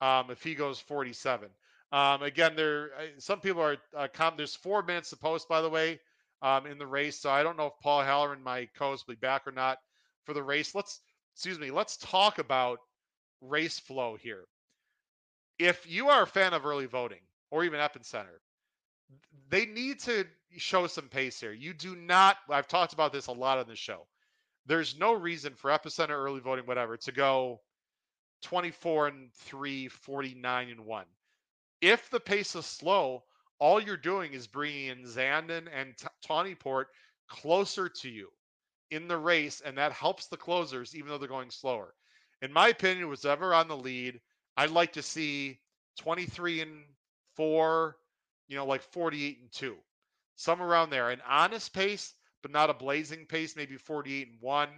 um, 0.00 0.30
if 0.30 0.42
he 0.42 0.54
goes 0.54 0.80
47. 0.80 1.48
Um, 1.92 2.22
again, 2.22 2.56
there 2.56 2.90
some 3.18 3.40
people 3.40 3.62
are 3.62 3.76
uh, 3.96 4.30
there's 4.36 4.56
four 4.56 4.82
minutes 4.82 5.10
to 5.10 5.16
post, 5.16 5.48
by 5.48 5.60
the 5.60 5.68
way, 5.68 6.00
um, 6.40 6.66
in 6.66 6.78
the 6.78 6.86
race. 6.86 7.20
So 7.20 7.30
I 7.30 7.42
don't 7.42 7.58
know 7.58 7.66
if 7.66 7.74
Paul 7.82 8.02
Halloran, 8.02 8.42
my 8.42 8.66
co-host, 8.76 9.06
will 9.06 9.14
be 9.14 9.20
back 9.20 9.46
or 9.46 9.52
not 9.52 9.78
for 10.24 10.32
the 10.32 10.42
race. 10.42 10.74
Let's 10.74 11.00
excuse 11.34 11.58
me. 11.58 11.70
Let's 11.70 11.98
talk 11.98 12.38
about 12.38 12.78
race 13.42 13.78
flow 13.78 14.16
here. 14.16 14.44
If 15.58 15.88
you 15.90 16.08
are 16.08 16.22
a 16.22 16.26
fan 16.26 16.54
of 16.54 16.64
early 16.64 16.86
voting 16.86 17.20
or 17.50 17.62
even 17.62 17.78
Epicenter, 17.78 18.40
they 19.50 19.66
need 19.66 20.00
to 20.00 20.24
show 20.56 20.86
some 20.86 21.08
pace 21.08 21.40
here. 21.40 21.52
You 21.52 21.74
do 21.74 21.94
not. 21.94 22.38
I've 22.48 22.68
talked 22.68 22.94
about 22.94 23.12
this 23.12 23.26
a 23.26 23.32
lot 23.32 23.58
on 23.58 23.68
the 23.68 23.76
show. 23.76 24.06
There's 24.66 24.98
no 24.98 25.12
reason 25.12 25.54
for 25.54 25.70
Epicenter 25.70 26.10
early 26.10 26.40
voting, 26.40 26.64
whatever, 26.66 26.96
to 26.96 27.12
go 27.12 27.60
24 28.42 29.08
and 29.08 29.32
3, 29.34 29.88
49 29.88 30.68
and 30.70 30.80
1. 30.80 31.04
If 31.82 32.08
the 32.10 32.20
pace 32.20 32.54
is 32.54 32.64
slow, 32.64 33.24
all 33.58 33.82
you're 33.82 33.96
doing 33.96 34.32
is 34.32 34.46
bringing 34.46 34.86
in 34.86 35.04
Zandon 35.04 35.66
and 35.74 35.96
T- 35.98 36.06
Tawnyport 36.26 36.86
closer 37.28 37.88
to 37.88 38.08
you 38.08 38.28
in 38.92 39.08
the 39.08 39.18
race, 39.18 39.60
and 39.64 39.76
that 39.78 39.92
helps 39.92 40.26
the 40.26 40.36
closers, 40.36 40.94
even 40.94 41.08
though 41.08 41.18
they're 41.18 41.28
going 41.28 41.50
slower. 41.50 41.94
In 42.40 42.52
my 42.52 42.68
opinion, 42.68 43.08
was 43.08 43.24
ever 43.24 43.52
on 43.52 43.66
the 43.66 43.76
lead, 43.76 44.20
I'd 44.56 44.70
like 44.70 44.92
to 44.92 45.02
see 45.02 45.58
23 45.98 46.60
and 46.60 46.84
4, 47.36 47.96
you 48.48 48.56
know, 48.56 48.66
like 48.66 48.82
48 48.82 49.40
and 49.40 49.52
2, 49.52 49.76
somewhere 50.36 50.68
around 50.68 50.90
there. 50.90 51.10
An 51.10 51.22
honest 51.28 51.72
pace, 51.72 52.14
but 52.42 52.52
not 52.52 52.70
a 52.70 52.74
blazing 52.74 53.26
pace, 53.26 53.56
maybe 53.56 53.76
48 53.76 54.28
and 54.28 54.40
1, 54.40 54.68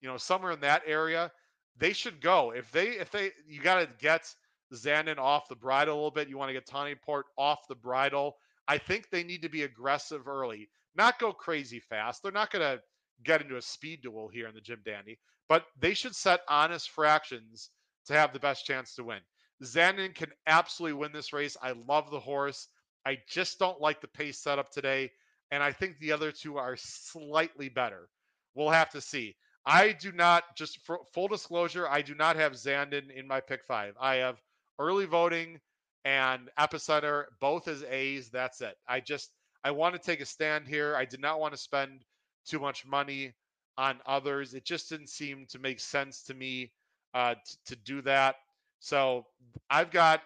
you 0.00 0.08
know, 0.08 0.16
somewhere 0.16 0.52
in 0.52 0.60
that 0.60 0.82
area. 0.86 1.30
They 1.76 1.92
should 1.92 2.20
go. 2.20 2.52
If 2.52 2.70
they, 2.72 2.88
if 2.90 3.10
they, 3.10 3.30
you 3.46 3.60
got 3.60 3.80
to 3.80 3.88
get 4.00 4.34
Zandon 4.74 5.18
off 5.18 5.48
the 5.48 5.56
bridle 5.56 5.94
a 5.94 5.96
little 5.96 6.10
bit. 6.10 6.28
You 6.28 6.38
want 6.38 6.48
to 6.48 6.54
get 6.54 6.66
Tawny 6.66 6.94
Port 6.94 7.26
off 7.36 7.68
the 7.68 7.74
bridle. 7.74 8.36
I 8.68 8.78
think 8.78 9.10
they 9.10 9.24
need 9.24 9.42
to 9.42 9.48
be 9.48 9.62
aggressive 9.62 10.28
early, 10.28 10.68
not 10.94 11.18
go 11.18 11.32
crazy 11.32 11.80
fast. 11.80 12.22
They're 12.22 12.32
not 12.32 12.50
going 12.50 12.62
to 12.62 12.82
get 13.24 13.42
into 13.42 13.56
a 13.56 13.62
speed 13.62 14.02
duel 14.02 14.28
here 14.28 14.48
in 14.48 14.54
the 14.54 14.60
Jim 14.60 14.80
Dandy, 14.84 15.18
but 15.48 15.64
they 15.78 15.94
should 15.94 16.14
set 16.14 16.40
honest 16.48 16.90
fractions 16.90 17.70
to 18.06 18.14
have 18.14 18.32
the 18.32 18.40
best 18.40 18.64
chance 18.64 18.94
to 18.94 19.04
win. 19.04 19.20
Zandon 19.62 20.14
can 20.14 20.30
absolutely 20.46 20.94
win 20.94 21.12
this 21.12 21.32
race. 21.32 21.56
I 21.62 21.72
love 21.86 22.10
the 22.10 22.20
horse. 22.20 22.68
I 23.06 23.18
just 23.28 23.58
don't 23.58 23.80
like 23.80 24.00
the 24.00 24.08
pace 24.08 24.38
setup 24.38 24.70
today. 24.70 25.10
And 25.50 25.62
I 25.62 25.72
think 25.72 25.98
the 25.98 26.12
other 26.12 26.32
two 26.32 26.56
are 26.56 26.76
slightly 26.76 27.68
better. 27.68 28.08
We'll 28.54 28.70
have 28.70 28.90
to 28.90 29.00
see. 29.00 29.36
I 29.64 29.92
do 29.92 30.10
not, 30.10 30.56
just 30.56 30.80
for 30.84 31.00
full 31.12 31.28
disclosure, 31.28 31.88
I 31.88 32.02
do 32.02 32.14
not 32.14 32.36
have 32.36 32.52
Zandon 32.52 33.10
in 33.10 33.28
my 33.28 33.40
pick 33.40 33.64
five. 33.64 33.94
I 34.00 34.16
have 34.16 34.40
early 34.82 35.06
voting 35.06 35.60
and 36.04 36.50
Epicenter, 36.58 37.24
both 37.40 37.68
as 37.68 37.84
A's. 37.84 38.30
That's 38.30 38.60
it. 38.60 38.74
I 38.88 39.00
just, 39.00 39.30
I 39.64 39.70
want 39.70 39.94
to 39.94 40.00
take 40.00 40.20
a 40.20 40.26
stand 40.26 40.66
here. 40.66 40.96
I 40.96 41.04
did 41.04 41.20
not 41.20 41.38
want 41.40 41.54
to 41.54 41.58
spend 41.58 42.02
too 42.46 42.58
much 42.58 42.84
money 42.84 43.32
on 43.78 44.00
others. 44.06 44.54
It 44.54 44.64
just 44.64 44.88
didn't 44.90 45.08
seem 45.08 45.46
to 45.50 45.58
make 45.58 45.78
sense 45.80 46.22
to 46.24 46.34
me 46.34 46.72
uh, 47.14 47.34
t- 47.34 47.56
to 47.66 47.76
do 47.76 48.02
that. 48.02 48.36
So 48.80 49.26
I've 49.70 49.92
got 49.92 50.22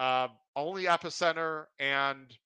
uh, 0.00 0.28
only 0.56 0.84
Epicenter 0.84 1.66
and 1.78 2.36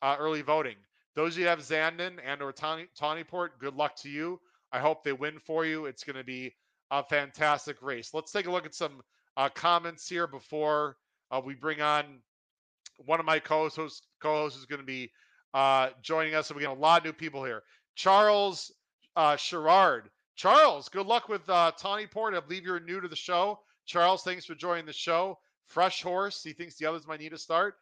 uh, 0.00 0.16
early 0.18 0.42
voting. 0.42 0.76
Those 1.14 1.36
you 1.36 1.46
have 1.46 1.58
Zandon 1.60 2.12
and 2.24 2.40
or 2.40 2.52
Tawny, 2.52 2.86
Tawnyport, 2.98 3.50
good 3.60 3.74
luck 3.74 3.96
to 3.96 4.08
you. 4.08 4.40
I 4.72 4.78
hope 4.78 5.04
they 5.04 5.12
win 5.12 5.38
for 5.38 5.66
you. 5.66 5.84
It's 5.84 6.04
going 6.04 6.16
to 6.16 6.24
be 6.24 6.54
a 6.90 7.02
fantastic 7.04 7.82
race. 7.82 8.14
Let's 8.14 8.32
take 8.32 8.46
a 8.46 8.50
look 8.50 8.64
at 8.64 8.74
some 8.74 9.02
uh, 9.36 9.50
comments 9.50 10.08
here 10.08 10.26
before 10.26 10.96
uh, 11.32 11.40
we 11.44 11.54
bring 11.54 11.80
on 11.80 12.20
one 12.98 13.18
of 13.18 13.26
my 13.26 13.38
co-hosts. 13.38 14.02
Co-hosts 14.20 14.58
is 14.58 14.66
going 14.66 14.80
to 14.80 14.86
be 14.86 15.10
uh, 15.54 15.88
joining 16.02 16.34
us, 16.34 16.50
and 16.50 16.56
we 16.56 16.62
got 16.62 16.76
a 16.76 16.80
lot 16.80 17.00
of 17.00 17.04
new 17.06 17.12
people 17.12 17.42
here. 17.44 17.62
Charles 17.96 18.72
uh, 19.16 19.36
Sherrard. 19.36 20.10
Charles, 20.36 20.88
good 20.88 21.06
luck 21.06 21.28
with 21.28 21.48
uh, 21.48 21.72
Tawnyport. 21.80 22.36
I 22.36 22.40
believe 22.40 22.64
you're 22.64 22.80
new 22.80 23.00
to 23.00 23.08
the 23.08 23.16
show. 23.16 23.60
Charles, 23.86 24.22
thanks 24.22 24.44
for 24.44 24.54
joining 24.54 24.86
the 24.86 24.92
show. 24.92 25.38
Fresh 25.66 26.02
horse. 26.02 26.42
He 26.42 26.52
thinks 26.52 26.76
the 26.76 26.86
others 26.86 27.06
might 27.06 27.20
need 27.20 27.30
to 27.30 27.38
start. 27.38 27.74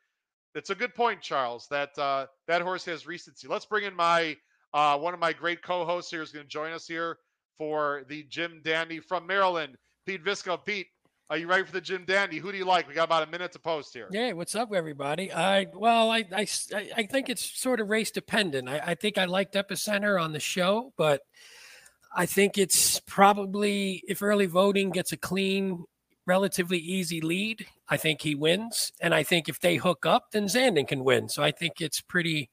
it's 0.54 0.70
a 0.70 0.74
good 0.74 0.94
point, 0.94 1.20
Charles. 1.20 1.66
That 1.70 1.96
uh, 1.98 2.26
that 2.46 2.62
horse 2.62 2.84
has 2.86 3.06
recency. 3.06 3.46
Let's 3.48 3.66
bring 3.66 3.84
in 3.84 3.94
my 3.94 4.36
uh, 4.72 4.98
one 4.98 5.14
of 5.14 5.20
my 5.20 5.32
great 5.32 5.62
co-hosts 5.62 6.10
here 6.10 6.22
is 6.22 6.32
going 6.32 6.44
to 6.44 6.48
join 6.48 6.72
us 6.72 6.86
here 6.86 7.18
for 7.56 8.04
the 8.08 8.24
Jim 8.24 8.60
Dandy 8.64 9.00
from 9.00 9.26
Maryland, 9.26 9.76
Pete 10.06 10.24
Visco. 10.24 10.62
Pete, 10.64 10.86
are 11.30 11.36
you 11.36 11.46
ready 11.46 11.64
for 11.64 11.72
the 11.72 11.80
Jim 11.80 12.04
Dandy? 12.04 12.38
Who 12.38 12.50
do 12.50 12.58
you 12.58 12.64
like? 12.64 12.88
We 12.88 12.94
got 12.94 13.04
about 13.04 13.26
a 13.26 13.30
minute 13.30 13.52
to 13.52 13.60
post 13.60 13.94
here. 13.94 14.08
Yeah, 14.10 14.32
what's 14.32 14.56
up, 14.56 14.72
everybody? 14.74 15.32
I 15.32 15.68
well, 15.72 16.10
I 16.10 16.24
I, 16.32 16.46
I 16.96 17.02
think 17.04 17.28
it's 17.28 17.58
sort 17.58 17.80
of 17.80 17.88
race 17.88 18.10
dependent. 18.10 18.68
I, 18.68 18.80
I 18.84 18.94
think 18.96 19.16
I 19.16 19.26
liked 19.26 19.54
Epicenter 19.54 20.20
on 20.20 20.32
the 20.32 20.40
show, 20.40 20.92
but 20.96 21.22
I 22.14 22.26
think 22.26 22.58
it's 22.58 22.98
probably 23.00 24.02
if 24.08 24.22
early 24.22 24.46
voting 24.46 24.90
gets 24.90 25.12
a 25.12 25.16
clean, 25.16 25.84
relatively 26.26 26.78
easy 26.78 27.20
lead, 27.20 27.66
I 27.88 27.96
think 27.96 28.22
he 28.22 28.34
wins. 28.34 28.92
And 29.00 29.14
I 29.14 29.22
think 29.22 29.48
if 29.48 29.60
they 29.60 29.76
hook 29.76 30.04
up, 30.04 30.32
then 30.32 30.46
Zandon 30.46 30.88
can 30.88 31.04
win. 31.04 31.28
So 31.28 31.44
I 31.44 31.52
think 31.52 31.80
it's 31.80 32.00
pretty 32.00 32.50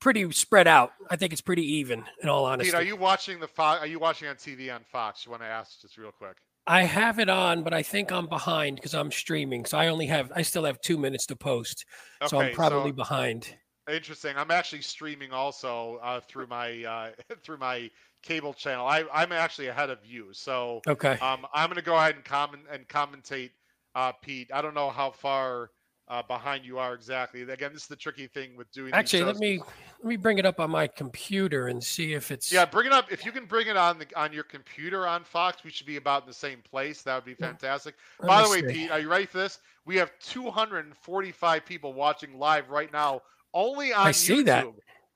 pretty 0.00 0.30
spread 0.32 0.66
out. 0.66 0.92
I 1.10 1.16
think 1.16 1.32
it's 1.32 1.42
pretty 1.42 1.66
even 1.74 2.04
in 2.22 2.30
all 2.30 2.46
honesty. 2.46 2.70
Pete, 2.70 2.80
are 2.80 2.84
you 2.84 2.96
watching 2.96 3.40
the 3.40 3.48
Fox? 3.48 3.82
Are 3.82 3.86
you 3.86 3.98
watching 3.98 4.28
on 4.28 4.36
TV 4.36 4.74
on 4.74 4.84
Fox? 4.90 5.26
You 5.26 5.30
want 5.32 5.42
to 5.42 5.48
ask 5.48 5.82
just 5.82 5.98
real 5.98 6.12
quick? 6.12 6.36
I 6.68 6.82
have 6.82 7.18
it 7.18 7.28
on, 7.28 7.62
but 7.62 7.72
I 7.72 7.82
think 7.82 8.12
I'm 8.12 8.26
behind 8.26 8.76
because 8.76 8.94
I'm 8.94 9.10
streaming. 9.10 9.64
So 9.64 9.78
I 9.78 9.88
only 9.88 10.06
have 10.06 10.30
I 10.34 10.42
still 10.42 10.64
have 10.64 10.80
two 10.80 10.98
minutes 10.98 11.26
to 11.26 11.36
post. 11.36 11.84
Okay, 12.22 12.28
so 12.28 12.40
I'm 12.40 12.54
probably 12.54 12.90
so 12.90 12.96
behind. 12.96 13.56
Interesting. 13.90 14.34
I'm 14.36 14.50
actually 14.50 14.82
streaming 14.82 15.32
also 15.32 15.98
uh, 16.02 16.20
through 16.20 16.46
my 16.46 16.84
uh, 16.84 17.10
through 17.42 17.58
my 17.58 17.90
cable 18.22 18.52
channel. 18.52 18.86
I, 18.86 19.04
I'm 19.12 19.32
actually 19.32 19.68
ahead 19.68 19.90
of 19.90 19.98
you, 20.04 20.28
so 20.32 20.82
okay. 20.86 21.18
Um, 21.20 21.46
I'm 21.54 21.68
going 21.68 21.76
to 21.76 21.82
go 21.82 21.96
ahead 21.96 22.16
and 22.16 22.24
comment 22.24 22.64
and 22.70 22.86
commentate, 22.86 23.50
uh, 23.94 24.12
Pete. 24.12 24.50
I 24.52 24.60
don't 24.60 24.74
know 24.74 24.90
how 24.90 25.10
far 25.10 25.70
uh, 26.08 26.22
behind 26.22 26.64
you 26.64 26.78
are 26.78 26.94
exactly. 26.94 27.42
Again, 27.42 27.72
this 27.72 27.82
is 27.82 27.88
the 27.88 27.96
tricky 27.96 28.26
thing 28.26 28.56
with 28.56 28.70
doing. 28.72 28.92
Actually, 28.92 29.24
let 29.24 29.36
me 29.36 29.58
let 29.58 30.04
me 30.04 30.16
bring 30.16 30.38
it 30.38 30.46
up 30.46 30.58
on 30.58 30.70
my 30.70 30.86
computer 30.86 31.68
and 31.68 31.82
see 31.82 32.14
if 32.14 32.30
it's. 32.30 32.50
Yeah, 32.50 32.64
bring 32.64 32.86
it 32.86 32.92
up. 32.92 33.12
If 33.12 33.24
you 33.24 33.32
can 33.32 33.44
bring 33.44 33.66
it 33.66 33.76
on 33.76 33.98
the 33.98 34.06
on 34.16 34.32
your 34.32 34.44
computer 34.44 35.06
on 35.06 35.24
Fox, 35.24 35.62
we 35.64 35.70
should 35.70 35.86
be 35.86 35.96
about 35.96 36.22
in 36.22 36.28
the 36.28 36.34
same 36.34 36.62
place. 36.62 37.02
That 37.02 37.16
would 37.16 37.24
be 37.24 37.34
fantastic. 37.34 37.94
Let 38.20 38.28
By 38.28 38.42
the 38.42 38.50
way, 38.50 38.60
see. 38.62 38.80
Pete, 38.82 38.90
are 38.90 39.00
you 39.00 39.10
ready 39.10 39.26
for 39.26 39.38
this? 39.38 39.58
We 39.84 39.96
have 39.96 40.10
245 40.20 41.64
people 41.64 41.92
watching 41.92 42.38
live 42.38 42.68
right 42.70 42.92
now, 42.92 43.22
only 43.52 43.92
on 43.92 44.06
I 44.06 44.12
see 44.12 44.42
YouTube. 44.42 44.46
that. 44.46 44.66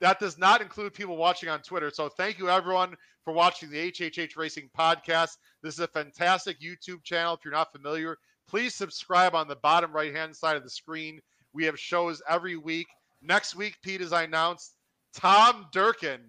That 0.01 0.19
does 0.19 0.37
not 0.37 0.61
include 0.61 0.95
people 0.95 1.17
watching 1.17 1.49
on 1.49 1.61
Twitter. 1.61 1.89
So 1.91 2.09
thank 2.09 2.37
you 2.37 2.51
everyone 2.51 2.97
for 3.25 3.33
watching 3.33 3.71
the 3.71 3.93
HHH 3.93 4.37
Racing 4.37 4.69
podcast. 4.77 5.37
This 5.63 5.75
is 5.75 5.81
a 5.81 5.87
fantastic 5.87 6.61
YouTube 6.61 7.05
channel. 7.05 7.35
If 7.35 7.45
you're 7.45 7.55
not 7.55 7.71
familiar, 7.71 8.19
please 8.49 8.75
subscribe 8.75 9.35
on 9.35 9.49
the 9.49 9.57
bottom 9.57 9.93
right 9.93 10.15
hand 10.15 10.35
side 10.35 10.57
of 10.57 10.65
the 10.65 10.71
screen. 10.71 11.21
We 11.53 11.65
have 11.65 11.79
shows 11.79 12.23
every 12.29 12.57
week. 12.57 12.87
Next 13.23 13.55
week, 13.55 13.77
Pete, 13.83 14.01
as 14.01 14.13
I 14.13 14.25
announced, 14.25 14.75
Tom 15.15 15.67
Durkin, 15.73 16.21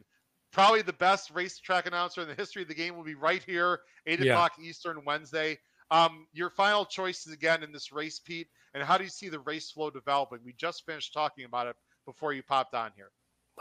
probably 0.51 0.81
the 0.81 0.93
best 0.93 1.31
racetrack 1.31 1.87
announcer 1.87 2.21
in 2.21 2.27
the 2.27 2.35
history 2.35 2.61
of 2.61 2.67
the 2.67 2.75
game, 2.75 2.95
will 2.95 3.03
be 3.03 3.15
right 3.15 3.43
here, 3.43 3.79
8 4.05 4.19
yeah. 4.19 4.33
o'clock 4.33 4.53
Eastern 4.61 5.03
Wednesday. 5.05 5.57
Um, 5.91 6.27
your 6.33 6.49
final 6.49 6.85
choices 6.85 7.33
again 7.33 7.63
in 7.63 7.71
this 7.71 7.91
race, 7.91 8.19
Pete, 8.19 8.47
and 8.73 8.83
how 8.83 8.97
do 8.97 9.03
you 9.03 9.09
see 9.09 9.29
the 9.29 9.39
race 9.39 9.71
flow 9.71 9.89
developing? 9.89 10.39
We 10.43 10.53
just 10.53 10.85
finished 10.85 11.13
talking 11.13 11.45
about 11.45 11.67
it 11.67 11.75
before 12.05 12.33
you 12.33 12.43
popped 12.43 12.75
on 12.75 12.91
here 12.95 13.11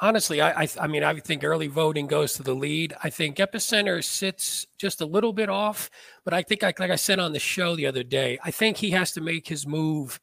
honestly, 0.01 0.41
I, 0.41 0.63
I, 0.63 0.69
I 0.81 0.87
mean, 0.87 1.05
I 1.05 1.19
think 1.21 1.45
early 1.45 1.67
voting 1.67 2.07
goes 2.07 2.35
to 2.35 2.43
the 2.43 2.55
lead. 2.55 2.95
I 3.03 3.11
think 3.11 3.37
Epicenter 3.37 4.03
sits 4.03 4.67
just 4.79 5.01
a 5.01 5.07
little 5.07 5.33
bit 5.33 5.49
off, 5.49 5.91
but 6.25 6.35
I 6.35 6.43
think, 6.43 6.63
like, 6.63 6.81
like 6.81 6.91
I 6.91 6.97
said 6.97 7.19
on 7.19 7.33
the 7.33 7.39
show 7.39 7.77
the 7.77 7.87
other 7.87 8.03
day, 8.03 8.39
I 8.43 8.51
think 8.51 8.77
he 8.77 8.91
has 8.91 9.13
to 9.13 9.21
make 9.21 9.49
his 9.49 9.67
move 9.67 10.21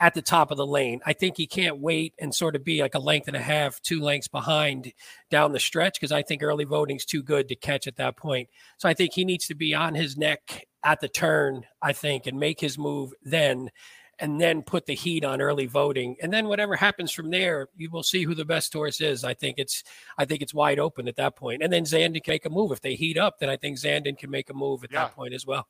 at 0.00 0.14
the 0.14 0.22
top 0.22 0.50
of 0.50 0.56
the 0.56 0.66
lane. 0.66 1.00
I 1.04 1.12
think 1.12 1.36
he 1.36 1.46
can't 1.46 1.78
wait 1.78 2.14
and 2.18 2.34
sort 2.34 2.56
of 2.56 2.64
be 2.64 2.80
like 2.80 2.94
a 2.94 2.98
length 2.98 3.28
and 3.28 3.36
a 3.36 3.40
half, 3.40 3.80
two 3.82 4.00
lengths 4.00 4.28
behind 4.28 4.92
down 5.30 5.52
the 5.52 5.60
stretch 5.60 6.00
because 6.00 6.10
I 6.10 6.22
think 6.22 6.42
early 6.42 6.64
voting's 6.64 7.04
too 7.04 7.22
good 7.22 7.48
to 7.48 7.54
catch 7.54 7.86
at 7.86 7.96
that 7.96 8.16
point. 8.16 8.48
So 8.78 8.88
I 8.88 8.94
think 8.94 9.12
he 9.12 9.26
needs 9.26 9.46
to 9.48 9.54
be 9.54 9.74
on 9.74 9.94
his 9.94 10.16
neck 10.16 10.66
at 10.82 11.00
the 11.00 11.08
turn, 11.08 11.66
I 11.82 11.92
think, 11.92 12.26
and 12.26 12.40
make 12.40 12.60
his 12.60 12.78
move 12.78 13.12
then 13.22 13.70
and 14.20 14.40
then 14.40 14.62
put 14.62 14.86
the 14.86 14.94
heat 14.94 15.24
on 15.24 15.40
early 15.40 15.66
voting. 15.66 16.16
And 16.22 16.32
then 16.32 16.46
whatever 16.46 16.76
happens 16.76 17.10
from 17.10 17.30
there, 17.30 17.68
you 17.76 17.90
will 17.90 18.02
see 18.02 18.22
who 18.22 18.34
the 18.34 18.44
best 18.44 18.72
horse 18.72 19.00
is. 19.00 19.24
I 19.24 19.34
think 19.34 19.58
it's 19.58 19.82
I 20.18 20.24
think 20.26 20.42
it's 20.42 20.54
wide 20.54 20.78
open 20.78 21.08
at 21.08 21.16
that 21.16 21.36
point. 21.36 21.62
And 21.62 21.72
then 21.72 21.84
Zandon 21.84 22.22
can 22.22 22.32
make 22.32 22.46
a 22.46 22.50
move. 22.50 22.70
If 22.70 22.80
they 22.80 22.94
heat 22.94 23.18
up, 23.18 23.38
then 23.38 23.48
I 23.48 23.56
think 23.56 23.78
Zandon 23.78 24.16
can 24.16 24.30
make 24.30 24.50
a 24.50 24.54
move 24.54 24.84
at 24.84 24.92
yeah. 24.92 25.04
that 25.04 25.14
point 25.14 25.34
as 25.34 25.46
well. 25.46 25.66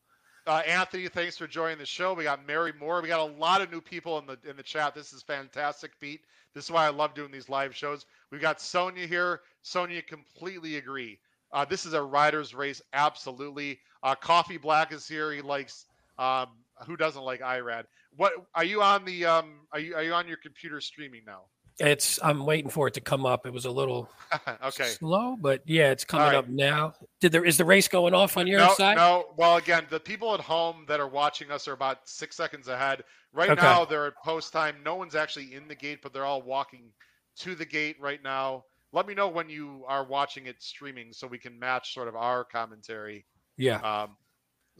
Uh, 0.46 0.62
Anthony, 0.66 1.06
thanks 1.08 1.36
for 1.36 1.46
joining 1.46 1.78
the 1.78 1.86
show. 1.86 2.12
We 2.14 2.24
got 2.24 2.46
Mary 2.46 2.72
Moore. 2.78 3.00
We 3.00 3.08
got 3.08 3.20
a 3.20 3.32
lot 3.34 3.60
of 3.60 3.70
new 3.70 3.80
people 3.80 4.18
in 4.18 4.26
the 4.26 4.38
in 4.48 4.56
the 4.56 4.62
chat. 4.62 4.94
This 4.94 5.12
is 5.12 5.22
fantastic, 5.22 5.92
Pete. 6.00 6.22
This 6.54 6.64
is 6.64 6.70
why 6.70 6.86
I 6.86 6.90
love 6.90 7.14
doing 7.14 7.30
these 7.30 7.48
live 7.48 7.76
shows. 7.76 8.06
We've 8.32 8.40
got 8.40 8.60
Sonia 8.60 9.06
here. 9.06 9.42
Sonia, 9.62 10.02
completely 10.02 10.76
agree. 10.76 11.20
Uh, 11.52 11.64
this 11.64 11.86
is 11.86 11.92
a 11.92 12.02
rider's 12.02 12.54
race, 12.54 12.80
absolutely. 12.92 13.78
Uh, 14.02 14.14
Coffee 14.14 14.56
Black 14.56 14.92
is 14.92 15.06
here. 15.06 15.32
He 15.32 15.42
likes 15.42 15.86
um, 16.18 16.48
who 16.86 16.96
doesn't 16.96 17.22
like 17.22 17.40
Irad? 17.40 17.84
What 18.16 18.32
are 18.54 18.64
you 18.64 18.82
on 18.82 19.04
the 19.04 19.24
um 19.26 19.60
are 19.72 19.80
you 19.80 19.94
are 19.94 20.02
you 20.02 20.12
on 20.12 20.28
your 20.28 20.36
computer 20.36 20.80
streaming 20.80 21.22
now? 21.26 21.42
It's 21.80 22.18
I'm 22.22 22.44
waiting 22.44 22.70
for 22.70 22.88
it 22.88 22.94
to 22.94 23.00
come 23.00 23.24
up. 23.24 23.46
It 23.46 23.52
was 23.52 23.64
a 23.64 23.70
little 23.70 24.10
okay 24.64 24.84
slow, 24.84 25.36
but 25.40 25.62
yeah, 25.64 25.90
it's 25.90 26.04
coming 26.04 26.26
right. 26.26 26.36
up 26.36 26.48
now. 26.48 26.92
Did 27.20 27.32
there 27.32 27.44
is 27.44 27.56
the 27.56 27.64
race 27.64 27.88
going 27.88 28.12
off 28.12 28.36
on 28.36 28.46
your 28.46 28.60
no, 28.60 28.74
side? 28.74 28.96
No. 28.96 29.28
Well, 29.36 29.56
again, 29.56 29.86
the 29.88 30.00
people 30.00 30.34
at 30.34 30.40
home 30.40 30.84
that 30.88 31.00
are 31.00 31.08
watching 31.08 31.50
us 31.50 31.66
are 31.68 31.72
about 31.72 32.06
six 32.06 32.36
seconds 32.36 32.68
ahead. 32.68 33.02
Right 33.32 33.50
okay. 33.50 33.62
now, 33.62 33.84
they're 33.84 34.06
at 34.06 34.14
post 34.22 34.52
time. 34.52 34.76
No 34.84 34.96
one's 34.96 35.14
actually 35.14 35.54
in 35.54 35.68
the 35.68 35.74
gate, 35.74 36.00
but 36.02 36.12
they're 36.12 36.26
all 36.26 36.42
walking 36.42 36.90
to 37.38 37.54
the 37.54 37.64
gate 37.64 37.96
right 37.98 38.22
now. 38.22 38.64
Let 38.92 39.06
me 39.06 39.14
know 39.14 39.28
when 39.28 39.48
you 39.48 39.84
are 39.86 40.04
watching 40.04 40.46
it 40.46 40.62
streaming, 40.62 41.12
so 41.12 41.26
we 41.26 41.38
can 41.38 41.58
match 41.58 41.94
sort 41.94 42.08
of 42.08 42.16
our 42.16 42.44
commentary. 42.44 43.24
Yeah. 43.56 43.76
Um, 43.76 44.16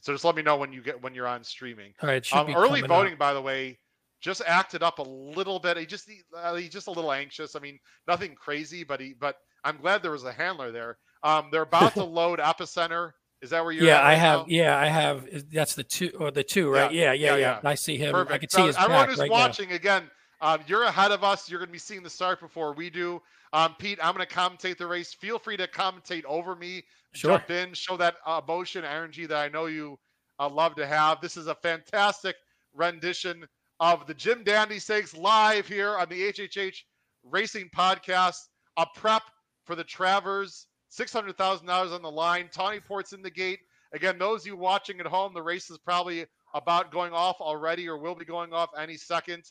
so 0.00 0.12
just 0.12 0.24
let 0.24 0.36
me 0.36 0.42
know 0.42 0.56
when 0.56 0.72
you 0.72 0.82
get 0.82 1.00
when 1.02 1.14
you're 1.14 1.26
on 1.26 1.44
streaming. 1.44 1.92
All 2.02 2.08
right. 2.08 2.32
Um, 2.32 2.54
early 2.54 2.80
voting, 2.82 3.14
up. 3.14 3.18
by 3.18 3.34
the 3.34 3.40
way, 3.40 3.78
just 4.20 4.42
acted 4.46 4.82
up 4.82 4.98
a 4.98 5.02
little 5.02 5.58
bit. 5.58 5.76
He 5.76 5.86
just 5.86 6.08
he, 6.08 6.20
uh, 6.36 6.54
he's 6.54 6.70
just 6.70 6.86
a 6.86 6.90
little 6.90 7.12
anxious. 7.12 7.56
I 7.56 7.60
mean, 7.60 7.78
nothing 8.06 8.34
crazy, 8.34 8.84
but 8.84 9.00
he 9.00 9.14
but 9.18 9.36
I'm 9.64 9.76
glad 9.78 10.02
there 10.02 10.12
was 10.12 10.24
a 10.24 10.32
handler 10.32 10.72
there. 10.72 10.98
Um, 11.22 11.48
they're 11.50 11.62
about 11.62 11.94
to 11.94 12.04
load 12.04 12.38
Epicenter. 12.38 13.12
Is 13.42 13.50
that 13.50 13.64
where 13.64 13.72
you're? 13.72 13.84
Yeah, 13.84 14.00
right 14.00 14.12
I 14.12 14.14
have. 14.16 14.40
Now? 14.40 14.46
Yeah, 14.48 14.78
I 14.78 14.86
have. 14.86 15.26
That's 15.50 15.74
the 15.74 15.84
two 15.84 16.12
or 16.18 16.30
the 16.30 16.44
two, 16.44 16.70
right? 16.70 16.92
Yeah, 16.92 17.12
yeah, 17.12 17.12
yeah. 17.12 17.36
yeah, 17.36 17.60
yeah. 17.62 17.68
I 17.68 17.74
see 17.74 17.96
him. 17.96 18.12
Perfect. 18.12 18.32
I 18.32 18.38
can 18.38 18.48
see 18.50 18.66
his 18.66 18.76
Everyone 18.76 19.08
who's 19.08 19.18
right 19.18 19.30
watching 19.30 19.70
now. 19.70 19.76
again. 19.76 20.10
Um, 20.42 20.60
you're 20.66 20.84
ahead 20.84 21.10
of 21.10 21.22
us. 21.22 21.50
You're 21.50 21.58
going 21.58 21.68
to 21.68 21.72
be 21.72 21.78
seeing 21.78 22.02
the 22.02 22.10
start 22.10 22.40
before 22.40 22.72
we 22.72 22.88
do. 22.88 23.20
Um, 23.52 23.74
Pete, 23.78 23.98
I'm 24.02 24.14
going 24.14 24.26
to 24.26 24.32
commentate 24.32 24.78
the 24.78 24.86
race. 24.86 25.12
Feel 25.12 25.38
free 25.38 25.56
to 25.56 25.66
commentate 25.66 26.24
over 26.24 26.54
me. 26.54 26.84
Sure. 27.12 27.32
Jump 27.38 27.50
in, 27.50 27.74
show 27.74 27.96
that 27.96 28.16
emotion, 28.26 28.84
energy 28.84 29.26
that 29.26 29.36
I 29.36 29.48
know 29.48 29.66
you 29.66 29.98
I 30.38 30.46
love 30.46 30.74
to 30.76 30.86
have. 30.86 31.20
This 31.20 31.36
is 31.36 31.48
a 31.48 31.54
fantastic 31.54 32.36
rendition 32.72 33.44
of 33.80 34.06
the 34.06 34.14
Jim 34.14 34.42
Dandy 34.44 34.78
Stakes 34.78 35.14
live 35.14 35.66
here 35.66 35.98
on 35.98 36.08
the 36.08 36.32
HHH 36.32 36.76
Racing 37.24 37.68
Podcast. 37.76 38.38
A 38.76 38.86
prep 38.94 39.22
for 39.64 39.74
the 39.74 39.84
Travers, 39.84 40.66
$600,000 40.96 41.94
on 41.94 42.02
the 42.02 42.10
line. 42.10 42.48
Tawny 42.52 42.80
Port's 42.80 43.12
in 43.12 43.20
the 43.20 43.30
gate. 43.30 43.58
Again, 43.92 44.18
those 44.18 44.42
of 44.42 44.46
you 44.46 44.56
watching 44.56 45.00
at 45.00 45.06
home, 45.06 45.34
the 45.34 45.42
race 45.42 45.68
is 45.68 45.78
probably 45.78 46.24
about 46.54 46.90
going 46.92 47.12
off 47.12 47.40
already 47.40 47.88
or 47.88 47.98
will 47.98 48.14
be 48.14 48.24
going 48.24 48.52
off 48.52 48.70
any 48.78 48.96
second. 48.96 49.42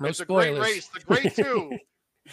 No 0.00 0.08
it's 0.08 0.18
spoilers. 0.18 0.46
a 0.46 0.60
great 0.60 0.60
race. 0.60 0.88
The 0.88 1.00
great 1.00 1.34
two, 1.36 1.76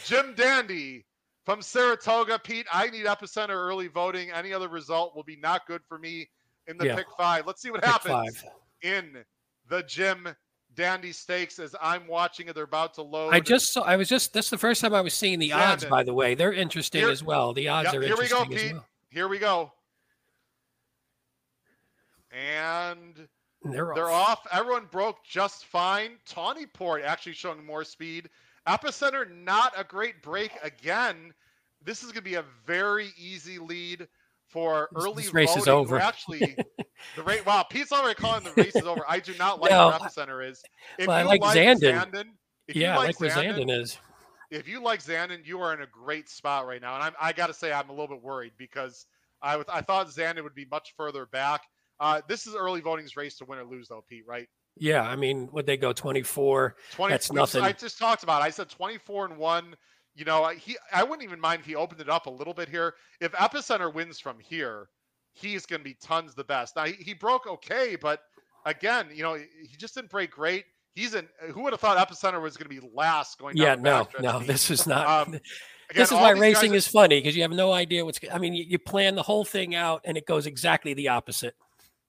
Jim 0.06 0.36
Dandy 0.36 1.06
from 1.46 1.62
Saratoga. 1.62 2.40
Pete, 2.40 2.66
I 2.72 2.90
need 2.90 3.06
epicenter 3.06 3.50
early 3.50 3.88
voting. 3.88 4.32
Any 4.32 4.54
other 4.54 4.68
result 4.68 5.16
will 5.16 5.24
be 5.24 5.36
not 5.36 5.68
good 5.68 5.82
for 5.88 6.00
me 6.00 6.30
in 6.68 6.78
the 6.78 6.86
yeah. 6.86 6.96
pick 6.96 7.08
five. 7.18 7.46
Let's 7.46 7.62
see 7.62 7.72
what 7.72 7.82
pick 7.82 7.92
happens 7.92 8.40
five. 8.40 8.52
in 8.82 9.24
the 9.70 9.84
Jim 9.84 10.28
Dandy 10.76 11.12
Stakes 11.12 11.60
as 11.60 11.76
I'm 11.82 12.08
watching 12.08 12.48
it. 12.48 12.56
They're 12.56 12.64
about 12.64 12.94
to 12.96 13.04
load. 13.04 13.34
I 13.34 13.40
just 13.40 13.74
saw. 13.74 13.82
I 13.82 13.96
was 13.96 14.10
just. 14.10 14.34
That's 14.34 14.50
the 14.50 14.58
first 14.58 14.82
time 14.82 14.94
I 14.94 15.02
was 15.02 15.14
seeing 15.14 15.40
the 15.40 15.54
odds. 15.54 15.86
By 15.86 16.04
the 16.04 16.14
way, 16.14 16.36
they're 16.36 16.54
interesting 16.54 17.02
here, 17.02 17.10
as 17.10 17.24
well. 17.24 17.54
The 17.54 17.68
odds 17.68 17.88
yep, 17.88 17.96
are 17.96 18.02
here 18.02 18.12
interesting. 18.12 18.38
Here 18.38 18.48
we 18.48 18.58
go, 18.58 18.64
Pete. 18.64 18.74
Well. 18.74 18.86
Here 19.10 19.28
we 19.28 19.40
go. 19.40 19.72
And 22.32 23.28
they're, 23.62 23.92
they're 23.94 24.10
off. 24.10 24.40
off. 24.40 24.48
Everyone 24.52 24.88
broke 24.92 25.24
just 25.24 25.66
fine. 25.66 26.18
Tawny 26.26 26.66
Port 26.66 27.04
actually 27.04 27.34
showing 27.34 27.64
more 27.64 27.84
speed. 27.84 28.30
Epicenter 28.68 29.30
not 29.30 29.74
a 29.78 29.84
great 29.84 30.22
break 30.22 30.52
again. 30.64 31.34
This 31.84 32.04
is 32.04 32.12
going 32.12 32.24
to 32.24 32.30
be 32.30 32.36
a 32.36 32.46
very 32.66 33.10
easy 33.18 33.60
lead 33.60 34.08
for 34.48 34.90
early 34.96 35.24
this 35.24 35.34
race 35.34 35.50
voting, 35.50 35.62
is 35.64 35.68
over. 35.68 36.00
Actually, 36.00 36.56
the 37.16 37.24
rate. 37.24 37.46
Wow, 37.46 37.64
Pete's 37.64 37.92
already 37.92 38.16
calling 38.16 38.44
the 38.44 38.54
race 38.56 38.76
is 38.76 38.84
over. 38.84 39.04
I 39.08 39.20
do 39.20 39.34
not 39.38 39.60
like 39.60 39.72
no, 39.72 39.90
where 39.90 40.00
Epicenter 40.00 40.50
is. 40.50 40.64
If 40.98 41.08
well, 41.08 41.18
I 41.18 41.24
like, 41.24 41.42
like 41.42 41.58
Zandon. 41.58 42.12
Zandon 42.12 42.26
yeah, 42.68 42.98
like, 42.98 43.08
like 43.08 43.20
where 43.20 43.30
Zandon, 43.30 43.70
is. 43.70 43.98
If 44.52 44.68
you 44.68 44.82
like 44.82 45.02
Zandon, 45.04 45.46
you 45.46 45.60
are 45.62 45.74
in 45.74 45.82
a 45.82 45.88
great 45.88 46.30
spot 46.30 46.68
right 46.68 46.82
now. 46.82 46.96
And 46.96 47.04
I'm, 47.04 47.14
I 47.20 47.34
got 47.34 47.48
to 47.48 47.54
say, 47.54 47.74
I'm 47.74 47.90
a 47.90 47.92
little 47.92 48.08
bit 48.08 48.22
worried 48.22 48.54
because 48.58 49.08
I, 49.42 49.62
I 49.68 49.82
thought 49.82 50.08
Zandon 50.08 50.44
would 50.44 50.56
be 50.56 50.66
much 50.70 50.94
further 50.96 51.26
back. 51.26 51.62
Uh, 52.00 52.22
this 52.28 52.48
is 52.48 52.56
early 52.56 52.80
voting's 52.80 53.18
race 53.18 53.36
to 53.38 53.46
win 53.46 53.60
or 53.60 53.66
lose, 53.66 53.88
though, 53.88 54.04
Pete. 54.08 54.26
Right? 54.28 54.48
Yeah, 54.78 55.04
I 55.04 55.16
mean, 55.16 55.50
would 55.52 55.66
they 55.66 55.78
go 55.78 55.94
24? 55.94 56.76
20, 56.92 57.12
That's 57.12 57.32
nothing. 57.32 57.64
I 57.64 57.72
just 57.72 57.98
talked 57.98 58.24
about. 58.24 58.42
It. 58.42 58.46
I 58.46 58.50
said 58.50 58.70
24 58.70 59.26
and 59.26 59.38
one. 59.38 59.76
You 60.16 60.26
know, 60.26 60.48
he. 60.48 60.78
I 60.92 61.04
wouldn't 61.04 61.24
even 61.24 61.40
mind 61.40 61.62
if 61.62 61.66
he 61.66 61.76
opened 61.76 62.02
it 62.02 62.10
up 62.10 62.26
a 62.28 62.30
little 62.30 62.54
bit 62.54 62.70
here. 62.70 62.96
If 63.20 63.32
Epicenter 63.34 63.94
wins 63.94 64.20
from 64.20 64.40
here, 64.40 64.90
he's 65.32 65.66
going 65.66 65.80
to 65.80 65.84
be 65.84 65.96
tons 66.02 66.36
the 66.36 66.44
best. 66.44 66.76
Now 66.76 66.86
he, 66.86 66.94
he 66.94 67.14
broke 67.14 67.48
okay, 67.48 67.96
but 68.00 68.22
again, 68.66 69.08
you 69.14 69.24
know, 69.24 69.36
he 69.36 69.76
just 69.78 69.96
didn't 69.96 70.10
break 70.12 70.32
great. 70.32 70.66
He's 70.96 71.16
in. 71.16 71.28
Who 71.52 71.64
would 71.64 71.74
have 71.74 71.80
thought 71.80 71.98
Epicenter 71.98 72.42
was 72.42 72.58
going 72.58 72.70
to 72.70 72.82
be 72.82 72.88
last 72.94 73.40
going? 73.40 73.58
Yeah, 73.58 73.76
down 73.76 74.08
no, 74.20 74.40
no, 74.40 74.40
this 74.40 74.70
is 74.70 74.86
not. 74.86 75.28
Um, 75.28 75.40
Again, 75.90 76.02
this 76.02 76.12
is 76.12 76.16
why 76.16 76.32
racing 76.32 76.74
are- 76.74 76.76
is 76.76 76.88
funny 76.88 77.20
because 77.20 77.36
you 77.36 77.42
have 77.42 77.52
no 77.52 77.72
idea 77.72 78.06
what's. 78.06 78.20
I 78.32 78.38
mean, 78.38 78.54
you, 78.54 78.64
you 78.68 78.80
plan 78.80 79.16
the 79.16 79.24
whole 79.24 79.44
thing 79.44 79.76
out 79.76 80.02
and 80.06 80.18
it 80.18 80.26
goes 80.26 80.48
exactly 80.48 80.94
the 80.94 81.10
opposite. 81.10 81.56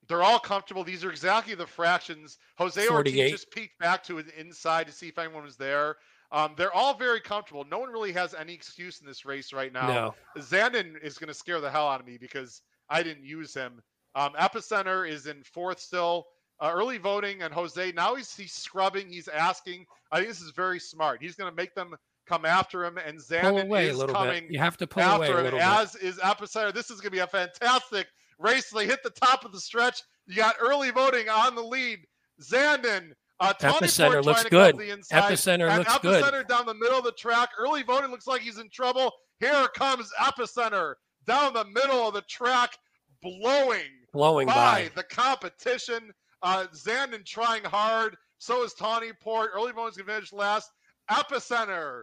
They're 0.08 0.22
all 0.22 0.38
comfortable. 0.38 0.84
These 0.84 1.04
are 1.04 1.10
exactly 1.10 1.54
the 1.54 1.66
fractions. 1.66 2.38
Jose 2.58 2.88
Ortiz 2.88 3.30
just 3.30 3.50
peeked 3.50 3.78
back 3.78 4.02
to 4.04 4.16
his 4.16 4.26
inside 4.38 4.86
to 4.86 4.92
see 4.92 5.08
if 5.08 5.18
anyone 5.18 5.44
was 5.44 5.56
there. 5.56 5.96
Um, 6.32 6.54
they're 6.56 6.74
all 6.74 6.94
very 6.94 7.20
comfortable. 7.20 7.64
No 7.70 7.78
one 7.78 7.90
really 7.90 8.12
has 8.12 8.34
any 8.34 8.54
excuse 8.54 9.00
in 9.00 9.06
this 9.06 9.24
race 9.24 9.52
right 9.52 9.72
now. 9.72 9.86
No, 9.86 10.14
Zandon 10.42 11.00
is 11.02 11.16
going 11.16 11.28
to 11.28 11.34
scare 11.34 11.60
the 11.60 11.70
hell 11.70 11.88
out 11.88 12.00
of 12.00 12.06
me 12.06 12.18
because 12.18 12.62
I 12.88 13.02
didn't 13.02 13.24
use 13.24 13.54
him. 13.54 13.80
Um, 14.14 14.32
Epicenter 14.32 15.08
is 15.08 15.26
in 15.26 15.42
fourth 15.44 15.80
still. 15.80 16.26
Uh, 16.60 16.70
early 16.72 16.98
voting 16.98 17.42
and 17.42 17.52
Jose 17.52 17.92
now 17.92 18.14
he's 18.14 18.34
he's 18.34 18.52
scrubbing. 18.52 19.08
He's 19.08 19.26
asking. 19.26 19.86
I 20.12 20.18
think 20.18 20.28
this 20.28 20.40
is 20.40 20.52
very 20.52 20.78
smart. 20.78 21.20
He's 21.20 21.34
going 21.34 21.50
to 21.50 21.56
make 21.56 21.74
them 21.74 21.94
come 22.26 22.44
after 22.44 22.84
him, 22.84 22.96
and 22.96 23.18
Zandon 23.18 23.64
away 23.64 23.88
a 23.88 23.92
is 23.92 24.02
coming 24.04 24.44
bit. 24.44 24.52
You 24.52 24.60
have 24.60 24.76
to 24.78 24.86
pull 24.86 25.02
away 25.02 25.26
after 25.26 25.36
a 25.36 25.38
him, 25.38 25.44
little 25.44 25.58
bit. 25.58 25.66
as 25.66 25.94
is 25.96 26.16
Epicenter. 26.18 26.72
This 26.72 26.90
is 26.90 27.00
going 27.00 27.10
to 27.10 27.10
be 27.10 27.18
a 27.18 27.26
fantastic 27.26 28.06
race. 28.44 28.70
They 28.70 28.86
hit 28.86 29.02
the 29.02 29.10
top 29.10 29.44
of 29.44 29.52
the 29.52 29.60
stretch. 29.60 30.02
You 30.26 30.36
got 30.36 30.56
early 30.60 30.90
voting 30.90 31.28
on 31.28 31.54
the 31.54 31.62
lead. 31.62 31.98
Zandon, 32.42 33.12
uh, 33.40 33.52
Tawny 33.54 33.86
Epicenter 33.86 34.24
looks 34.24 34.42
trying 34.42 34.44
to 34.44 34.50
come 34.50 34.78
good. 34.78 34.78
the 34.78 34.90
inside. 34.92 35.22
Epicenter 35.32 35.68
And 35.68 35.78
looks 35.78 35.98
good. 35.98 36.22
Epicenter 36.24 36.46
down 36.48 36.66
the 36.66 36.74
middle 36.74 36.98
of 36.98 37.04
the 37.04 37.12
track. 37.12 37.50
Early 37.58 37.82
voting 37.82 38.10
looks 38.10 38.26
like 38.26 38.40
he's 38.42 38.58
in 38.58 38.68
trouble. 38.70 39.12
Here 39.40 39.66
comes 39.74 40.08
Epicenter 40.20 40.94
down 41.26 41.52
the 41.54 41.64
middle 41.64 42.06
of 42.08 42.14
the 42.14 42.22
track, 42.22 42.76
blowing 43.22 43.90
Blowing 44.12 44.46
by 44.46 44.54
by. 44.54 44.90
the 44.94 45.02
competition. 45.02 46.12
Uh, 46.42 46.66
Zandon 46.74 47.24
trying 47.24 47.64
hard. 47.64 48.16
So 48.38 48.62
is 48.64 48.74
Tawny 48.74 49.10
Port. 49.22 49.50
Early 49.54 49.72
voting's 49.72 49.96
going 49.96 50.06
to 50.06 50.12
finish 50.14 50.32
last. 50.32 50.70
Epicenter 51.10 52.02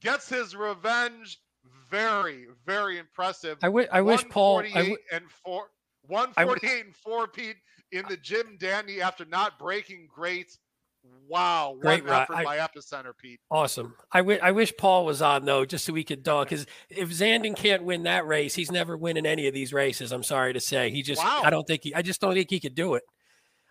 gets 0.00 0.28
his 0.28 0.56
revenge. 0.56 1.38
Very, 1.90 2.46
very 2.64 2.98
impressive. 2.98 3.58
I 3.62 3.68
wish. 3.68 3.88
Paul. 4.28 4.58
I 4.58 4.62
148 4.62 4.74
w- 4.74 4.96
and 5.12 5.24
four, 5.30 5.66
148 6.08 6.84
and 6.86 6.96
four, 6.96 7.28
Pete, 7.28 7.56
in 7.92 8.04
the 8.08 8.16
Jim 8.16 8.56
Dandy 8.58 9.00
after 9.00 9.24
not 9.24 9.58
breaking 9.58 10.08
great. 10.12 10.56
Wow, 11.28 11.76
Great 11.80 12.04
effort 12.04 12.34
I- 12.34 12.42
by 12.44 12.56
Epicenter, 12.58 13.12
Pete. 13.16 13.38
awesome. 13.50 13.94
I 14.12 14.18
I 14.42 14.50
wish 14.50 14.76
Paul 14.76 15.04
was 15.06 15.22
on 15.22 15.44
though, 15.44 15.64
just 15.64 15.84
so 15.84 15.92
we 15.92 16.02
could 16.02 16.24
dog. 16.24 16.48
Because 16.48 16.66
if 16.90 17.10
Zandon 17.10 17.54
can't 17.56 17.84
win 17.84 18.02
that 18.04 18.26
race, 18.26 18.54
he's 18.54 18.72
never 18.72 18.96
winning 18.96 19.24
any 19.24 19.46
of 19.46 19.54
these 19.54 19.72
races. 19.72 20.10
I'm 20.10 20.24
sorry 20.24 20.52
to 20.52 20.60
say. 20.60 20.90
He 20.90 21.02
just. 21.02 21.22
Wow. 21.22 21.42
I 21.44 21.50
don't 21.50 21.64
think 21.66 21.84
he. 21.84 21.94
I 21.94 22.02
just 22.02 22.20
don't 22.20 22.34
think 22.34 22.50
he 22.50 22.58
could 22.58 22.74
do 22.74 22.94
it. 22.94 23.04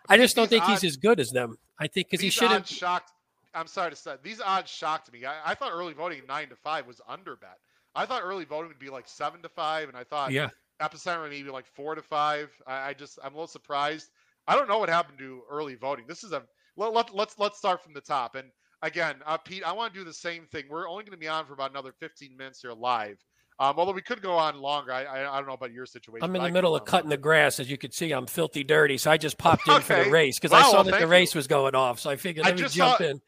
I 0.08 0.16
just 0.16 0.34
don't 0.36 0.48
think 0.48 0.64
he's 0.64 0.84
as 0.84 0.96
good 0.96 1.20
as 1.20 1.30
them. 1.30 1.56
I 1.78 1.88
think 1.88 2.08
because 2.08 2.22
he 2.22 2.30
should 2.30 2.48
have. 2.50 2.66
shocked. 2.66 3.12
I'm 3.54 3.66
sorry 3.66 3.90
to 3.90 3.96
say 3.96 4.16
these 4.22 4.40
odds 4.40 4.70
shocked 4.70 5.12
me. 5.12 5.24
I, 5.26 5.34
I 5.44 5.54
thought 5.54 5.72
early 5.72 5.92
voting 5.94 6.22
nine 6.28 6.48
to 6.50 6.56
five 6.56 6.86
was 6.86 7.00
under 7.08 7.36
bet. 7.36 7.58
I 7.94 8.06
thought 8.06 8.22
early 8.24 8.44
voting 8.44 8.68
would 8.68 8.78
be 8.78 8.90
like 8.90 9.08
seven 9.08 9.42
to 9.42 9.48
five, 9.48 9.88
and 9.88 9.96
I 9.96 10.04
thought 10.04 10.30
Yeah. 10.32 10.48
Epicenter 10.80 11.28
maybe 11.30 11.50
like 11.50 11.66
four 11.66 11.94
to 11.94 12.02
five. 12.02 12.50
I, 12.66 12.88
I 12.90 12.94
just 12.94 13.18
I'm 13.22 13.32
a 13.32 13.36
little 13.36 13.46
surprised. 13.46 14.10
I 14.48 14.54
don't 14.54 14.68
know 14.68 14.78
what 14.78 14.88
happened 14.88 15.18
to 15.18 15.42
early 15.50 15.74
voting. 15.74 16.04
This 16.06 16.22
is 16.24 16.32
a 16.32 16.42
let, 16.76 16.92
let, 16.92 17.14
let's 17.14 17.38
let's 17.38 17.58
start 17.58 17.82
from 17.82 17.94
the 17.94 18.00
top. 18.00 18.34
And 18.34 18.48
again, 18.82 19.16
uh, 19.26 19.38
Pete, 19.38 19.64
I 19.64 19.72
want 19.72 19.92
to 19.94 19.98
do 20.00 20.04
the 20.04 20.12
same 20.12 20.46
thing. 20.46 20.64
We're 20.68 20.88
only 20.88 21.04
going 21.04 21.12
to 21.12 21.18
be 21.18 21.28
on 21.28 21.46
for 21.46 21.54
about 21.54 21.70
another 21.70 21.92
15 21.98 22.36
minutes 22.36 22.60
here 22.60 22.72
live. 22.72 23.16
Um, 23.58 23.76
although 23.78 23.92
we 23.92 24.02
could 24.02 24.20
go 24.20 24.32
on 24.34 24.58
longer. 24.60 24.92
I, 24.92 25.04
I 25.04 25.32
I 25.34 25.38
don't 25.38 25.46
know 25.46 25.54
about 25.54 25.72
your 25.72 25.86
situation. 25.86 26.22
I'm 26.24 26.36
in 26.36 26.42
the 26.42 26.50
middle 26.50 26.76
of 26.76 26.84
cutting 26.84 27.08
the 27.08 27.16
grass. 27.16 27.58
As 27.58 27.70
you 27.70 27.78
can 27.78 27.90
see, 27.90 28.12
I'm 28.12 28.26
filthy 28.26 28.62
dirty. 28.62 28.98
So 28.98 29.10
I 29.10 29.16
just 29.16 29.38
popped 29.38 29.66
in 29.66 29.80
for 29.80 30.04
the 30.04 30.10
race 30.10 30.38
because 30.38 30.52
Wow, 30.52 30.58
I 30.58 30.62
saw 30.64 30.72
well, 30.74 30.84
that 30.84 31.00
the 31.00 31.06
race 31.06 31.34
you. 31.34 31.38
was 31.38 31.46
going 31.46 31.74
off. 31.74 31.98
So 31.98 32.10
I 32.10 32.16
figured 32.16 32.46
I 32.46 32.52
me 32.52 32.58
just 32.58 32.74
jump 32.74 32.98
saw- 32.98 33.04
in. 33.04 33.20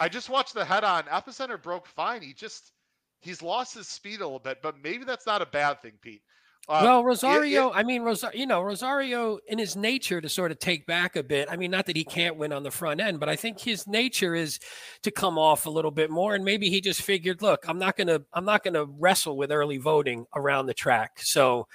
I 0.00 0.08
just 0.08 0.30
watched 0.30 0.54
the 0.54 0.64
head 0.64 0.82
on. 0.82 1.02
Epicenter 1.04 1.62
broke 1.62 1.86
fine. 1.86 2.22
He 2.22 2.32
just 2.32 2.72
he's 3.20 3.42
lost 3.42 3.74
his 3.74 3.86
speed 3.86 4.20
a 4.20 4.24
little 4.24 4.38
bit, 4.38 4.58
but 4.62 4.76
maybe 4.82 5.04
that's 5.04 5.26
not 5.26 5.42
a 5.42 5.46
bad 5.46 5.82
thing, 5.82 5.92
Pete. 6.00 6.22
Uh, 6.68 6.80
well, 6.82 7.00
it- 7.00 7.04
Rosario, 7.04 7.70
I 7.72 7.84
mean, 7.84 8.02
Rosario, 8.02 8.36
you 8.38 8.46
know, 8.46 8.60
Rosario 8.60 9.38
in 9.46 9.58
his 9.58 9.76
nature 9.76 10.20
to 10.20 10.28
sort 10.28 10.50
of 10.50 10.58
take 10.58 10.84
back 10.86 11.14
a 11.14 11.22
bit. 11.22 11.48
I 11.50 11.56
mean, 11.56 11.70
not 11.70 11.86
that 11.86 11.96
he 11.96 12.04
can't 12.04 12.36
win 12.36 12.52
on 12.52 12.64
the 12.64 12.72
front 12.72 13.00
end, 13.00 13.20
but 13.20 13.28
I 13.28 13.36
think 13.36 13.60
his 13.60 13.86
nature 13.86 14.34
is 14.34 14.58
to 15.02 15.12
come 15.12 15.38
off 15.38 15.66
a 15.66 15.70
little 15.70 15.92
bit 15.92 16.10
more. 16.10 16.34
And 16.34 16.44
maybe 16.44 16.68
he 16.68 16.80
just 16.80 17.02
figured, 17.02 17.40
look, 17.40 17.64
I'm 17.68 17.78
not 17.78 17.96
gonna, 17.96 18.20
I'm 18.32 18.44
not 18.44 18.64
gonna 18.64 18.84
wrestle 18.84 19.36
with 19.36 19.52
early 19.52 19.76
voting 19.78 20.26
around 20.34 20.66
the 20.66 20.74
track. 20.74 21.20
So 21.20 21.68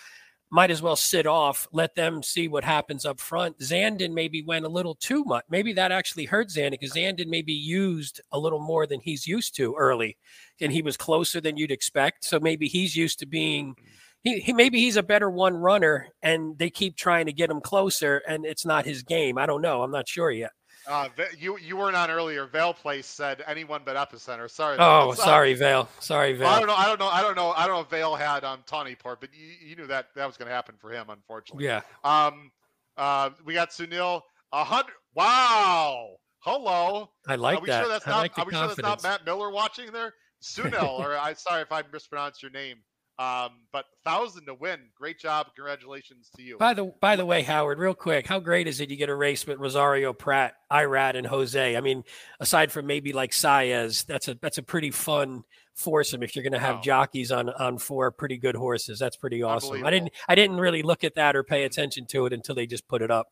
might 0.53 0.69
as 0.71 0.81
well 0.81 0.97
sit 0.97 1.25
off, 1.25 1.65
let 1.71 1.95
them 1.95 2.21
see 2.21 2.49
what 2.49 2.65
happens 2.65 3.05
up 3.05 3.21
front. 3.21 3.57
Zandon 3.59 4.11
maybe 4.13 4.43
went 4.43 4.65
a 4.65 4.69
little 4.69 4.95
too 4.95 5.23
much. 5.23 5.45
Maybe 5.49 5.71
that 5.71 5.93
actually 5.93 6.25
hurt 6.25 6.49
Zandon 6.49 6.71
because 6.71 6.91
Zandon 6.91 7.27
maybe 7.27 7.53
used 7.53 8.19
a 8.33 8.37
little 8.39 8.59
more 8.59 8.85
than 8.85 8.99
he's 8.99 9.25
used 9.25 9.55
to 9.55 9.73
early, 9.75 10.17
and 10.59 10.69
he 10.73 10.81
was 10.81 10.97
closer 10.97 11.39
than 11.39 11.55
you'd 11.55 11.71
expect. 11.71 12.25
So 12.25 12.37
maybe 12.41 12.67
he's 12.67 12.97
used 12.97 13.19
to 13.19 13.25
being 13.25 13.75
he, 14.23 14.39
he 14.39 14.53
maybe 14.53 14.79
he's 14.79 14.97
a 14.97 15.03
better 15.03 15.29
one 15.29 15.55
runner 15.55 16.07
and 16.21 16.57
they 16.57 16.69
keep 16.69 16.95
trying 16.95 17.25
to 17.25 17.33
get 17.33 17.49
him 17.49 17.61
closer 17.61 18.21
and 18.27 18.45
it's 18.45 18.65
not 18.65 18.85
his 18.85 19.03
game. 19.03 19.37
I 19.37 19.45
don't 19.45 19.61
know. 19.61 19.83
I'm 19.83 19.91
not 19.91 20.07
sure 20.07 20.31
yet. 20.31 20.51
Uh, 20.87 21.07
you 21.37 21.59
you 21.59 21.77
weren't 21.77 21.95
on 21.95 22.09
earlier. 22.09 22.47
Vale 22.47 22.73
Place 22.73 23.05
said 23.05 23.43
anyone 23.45 23.81
but 23.85 23.95
Epicenter. 23.95 24.49
Sorry. 24.49 24.77
Oh, 24.79 25.13
sorry, 25.15 25.53
Vale. 25.53 25.87
Sorry, 25.99 26.37
Well, 26.37 26.49
I 26.49 26.57
don't 26.57 26.67
know. 26.67 26.75
I 26.75 26.85
don't 26.87 26.99
know. 26.99 27.07
I 27.07 27.21
don't 27.21 27.35
know. 27.35 27.51
I 27.51 27.67
don't 27.67 27.75
know 27.75 27.81
if 27.81 27.89
Vale 27.89 28.15
had 28.15 28.43
um 28.43 28.63
Tawny 28.65 28.95
Port, 28.95 29.21
but 29.21 29.29
you, 29.33 29.69
you 29.69 29.75
knew 29.75 29.87
that 29.87 30.07
that 30.15 30.25
was 30.25 30.37
going 30.37 30.47
to 30.47 30.53
happen 30.53 30.75
for 30.79 30.91
him, 30.91 31.05
unfortunately. 31.09 31.65
Yeah. 31.65 31.81
Um, 32.03 32.51
uh, 32.97 33.29
we 33.45 33.53
got 33.53 33.69
Sunil. 33.69 34.21
A 34.53 34.63
hundred. 34.63 34.93
Wow. 35.13 36.17
Hello. 36.39 37.11
I 37.27 37.35
like 37.35 37.59
are 37.59 37.61
we 37.61 37.67
that. 37.67 37.83
sure 37.83 37.89
that's 37.89 38.07
I 38.07 38.11
not? 38.11 38.17
like 38.17 38.39
are 38.39 38.45
we 38.45 38.53
sure 38.53 38.67
that's 38.67 38.81
not. 38.81 39.03
Matt 39.03 39.25
Miller 39.25 39.51
watching 39.51 39.91
there? 39.91 40.13
Sunil, 40.41 40.99
or 40.99 41.15
I 41.15 41.33
sorry 41.33 41.61
if 41.61 41.71
I 41.71 41.83
mispronounced 41.93 42.41
your 42.41 42.51
name. 42.51 42.77
Um, 43.19 43.51
but 43.71 43.85
thousand 44.03 44.45
to 44.47 44.53
win. 44.55 44.79
Great 44.97 45.19
job. 45.19 45.47
Congratulations 45.55 46.31
to 46.35 46.41
you. 46.41 46.57
By 46.57 46.73
the 46.73 46.85
by 47.01 47.15
the 47.15 47.25
way, 47.25 47.43
Howard, 47.43 47.77
real 47.77 47.93
quick, 47.93 48.25
how 48.25 48.39
great 48.39 48.67
is 48.67 48.79
it 48.81 48.89
you 48.89 48.95
get 48.95 49.09
a 49.09 49.15
race 49.15 49.45
with 49.45 49.59
Rosario 49.59 50.11
Prat, 50.11 50.55
Irad, 50.71 51.15
and 51.15 51.27
Jose? 51.27 51.75
I 51.77 51.81
mean, 51.81 52.03
aside 52.39 52.71
from 52.71 52.87
maybe 52.87 53.13
like 53.13 53.31
Saez, 53.31 54.05
that's 54.05 54.27
a 54.27 54.35
that's 54.35 54.57
a 54.57 54.63
pretty 54.63 54.89
fun 54.89 55.43
foursome 55.75 56.23
if 56.23 56.35
you're 56.35 56.43
going 56.43 56.53
to 56.53 56.59
have 56.59 56.77
Wow. 56.77 56.81
jockeys 56.81 57.31
on 57.31 57.49
on 57.49 57.77
four 57.77 58.09
pretty 58.11 58.37
good 58.37 58.55
horses. 58.55 58.97
That's 58.97 59.17
pretty 59.17 59.43
awesome. 59.43 59.85
I 59.85 59.91
didn't 59.91 60.11
I 60.27 60.33
didn't 60.33 60.57
really 60.57 60.81
look 60.81 61.03
at 61.03 61.13
that 61.15 61.35
or 61.35 61.43
pay 61.43 61.63
attention 61.65 62.07
to 62.07 62.25
it 62.25 62.33
until 62.33 62.55
they 62.55 62.65
just 62.65 62.87
put 62.87 63.01
it 63.03 63.11
up. 63.11 63.31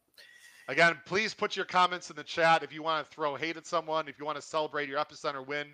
Again, 0.67 0.99
please 1.05 1.33
put 1.33 1.55
your 1.55 1.65
comments 1.65 2.11
in 2.11 2.15
the 2.15 2.23
chat 2.23 2.61
if 2.61 2.71
you 2.71 2.83
want 2.83 3.09
to 3.09 3.11
throw 3.15 3.35
hate 3.35 3.57
at 3.57 3.65
someone, 3.65 4.07
if 4.07 4.19
you 4.19 4.25
want 4.25 4.35
to 4.35 4.41
celebrate 4.41 4.87
your 4.87 4.99
epicenter 4.99 5.43
win. 5.45 5.65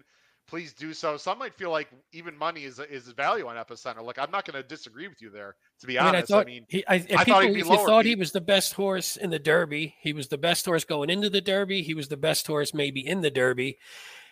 Please 0.48 0.74
do 0.74 0.94
so. 0.94 1.18
Some 1.18 1.40
might 1.40 1.56
feel 1.56 1.72
like 1.72 1.90
even 2.12 2.38
money 2.38 2.66
is 2.66 2.80
is 2.80 3.08
value 3.08 3.48
on 3.48 3.56
epicenter. 3.56 4.04
Like 4.04 4.20
I'm 4.20 4.30
not 4.30 4.46
going 4.46 4.62
to 4.62 4.68
disagree 4.68 5.08
with 5.08 5.20
you 5.22 5.32
there. 5.32 5.56
To 5.82 5.88
be 5.88 5.98
I 5.98 6.04
mean, 6.04 6.06
I 6.06 6.18
honest, 6.18 6.32
thought 6.32 6.44
I 6.44 6.46
mean, 6.46 6.66
he, 6.70 6.86
I, 6.88 6.96
I 6.96 7.00
thought 7.00 7.26
people, 7.26 7.42
he'd 7.42 7.54
be 7.54 7.60
you 7.60 7.66
lower, 7.66 7.86
thought 7.88 8.06
he 8.06 8.16
was 8.16 8.32
the 8.32 8.42
best 8.42 8.74
horse 8.74 9.18
in 9.18 9.32
the 9.32 9.40
Derby, 9.40 9.96
he 10.00 10.14
was 10.14 10.28
the 10.28 10.38
best 10.38 10.66
horse 10.66 10.84
going 10.84 11.10
into 11.10 11.32
the 11.32 11.42
Derby. 11.42 11.82
He 11.82 11.96
was 11.96 12.10
the 12.10 12.18
best 12.18 12.46
horse 12.46 12.74
maybe 12.74 13.06
in 13.06 13.22
the 13.22 13.32
Derby. 13.32 13.80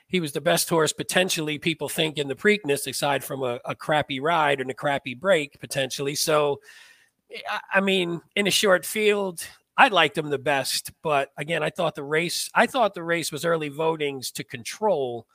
He 0.06 0.20
was 0.20 0.34
the 0.34 0.42
best 0.42 0.70
horse 0.70 0.94
potentially. 0.94 1.58
People 1.58 1.90
think 1.90 2.20
in 2.20 2.28
the 2.28 2.36
Preakness, 2.36 2.86
aside 2.86 3.24
from 3.24 3.42
a, 3.42 3.60
a 3.66 3.74
crappy 3.74 4.20
ride 4.20 4.62
and 4.62 4.70
a 4.70 4.76
crappy 4.76 5.16
break 5.16 5.60
potentially. 5.60 6.14
So, 6.14 6.60
I, 7.50 7.60
I 7.76 7.82
mean, 7.82 8.22
in 8.36 8.46
a 8.46 8.52
short 8.52 8.86
field, 8.86 9.48
I 9.76 9.88
liked 9.88 10.18
him 10.18 10.30
the 10.30 10.38
best. 10.38 10.92
But 11.02 11.30
again, 11.38 11.64
I 11.64 11.72
thought 11.72 11.96
the 11.96 12.04
race, 12.04 12.52
I 12.54 12.68
thought 12.68 12.94
the 12.94 13.04
race 13.04 13.32
was 13.32 13.44
early 13.44 13.72
votings 13.72 14.32
to 14.34 14.44
control 14.44 15.26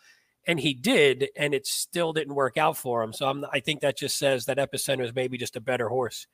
and 0.49 0.59
he 0.59 0.73
did, 0.73 1.29
and 1.37 1.53
it 1.53 1.67
still 1.67 2.15
didn't 2.15 2.35
work 2.35 2.57
out 2.57 2.79
for 2.79 3.03
him. 3.03 3.13
So 3.13 3.29
I'm, 3.29 3.45
I 3.53 3.61
think 3.61 3.83
that 3.83 3.99
just 3.99 4.19
says 4.19 4.47
that 4.47 4.57
Epicenter 4.57 5.05
is 5.05 5.15
maybe 5.15 5.37
just 5.37 5.57
a 5.57 5.61
better 5.61 5.91
horse. 5.91 6.27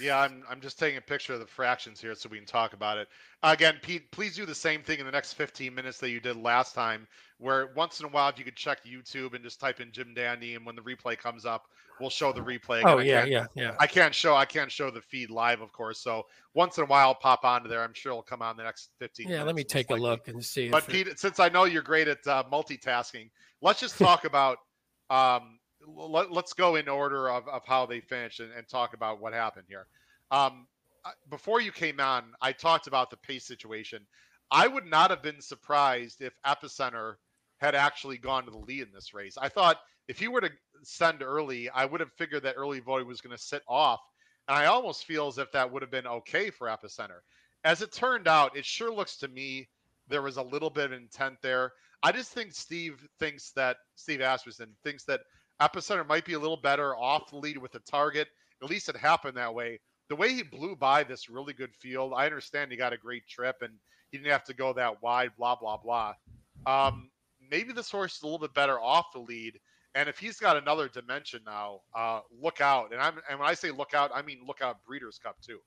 yeah, 0.00 0.20
I'm 0.20 0.44
I'm 0.48 0.60
just 0.60 0.78
taking 0.78 0.98
a 0.98 1.02
picture 1.02 1.34
of 1.34 1.40
the 1.40 1.46
fractions 1.46 2.00
here 2.00 2.14
so 2.14 2.28
we 2.30 2.38
can 2.38 2.46
talk 2.46 2.72
about 2.72 2.96
it. 2.96 3.08
Again, 3.42 3.74
Pete, 3.82 4.10
please 4.12 4.36
do 4.36 4.46
the 4.46 4.54
same 4.54 4.82
thing 4.82 5.00
in 5.00 5.04
the 5.04 5.12
next 5.12 5.32
15 5.32 5.74
minutes 5.74 5.98
that 5.98 6.10
you 6.10 6.20
did 6.20 6.36
last 6.36 6.74
time. 6.74 7.08
Where 7.38 7.72
once 7.74 7.98
in 7.98 8.06
a 8.06 8.08
while, 8.08 8.28
if 8.28 8.38
you 8.38 8.44
could 8.44 8.56
check 8.56 8.84
YouTube 8.84 9.34
and 9.34 9.42
just 9.42 9.60
type 9.60 9.80
in 9.80 9.90
Jim 9.90 10.14
Dandy, 10.14 10.54
and 10.54 10.64
when 10.64 10.76
the 10.76 10.82
replay 10.82 11.18
comes 11.18 11.44
up, 11.44 11.66
we'll 12.00 12.10
show 12.10 12.32
the 12.32 12.40
replay. 12.40 12.80
Again, 12.80 12.88
Oh 12.88 12.98
yeah, 12.98 13.24
yeah, 13.24 13.46
yeah. 13.54 13.74
I 13.78 13.86
can't 13.86 14.14
show 14.14 14.34
I 14.34 14.44
can't 14.44 14.70
show 14.70 14.90
the 14.90 15.00
feed 15.00 15.30
live, 15.30 15.60
of 15.60 15.72
course. 15.72 16.00
So 16.00 16.24
once 16.54 16.78
in 16.78 16.84
a 16.84 16.86
while, 16.86 17.08
I'll 17.08 17.14
pop 17.14 17.44
onto 17.44 17.68
there. 17.68 17.82
I'm 17.82 17.94
sure 17.94 18.12
it'll 18.12 18.22
come 18.22 18.42
on 18.42 18.56
the 18.56 18.64
next 18.64 18.90
15. 18.98 19.28
Yeah, 19.28 19.42
let 19.42 19.54
me 19.54 19.64
take 19.64 19.90
a 19.90 19.94
look 19.94 20.28
and 20.28 20.44
see. 20.44 20.68
But 20.68 20.84
if 20.84 20.88
it- 20.88 21.06
Pete, 21.06 21.18
since 21.18 21.40
I 21.40 21.48
know 21.48 21.64
you're 21.64 21.82
great 21.82 22.08
at 22.08 22.26
uh, 22.26 22.44
multitasking, 22.52 23.30
let's 23.62 23.80
just 23.80 23.98
talk 23.98 24.24
about. 24.32 24.58
Um, 25.10 25.58
let, 25.86 26.32
let's 26.32 26.52
go 26.52 26.76
in 26.76 26.88
order 26.88 27.30
of, 27.30 27.46
of 27.48 27.62
how 27.64 27.86
they 27.86 28.00
finished 28.00 28.40
and, 28.40 28.50
and 28.52 28.66
talk 28.66 28.92
about 28.94 29.20
what 29.20 29.32
happened 29.32 29.66
here. 29.68 29.86
Um, 30.32 30.66
before 31.30 31.60
you 31.60 31.70
came 31.70 32.00
on, 32.00 32.32
I 32.40 32.50
talked 32.50 32.88
about 32.88 33.10
the 33.10 33.16
pace 33.18 33.46
situation. 33.46 34.04
I 34.50 34.66
would 34.66 34.86
not 34.86 35.10
have 35.10 35.22
been 35.22 35.40
surprised 35.40 36.22
if 36.22 36.32
Epicenter 36.44 37.14
had 37.58 37.74
actually 37.76 38.18
gone 38.18 38.44
to 38.44 38.50
the 38.50 38.58
lead 38.58 38.82
in 38.82 38.92
this 38.92 39.14
race. 39.14 39.36
I 39.40 39.48
thought 39.48 39.78
if 40.08 40.18
he 40.18 40.28
were 40.28 40.40
to 40.40 40.50
send 40.82 41.22
early, 41.22 41.68
I 41.70 41.84
would 41.84 42.00
have 42.00 42.12
figured 42.12 42.42
that 42.44 42.54
early 42.56 42.80
voting 42.80 43.08
was 43.08 43.20
going 43.20 43.36
to 43.36 43.42
sit 43.42 43.62
off. 43.68 44.00
And 44.48 44.56
I 44.56 44.66
almost 44.66 45.04
feel 45.04 45.26
as 45.26 45.38
if 45.38 45.50
that 45.52 45.70
would 45.70 45.82
have 45.82 45.90
been 45.90 46.06
okay 46.06 46.50
for 46.50 46.68
Epicenter. 46.68 47.20
As 47.64 47.82
it 47.82 47.92
turned 47.92 48.28
out, 48.28 48.56
it 48.56 48.64
sure 48.64 48.94
looks 48.94 49.16
to 49.18 49.28
me 49.28 49.68
there 50.08 50.22
was 50.22 50.36
a 50.36 50.42
little 50.42 50.70
bit 50.70 50.86
of 50.86 50.92
intent 50.92 51.36
there. 51.42 51.72
I 52.02 52.12
just 52.12 52.32
think 52.32 52.52
Steve 52.52 53.04
thinks 53.18 53.50
that 53.52 53.78
Steve 53.96 54.20
Asmussen 54.20 54.76
thinks 54.84 55.04
that 55.04 55.22
Epicenter 55.60 56.06
might 56.06 56.24
be 56.24 56.34
a 56.34 56.38
little 56.38 56.58
better 56.58 56.94
off 56.94 57.30
the 57.30 57.36
lead 57.36 57.58
with 57.58 57.72
the 57.72 57.80
target. 57.80 58.28
At 58.62 58.70
least 58.70 58.88
it 58.88 58.96
happened 58.96 59.36
that 59.36 59.54
way. 59.54 59.80
The 60.08 60.16
way 60.16 60.32
he 60.32 60.42
blew 60.42 60.76
by 60.76 61.02
this 61.02 61.28
really 61.28 61.52
good 61.52 61.74
field, 61.74 62.12
I 62.14 62.26
understand 62.26 62.70
he 62.70 62.76
got 62.76 62.92
a 62.92 62.98
great 62.98 63.26
trip 63.26 63.56
and 63.62 63.72
he 64.10 64.18
didn't 64.18 64.30
have 64.30 64.44
to 64.44 64.54
go 64.54 64.72
that 64.74 65.02
wide, 65.02 65.32
blah, 65.36 65.56
blah, 65.56 65.78
blah. 65.78 66.14
Um, 66.66 67.10
maybe 67.50 67.72
this 67.72 67.90
horse 67.90 68.16
is 68.16 68.22
a 68.22 68.26
little 68.26 68.38
bit 68.38 68.54
better 68.54 68.78
off 68.78 69.12
the 69.12 69.18
lead. 69.18 69.58
And 69.96 70.10
if 70.10 70.18
he's 70.18 70.36
got 70.36 70.58
another 70.58 70.88
dimension 70.88 71.40
now, 71.46 71.80
uh, 71.94 72.20
look 72.30 72.60
out. 72.60 72.92
And 72.92 73.00
I'm 73.00 73.14
and 73.30 73.40
when 73.40 73.48
I 73.48 73.54
say 73.54 73.70
look 73.70 73.94
out, 73.94 74.10
I 74.14 74.20
mean 74.20 74.40
look 74.46 74.60
out 74.60 74.84
Breeders' 74.86 75.18
Cup 75.18 75.36
too. 75.40 75.58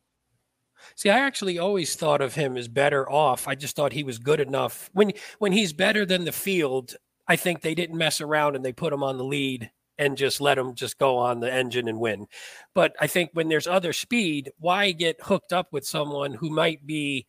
See, 0.95 1.09
I 1.09 1.19
actually 1.19 1.57
always 1.57 1.95
thought 1.95 2.21
of 2.21 2.35
him 2.35 2.55
as 2.55 2.67
better 2.67 3.09
off. 3.11 3.47
I 3.47 3.55
just 3.55 3.75
thought 3.75 3.91
he 3.91 4.03
was 4.03 4.19
good 4.19 4.39
enough. 4.39 4.89
When 4.93 5.13
when 5.39 5.51
he's 5.51 5.73
better 5.73 6.05
than 6.05 6.25
the 6.25 6.31
field, 6.31 6.95
I 7.27 7.35
think 7.35 7.61
they 7.61 7.73
didn't 7.73 7.97
mess 7.97 8.21
around 8.21 8.55
and 8.55 8.63
they 8.63 8.71
put 8.71 8.93
him 8.93 9.03
on 9.03 9.17
the 9.17 9.23
lead 9.23 9.71
and 9.97 10.15
just 10.15 10.39
let 10.39 10.57
him 10.57 10.75
just 10.75 10.97
go 10.99 11.17
on 11.17 11.39
the 11.39 11.51
engine 11.51 11.87
and 11.87 11.99
win. 11.99 12.27
But 12.73 12.95
I 13.01 13.07
think 13.07 13.31
when 13.33 13.49
there's 13.49 13.67
other 13.67 13.93
speed, 13.93 14.51
why 14.57 14.91
get 14.91 15.23
hooked 15.23 15.51
up 15.51 15.73
with 15.73 15.85
someone 15.85 16.35
who 16.35 16.49
might 16.49 16.85
be 16.85 17.25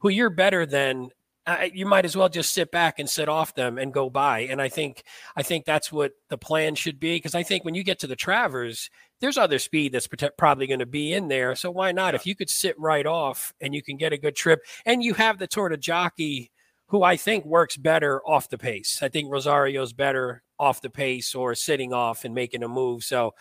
who 0.00 0.08
you're 0.08 0.30
better 0.30 0.64
than 0.64 1.10
uh, 1.46 1.68
you 1.72 1.84
might 1.84 2.04
as 2.04 2.16
well 2.16 2.28
just 2.28 2.54
sit 2.54 2.70
back 2.70 2.98
and 2.98 3.08
sit 3.08 3.28
off 3.28 3.54
them 3.54 3.76
and 3.76 3.92
go 3.92 4.08
by. 4.08 4.40
And 4.40 4.62
I 4.62 4.68
think 4.68 5.04
I 5.36 5.42
think 5.42 5.64
that's 5.64 5.92
what 5.92 6.12
the 6.30 6.38
plan 6.38 6.74
should 6.74 6.98
be 6.98 7.16
because 7.16 7.34
I 7.34 7.42
think 7.42 7.64
when 7.64 7.74
you 7.74 7.84
get 7.84 7.98
to 8.00 8.06
the 8.06 8.16
Travers, 8.16 8.88
there's 9.20 9.36
other 9.36 9.58
speed 9.58 9.92
that's 9.92 10.08
probably 10.38 10.66
going 10.66 10.80
to 10.80 10.86
be 10.86 11.12
in 11.12 11.28
there. 11.28 11.54
So 11.54 11.70
why 11.70 11.92
not? 11.92 12.14
Yeah. 12.14 12.20
If 12.20 12.26
you 12.26 12.34
could 12.34 12.50
sit 12.50 12.78
right 12.78 13.06
off 13.06 13.52
and 13.60 13.74
you 13.74 13.82
can 13.82 13.96
get 13.96 14.12
a 14.12 14.18
good 14.18 14.36
trip, 14.36 14.60
and 14.86 15.02
you 15.02 15.14
have 15.14 15.38
the 15.38 15.46
Tour 15.46 15.68
de 15.68 15.76
Jockey, 15.76 16.50
who 16.86 17.02
I 17.02 17.16
think 17.16 17.44
works 17.44 17.76
better 17.76 18.22
off 18.26 18.48
the 18.48 18.58
pace. 18.58 19.00
I 19.02 19.08
think 19.08 19.30
Rosario's 19.30 19.92
better 19.92 20.42
off 20.58 20.80
the 20.80 20.90
pace 20.90 21.34
or 21.34 21.54
sitting 21.54 21.92
off 21.92 22.24
and 22.24 22.34
making 22.34 22.62
a 22.62 22.68
move. 22.68 23.04
So 23.04 23.34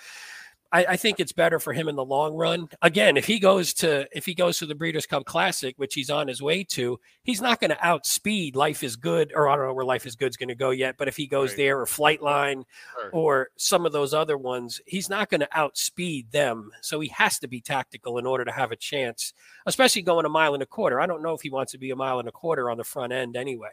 I, 0.73 0.85
I, 0.89 0.97
think 0.97 1.19
it's 1.19 1.31
better 1.31 1.59
for 1.59 1.71
him 1.71 1.87
in 1.87 1.95
the 1.95 2.03
long 2.03 2.33
run. 2.33 2.67
Again, 2.81 3.15
if 3.15 3.25
he 3.25 3.37
goes 3.39 3.75
to 3.75 4.07
if 4.11 4.25
he 4.25 4.33
goes 4.33 4.57
to 4.57 4.65
the 4.65 4.73
Breeders' 4.73 5.05
Cup 5.05 5.23
Classic, 5.23 5.75
which 5.77 5.93
he's 5.93 6.09
on 6.09 6.27
his 6.27 6.41
way 6.41 6.63
to, 6.71 6.99
he's 7.21 7.41
not 7.41 7.59
going 7.59 7.69
to 7.69 7.85
outspeed 7.85 8.55
Life 8.55 8.83
is 8.83 8.95
Good, 8.95 9.31
or 9.35 9.47
I 9.47 9.55
don't 9.55 9.67
know 9.67 9.73
where 9.73 9.85
Life 9.85 10.07
is 10.07 10.15
Good's 10.15 10.35
going 10.35 10.49
to 10.49 10.55
go 10.55 10.71
yet. 10.71 10.95
But 10.97 11.07
if 11.07 11.15
he 11.15 11.27
goes 11.27 11.51
right. 11.51 11.57
there, 11.57 11.79
or 11.79 11.85
Flightline, 11.85 12.63
sure. 12.99 13.09
or 13.13 13.49
some 13.55 13.85
of 13.85 13.91
those 13.91 14.15
other 14.15 14.35
ones, 14.35 14.81
he's 14.87 15.09
not 15.09 15.29
going 15.29 15.41
to 15.41 15.57
outspeed 15.57 16.31
them. 16.31 16.71
So 16.81 16.99
he 16.99 17.09
has 17.09 17.37
to 17.39 17.47
be 17.47 17.61
tactical 17.61 18.17
in 18.17 18.25
order 18.25 18.43
to 18.43 18.51
have 18.51 18.71
a 18.71 18.75
chance, 18.75 19.31
especially 19.67 20.01
going 20.01 20.25
a 20.25 20.29
mile 20.29 20.55
and 20.55 20.63
a 20.63 20.67
quarter. 20.67 20.99
I 20.99 21.05
don't 21.05 21.21
know 21.21 21.35
if 21.35 21.41
he 21.41 21.51
wants 21.51 21.73
to 21.73 21.77
be 21.77 21.91
a 21.91 21.95
mile 21.95 22.17
and 22.17 22.27
a 22.27 22.31
quarter 22.31 22.71
on 22.71 22.77
the 22.77 22.83
front 22.83 23.13
end 23.13 23.37
anyway. 23.37 23.69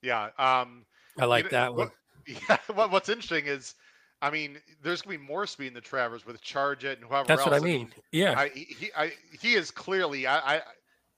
Yeah, 0.00 0.30
um, 0.38 0.86
I 1.18 1.24
like 1.24 1.46
you 1.46 1.50
know, 1.50 1.58
that 1.58 1.74
one. 1.74 1.78
What, 1.78 1.92
yeah, 2.48 2.56
what, 2.72 2.92
what's 2.92 3.08
interesting 3.08 3.46
is 3.46 3.74
I 4.22 4.30
mean, 4.30 4.58
there's 4.82 5.02
gonna 5.02 5.18
be 5.18 5.24
more 5.24 5.46
speed 5.46 5.66
in 5.66 5.74
the 5.74 5.80
Travers 5.80 6.24
with 6.24 6.40
Charge 6.40 6.84
It 6.84 6.98
and 6.98 7.08
whoever. 7.08 7.26
That's 7.26 7.40
else. 7.40 7.50
what 7.50 7.60
I 7.60 7.64
mean. 7.64 7.90
Yeah, 8.12 8.38
I, 8.38 8.48
he 8.50 8.90
I, 8.96 9.12
he 9.40 9.54
is 9.54 9.72
clearly. 9.72 10.28
I, 10.28 10.56
I 10.56 10.62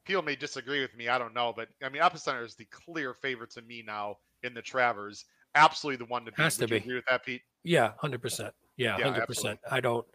people 0.07 0.23
may 0.23 0.35
disagree 0.35 0.81
with 0.81 0.97
me. 0.97 1.09
I 1.09 1.19
don't 1.19 1.35
know, 1.35 1.53
but 1.55 1.69
I 1.85 1.91
mean, 1.91 2.03
Epicenter 2.03 2.45
is 2.45 2.55
the 2.55 2.65
clear 2.65 3.13
favorite 3.13 3.51
to 3.53 3.63
me 3.63 3.85
now 3.87 4.17
in 4.43 4.55
the 4.55 4.63
Travers. 4.63 5.27
Absolutely 5.55 6.05
the 6.05 6.11
one 6.11 6.25
to 6.25 6.33
beat. 6.33 6.43
Has 6.43 6.57
to 6.57 6.63
Would 6.63 6.71
be. 6.71 6.77
agree 6.77 6.95
with 6.95 7.05
that, 7.09 7.25
Pete? 7.25 7.43
Yeah, 7.63 7.93
hundred 7.99 8.23
percent. 8.23 8.55
Yeah, 8.79 8.93
hundred 8.93 9.19
yeah, 9.19 9.25
percent. 9.27 9.61
I 9.71 9.81
don't. 9.81 10.07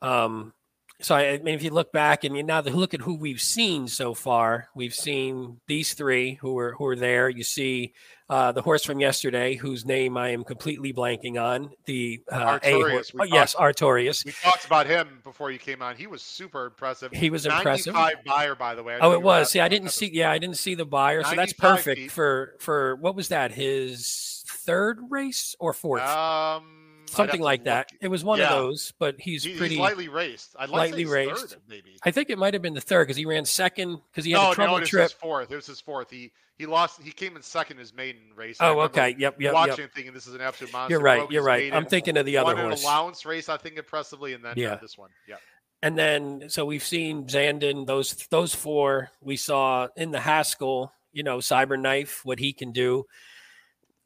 Um, 0.00 0.52
so 1.00 1.14
I, 1.14 1.32
I, 1.32 1.38
mean, 1.38 1.54
if 1.54 1.62
you 1.62 1.70
look 1.70 1.92
back 1.92 2.24
and 2.24 2.36
you 2.36 2.42
now 2.42 2.60
look 2.60 2.94
at 2.94 3.00
who 3.00 3.14
we've 3.14 3.40
seen 3.40 3.88
so 3.88 4.14
far, 4.14 4.68
we've 4.74 4.94
seen 4.94 5.60
these 5.66 5.94
three 5.94 6.34
who 6.34 6.58
are 6.58 6.72
who 6.72 6.86
are 6.86 6.96
there. 6.96 7.28
You 7.28 7.42
see 7.42 7.94
uh, 8.28 8.52
the 8.52 8.62
horse 8.62 8.84
from 8.84 9.00
yesterday, 9.00 9.56
whose 9.56 9.84
name 9.84 10.16
I 10.16 10.28
am 10.28 10.44
completely 10.44 10.92
blanking 10.92 11.40
on. 11.40 11.70
The 11.86 12.22
uh, 12.30 12.58
Artorias. 12.60 13.12
Oh, 13.18 13.24
yes, 13.24 13.54
Artorias. 13.54 14.24
We 14.24 14.32
talked 14.32 14.64
about 14.64 14.86
him 14.86 15.20
before 15.24 15.50
you 15.50 15.58
came 15.58 15.82
on. 15.82 15.96
He 15.96 16.06
was 16.06 16.22
super 16.22 16.66
impressive. 16.66 17.12
He 17.12 17.30
was 17.30 17.46
impressive. 17.46 17.94
Beyer, 18.24 18.54
by 18.54 18.74
the 18.74 18.82
way. 18.82 18.98
Oh, 19.00 19.12
it 19.12 19.22
was. 19.22 19.50
See, 19.50 19.60
I 19.60 19.68
didn't 19.68 19.90
see. 19.90 20.10
Yeah, 20.12 20.30
I 20.30 20.38
didn't 20.38 20.58
see 20.58 20.74
the 20.74 20.86
Beyer. 20.86 21.24
So 21.24 21.34
that's 21.34 21.52
perfect 21.52 22.00
feet. 22.00 22.12
for 22.12 22.54
for 22.60 22.96
what 22.96 23.16
was 23.16 23.28
that? 23.28 23.52
His 23.52 24.44
third 24.46 24.98
race 25.08 25.56
or 25.58 25.72
fourth? 25.72 26.02
Um 26.02 26.79
something 27.10 27.40
like 27.40 27.64
that. 27.64 27.90
It 28.00 28.08
was 28.08 28.24
one 28.24 28.38
yeah. 28.38 28.46
of 28.46 28.50
those, 28.50 28.92
but 28.98 29.16
he's 29.18 29.44
he, 29.44 29.56
pretty 29.56 29.74
he's 29.74 29.80
lightly 29.80 30.08
raced. 30.08 30.54
I'd 30.58 30.68
lightly 30.68 31.04
raced, 31.04 31.50
third, 31.50 31.60
maybe. 31.68 31.96
I 32.02 32.10
think 32.10 32.30
it 32.30 32.38
might 32.38 32.54
have 32.54 32.62
been 32.62 32.74
the 32.74 32.80
third 32.80 33.06
because 33.06 33.16
he 33.16 33.26
ran 33.26 33.44
second 33.44 34.00
because 34.10 34.24
he 34.24 34.32
had 34.32 34.38
no, 34.38 34.52
a 34.52 34.54
trouble 34.54 34.76
no, 34.76 34.82
it 34.82 34.86
trip. 34.86 35.02
Was 35.02 35.12
his 35.12 35.20
fourth. 35.20 35.50
It 35.50 35.56
was 35.56 35.66
his 35.66 35.80
fourth. 35.80 36.10
He 36.10 36.32
he 36.60 36.66
lost. 36.66 37.02
He 37.02 37.10
came 37.10 37.36
in 37.36 37.42
second 37.42 37.78
his 37.78 37.94
maiden 37.94 38.20
race. 38.36 38.58
Oh, 38.60 38.80
okay. 38.80 39.14
Yep. 39.18 39.40
Yep. 39.40 39.54
Watching 39.54 39.78
yep. 39.78 39.94
thinking 39.94 40.12
this 40.12 40.26
is 40.26 40.34
an 40.34 40.42
absolute 40.42 40.72
monster. 40.72 40.92
You're 40.92 41.00
right. 41.00 41.30
You're 41.30 41.42
right. 41.42 41.72
I'm 41.72 41.86
thinking 41.86 42.16
of 42.16 42.26
the 42.26 42.36
other. 42.36 42.54
An 42.54 42.72
allowance 42.72 43.24
race, 43.24 43.48
I 43.48 43.56
think, 43.56 43.76
impressively, 43.76 44.34
and 44.34 44.44
then 44.44 44.52
uh, 44.52 44.54
yeah. 44.56 44.72
Uh, 44.72 44.78
this 44.80 44.98
one. 44.98 45.10
Yeah. 45.26 45.36
And 45.82 45.96
then 45.96 46.44
so 46.48 46.66
we've 46.66 46.84
seen 46.84 47.24
Zandon. 47.24 47.86
Those 47.86 48.14
those 48.30 48.54
four 48.54 49.10
we 49.22 49.36
saw 49.36 49.88
in 49.96 50.10
the 50.10 50.20
Haskell. 50.20 50.92
You 51.12 51.22
know, 51.22 51.38
Cyberknife, 51.38 52.24
what 52.24 52.38
he 52.38 52.52
can 52.52 52.72
do. 52.72 53.04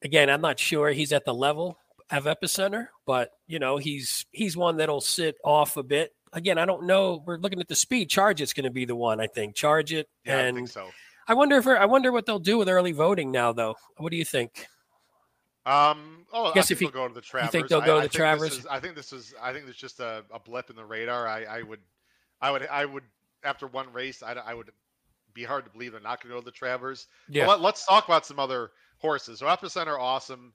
Again, 0.03 0.31
I'm 0.31 0.41
not 0.41 0.59
sure 0.59 0.91
he's 0.91 1.13
at 1.13 1.25
the 1.25 1.35
level 1.35 1.79
of 2.11 2.25
epicenter, 2.25 2.89
but 3.07 3.31
you 3.47 3.59
know 3.59 3.77
he's 3.77 4.27
he's 4.31 4.57
one 4.57 4.77
that'll 4.77 5.01
sit 5.01 5.37
off 5.45 5.77
a 5.77 5.83
bit. 5.83 6.15
Again, 6.33 6.59
I 6.59 6.65
don't 6.65 6.87
know. 6.87 7.23
We're 7.25 7.39
looking 7.39 7.61
at 7.61 7.69
the 7.69 7.77
speed. 7.77 8.11
Charge 8.11 8.41
it's 8.41 8.53
going 8.53 8.65
to 8.65 8.71
be 8.71 8.85
the 8.85 8.97
one 8.97 9.21
I 9.21 9.27
think. 9.27 9.55
Charge 9.55 9.93
it, 9.93 10.09
yeah, 10.25 10.41
and 10.41 10.57
I 10.57 10.61
think 10.61 10.69
so. 10.69 10.89
I 11.27 11.35
wonder 11.35 11.57
if 11.57 11.67
I 11.67 11.87
wonder 11.87 12.13
what 12.13 12.27
they'll 12.27 12.39
do 12.39 12.59
with 12.59 12.69
early 12.69 12.93
voting 12.93 13.31
now, 13.31 13.53
though. 13.53 13.77
What 13.97 14.11
do 14.11 14.17
you 14.17 14.25
think? 14.25 14.67
Um, 15.67 16.27
oh, 16.33 16.47
I 16.47 16.53
guess 16.53 16.71
I 16.71 16.75
if 16.75 16.83
you 16.83 16.91
go 16.91 17.09
to 17.09 17.15
the 17.15 17.23
Travers, 17.23 17.51
think 17.51 17.69
they'll 17.69 17.81
go 17.81 17.99
I, 17.99 18.03
to 18.03 18.09
the 18.09 18.15
Travers? 18.15 18.59
Is, 18.59 18.67
I 18.67 18.81
think 18.81 18.95
this 18.95 19.13
is. 19.13 19.35
I 19.41 19.53
think 19.53 19.67
it's 19.67 19.79
just 19.79 20.01
a, 20.01 20.23
a, 20.31 20.39
blip 20.39 20.69
in 20.69 20.77
the 20.77 20.85
radar. 20.85 21.27
I, 21.27 21.45
I 21.45 21.63
would, 21.63 21.81
I 22.43 22.51
would, 22.51 22.67
I 22.67 22.85
would. 22.85 23.05
After 23.45 23.67
one 23.67 23.91
race, 23.93 24.23
I, 24.23 24.33
I 24.33 24.53
would 24.53 24.71
be 25.33 25.45
hard 25.45 25.65
to 25.65 25.71
believe 25.71 25.93
they're 25.93 26.01
not 26.01 26.23
going 26.23 26.31
to 26.31 26.37
go 26.37 26.41
to 26.41 26.45
the 26.45 26.51
Travers. 26.51 27.07
Yeah. 27.29 27.47
Let, 27.47 27.75
us 27.75 27.87
talk 27.87 28.07
about 28.07 28.27
some 28.27 28.39
other 28.39 28.71
horses. 28.99 29.39
So 29.39 29.47
Epicenter, 29.47 29.99
awesome 29.99 30.53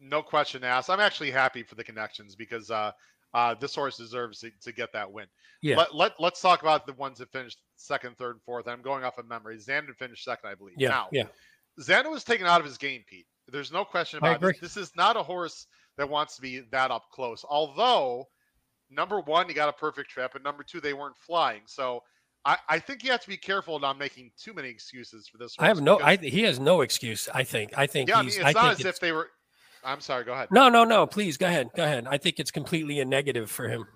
no 0.00 0.22
question 0.22 0.64
asked. 0.64 0.90
I'm 0.90 1.00
actually 1.00 1.30
happy 1.30 1.62
for 1.62 1.74
the 1.74 1.84
connections 1.84 2.34
because 2.34 2.70
uh, 2.70 2.92
uh, 3.34 3.54
this 3.54 3.74
horse 3.74 3.96
deserves 3.96 4.40
to, 4.40 4.50
to, 4.62 4.72
get 4.72 4.92
that 4.92 5.10
win. 5.10 5.26
Yeah. 5.62 5.76
Let, 5.76 5.94
let, 5.94 6.12
let's 6.18 6.40
talk 6.40 6.62
about 6.62 6.86
the 6.86 6.92
ones 6.94 7.18
that 7.18 7.30
finished 7.32 7.58
second, 7.76 8.16
third, 8.16 8.32
and 8.32 8.42
fourth. 8.42 8.68
I'm 8.68 8.82
going 8.82 9.04
off 9.04 9.18
of 9.18 9.28
memory. 9.28 9.58
Zandon 9.58 9.96
finished 9.96 10.24
second, 10.24 10.50
I 10.50 10.54
believe. 10.54 10.74
Yeah. 10.78 10.88
Now, 10.88 11.08
yeah. 11.12 11.24
Zandon 11.80 12.10
was 12.10 12.24
taken 12.24 12.46
out 12.46 12.60
of 12.60 12.66
his 12.66 12.78
game, 12.78 13.02
Pete. 13.08 13.26
There's 13.48 13.72
no 13.72 13.84
question 13.84 14.18
about 14.18 14.42
it. 14.42 14.60
This 14.60 14.76
is 14.76 14.92
not 14.96 15.16
a 15.16 15.22
horse 15.22 15.66
that 15.96 16.08
wants 16.08 16.36
to 16.36 16.42
be 16.42 16.60
that 16.70 16.90
up 16.90 17.04
close. 17.12 17.44
Although, 17.48 18.28
number 18.90 19.20
one, 19.20 19.48
he 19.48 19.54
got 19.54 19.68
a 19.68 19.72
perfect 19.72 20.10
trip, 20.10 20.34
and 20.34 20.44
number 20.44 20.62
two, 20.62 20.80
they 20.80 20.92
weren't 20.92 21.16
flying. 21.16 21.62
So 21.66 22.02
I, 22.44 22.56
I 22.68 22.78
think 22.78 23.04
you 23.04 23.10
have 23.10 23.20
to 23.22 23.28
be 23.28 23.36
careful 23.36 23.78
not 23.78 23.98
making 23.98 24.32
too 24.36 24.52
many 24.52 24.68
excuses 24.68 25.28
for 25.28 25.38
this. 25.38 25.54
I 25.58 25.66
have 25.66 25.80
no. 25.80 26.00
I 26.00 26.16
he 26.16 26.42
has 26.42 26.58
no 26.58 26.80
excuse. 26.80 27.28
I 27.32 27.44
think. 27.44 27.72
I 27.76 27.86
think. 27.86 28.08
Yeah, 28.08 28.18
I 28.18 28.22
mean, 28.22 28.30
it's 28.30 28.38
I 28.38 28.52
not 28.52 28.72
as 28.72 28.84
if 28.84 29.00
they 29.00 29.12
were. 29.12 29.30
I'm 29.84 30.00
sorry. 30.00 30.24
Go 30.24 30.32
ahead. 30.32 30.48
No, 30.50 30.68
no, 30.68 30.84
no. 30.84 31.06
Please 31.06 31.36
go 31.36 31.46
ahead. 31.46 31.70
Go 31.76 31.84
ahead. 31.84 32.06
I 32.08 32.18
think 32.18 32.38
it's 32.38 32.50
completely 32.50 33.00
a 33.00 33.04
negative 33.04 33.50
for 33.50 33.68
him. 33.68 33.86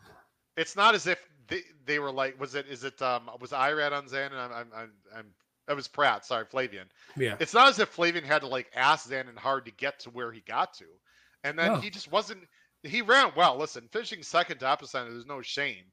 It's 0.56 0.76
not 0.76 0.94
as 0.94 1.06
if 1.06 1.18
they, 1.48 1.62
they 1.84 1.98
were 1.98 2.10
like. 2.10 2.40
Was 2.40 2.54
it? 2.54 2.66
Is 2.68 2.84
it? 2.84 3.00
Um. 3.02 3.30
Was 3.40 3.50
Irad 3.50 3.92
on 3.92 4.08
Zan? 4.08 4.32
And 4.32 4.40
I'm. 4.40 4.52
I'm. 4.52 4.68
I'm. 4.74 4.92
I'm 5.16 5.26
that 5.66 5.76
was 5.76 5.88
Prat. 5.88 6.24
Sorry, 6.24 6.44
Flavien. 6.44 6.84
Yeah. 7.16 7.36
It's 7.40 7.54
not 7.54 7.68
as 7.68 7.78
if 7.78 7.94
Flavien 7.94 8.22
had 8.22 8.40
to 8.42 8.46
like 8.46 8.70
ask 8.74 9.10
Zandon 9.10 9.36
hard 9.36 9.64
to 9.66 9.72
get 9.72 9.98
to 10.00 10.10
where 10.10 10.30
he 10.32 10.40
got 10.46 10.74
to, 10.74 10.84
and 11.44 11.58
then 11.58 11.72
no. 11.72 11.80
he 11.80 11.90
just 11.90 12.10
wasn't. 12.10 12.40
He 12.82 13.02
ran 13.02 13.32
well. 13.36 13.56
Listen, 13.56 13.88
finishing 13.90 14.22
second 14.22 14.58
to 14.58 14.66
Epicenter, 14.66 15.10
there's 15.10 15.26
no 15.26 15.42
shame. 15.42 15.84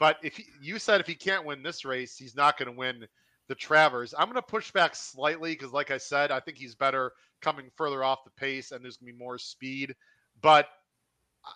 But 0.00 0.16
if 0.22 0.36
he, 0.36 0.46
you 0.60 0.78
said 0.78 1.00
if 1.00 1.06
he 1.06 1.14
can't 1.14 1.44
win 1.44 1.62
this 1.62 1.84
race, 1.84 2.16
he's 2.16 2.34
not 2.34 2.58
going 2.58 2.70
to 2.70 2.76
win 2.76 3.06
the 3.48 3.54
Travers. 3.54 4.14
I'm 4.18 4.26
going 4.26 4.36
to 4.36 4.42
push 4.42 4.72
back 4.72 4.96
slightly 4.96 5.52
because, 5.52 5.72
like 5.72 5.90
I 5.90 5.98
said, 5.98 6.30
I 6.30 6.40
think 6.40 6.56
he's 6.56 6.74
better 6.74 7.12
coming 7.40 7.70
further 7.76 8.04
off 8.04 8.24
the 8.24 8.30
pace 8.30 8.72
and 8.72 8.84
there's 8.84 8.96
going 8.96 9.12
to 9.12 9.18
be 9.18 9.24
more 9.24 9.38
speed. 9.38 9.94
But 10.42 10.68
uh, 11.44 11.50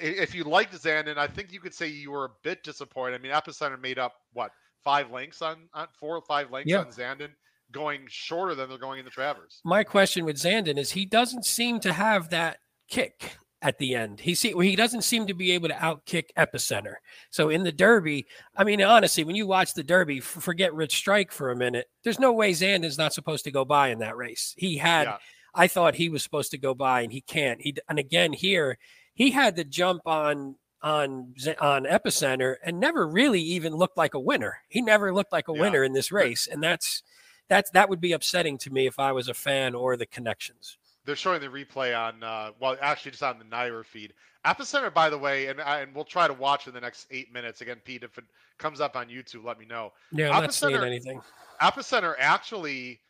if 0.00 0.34
you 0.34 0.44
liked 0.44 0.74
Zandon, 0.74 1.16
I 1.18 1.26
think 1.26 1.52
you 1.52 1.60
could 1.60 1.74
say 1.74 1.86
you 1.88 2.10
were 2.10 2.26
a 2.26 2.30
bit 2.42 2.62
disappointed. 2.62 3.14
I 3.14 3.18
mean, 3.18 3.32
Epicenter 3.32 3.80
made 3.80 3.98
up 3.98 4.14
what 4.32 4.50
five 4.82 5.10
lengths 5.10 5.42
on, 5.42 5.68
on 5.74 5.88
four 5.98 6.16
or 6.16 6.22
five 6.22 6.50
lengths 6.50 6.70
yeah. 6.70 6.78
on 6.78 6.86
Zandon, 6.86 7.30
going 7.72 8.02
shorter 8.08 8.54
than 8.54 8.68
they're 8.68 8.78
going 8.78 8.98
in 8.98 9.04
the 9.04 9.10
Travers. 9.10 9.60
My 9.64 9.84
question 9.84 10.24
with 10.24 10.36
Zandon 10.36 10.78
is 10.78 10.92
he 10.92 11.06
doesn't 11.06 11.44
seem 11.44 11.80
to 11.80 11.92
have 11.92 12.30
that 12.30 12.58
kick. 12.88 13.36
At 13.62 13.78
the 13.78 13.94
end. 13.94 14.20
He 14.20 14.34
see 14.34 14.52
he 14.52 14.76
doesn't 14.76 15.02
seem 15.02 15.26
to 15.26 15.34
be 15.34 15.52
able 15.52 15.68
to 15.68 15.74
outkick 15.74 16.26
Epicenter. 16.36 16.96
So 17.30 17.48
in 17.48 17.62
the 17.62 17.72
Derby, 17.72 18.26
I 18.56 18.64
mean, 18.64 18.82
honestly, 18.82 19.24
when 19.24 19.36
you 19.36 19.46
watch 19.46 19.74
the 19.74 19.82
Derby, 19.82 20.20
forget 20.20 20.74
Rich 20.74 20.96
Strike 20.96 21.32
for 21.32 21.50
a 21.50 21.56
minute. 21.56 21.88
There's 22.04 22.20
no 22.20 22.32
way 22.32 22.52
Zandon's 22.52 22.98
not 22.98 23.14
supposed 23.14 23.44
to 23.44 23.50
go 23.50 23.64
by 23.64 23.88
in 23.88 24.00
that 24.00 24.16
race. 24.16 24.54
He 24.56 24.76
had, 24.76 25.04
yeah. 25.04 25.18
I 25.54 25.68
thought 25.68 25.94
he 25.94 26.08
was 26.08 26.22
supposed 26.22 26.50
to 26.50 26.58
go 26.58 26.74
by, 26.74 27.00
and 27.00 27.12
he 27.12 27.22
can't. 27.22 27.60
He 27.60 27.74
and 27.88 27.98
again 27.98 28.32
here, 28.32 28.78
he 29.14 29.30
had 29.30 29.56
to 29.56 29.64
jump 29.64 30.02
on 30.06 30.56
on 30.82 31.34
on 31.60 31.84
Epicenter 31.84 32.56
and 32.62 32.78
never 32.78 33.08
really 33.08 33.40
even 33.40 33.74
looked 33.74 33.96
like 33.96 34.14
a 34.14 34.20
winner. 34.20 34.58
He 34.68 34.82
never 34.82 35.14
looked 35.14 35.32
like 35.32 35.48
a 35.48 35.54
yeah. 35.54 35.60
winner 35.60 35.82
in 35.82 35.94
this 35.94 36.12
race, 36.12 36.46
and 36.46 36.62
that's 36.62 37.02
that's 37.48 37.70
that 37.70 37.88
would 37.88 38.00
be 38.02 38.12
upsetting 38.12 38.58
to 38.58 38.70
me 38.70 38.86
if 38.86 38.98
I 38.98 39.12
was 39.12 39.28
a 39.28 39.34
fan 39.34 39.74
or 39.74 39.96
the 39.96 40.06
connections 40.06 40.76
they're 41.06 41.16
showing 41.16 41.40
the 41.40 41.46
replay 41.46 41.96
on 41.98 42.22
uh, 42.22 42.50
well 42.60 42.76
actually 42.82 43.12
just 43.12 43.22
on 43.22 43.38
the 43.38 43.44
NYRA 43.44 43.84
feed. 43.84 44.12
Epicenter, 44.44 44.92
by 44.92 45.08
the 45.08 45.18
way, 45.18 45.46
and 45.46 45.60
and 45.60 45.94
we'll 45.94 46.04
try 46.04 46.28
to 46.28 46.34
watch 46.34 46.66
in 46.66 46.74
the 46.74 46.80
next 46.80 47.06
eight 47.10 47.32
minutes. 47.32 47.60
Again, 47.62 47.78
Pete, 47.84 48.02
if 48.02 48.18
it 48.18 48.24
comes 48.58 48.80
up 48.80 48.96
on 48.96 49.08
YouTube, 49.08 49.44
let 49.44 49.58
me 49.58 49.66
know. 49.66 49.92
Yeah, 50.12 50.30
I'm 50.30 50.42
Epicenter, 50.42 50.44
not 50.44 50.54
seeing 50.54 50.74
anything. 50.82 51.20
Epicenter 51.62 52.14
actually 52.18 53.00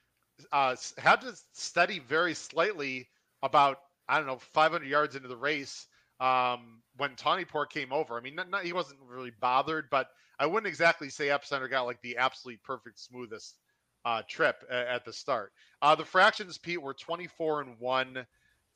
uh, 0.53 0.77
had 0.99 1.21
to 1.23 1.35
steady 1.53 1.99
very 1.99 2.35
slightly 2.35 3.09
about 3.43 3.81
I 4.09 4.19
don't 4.19 4.27
know 4.27 4.39
500 4.39 4.87
yards 4.87 5.17
into 5.17 5.29
the 5.29 5.37
race 5.37 5.89
um, 6.21 6.81
when 6.97 7.15
Tawny 7.17 7.45
Port 7.45 7.73
came 7.73 7.93
over. 7.93 8.17
I 8.17 8.21
mean, 8.21 8.35
not, 8.35 8.51
not, 8.51 8.65
he 8.65 8.73
wasn't 8.73 9.01
really 9.07 9.33
bothered, 9.41 9.91
but 9.91 10.11
I 10.39 10.47
wouldn't 10.47 10.67
exactly 10.67 11.09
say 11.09 11.29
Epicenter 11.29 11.69
got 11.69 11.87
like 11.87 12.01
the 12.03 12.17
absolute 12.17 12.63
perfect 12.63 12.99
smoothest 13.01 13.59
uh, 14.07 14.23
trip 14.29 14.65
at 14.71 15.05
the 15.05 15.13
start. 15.13 15.53
Uh, 15.83 15.97
the 15.97 16.05
fractions, 16.05 16.57
Pete, 16.59 16.81
were 16.81 16.95
24 16.95 17.63
and 17.63 17.79
1, 17.81 18.27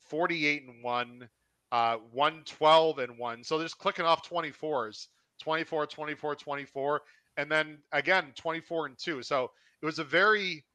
48 0.01 0.67
and 0.67 0.83
1, 0.83 1.29
uh, 1.71 1.95
112 2.11 2.99
and 2.99 3.17
1. 3.17 3.43
So 3.45 3.57
they're 3.57 3.65
just 3.65 3.79
clicking 3.79 4.05
off 4.05 4.29
24s 4.29 5.07
24, 5.41 5.87
24, 5.87 6.35
24. 6.35 7.01
And 7.37 7.49
then 7.49 7.77
again, 7.93 8.33
24 8.35 8.87
and 8.87 8.97
2. 8.97 9.23
So 9.23 9.51
it 9.81 9.85
was 9.85 9.99
a 9.99 10.03
very, 10.03 10.65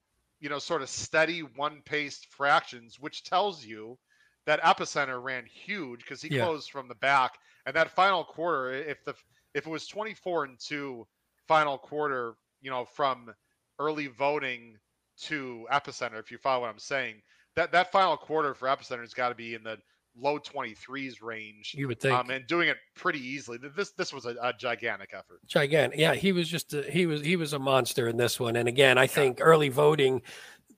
you 0.40 0.48
know, 0.48 0.58
sort 0.58 0.80
of 0.80 0.88
steady 0.88 1.40
one 1.40 1.82
paced 1.84 2.26
fractions, 2.26 2.98
which 2.98 3.24
tells 3.24 3.62
you 3.62 3.98
that 4.46 4.62
epicenter 4.62 5.22
ran 5.22 5.44
huge 5.44 6.00
because 6.00 6.22
he 6.22 6.34
yeah. 6.34 6.44
closed 6.44 6.70
from 6.70 6.88
the 6.88 6.94
back. 6.94 7.34
And 7.66 7.76
that 7.76 7.90
final 7.90 8.24
quarter, 8.24 8.72
if 8.72 9.04
the 9.04 9.14
if 9.52 9.66
it 9.66 9.70
was 9.70 9.86
24 9.86 10.44
and 10.44 10.58
2 10.58 11.06
final 11.46 11.76
quarter, 11.76 12.36
you 12.62 12.70
know, 12.70 12.86
from 12.86 13.34
early 13.78 14.06
voting 14.06 14.76
to 15.22 15.66
Epicenter, 15.72 16.18
if 16.18 16.30
you 16.30 16.38
follow 16.38 16.62
what 16.62 16.70
I'm 16.70 16.78
saying. 16.78 17.16
That 17.54 17.72
that 17.72 17.90
final 17.90 18.16
quarter 18.16 18.54
for 18.54 18.68
Epicenter 18.68 19.00
has 19.00 19.14
got 19.14 19.30
to 19.30 19.34
be 19.34 19.54
in 19.54 19.62
the 19.62 19.78
low 20.18 20.38
23s 20.38 21.22
range. 21.22 21.74
You 21.76 21.88
would 21.88 22.00
think, 22.00 22.14
um, 22.14 22.30
and 22.30 22.46
doing 22.46 22.68
it 22.68 22.76
pretty 22.94 23.20
easily. 23.20 23.58
This 23.76 23.92
this 23.92 24.12
was 24.12 24.26
a, 24.26 24.36
a 24.42 24.52
gigantic 24.52 25.10
effort. 25.14 25.40
Gigantic, 25.46 25.98
yeah. 25.98 26.14
He 26.14 26.32
was 26.32 26.48
just 26.48 26.74
a, 26.74 26.82
he 26.82 27.06
was 27.06 27.22
he 27.22 27.36
was 27.36 27.52
a 27.52 27.58
monster 27.58 28.08
in 28.08 28.16
this 28.16 28.38
one. 28.38 28.56
And 28.56 28.68
again, 28.68 28.98
I 28.98 29.06
think 29.06 29.38
yeah. 29.38 29.44
early 29.44 29.68
voting. 29.68 30.22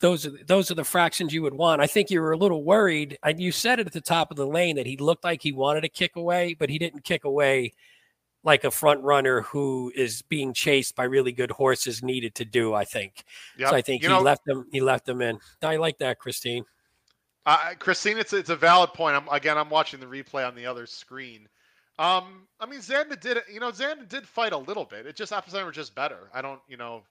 Those 0.00 0.26
are 0.26 0.32
those 0.46 0.70
are 0.70 0.76
the 0.76 0.84
fractions 0.84 1.32
you 1.32 1.42
would 1.42 1.54
want. 1.54 1.82
I 1.82 1.88
think 1.88 2.10
you 2.10 2.20
were 2.20 2.30
a 2.30 2.36
little 2.36 2.62
worried. 2.62 3.18
And 3.24 3.40
you 3.40 3.50
said 3.50 3.80
it 3.80 3.88
at 3.88 3.92
the 3.92 4.00
top 4.00 4.30
of 4.30 4.36
the 4.36 4.46
lane 4.46 4.76
that 4.76 4.86
he 4.86 4.96
looked 4.96 5.24
like 5.24 5.42
he 5.42 5.50
wanted 5.50 5.80
to 5.80 5.88
kick 5.88 6.14
away, 6.14 6.54
but 6.56 6.70
he 6.70 6.78
didn't 6.78 7.02
kick 7.02 7.24
away 7.24 7.72
like 8.44 8.64
a 8.64 8.70
front 8.70 9.02
runner 9.02 9.42
who 9.42 9.92
is 9.94 10.22
being 10.22 10.52
chased 10.52 10.96
by 10.96 11.04
really 11.04 11.32
good 11.32 11.50
horses 11.50 12.02
needed 12.02 12.34
to 12.36 12.44
do. 12.44 12.74
I 12.74 12.84
think. 12.84 13.24
Yep. 13.58 13.70
So 13.70 13.76
I 13.76 13.82
think 13.82 14.02
you 14.02 14.08
he 14.08 14.14
know, 14.14 14.22
left 14.22 14.44
them. 14.44 14.66
He 14.70 14.80
left 14.80 15.06
them 15.06 15.20
in. 15.20 15.38
I 15.62 15.76
like 15.76 15.98
that, 15.98 16.18
Christine. 16.18 16.64
Uh, 17.46 17.72
Christine, 17.78 18.18
it's 18.18 18.32
it's 18.32 18.50
a 18.50 18.56
valid 18.56 18.92
point. 18.92 19.16
I'm 19.16 19.26
again. 19.30 19.56
I'm 19.56 19.70
watching 19.70 20.00
the 20.00 20.06
replay 20.06 20.46
on 20.46 20.54
the 20.54 20.66
other 20.66 20.86
screen. 20.86 21.48
Um, 21.98 22.46
I 22.60 22.66
mean, 22.66 22.80
Zandon 22.80 23.18
did 23.18 23.38
you 23.52 23.58
know 23.58 23.70
Zandon 23.70 24.08
did 24.08 24.26
fight 24.26 24.52
a 24.52 24.58
little 24.58 24.84
bit. 24.84 25.06
It 25.06 25.16
just 25.16 25.32
opposite 25.32 25.64
were 25.64 25.72
just 25.72 25.94
better. 25.94 26.28
I 26.34 26.42
don't 26.42 26.60
you 26.68 26.76
know, 26.76 27.02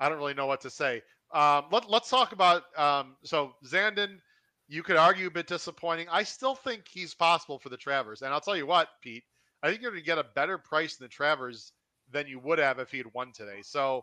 I 0.00 0.08
don't 0.08 0.18
really 0.18 0.34
know 0.34 0.46
what 0.46 0.60
to 0.62 0.70
say. 0.70 1.02
Um, 1.32 1.66
let 1.70 1.88
let's 1.90 2.10
talk 2.10 2.32
about 2.32 2.62
um. 2.76 3.16
So 3.24 3.54
Zandon, 3.66 4.20
you 4.68 4.82
could 4.82 4.96
argue 4.96 5.26
a 5.26 5.30
bit 5.30 5.46
disappointing. 5.46 6.06
I 6.10 6.22
still 6.22 6.54
think 6.54 6.88
he's 6.88 7.14
possible 7.14 7.58
for 7.58 7.68
the 7.68 7.76
Travers, 7.76 8.22
and 8.22 8.32
I'll 8.32 8.40
tell 8.40 8.56
you 8.56 8.66
what, 8.66 8.88
Pete. 9.02 9.24
I 9.64 9.70
think 9.70 9.80
you're 9.80 9.90
going 9.92 10.02
to 10.02 10.06
get 10.06 10.18
a 10.18 10.26
better 10.34 10.58
price 10.58 10.98
in 11.00 11.04
the 11.04 11.08
Travers 11.08 11.72
than 12.12 12.26
you 12.26 12.38
would 12.40 12.58
have 12.58 12.78
if 12.78 12.90
he 12.90 12.98
had 12.98 13.06
won 13.14 13.32
today. 13.32 13.62
So, 13.62 14.02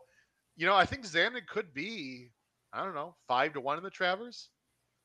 you 0.58 0.66
know, 0.66 0.76
I 0.76 0.86
think 0.86 1.06
Zandon 1.06 1.46
could 1.48 1.72
be, 1.72 2.32
I 2.74 2.84
don't 2.84 2.96
know, 2.96 3.14
five 3.28 3.54
to 3.54 3.62
one 3.62 3.78
in 3.78 3.84
the 3.84 3.92
Travers. 3.92 4.50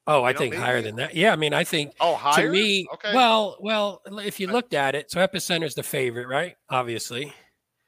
Oh, 0.06 0.22
I 0.22 0.30
you 0.30 0.32
know, 0.32 0.38
think 0.38 0.54
maybe. 0.54 0.62
higher 0.62 0.80
than 0.80 0.96
that. 0.96 1.14
Yeah, 1.14 1.32
I 1.32 1.36
mean, 1.36 1.52
I 1.52 1.62
think. 1.62 1.92
Oh, 2.00 2.14
higher. 2.14 2.46
To 2.46 2.50
me, 2.50 2.86
okay. 2.94 3.14
Well, 3.14 3.58
well, 3.60 4.00
if 4.24 4.40
you 4.40 4.46
looked 4.46 4.72
at 4.72 4.94
it, 4.94 5.10
so 5.10 5.20
Epicenter 5.20 5.64
is 5.64 5.74
the 5.74 5.82
favorite, 5.82 6.26
right? 6.26 6.56
Obviously. 6.70 7.34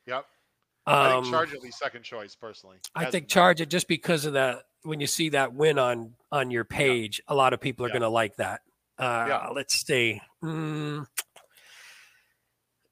Yep. 0.07 0.27
I 0.87 1.13
think 1.13 1.27
um, 1.27 1.31
Charge 1.31 1.55
at 1.55 1.63
least 1.63 1.79
second 1.79 2.03
choice 2.03 2.35
personally. 2.35 2.77
I 2.95 3.11
think 3.11 3.29
Charge 3.29 3.63
it 3.63 3.71
just 3.71 3.89
because 3.89 4.27
of 4.27 4.35
that. 4.35 4.65
When 4.83 5.01
you 5.01 5.07
see 5.07 5.31
that 5.31 5.55
win 5.55 5.79
on 5.79 6.15
on 6.31 6.51
your 6.51 6.65
page, 6.65 7.21
yeah. 7.27 7.35
a 7.35 7.37
lot 7.37 7.53
of 7.53 7.61
people 7.61 7.87
are 7.87 7.89
yeah. 7.89 7.95
going 7.95 8.03
to 8.03 8.09
like 8.09 8.37
that. 8.37 8.61
Uh, 8.99 9.27
yeah. 9.29 9.49
Let's 9.55 9.87
see. 9.87 10.21
Mm, 10.43 11.07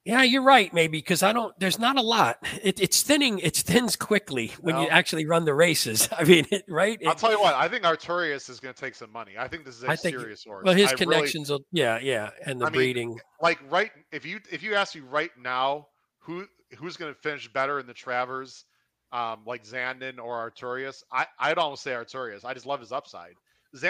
yeah, 0.07 0.23
you're 0.23 0.41
right. 0.41 0.73
Maybe 0.73 0.99
because 0.99 1.21
I 1.21 1.33
don't. 1.33 1.53
There's 1.59 1.77
not 1.77 1.97
a 1.97 2.01
lot. 2.01 2.37
It, 2.63 2.79
it's 2.79 3.01
thinning. 3.01 3.39
It 3.39 3.57
thins 3.57 3.97
quickly 3.97 4.53
when 4.61 4.77
you 4.77 4.87
actually 4.87 5.25
run 5.25 5.43
the 5.43 5.53
races. 5.53 6.07
I 6.17 6.23
mean, 6.23 6.45
it, 6.49 6.63
right? 6.69 6.97
I'll 7.05 7.13
tell 7.13 7.31
you 7.31 7.41
what. 7.41 7.55
I 7.55 7.67
think 7.67 7.83
Artorias 7.83 8.49
is 8.49 8.61
going 8.61 8.73
to 8.73 8.79
take 8.79 8.95
some 8.95 9.11
money. 9.11 9.33
I 9.37 9.49
think 9.49 9.65
this 9.65 9.75
is 9.75 9.83
a 9.83 9.89
I 9.89 9.97
think, 9.97 10.17
serious 10.17 10.45
horse. 10.45 10.63
Well, 10.63 10.75
his 10.75 10.93
I 10.93 10.95
connections 10.95 11.49
really, 11.49 11.59
will. 11.59 11.77
Yeah, 11.77 11.99
yeah, 11.99 12.29
and 12.45 12.61
the 12.61 12.67
I 12.67 12.69
breeding. 12.69 13.09
Mean, 13.09 13.19
like 13.41 13.59
right. 13.69 13.91
If 14.13 14.25
you 14.25 14.39
if 14.49 14.63
you 14.63 14.75
ask 14.75 14.95
me 14.95 15.01
right 15.01 15.31
now, 15.37 15.87
who 16.19 16.45
who's 16.77 16.95
going 16.95 17.13
to 17.13 17.19
finish 17.19 17.51
better 17.51 17.77
in 17.77 17.85
the 17.85 17.93
Travers, 17.93 18.63
um, 19.11 19.41
like 19.45 19.65
Zandon 19.65 20.19
or 20.19 20.49
Artorias? 20.49 21.03
I 21.11 21.25
I'd 21.37 21.57
almost 21.57 21.83
say 21.83 21.91
Artorias. 21.91 22.45
I 22.45 22.53
just 22.53 22.65
love 22.65 22.79
his 22.79 22.93
upside. 22.93 23.33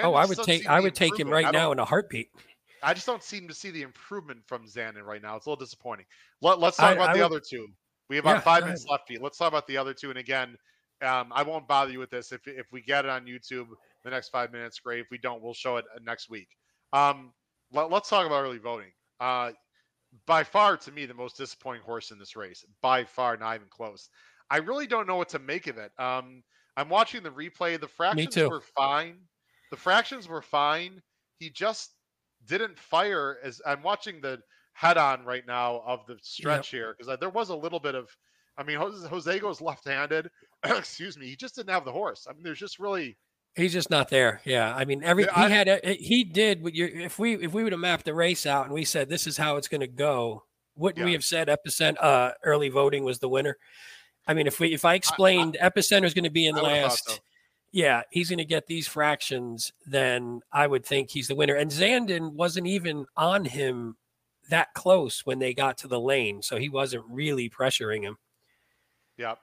Oh, 0.01 0.15
I 0.15 0.25
would 0.25 0.39
take 0.39 0.65
I 0.67 0.79
would 0.79 0.95
take 0.95 1.19
him 1.19 1.29
right 1.29 1.53
now 1.53 1.71
in 1.71 1.77
a 1.77 1.85
heartbeat. 1.85 2.31
I 2.83 2.93
just 2.93 3.05
don't 3.05 3.23
seem 3.23 3.47
to 3.47 3.53
see 3.53 3.71
the 3.71 3.81
improvement 3.81 4.41
from 4.45 4.65
Zandon 4.65 5.03
right 5.03 5.21
now. 5.21 5.35
It's 5.35 5.45
a 5.45 5.49
little 5.49 5.63
disappointing. 5.63 6.05
Let, 6.41 6.61
us 6.61 6.77
talk 6.77 6.91
I, 6.91 6.93
about 6.93 7.09
I 7.09 7.13
the 7.13 7.19
would, 7.19 7.25
other 7.25 7.39
two. 7.39 7.67
We 8.09 8.15
have 8.15 8.25
about 8.25 8.37
yeah, 8.37 8.41
five 8.41 8.63
minutes 8.63 8.85
left. 8.89 9.07
Pete. 9.07 9.21
Let's 9.21 9.37
talk 9.37 9.49
about 9.49 9.67
the 9.67 9.77
other 9.77 9.93
two. 9.93 10.09
And 10.09 10.19
again, 10.19 10.55
um, 11.01 11.31
I 11.31 11.43
won't 11.43 11.67
bother 11.67 11.91
you 11.91 11.99
with 11.99 12.09
this. 12.09 12.31
If 12.31 12.47
if 12.47 12.67
we 12.71 12.81
get 12.81 13.05
it 13.05 13.09
on 13.11 13.25
YouTube 13.25 13.67
the 14.03 14.09
next 14.09 14.29
five 14.29 14.51
minutes, 14.51 14.79
great. 14.79 15.01
If 15.01 15.07
we 15.11 15.17
don't, 15.17 15.41
we'll 15.41 15.53
show 15.53 15.77
it 15.77 15.85
uh, 15.95 15.99
next 16.03 16.29
week. 16.29 16.47
Um, 16.93 17.33
let, 17.71 17.91
us 17.91 18.09
talk 18.09 18.25
about 18.25 18.43
early 18.43 18.57
voting. 18.57 18.91
Uh, 19.19 19.51
by 20.25 20.43
far, 20.43 20.77
to 20.77 20.91
me, 20.91 21.05
the 21.05 21.13
most 21.13 21.37
disappointing 21.37 21.83
horse 21.83 22.11
in 22.11 22.17
this 22.17 22.35
race. 22.35 22.65
By 22.81 23.03
far, 23.03 23.37
not 23.37 23.55
even 23.55 23.67
close. 23.69 24.09
I 24.49 24.57
really 24.57 24.87
don't 24.87 25.07
know 25.07 25.17
what 25.17 25.29
to 25.29 25.39
make 25.39 25.67
of 25.67 25.77
it. 25.77 25.91
Um, 25.99 26.43
I'm 26.77 26.89
watching 26.89 27.23
the 27.23 27.29
replay. 27.29 27.79
The 27.79 27.87
fractions 27.87 28.35
were 28.37 28.61
fine. 28.61 29.17
The 29.71 29.77
fractions 29.77 30.27
were 30.27 30.41
fine. 30.41 31.01
He 31.39 31.49
just 31.49 31.91
didn't 32.47 32.77
fire 32.79 33.37
as 33.43 33.61
I'm 33.65 33.83
watching 33.83 34.21
the 34.21 34.39
head 34.73 34.97
on 34.97 35.25
right 35.25 35.45
now 35.47 35.81
of 35.85 36.05
the 36.07 36.17
stretch 36.21 36.71
yep. 36.71 36.79
here 36.79 36.95
because 36.97 37.19
there 37.19 37.29
was 37.29 37.49
a 37.49 37.55
little 37.55 37.79
bit 37.79 37.95
of, 37.95 38.09
I 38.57 38.63
mean, 38.63 38.77
Jose, 38.77 39.07
Jose 39.07 39.39
goes 39.39 39.61
left 39.61 39.87
handed. 39.87 40.29
Excuse 40.63 41.17
me. 41.17 41.27
He 41.27 41.35
just 41.35 41.55
didn't 41.55 41.71
have 41.71 41.85
the 41.85 41.91
horse. 41.91 42.27
I 42.29 42.33
mean, 42.33 42.43
there's 42.43 42.59
just 42.59 42.79
really. 42.79 43.17
He's 43.55 43.73
just 43.73 43.89
not 43.89 44.09
there. 44.09 44.39
Yeah, 44.45 44.73
I 44.75 44.85
mean, 44.85 45.03
every 45.03 45.27
I, 45.29 45.47
he 45.47 45.53
had 45.53 45.67
a, 45.67 45.79
he 45.99 46.23
did. 46.23 46.61
If 46.63 47.17
we 47.17 47.33
if 47.37 47.53
we 47.53 47.63
would 47.63 47.71
have 47.71 47.81
mapped 47.81 48.05
the 48.05 48.13
race 48.13 48.45
out 48.45 48.65
and 48.65 48.73
we 48.73 48.85
said 48.85 49.09
this 49.09 49.25
is 49.25 49.35
how 49.35 49.55
it's 49.55 49.67
going 49.67 49.81
to 49.81 49.87
go, 49.87 50.43
wouldn't 50.75 50.99
yeah. 50.99 51.05
we 51.05 51.13
have 51.13 51.23
said 51.23 51.47
Epicenter 51.47 51.97
uh, 51.99 52.31
early 52.43 52.69
voting 52.69 53.03
was 53.03 53.17
the 53.17 53.29
winner? 53.29 53.57
I 54.27 54.35
mean, 54.35 54.45
if 54.45 54.59
we 54.59 54.75
if 54.75 54.85
I 54.85 54.93
explained 54.93 55.57
I, 55.59 55.65
I, 55.65 55.69
Epicenter 55.69 56.05
is 56.05 56.13
going 56.13 56.25
to 56.25 56.29
be 56.29 56.45
in 56.45 56.55
last, 56.55 57.19
yeah, 57.71 58.01
he's 58.11 58.29
going 58.29 58.37
to 58.37 58.45
get 58.45 58.67
these 58.67 58.87
fractions, 58.87 59.73
then 59.85 60.41
I 60.51 60.67
would 60.67 60.85
think 60.85 61.09
he's 61.09 61.27
the 61.27 61.35
winner. 61.35 61.55
And 61.55 61.69
Zandon 61.69 62.33
wasn't 62.33 62.67
even 62.67 63.05
on 63.15 63.45
him 63.45 63.97
that 64.49 64.73
close 64.73 65.25
when 65.25 65.39
they 65.39 65.53
got 65.53 65.77
to 65.79 65.87
the 65.87 65.99
lane, 65.99 66.41
so 66.41 66.57
he 66.57 66.69
wasn't 66.69 67.03
really 67.09 67.49
pressuring 67.49 68.03
him. 68.03 68.17
Yep. 69.17 69.39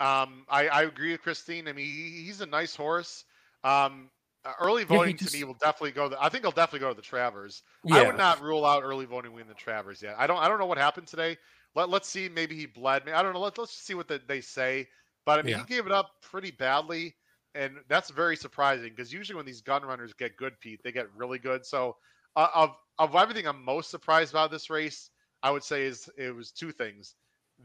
Um, 0.00 0.44
I, 0.48 0.68
I 0.68 0.82
agree 0.82 1.12
with 1.12 1.22
Christine. 1.22 1.68
I 1.68 1.72
mean, 1.72 1.86
he, 1.86 2.24
he's 2.24 2.40
a 2.40 2.46
nice 2.46 2.76
horse. 2.76 3.24
Um, 3.64 4.10
uh, 4.44 4.52
early 4.60 4.84
voting 4.84 5.14
yeah, 5.14 5.20
just, 5.20 5.32
to 5.32 5.38
me 5.38 5.44
will 5.44 5.54
definitely 5.54 5.92
go. 5.92 6.08
The, 6.08 6.22
I 6.22 6.28
think 6.28 6.44
he'll 6.44 6.50
definitely 6.50 6.80
go 6.80 6.90
to 6.90 6.96
the 6.96 7.02
Travers. 7.02 7.62
Yeah. 7.84 7.96
I 7.96 8.06
would 8.06 8.16
not 8.16 8.42
rule 8.42 8.66
out 8.66 8.82
early 8.82 9.06
voting 9.06 9.32
win 9.32 9.46
the 9.46 9.54
Travers 9.54 10.02
yet. 10.02 10.16
I 10.18 10.26
don't. 10.26 10.38
I 10.38 10.48
don't 10.48 10.58
know 10.58 10.66
what 10.66 10.78
happened 10.78 11.06
today. 11.06 11.38
Let 11.76 11.88
Let's 11.88 12.08
see. 12.08 12.28
Maybe 12.28 12.56
he 12.56 12.66
bled 12.66 13.06
me. 13.06 13.12
I 13.12 13.22
don't 13.22 13.32
know. 13.32 13.40
Let, 13.40 13.56
let's 13.56 13.72
see 13.72 13.94
what 13.94 14.08
the, 14.08 14.20
they 14.26 14.40
say. 14.40 14.88
But 15.24 15.38
I 15.38 15.42
mean, 15.42 15.52
yeah. 15.52 15.58
he 15.58 15.72
gave 15.72 15.86
it 15.86 15.92
up 15.92 16.10
pretty 16.20 16.50
badly 16.50 17.14
and 17.54 17.76
that's 17.88 18.10
very 18.10 18.36
surprising 18.36 18.90
because 18.90 19.12
usually 19.12 19.36
when 19.36 19.46
these 19.46 19.60
gun 19.60 19.82
runners 19.82 20.12
get 20.12 20.36
good, 20.36 20.58
Pete, 20.60 20.80
they 20.82 20.92
get 20.92 21.06
really 21.16 21.38
good. 21.38 21.64
So 21.64 21.96
uh, 22.36 22.48
of 22.54 22.70
of 22.98 23.14
everything 23.14 23.46
I'm 23.46 23.64
most 23.64 23.90
surprised 23.90 24.32
about 24.32 24.50
this 24.50 24.70
race, 24.70 25.10
I 25.42 25.50
would 25.50 25.64
say 25.64 25.84
is 25.84 26.08
it 26.16 26.34
was 26.34 26.50
two 26.50 26.72
things: 26.72 27.14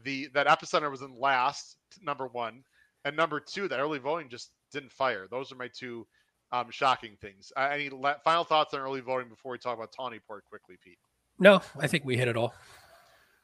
the 0.04 0.28
that 0.34 0.46
epicenter 0.46 0.90
was 0.90 1.02
in 1.02 1.18
last, 1.18 1.76
number 2.02 2.26
one, 2.26 2.62
and 3.04 3.16
number 3.16 3.40
two, 3.40 3.68
that 3.68 3.80
early 3.80 3.98
voting 3.98 4.28
just 4.28 4.50
didn't 4.72 4.92
fire. 4.92 5.26
Those 5.30 5.52
are 5.52 5.56
my 5.56 5.68
two 5.68 6.06
um, 6.52 6.66
shocking 6.70 7.16
things. 7.20 7.52
Uh, 7.56 7.68
any 7.72 7.88
la- 7.90 8.18
final 8.24 8.44
thoughts 8.44 8.74
on 8.74 8.80
early 8.80 9.00
voting 9.00 9.28
before 9.28 9.52
we 9.52 9.58
talk 9.58 9.76
about 9.76 9.92
Tawny 9.92 10.18
Port 10.18 10.44
quickly, 10.44 10.76
Pete? 10.82 10.98
No, 11.38 11.60
I 11.78 11.86
think 11.86 12.04
we 12.04 12.16
hit 12.16 12.28
it 12.28 12.36
all. 12.36 12.54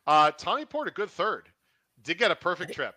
Uh, 0.07 0.31
Tawny 0.33 0.65
Port, 0.65 0.89
a 0.89 0.91
good 0.91 1.11
third. 1.11 1.49
Did 2.03 2.19
get 2.19 2.31
a 2.31 2.37
perfect 2.37 2.75
trip. 2.75 2.95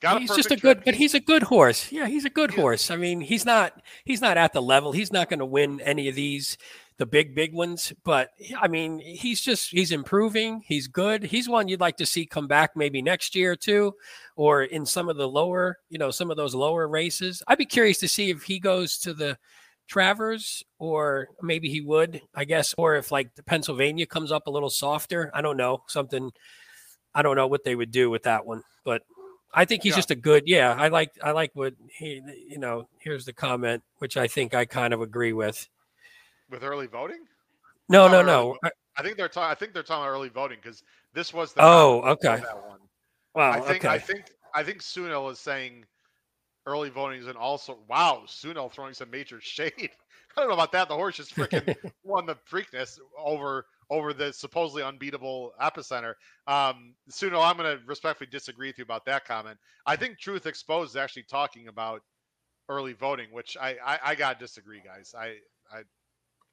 Got 0.00 0.20
he's 0.20 0.30
a 0.30 0.36
just 0.36 0.50
a 0.50 0.56
good, 0.56 0.82
but 0.84 0.94
he's 0.94 1.14
a 1.14 1.20
good 1.20 1.44
horse. 1.44 1.90
Yeah, 1.90 2.06
he's 2.06 2.24
a 2.24 2.30
good 2.30 2.50
Yeah. 2.52 2.60
horse. 2.60 2.90
I 2.90 2.96
mean, 2.96 3.20
he's 3.20 3.44
not 3.44 3.80
he's 4.04 4.20
not 4.20 4.36
at 4.36 4.52
the 4.52 4.62
level. 4.62 4.92
He's 4.92 5.12
not 5.12 5.28
going 5.28 5.38
to 5.38 5.46
win 5.46 5.80
any 5.80 6.08
of 6.08 6.14
these, 6.14 6.58
the 6.98 7.06
big 7.06 7.34
big 7.34 7.54
ones. 7.54 7.92
But 8.04 8.30
I 8.60 8.68
mean, 8.68 8.98
he's 8.98 9.40
just 9.40 9.70
he's 9.70 9.92
improving. 9.92 10.62
He's 10.66 10.88
good. 10.88 11.22
He's 11.22 11.48
one 11.48 11.68
you'd 11.68 11.80
like 11.80 11.96
to 11.98 12.06
see 12.06 12.26
come 12.26 12.46
back 12.48 12.72
maybe 12.76 13.00
next 13.00 13.34
year 13.34 13.56
too, 13.56 13.94
or 14.36 14.64
in 14.64 14.84
some 14.84 15.08
of 15.08 15.16
the 15.16 15.28
lower, 15.28 15.78
you 15.88 15.98
know, 15.98 16.10
some 16.10 16.30
of 16.30 16.36
those 16.36 16.54
lower 16.54 16.86
races. 16.86 17.42
I'd 17.48 17.58
be 17.58 17.64
curious 17.66 17.98
to 17.98 18.08
see 18.08 18.30
if 18.30 18.42
he 18.42 18.58
goes 18.58 18.98
to 18.98 19.14
the 19.14 19.38
Travers 19.86 20.62
or 20.78 21.28
maybe 21.42 21.68
he 21.68 21.82
would, 21.82 22.22
I 22.34 22.44
guess, 22.44 22.74
or 22.78 22.96
if 22.96 23.12
like 23.12 23.34
the 23.34 23.42
Pennsylvania 23.42 24.06
comes 24.06 24.32
up 24.32 24.46
a 24.46 24.50
little 24.50 24.70
softer. 24.70 25.30
I 25.34 25.42
don't 25.42 25.58
know 25.58 25.82
something. 25.88 26.30
I 27.14 27.22
don't 27.22 27.36
know 27.36 27.46
what 27.46 27.64
they 27.64 27.74
would 27.74 27.90
do 27.90 28.08
with 28.10 28.22
that 28.24 28.44
one, 28.46 28.62
but 28.84 29.02
I 29.54 29.64
think 29.64 29.82
he's 29.82 29.92
Yeah. 29.92 29.96
just 29.96 30.10
a 30.10 30.14
good. 30.16 30.44
Yeah, 30.46 30.74
I 30.76 30.88
like 30.88 31.12
I 31.22 31.30
like 31.30 31.50
what 31.54 31.74
he. 31.88 32.20
You 32.48 32.58
know, 32.58 32.88
here's 32.98 33.24
the 33.24 33.32
comment, 33.32 33.82
which 33.98 34.16
I 34.16 34.26
think 34.26 34.54
I 34.54 34.64
kind 34.64 34.92
of 34.92 35.00
agree 35.00 35.32
with. 35.32 35.68
with 36.50 36.62
early 36.64 36.86
voting. 36.86 37.26
No, 37.88 38.08
no, 38.08 38.16
early 38.20 38.26
no. 38.26 38.58
I 38.96 39.02
think 39.02 39.16
they're 39.16 39.28
talking. 39.28 39.50
I 39.50 39.54
think 39.54 39.72
they're 39.74 39.82
talking 39.82 40.04
about 40.04 40.12
early 40.12 40.28
voting 40.28 40.58
because 40.62 40.82
this 41.12 41.32
was 41.32 41.52
the 41.52 41.62
Oh, 41.62 42.00
okay. 42.02 42.36
That 42.36 42.66
one. 42.66 42.78
Wow. 43.34 43.50
I 43.52 43.60
think. 43.60 43.84
okay. 43.84 43.88
I 43.94 43.98
think. 43.98 44.24
I 44.54 44.62
think 44.62 44.80
Sunil 44.82 45.30
is 45.32 45.38
saying 45.40 45.84
early 46.66 46.88
voting 46.90 47.20
is 47.20 47.26
and 47.26 47.36
also 47.36 47.78
wow, 47.88 48.22
Sunil 48.26 48.72
throwing 48.72 48.94
some 48.94 49.10
major 49.10 49.40
shade. 49.42 49.90
I 50.36 50.40
don't 50.40 50.48
know 50.48 50.54
about 50.54 50.72
that. 50.72 50.88
The 50.88 50.94
horse 50.94 51.16
just 51.16 51.34
freaking 51.36 51.76
won 52.04 52.26
the 52.26 52.36
Preakness 52.50 52.98
over 53.18 53.66
over 53.90 54.12
the 54.12 54.32
supposedly 54.32 54.82
unbeatable 54.82 55.52
epicenter. 55.60 56.14
Um, 56.46 56.94
Sunil, 57.10 57.44
I'm 57.44 57.56
going 57.56 57.78
to 57.78 57.84
respectfully 57.86 58.28
disagree 58.30 58.68
with 58.68 58.78
you 58.78 58.84
about 58.84 59.04
that 59.06 59.24
comment. 59.24 59.58
I 59.86 59.96
think 59.96 60.18
Truth 60.18 60.46
Exposed 60.46 60.90
is 60.90 60.96
actually 60.96 61.24
talking 61.24 61.68
about 61.68 62.02
early 62.68 62.92
voting, 62.92 63.28
which 63.30 63.56
I 63.60 63.76
I, 63.84 63.98
I 64.04 64.14
got 64.14 64.38
to 64.38 64.44
disagree, 64.44 64.80
guys. 64.84 65.14
I 65.16 65.36
I 65.72 65.82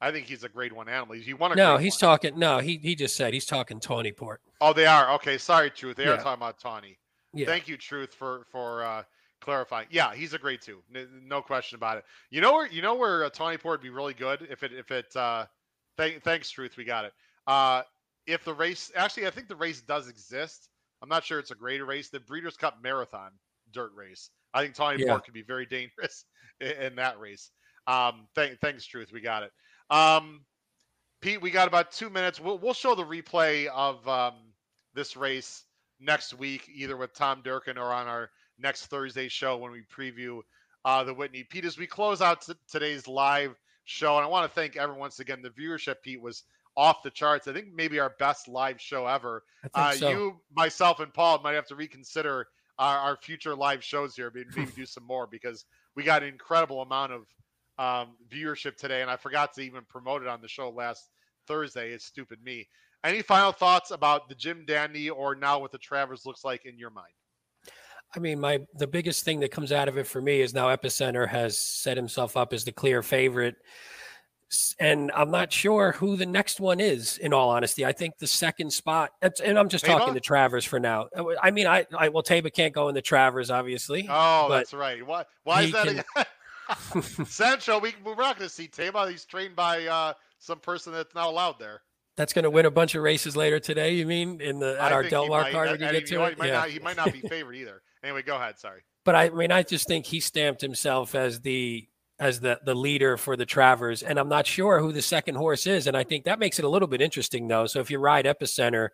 I 0.00 0.10
think 0.10 0.26
he's 0.26 0.44
a 0.44 0.48
grade 0.48 0.72
one 0.72 0.88
animal. 0.88 1.14
He 1.14 1.32
won 1.32 1.52
a 1.52 1.54
no, 1.54 1.76
he's 1.76 1.94
one. 1.94 2.00
talking. 2.00 2.38
No, 2.38 2.58
he 2.58 2.76
he 2.78 2.94
just 2.94 3.16
said 3.16 3.32
he's 3.32 3.46
talking 3.46 3.80
Tawny 3.80 4.12
Port. 4.12 4.40
Oh, 4.60 4.72
they 4.72 4.86
are. 4.86 5.12
Okay, 5.14 5.38
sorry, 5.38 5.70
Truth. 5.70 5.96
They 5.96 6.06
are 6.06 6.16
talking 6.16 6.34
about 6.34 6.58
Tawny. 6.58 6.98
Yeah. 7.32 7.46
Thank 7.46 7.68
you, 7.68 7.76
Truth, 7.76 8.12
for 8.14 8.46
for 8.50 8.84
uh, 8.84 9.04
clarifying. 9.40 9.86
Yeah, 9.90 10.14
he's 10.14 10.34
a 10.34 10.38
grade 10.38 10.60
two, 10.60 10.82
N- 10.94 11.08
no 11.24 11.40
question 11.40 11.76
about 11.76 11.98
it. 11.98 12.04
You 12.30 12.40
know 12.40 12.52
where 12.52 12.66
you 12.66 12.82
know 12.82 12.94
where 12.94 13.24
uh, 13.24 13.30
Tawny 13.30 13.56
Port 13.56 13.80
would 13.80 13.84
be 13.84 13.90
really 13.90 14.14
good 14.14 14.46
if 14.50 14.62
it 14.62 14.72
if 14.72 14.90
it. 14.90 15.14
Uh, 15.14 15.46
th- 15.98 16.22
thanks, 16.22 16.50
Truth. 16.50 16.76
We 16.76 16.84
got 16.84 17.04
it. 17.04 17.12
Uh, 17.46 17.82
if 18.26 18.44
the 18.44 18.54
race 18.54 18.90
actually, 18.96 19.26
I 19.26 19.30
think 19.30 19.48
the 19.48 19.56
race 19.56 19.80
does 19.80 20.08
exist. 20.08 20.68
I'm 21.02 21.08
not 21.08 21.24
sure 21.24 21.38
it's 21.38 21.50
a 21.50 21.56
grade 21.56 21.82
race. 21.82 22.08
The 22.08 22.20
Breeders' 22.20 22.56
Cup 22.56 22.78
Marathon 22.82 23.30
dirt 23.72 23.90
race. 23.96 24.30
I 24.54 24.62
think 24.62 24.74
Tawny 24.74 25.02
Yeah. 25.02 25.12
Port 25.12 25.24
could 25.24 25.34
be 25.34 25.42
very 25.42 25.66
dangerous 25.66 26.24
in, 26.60 26.70
in 26.72 26.94
that 26.96 27.18
race. 27.18 27.50
Um, 27.86 28.28
th- 28.34 28.58
thanks, 28.60 28.86
Truth. 28.86 29.10
We 29.12 29.20
got 29.20 29.42
it. 29.42 29.52
Um, 29.90 30.44
Pete, 31.20 31.40
we 31.40 31.50
got 31.50 31.68
about 31.68 31.92
two 31.92 32.10
minutes. 32.10 32.40
We'll 32.40 32.58
we'll 32.58 32.74
show 32.74 32.94
the 32.94 33.04
replay 33.04 33.66
of 33.66 34.06
um, 34.08 34.34
this 34.94 35.16
race 35.16 35.64
next 36.00 36.34
week, 36.34 36.68
either 36.74 36.96
with 36.96 37.14
Tom 37.14 37.42
Durkin 37.44 37.78
or 37.78 37.92
on 37.92 38.06
our 38.06 38.30
next 38.58 38.86
Thursday 38.86 39.28
show 39.28 39.56
when 39.56 39.70
we 39.72 39.82
preview 39.82 40.40
uh, 40.84 41.04
the 41.04 41.14
Whitney. 41.14 41.44
Pete, 41.44 41.64
as 41.64 41.78
we 41.78 41.86
close 41.86 42.20
out 42.20 42.42
t- 42.42 42.54
today's 42.70 43.06
live 43.06 43.56
show, 43.84 44.16
and 44.16 44.24
I 44.24 44.28
want 44.28 44.50
to 44.50 44.54
thank 44.54 44.76
everyone 44.76 45.00
once 45.00 45.20
again. 45.20 45.42
The 45.42 45.50
viewership, 45.50 45.96
Pete, 46.02 46.20
was 46.20 46.44
off 46.76 47.02
the 47.02 47.10
charts. 47.10 47.48
I 47.48 47.52
think 47.52 47.68
maybe 47.74 47.98
our 48.00 48.14
best 48.18 48.48
live 48.48 48.80
show 48.80 49.06
ever. 49.06 49.44
Uh, 49.74 49.92
so. 49.92 50.10
You, 50.10 50.40
myself, 50.54 51.00
and 51.00 51.12
Paul 51.12 51.40
might 51.42 51.54
have 51.54 51.66
to 51.66 51.76
reconsider 51.76 52.48
our, 52.78 52.98
our 52.98 53.16
future 53.16 53.54
live 53.54 53.84
shows 53.84 54.16
here, 54.16 54.30
maybe, 54.34 54.48
maybe 54.56 54.72
do 54.74 54.86
some 54.86 55.06
more 55.06 55.26
because 55.26 55.64
we 55.94 56.02
got 56.02 56.22
an 56.22 56.28
incredible 56.28 56.82
amount 56.82 57.12
of 57.12 57.26
um, 57.78 58.14
viewership 58.30 58.76
today, 58.76 59.02
and 59.02 59.10
I 59.10 59.16
forgot 59.16 59.52
to 59.54 59.62
even 59.62 59.82
promote 59.88 60.22
it 60.22 60.28
on 60.28 60.40
the 60.40 60.48
show 60.48 60.70
last 60.70 61.10
Thursday. 61.46 61.90
It's 61.90 62.04
stupid 62.04 62.42
me. 62.42 62.68
Any 63.04 63.22
final 63.22 63.52
thoughts 63.52 63.90
about 63.90 64.28
the 64.28 64.34
Jim 64.34 64.64
Dandy 64.66 65.10
or 65.10 65.34
now 65.34 65.58
what 65.58 65.72
the 65.72 65.78
Travers 65.78 66.24
looks 66.24 66.44
like 66.44 66.64
in 66.64 66.78
your 66.78 66.90
mind? 66.90 67.12
I 68.14 68.18
mean, 68.18 68.40
my 68.40 68.60
the 68.74 68.86
biggest 68.86 69.24
thing 69.24 69.40
that 69.40 69.50
comes 69.50 69.72
out 69.72 69.88
of 69.88 69.96
it 69.96 70.06
for 70.06 70.20
me 70.20 70.40
is 70.40 70.52
now 70.52 70.74
Epicenter 70.74 71.28
has 71.28 71.58
set 71.58 71.96
himself 71.96 72.36
up 72.36 72.52
as 72.52 72.64
the 72.64 72.72
clear 72.72 73.02
favorite. 73.02 73.56
And 74.78 75.10
I'm 75.14 75.30
not 75.30 75.50
sure 75.50 75.92
who 75.92 76.14
the 76.14 76.26
next 76.26 76.60
one 76.60 76.78
is, 76.78 77.16
in 77.16 77.32
all 77.32 77.48
honesty. 77.48 77.86
I 77.86 77.92
think 77.92 78.18
the 78.18 78.26
second 78.26 78.70
spot, 78.70 79.12
and 79.42 79.58
I'm 79.58 79.70
just 79.70 79.86
talking 79.86 80.12
to 80.12 80.20
Travers 80.20 80.66
for 80.66 80.78
now. 80.78 81.08
Uh, 81.16 81.24
I 81.42 81.50
mean, 81.50 81.66
I, 81.66 81.86
I 81.96 82.10
well, 82.10 82.22
Taiba 82.22 82.52
can't 82.52 82.74
go 82.74 82.88
in 82.88 82.94
the 82.94 83.00
Travers, 83.00 83.50
obviously. 83.50 84.06
Oh, 84.10 84.48
that's 84.50 84.74
right. 84.74 85.04
Why? 85.06 85.24
Why 85.44 85.62
is 85.62 85.72
that? 85.72 86.04
can-? 86.14 86.24
Sancho, 87.26 87.78
we, 87.78 87.94
we're 88.04 88.14
not 88.14 88.36
going 88.38 88.48
to 88.48 88.54
see 88.54 88.68
Taiba. 88.68 89.10
He's 89.10 89.24
trained 89.24 89.56
by 89.56 89.86
uh, 89.86 90.12
some 90.38 90.58
person 90.58 90.92
that's 90.92 91.14
not 91.14 91.28
allowed 91.28 91.58
there. 91.58 91.80
That's 92.16 92.32
going 92.32 92.42
to 92.44 92.50
win 92.50 92.66
a 92.66 92.70
bunch 92.70 92.94
of 92.94 93.02
races 93.02 93.36
later 93.36 93.58
today. 93.58 93.94
You 93.94 94.06
mean 94.06 94.40
in 94.40 94.58
the 94.58 94.76
at 94.80 94.92
I 94.92 94.94
our 94.96 95.02
Del 95.02 95.28
Mar 95.28 95.50
card 95.50 95.68
uh, 95.68 95.70
when 95.72 95.80
you 95.80 95.90
get 95.92 96.06
to 96.08 96.14
know, 96.14 96.24
it? 96.26 96.34
He 96.34 96.38
might, 96.40 96.46
Yeah. 96.48 96.52
not, 96.52 96.70
he 96.70 96.78
might 96.78 96.96
not 96.96 97.12
be 97.12 97.20
favored 97.28 97.54
either. 97.56 97.80
Anyway, 98.04 98.22
go 98.22 98.36
ahead. 98.36 98.58
Sorry. 98.58 98.80
but 99.04 99.14
I 99.14 99.30
mean, 99.30 99.50
I 99.52 99.62
just 99.62 99.88
think 99.88 100.04
he 100.06 100.20
stamped 100.20 100.60
himself 100.60 101.14
as 101.14 101.40
the 101.40 101.88
as 102.18 102.40
the 102.40 102.60
the 102.64 102.74
leader 102.74 103.16
for 103.16 103.36
the 103.36 103.46
Travers, 103.46 104.02
and 104.02 104.18
I'm 104.18 104.28
not 104.28 104.46
sure 104.46 104.78
who 104.80 104.92
the 104.92 105.02
second 105.02 105.36
horse 105.36 105.66
is, 105.66 105.86
and 105.86 105.96
I 105.96 106.04
think 106.04 106.24
that 106.26 106.38
makes 106.38 106.58
it 106.58 106.64
a 106.64 106.68
little 106.68 106.88
bit 106.88 107.00
interesting 107.00 107.48
though. 107.48 107.66
So 107.66 107.80
if 107.80 107.90
you 107.90 107.98
ride 107.98 108.26
Epicenter, 108.26 108.90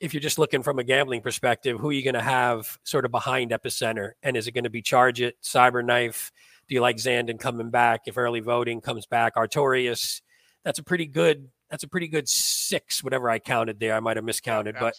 if 0.00 0.12
you're 0.12 0.20
just 0.20 0.38
looking 0.38 0.62
from 0.62 0.78
a 0.78 0.84
gambling 0.84 1.22
perspective, 1.22 1.78
who 1.78 1.90
are 1.90 1.92
you 1.92 2.02
going 2.02 2.14
to 2.14 2.20
have 2.20 2.78
sort 2.82 3.04
of 3.04 3.10
behind 3.12 3.52
Epicenter, 3.52 4.12
and 4.22 4.36
is 4.36 4.48
it 4.48 4.52
going 4.52 4.64
to 4.64 4.70
be 4.70 4.82
Charge 4.82 5.20
It, 5.20 5.36
Cyberknife? 5.42 6.30
Do 6.68 6.74
you 6.74 6.80
like 6.80 6.96
Zandon 6.96 7.38
coming 7.38 7.70
back? 7.70 8.02
If 8.06 8.18
early 8.18 8.40
voting 8.40 8.80
comes 8.80 9.06
back, 9.06 9.36
Artorias, 9.36 10.20
that's 10.64 10.78
a 10.78 10.82
pretty 10.82 11.06
good. 11.06 11.48
That's 11.70 11.82
a 11.84 11.88
pretty 11.88 12.08
good 12.08 12.28
six, 12.28 13.04
whatever 13.04 13.28
I 13.28 13.38
counted 13.38 13.78
there. 13.78 13.94
I 13.94 14.00
might 14.00 14.16
have 14.16 14.24
miscounted, 14.24 14.76
but 14.80 14.94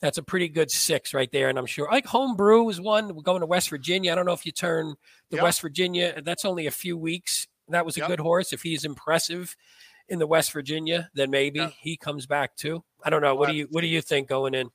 that's 0.00 0.18
a 0.18 0.22
pretty 0.22 0.48
good 0.48 0.70
six 0.70 1.14
right 1.14 1.30
there. 1.32 1.48
And 1.48 1.58
I'm 1.58 1.66
sure 1.66 1.88
like 1.90 2.04
homebrew 2.06 2.68
is 2.68 2.80
one. 2.80 3.14
We're 3.14 3.22
going 3.22 3.40
to 3.40 3.46
West 3.46 3.70
Virginia. 3.70 4.12
I 4.12 4.14
don't 4.14 4.26
know 4.26 4.32
if 4.34 4.44
you 4.44 4.52
turn 4.52 4.94
the 5.30 5.36
Yep. 5.36 5.42
West 5.44 5.60
Virginia. 5.62 6.20
That's 6.22 6.44
only 6.44 6.66
a 6.66 6.70
few 6.70 6.96
weeks. 6.98 7.46
That 7.68 7.86
was 7.86 7.96
a 7.96 8.00
Yep. 8.00 8.08
good 8.08 8.20
horse. 8.20 8.52
If 8.52 8.62
he's 8.62 8.84
impressive 8.84 9.56
in 10.08 10.18
the 10.18 10.26
West 10.26 10.52
Virginia, 10.52 11.08
then 11.14 11.30
maybe 11.30 11.60
Yeah. 11.60 11.70
he 11.80 11.96
comes 11.96 12.26
back 12.26 12.54
too. 12.56 12.84
I 13.02 13.08
don't 13.10 13.22
know. 13.22 13.34
What 13.34 13.48
do 13.48 13.54
you 13.54 13.66
What 13.70 13.80
do 13.80 13.86
you 13.86 14.02
think 14.02 14.28
going 14.28 14.54
in? 14.54 14.70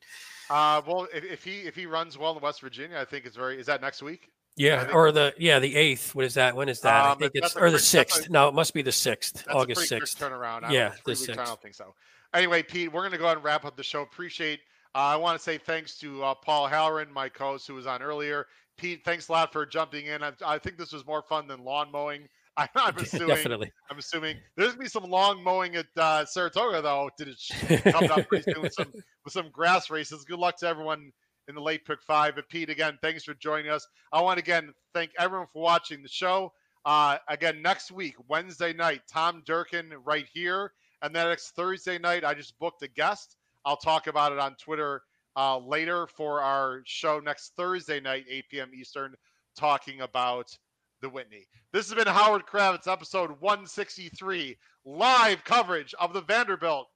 Uh, 0.50 0.82
well, 0.88 1.08
if, 1.14 1.24
if 1.24 1.44
he 1.44 1.62
if 1.62 1.76
he 1.76 1.86
runs 1.86 2.18
well 2.18 2.36
in 2.36 2.42
West 2.42 2.62
Virginia, 2.62 2.98
I 3.00 3.06
think 3.06 3.26
it's 3.26 3.36
very. 3.36 3.60
Is 3.60 3.66
that 3.68 3.82
next 3.82 4.02
week? 4.02 4.30
Yeah, 4.58 4.90
or 4.94 5.12
the 5.12 5.34
yeah 5.38 5.60
the 5.60 5.76
eighth. 5.76 6.16
What 6.16 6.24
is 6.26 6.34
that? 6.36 6.56
When 6.56 6.70
is 6.70 6.80
that? 6.82 6.94
I 7.06 7.12
Um, 7.12 7.18
think 7.20 7.32
it's 7.36 7.56
or 7.56 7.70
the 7.70 7.78
quick- 7.78 7.82
sixth. 7.82 8.30
No, 8.30 8.48
it 8.48 8.54
must 8.54 8.74
be 8.74 8.82
the 8.82 8.92
sixth, 8.92 9.46
August 9.50 9.88
sixth. 9.90 10.18
turnaround. 10.20 10.64
I 10.64 10.72
Yeah, 10.72 10.94
the 11.04 11.12
weeks, 11.12 11.28
I 11.30 11.34
don't 11.34 11.62
think 11.62 11.76
so. 11.76 11.94
Anyway, 12.34 12.64
Pete, 12.64 12.92
we're 12.92 13.02
going 13.02 13.12
to 13.12 13.18
go 13.18 13.26
ahead 13.26 13.38
and 13.38 13.46
wrap 13.46 13.66
up 13.66 13.76
the 13.78 13.84
show. 13.84 14.02
Appreciate. 14.02 14.60
Uh, 14.94 15.00
I 15.00 15.16
want 15.18 15.38
to 15.38 15.44
say 15.44 15.58
thanks 15.58 15.98
to 16.00 16.24
uh, 16.24 16.34
Paul 16.36 16.68
Halloran, 16.68 17.12
my 17.12 17.28
co-host, 17.30 17.68
who 17.68 17.74
was 17.76 17.86
on 17.88 18.02
earlier. 18.02 18.48
Pete, 18.78 19.04
thanks 19.06 19.28
a 19.28 19.32
lot 19.34 19.52
for 19.54 19.66
jumping 19.66 20.06
in. 20.08 20.24
I, 20.24 20.32
I 20.46 20.58
think 20.58 20.78
this 20.78 20.92
was 20.94 21.06
more 21.06 21.22
fun 21.22 21.48
than 21.48 21.64
lawn 21.64 21.92
mowing. 21.92 22.28
I, 22.58 22.68
I'm 22.76 22.96
assuming. 22.98 23.28
Definitely. 23.28 23.72
I'm 23.92 23.98
assuming 23.98 24.38
there's 24.56 24.70
gonna 24.72 24.84
be 24.84 24.90
some 24.90 25.04
long 25.04 25.44
mowing 25.44 25.76
at 25.76 25.86
uh, 25.98 26.24
Saratoga 26.26 26.82
though. 26.82 27.10
Did 27.18 27.28
it 27.30 27.84
come 27.92 28.10
up 28.12 28.28
pretty 28.28 28.50
soon 28.52 28.62
with 28.62 28.74
some 28.74 28.92
with 29.26 29.34
some 29.34 29.50
grass 29.50 29.90
races? 29.90 30.24
Good 30.24 30.40
luck 30.40 30.58
to 30.60 30.68
everyone 30.68 31.12
in 31.48 31.56
the 31.56 31.62
late 31.62 31.86
pick 31.86 32.02
five. 32.02 32.36
But 32.36 32.50
Pete, 32.50 32.70
again, 32.70 32.98
thanks 33.02 33.24
for 33.24 33.34
joining 33.36 33.72
us. 33.72 33.88
I 34.12 34.22
want 34.22 34.38
to 34.38 34.44
again 34.44 34.74
thank 34.94 35.12
everyone 35.18 35.48
for 35.52 35.62
watching 35.62 36.02
the 36.02 36.10
show. 36.10 36.54
Uh, 36.86 37.18
again, 37.28 37.62
next 37.62 37.92
week, 37.92 38.16
Wednesday 38.28 38.72
night, 38.74 39.02
Tom 39.12 39.42
Durkin 39.46 39.92
right 40.06 40.28
here, 40.32 40.72
and 41.02 41.16
then 41.16 41.28
next 41.28 41.56
Thursday 41.56 41.98
night, 41.98 42.24
I 42.24 42.34
just 42.34 42.58
booked 42.60 42.84
a 42.84 42.88
guest. 42.88 43.38
I'll 43.66 43.78
talk 43.78 44.08
about 44.08 44.32
it 44.32 44.40
on 44.40 44.56
Twitter 44.56 45.02
uh, 45.36 45.58
later 45.58 46.08
for 46.08 46.42
our 46.42 46.82
show 46.86 47.20
next 47.20 47.54
Thursday 47.58 48.00
night, 48.00 48.26
8 48.30 48.46
p.m. 48.50 48.72
Eastern, 48.76 49.16
talking 49.58 50.02
about 50.02 50.56
the 51.02 51.10
Whitney. 51.10 51.48
This 51.74 51.90
has 51.90 51.96
been 51.96 52.12
Howard 52.12 52.46
Kravets, 52.46 52.88
episode 52.88 53.32
163, 53.40 54.56
live 54.86 55.44
coverage 55.44 55.94
of 56.00 56.14
the 56.14 56.22
Vanderbilt 56.22 56.88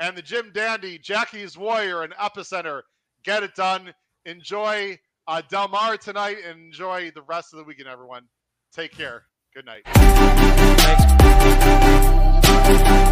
and 0.00 0.16
the 0.16 0.22
Jim 0.22 0.50
Dandy, 0.54 0.98
Jackie's 0.98 1.56
Warrior, 1.58 2.02
and 2.02 2.12
Epicenter. 2.14 2.82
Get 3.28 3.42
it 3.42 3.54
done. 3.54 3.92
Enjoy 4.24 4.98
uh, 5.26 5.42
Del 5.50 5.68
Mar 5.68 5.98
tonight 5.98 6.38
and 6.48 6.58
enjoy 6.58 7.10
the 7.14 7.20
rest 7.20 7.52
of 7.52 7.58
the 7.58 7.64
weekend, 7.64 7.86
everyone. 7.86 8.22
Take 8.72 8.92
care. 8.92 9.24
Good 9.54 9.66
night. 9.66 9.82
Thanks. 12.64 13.07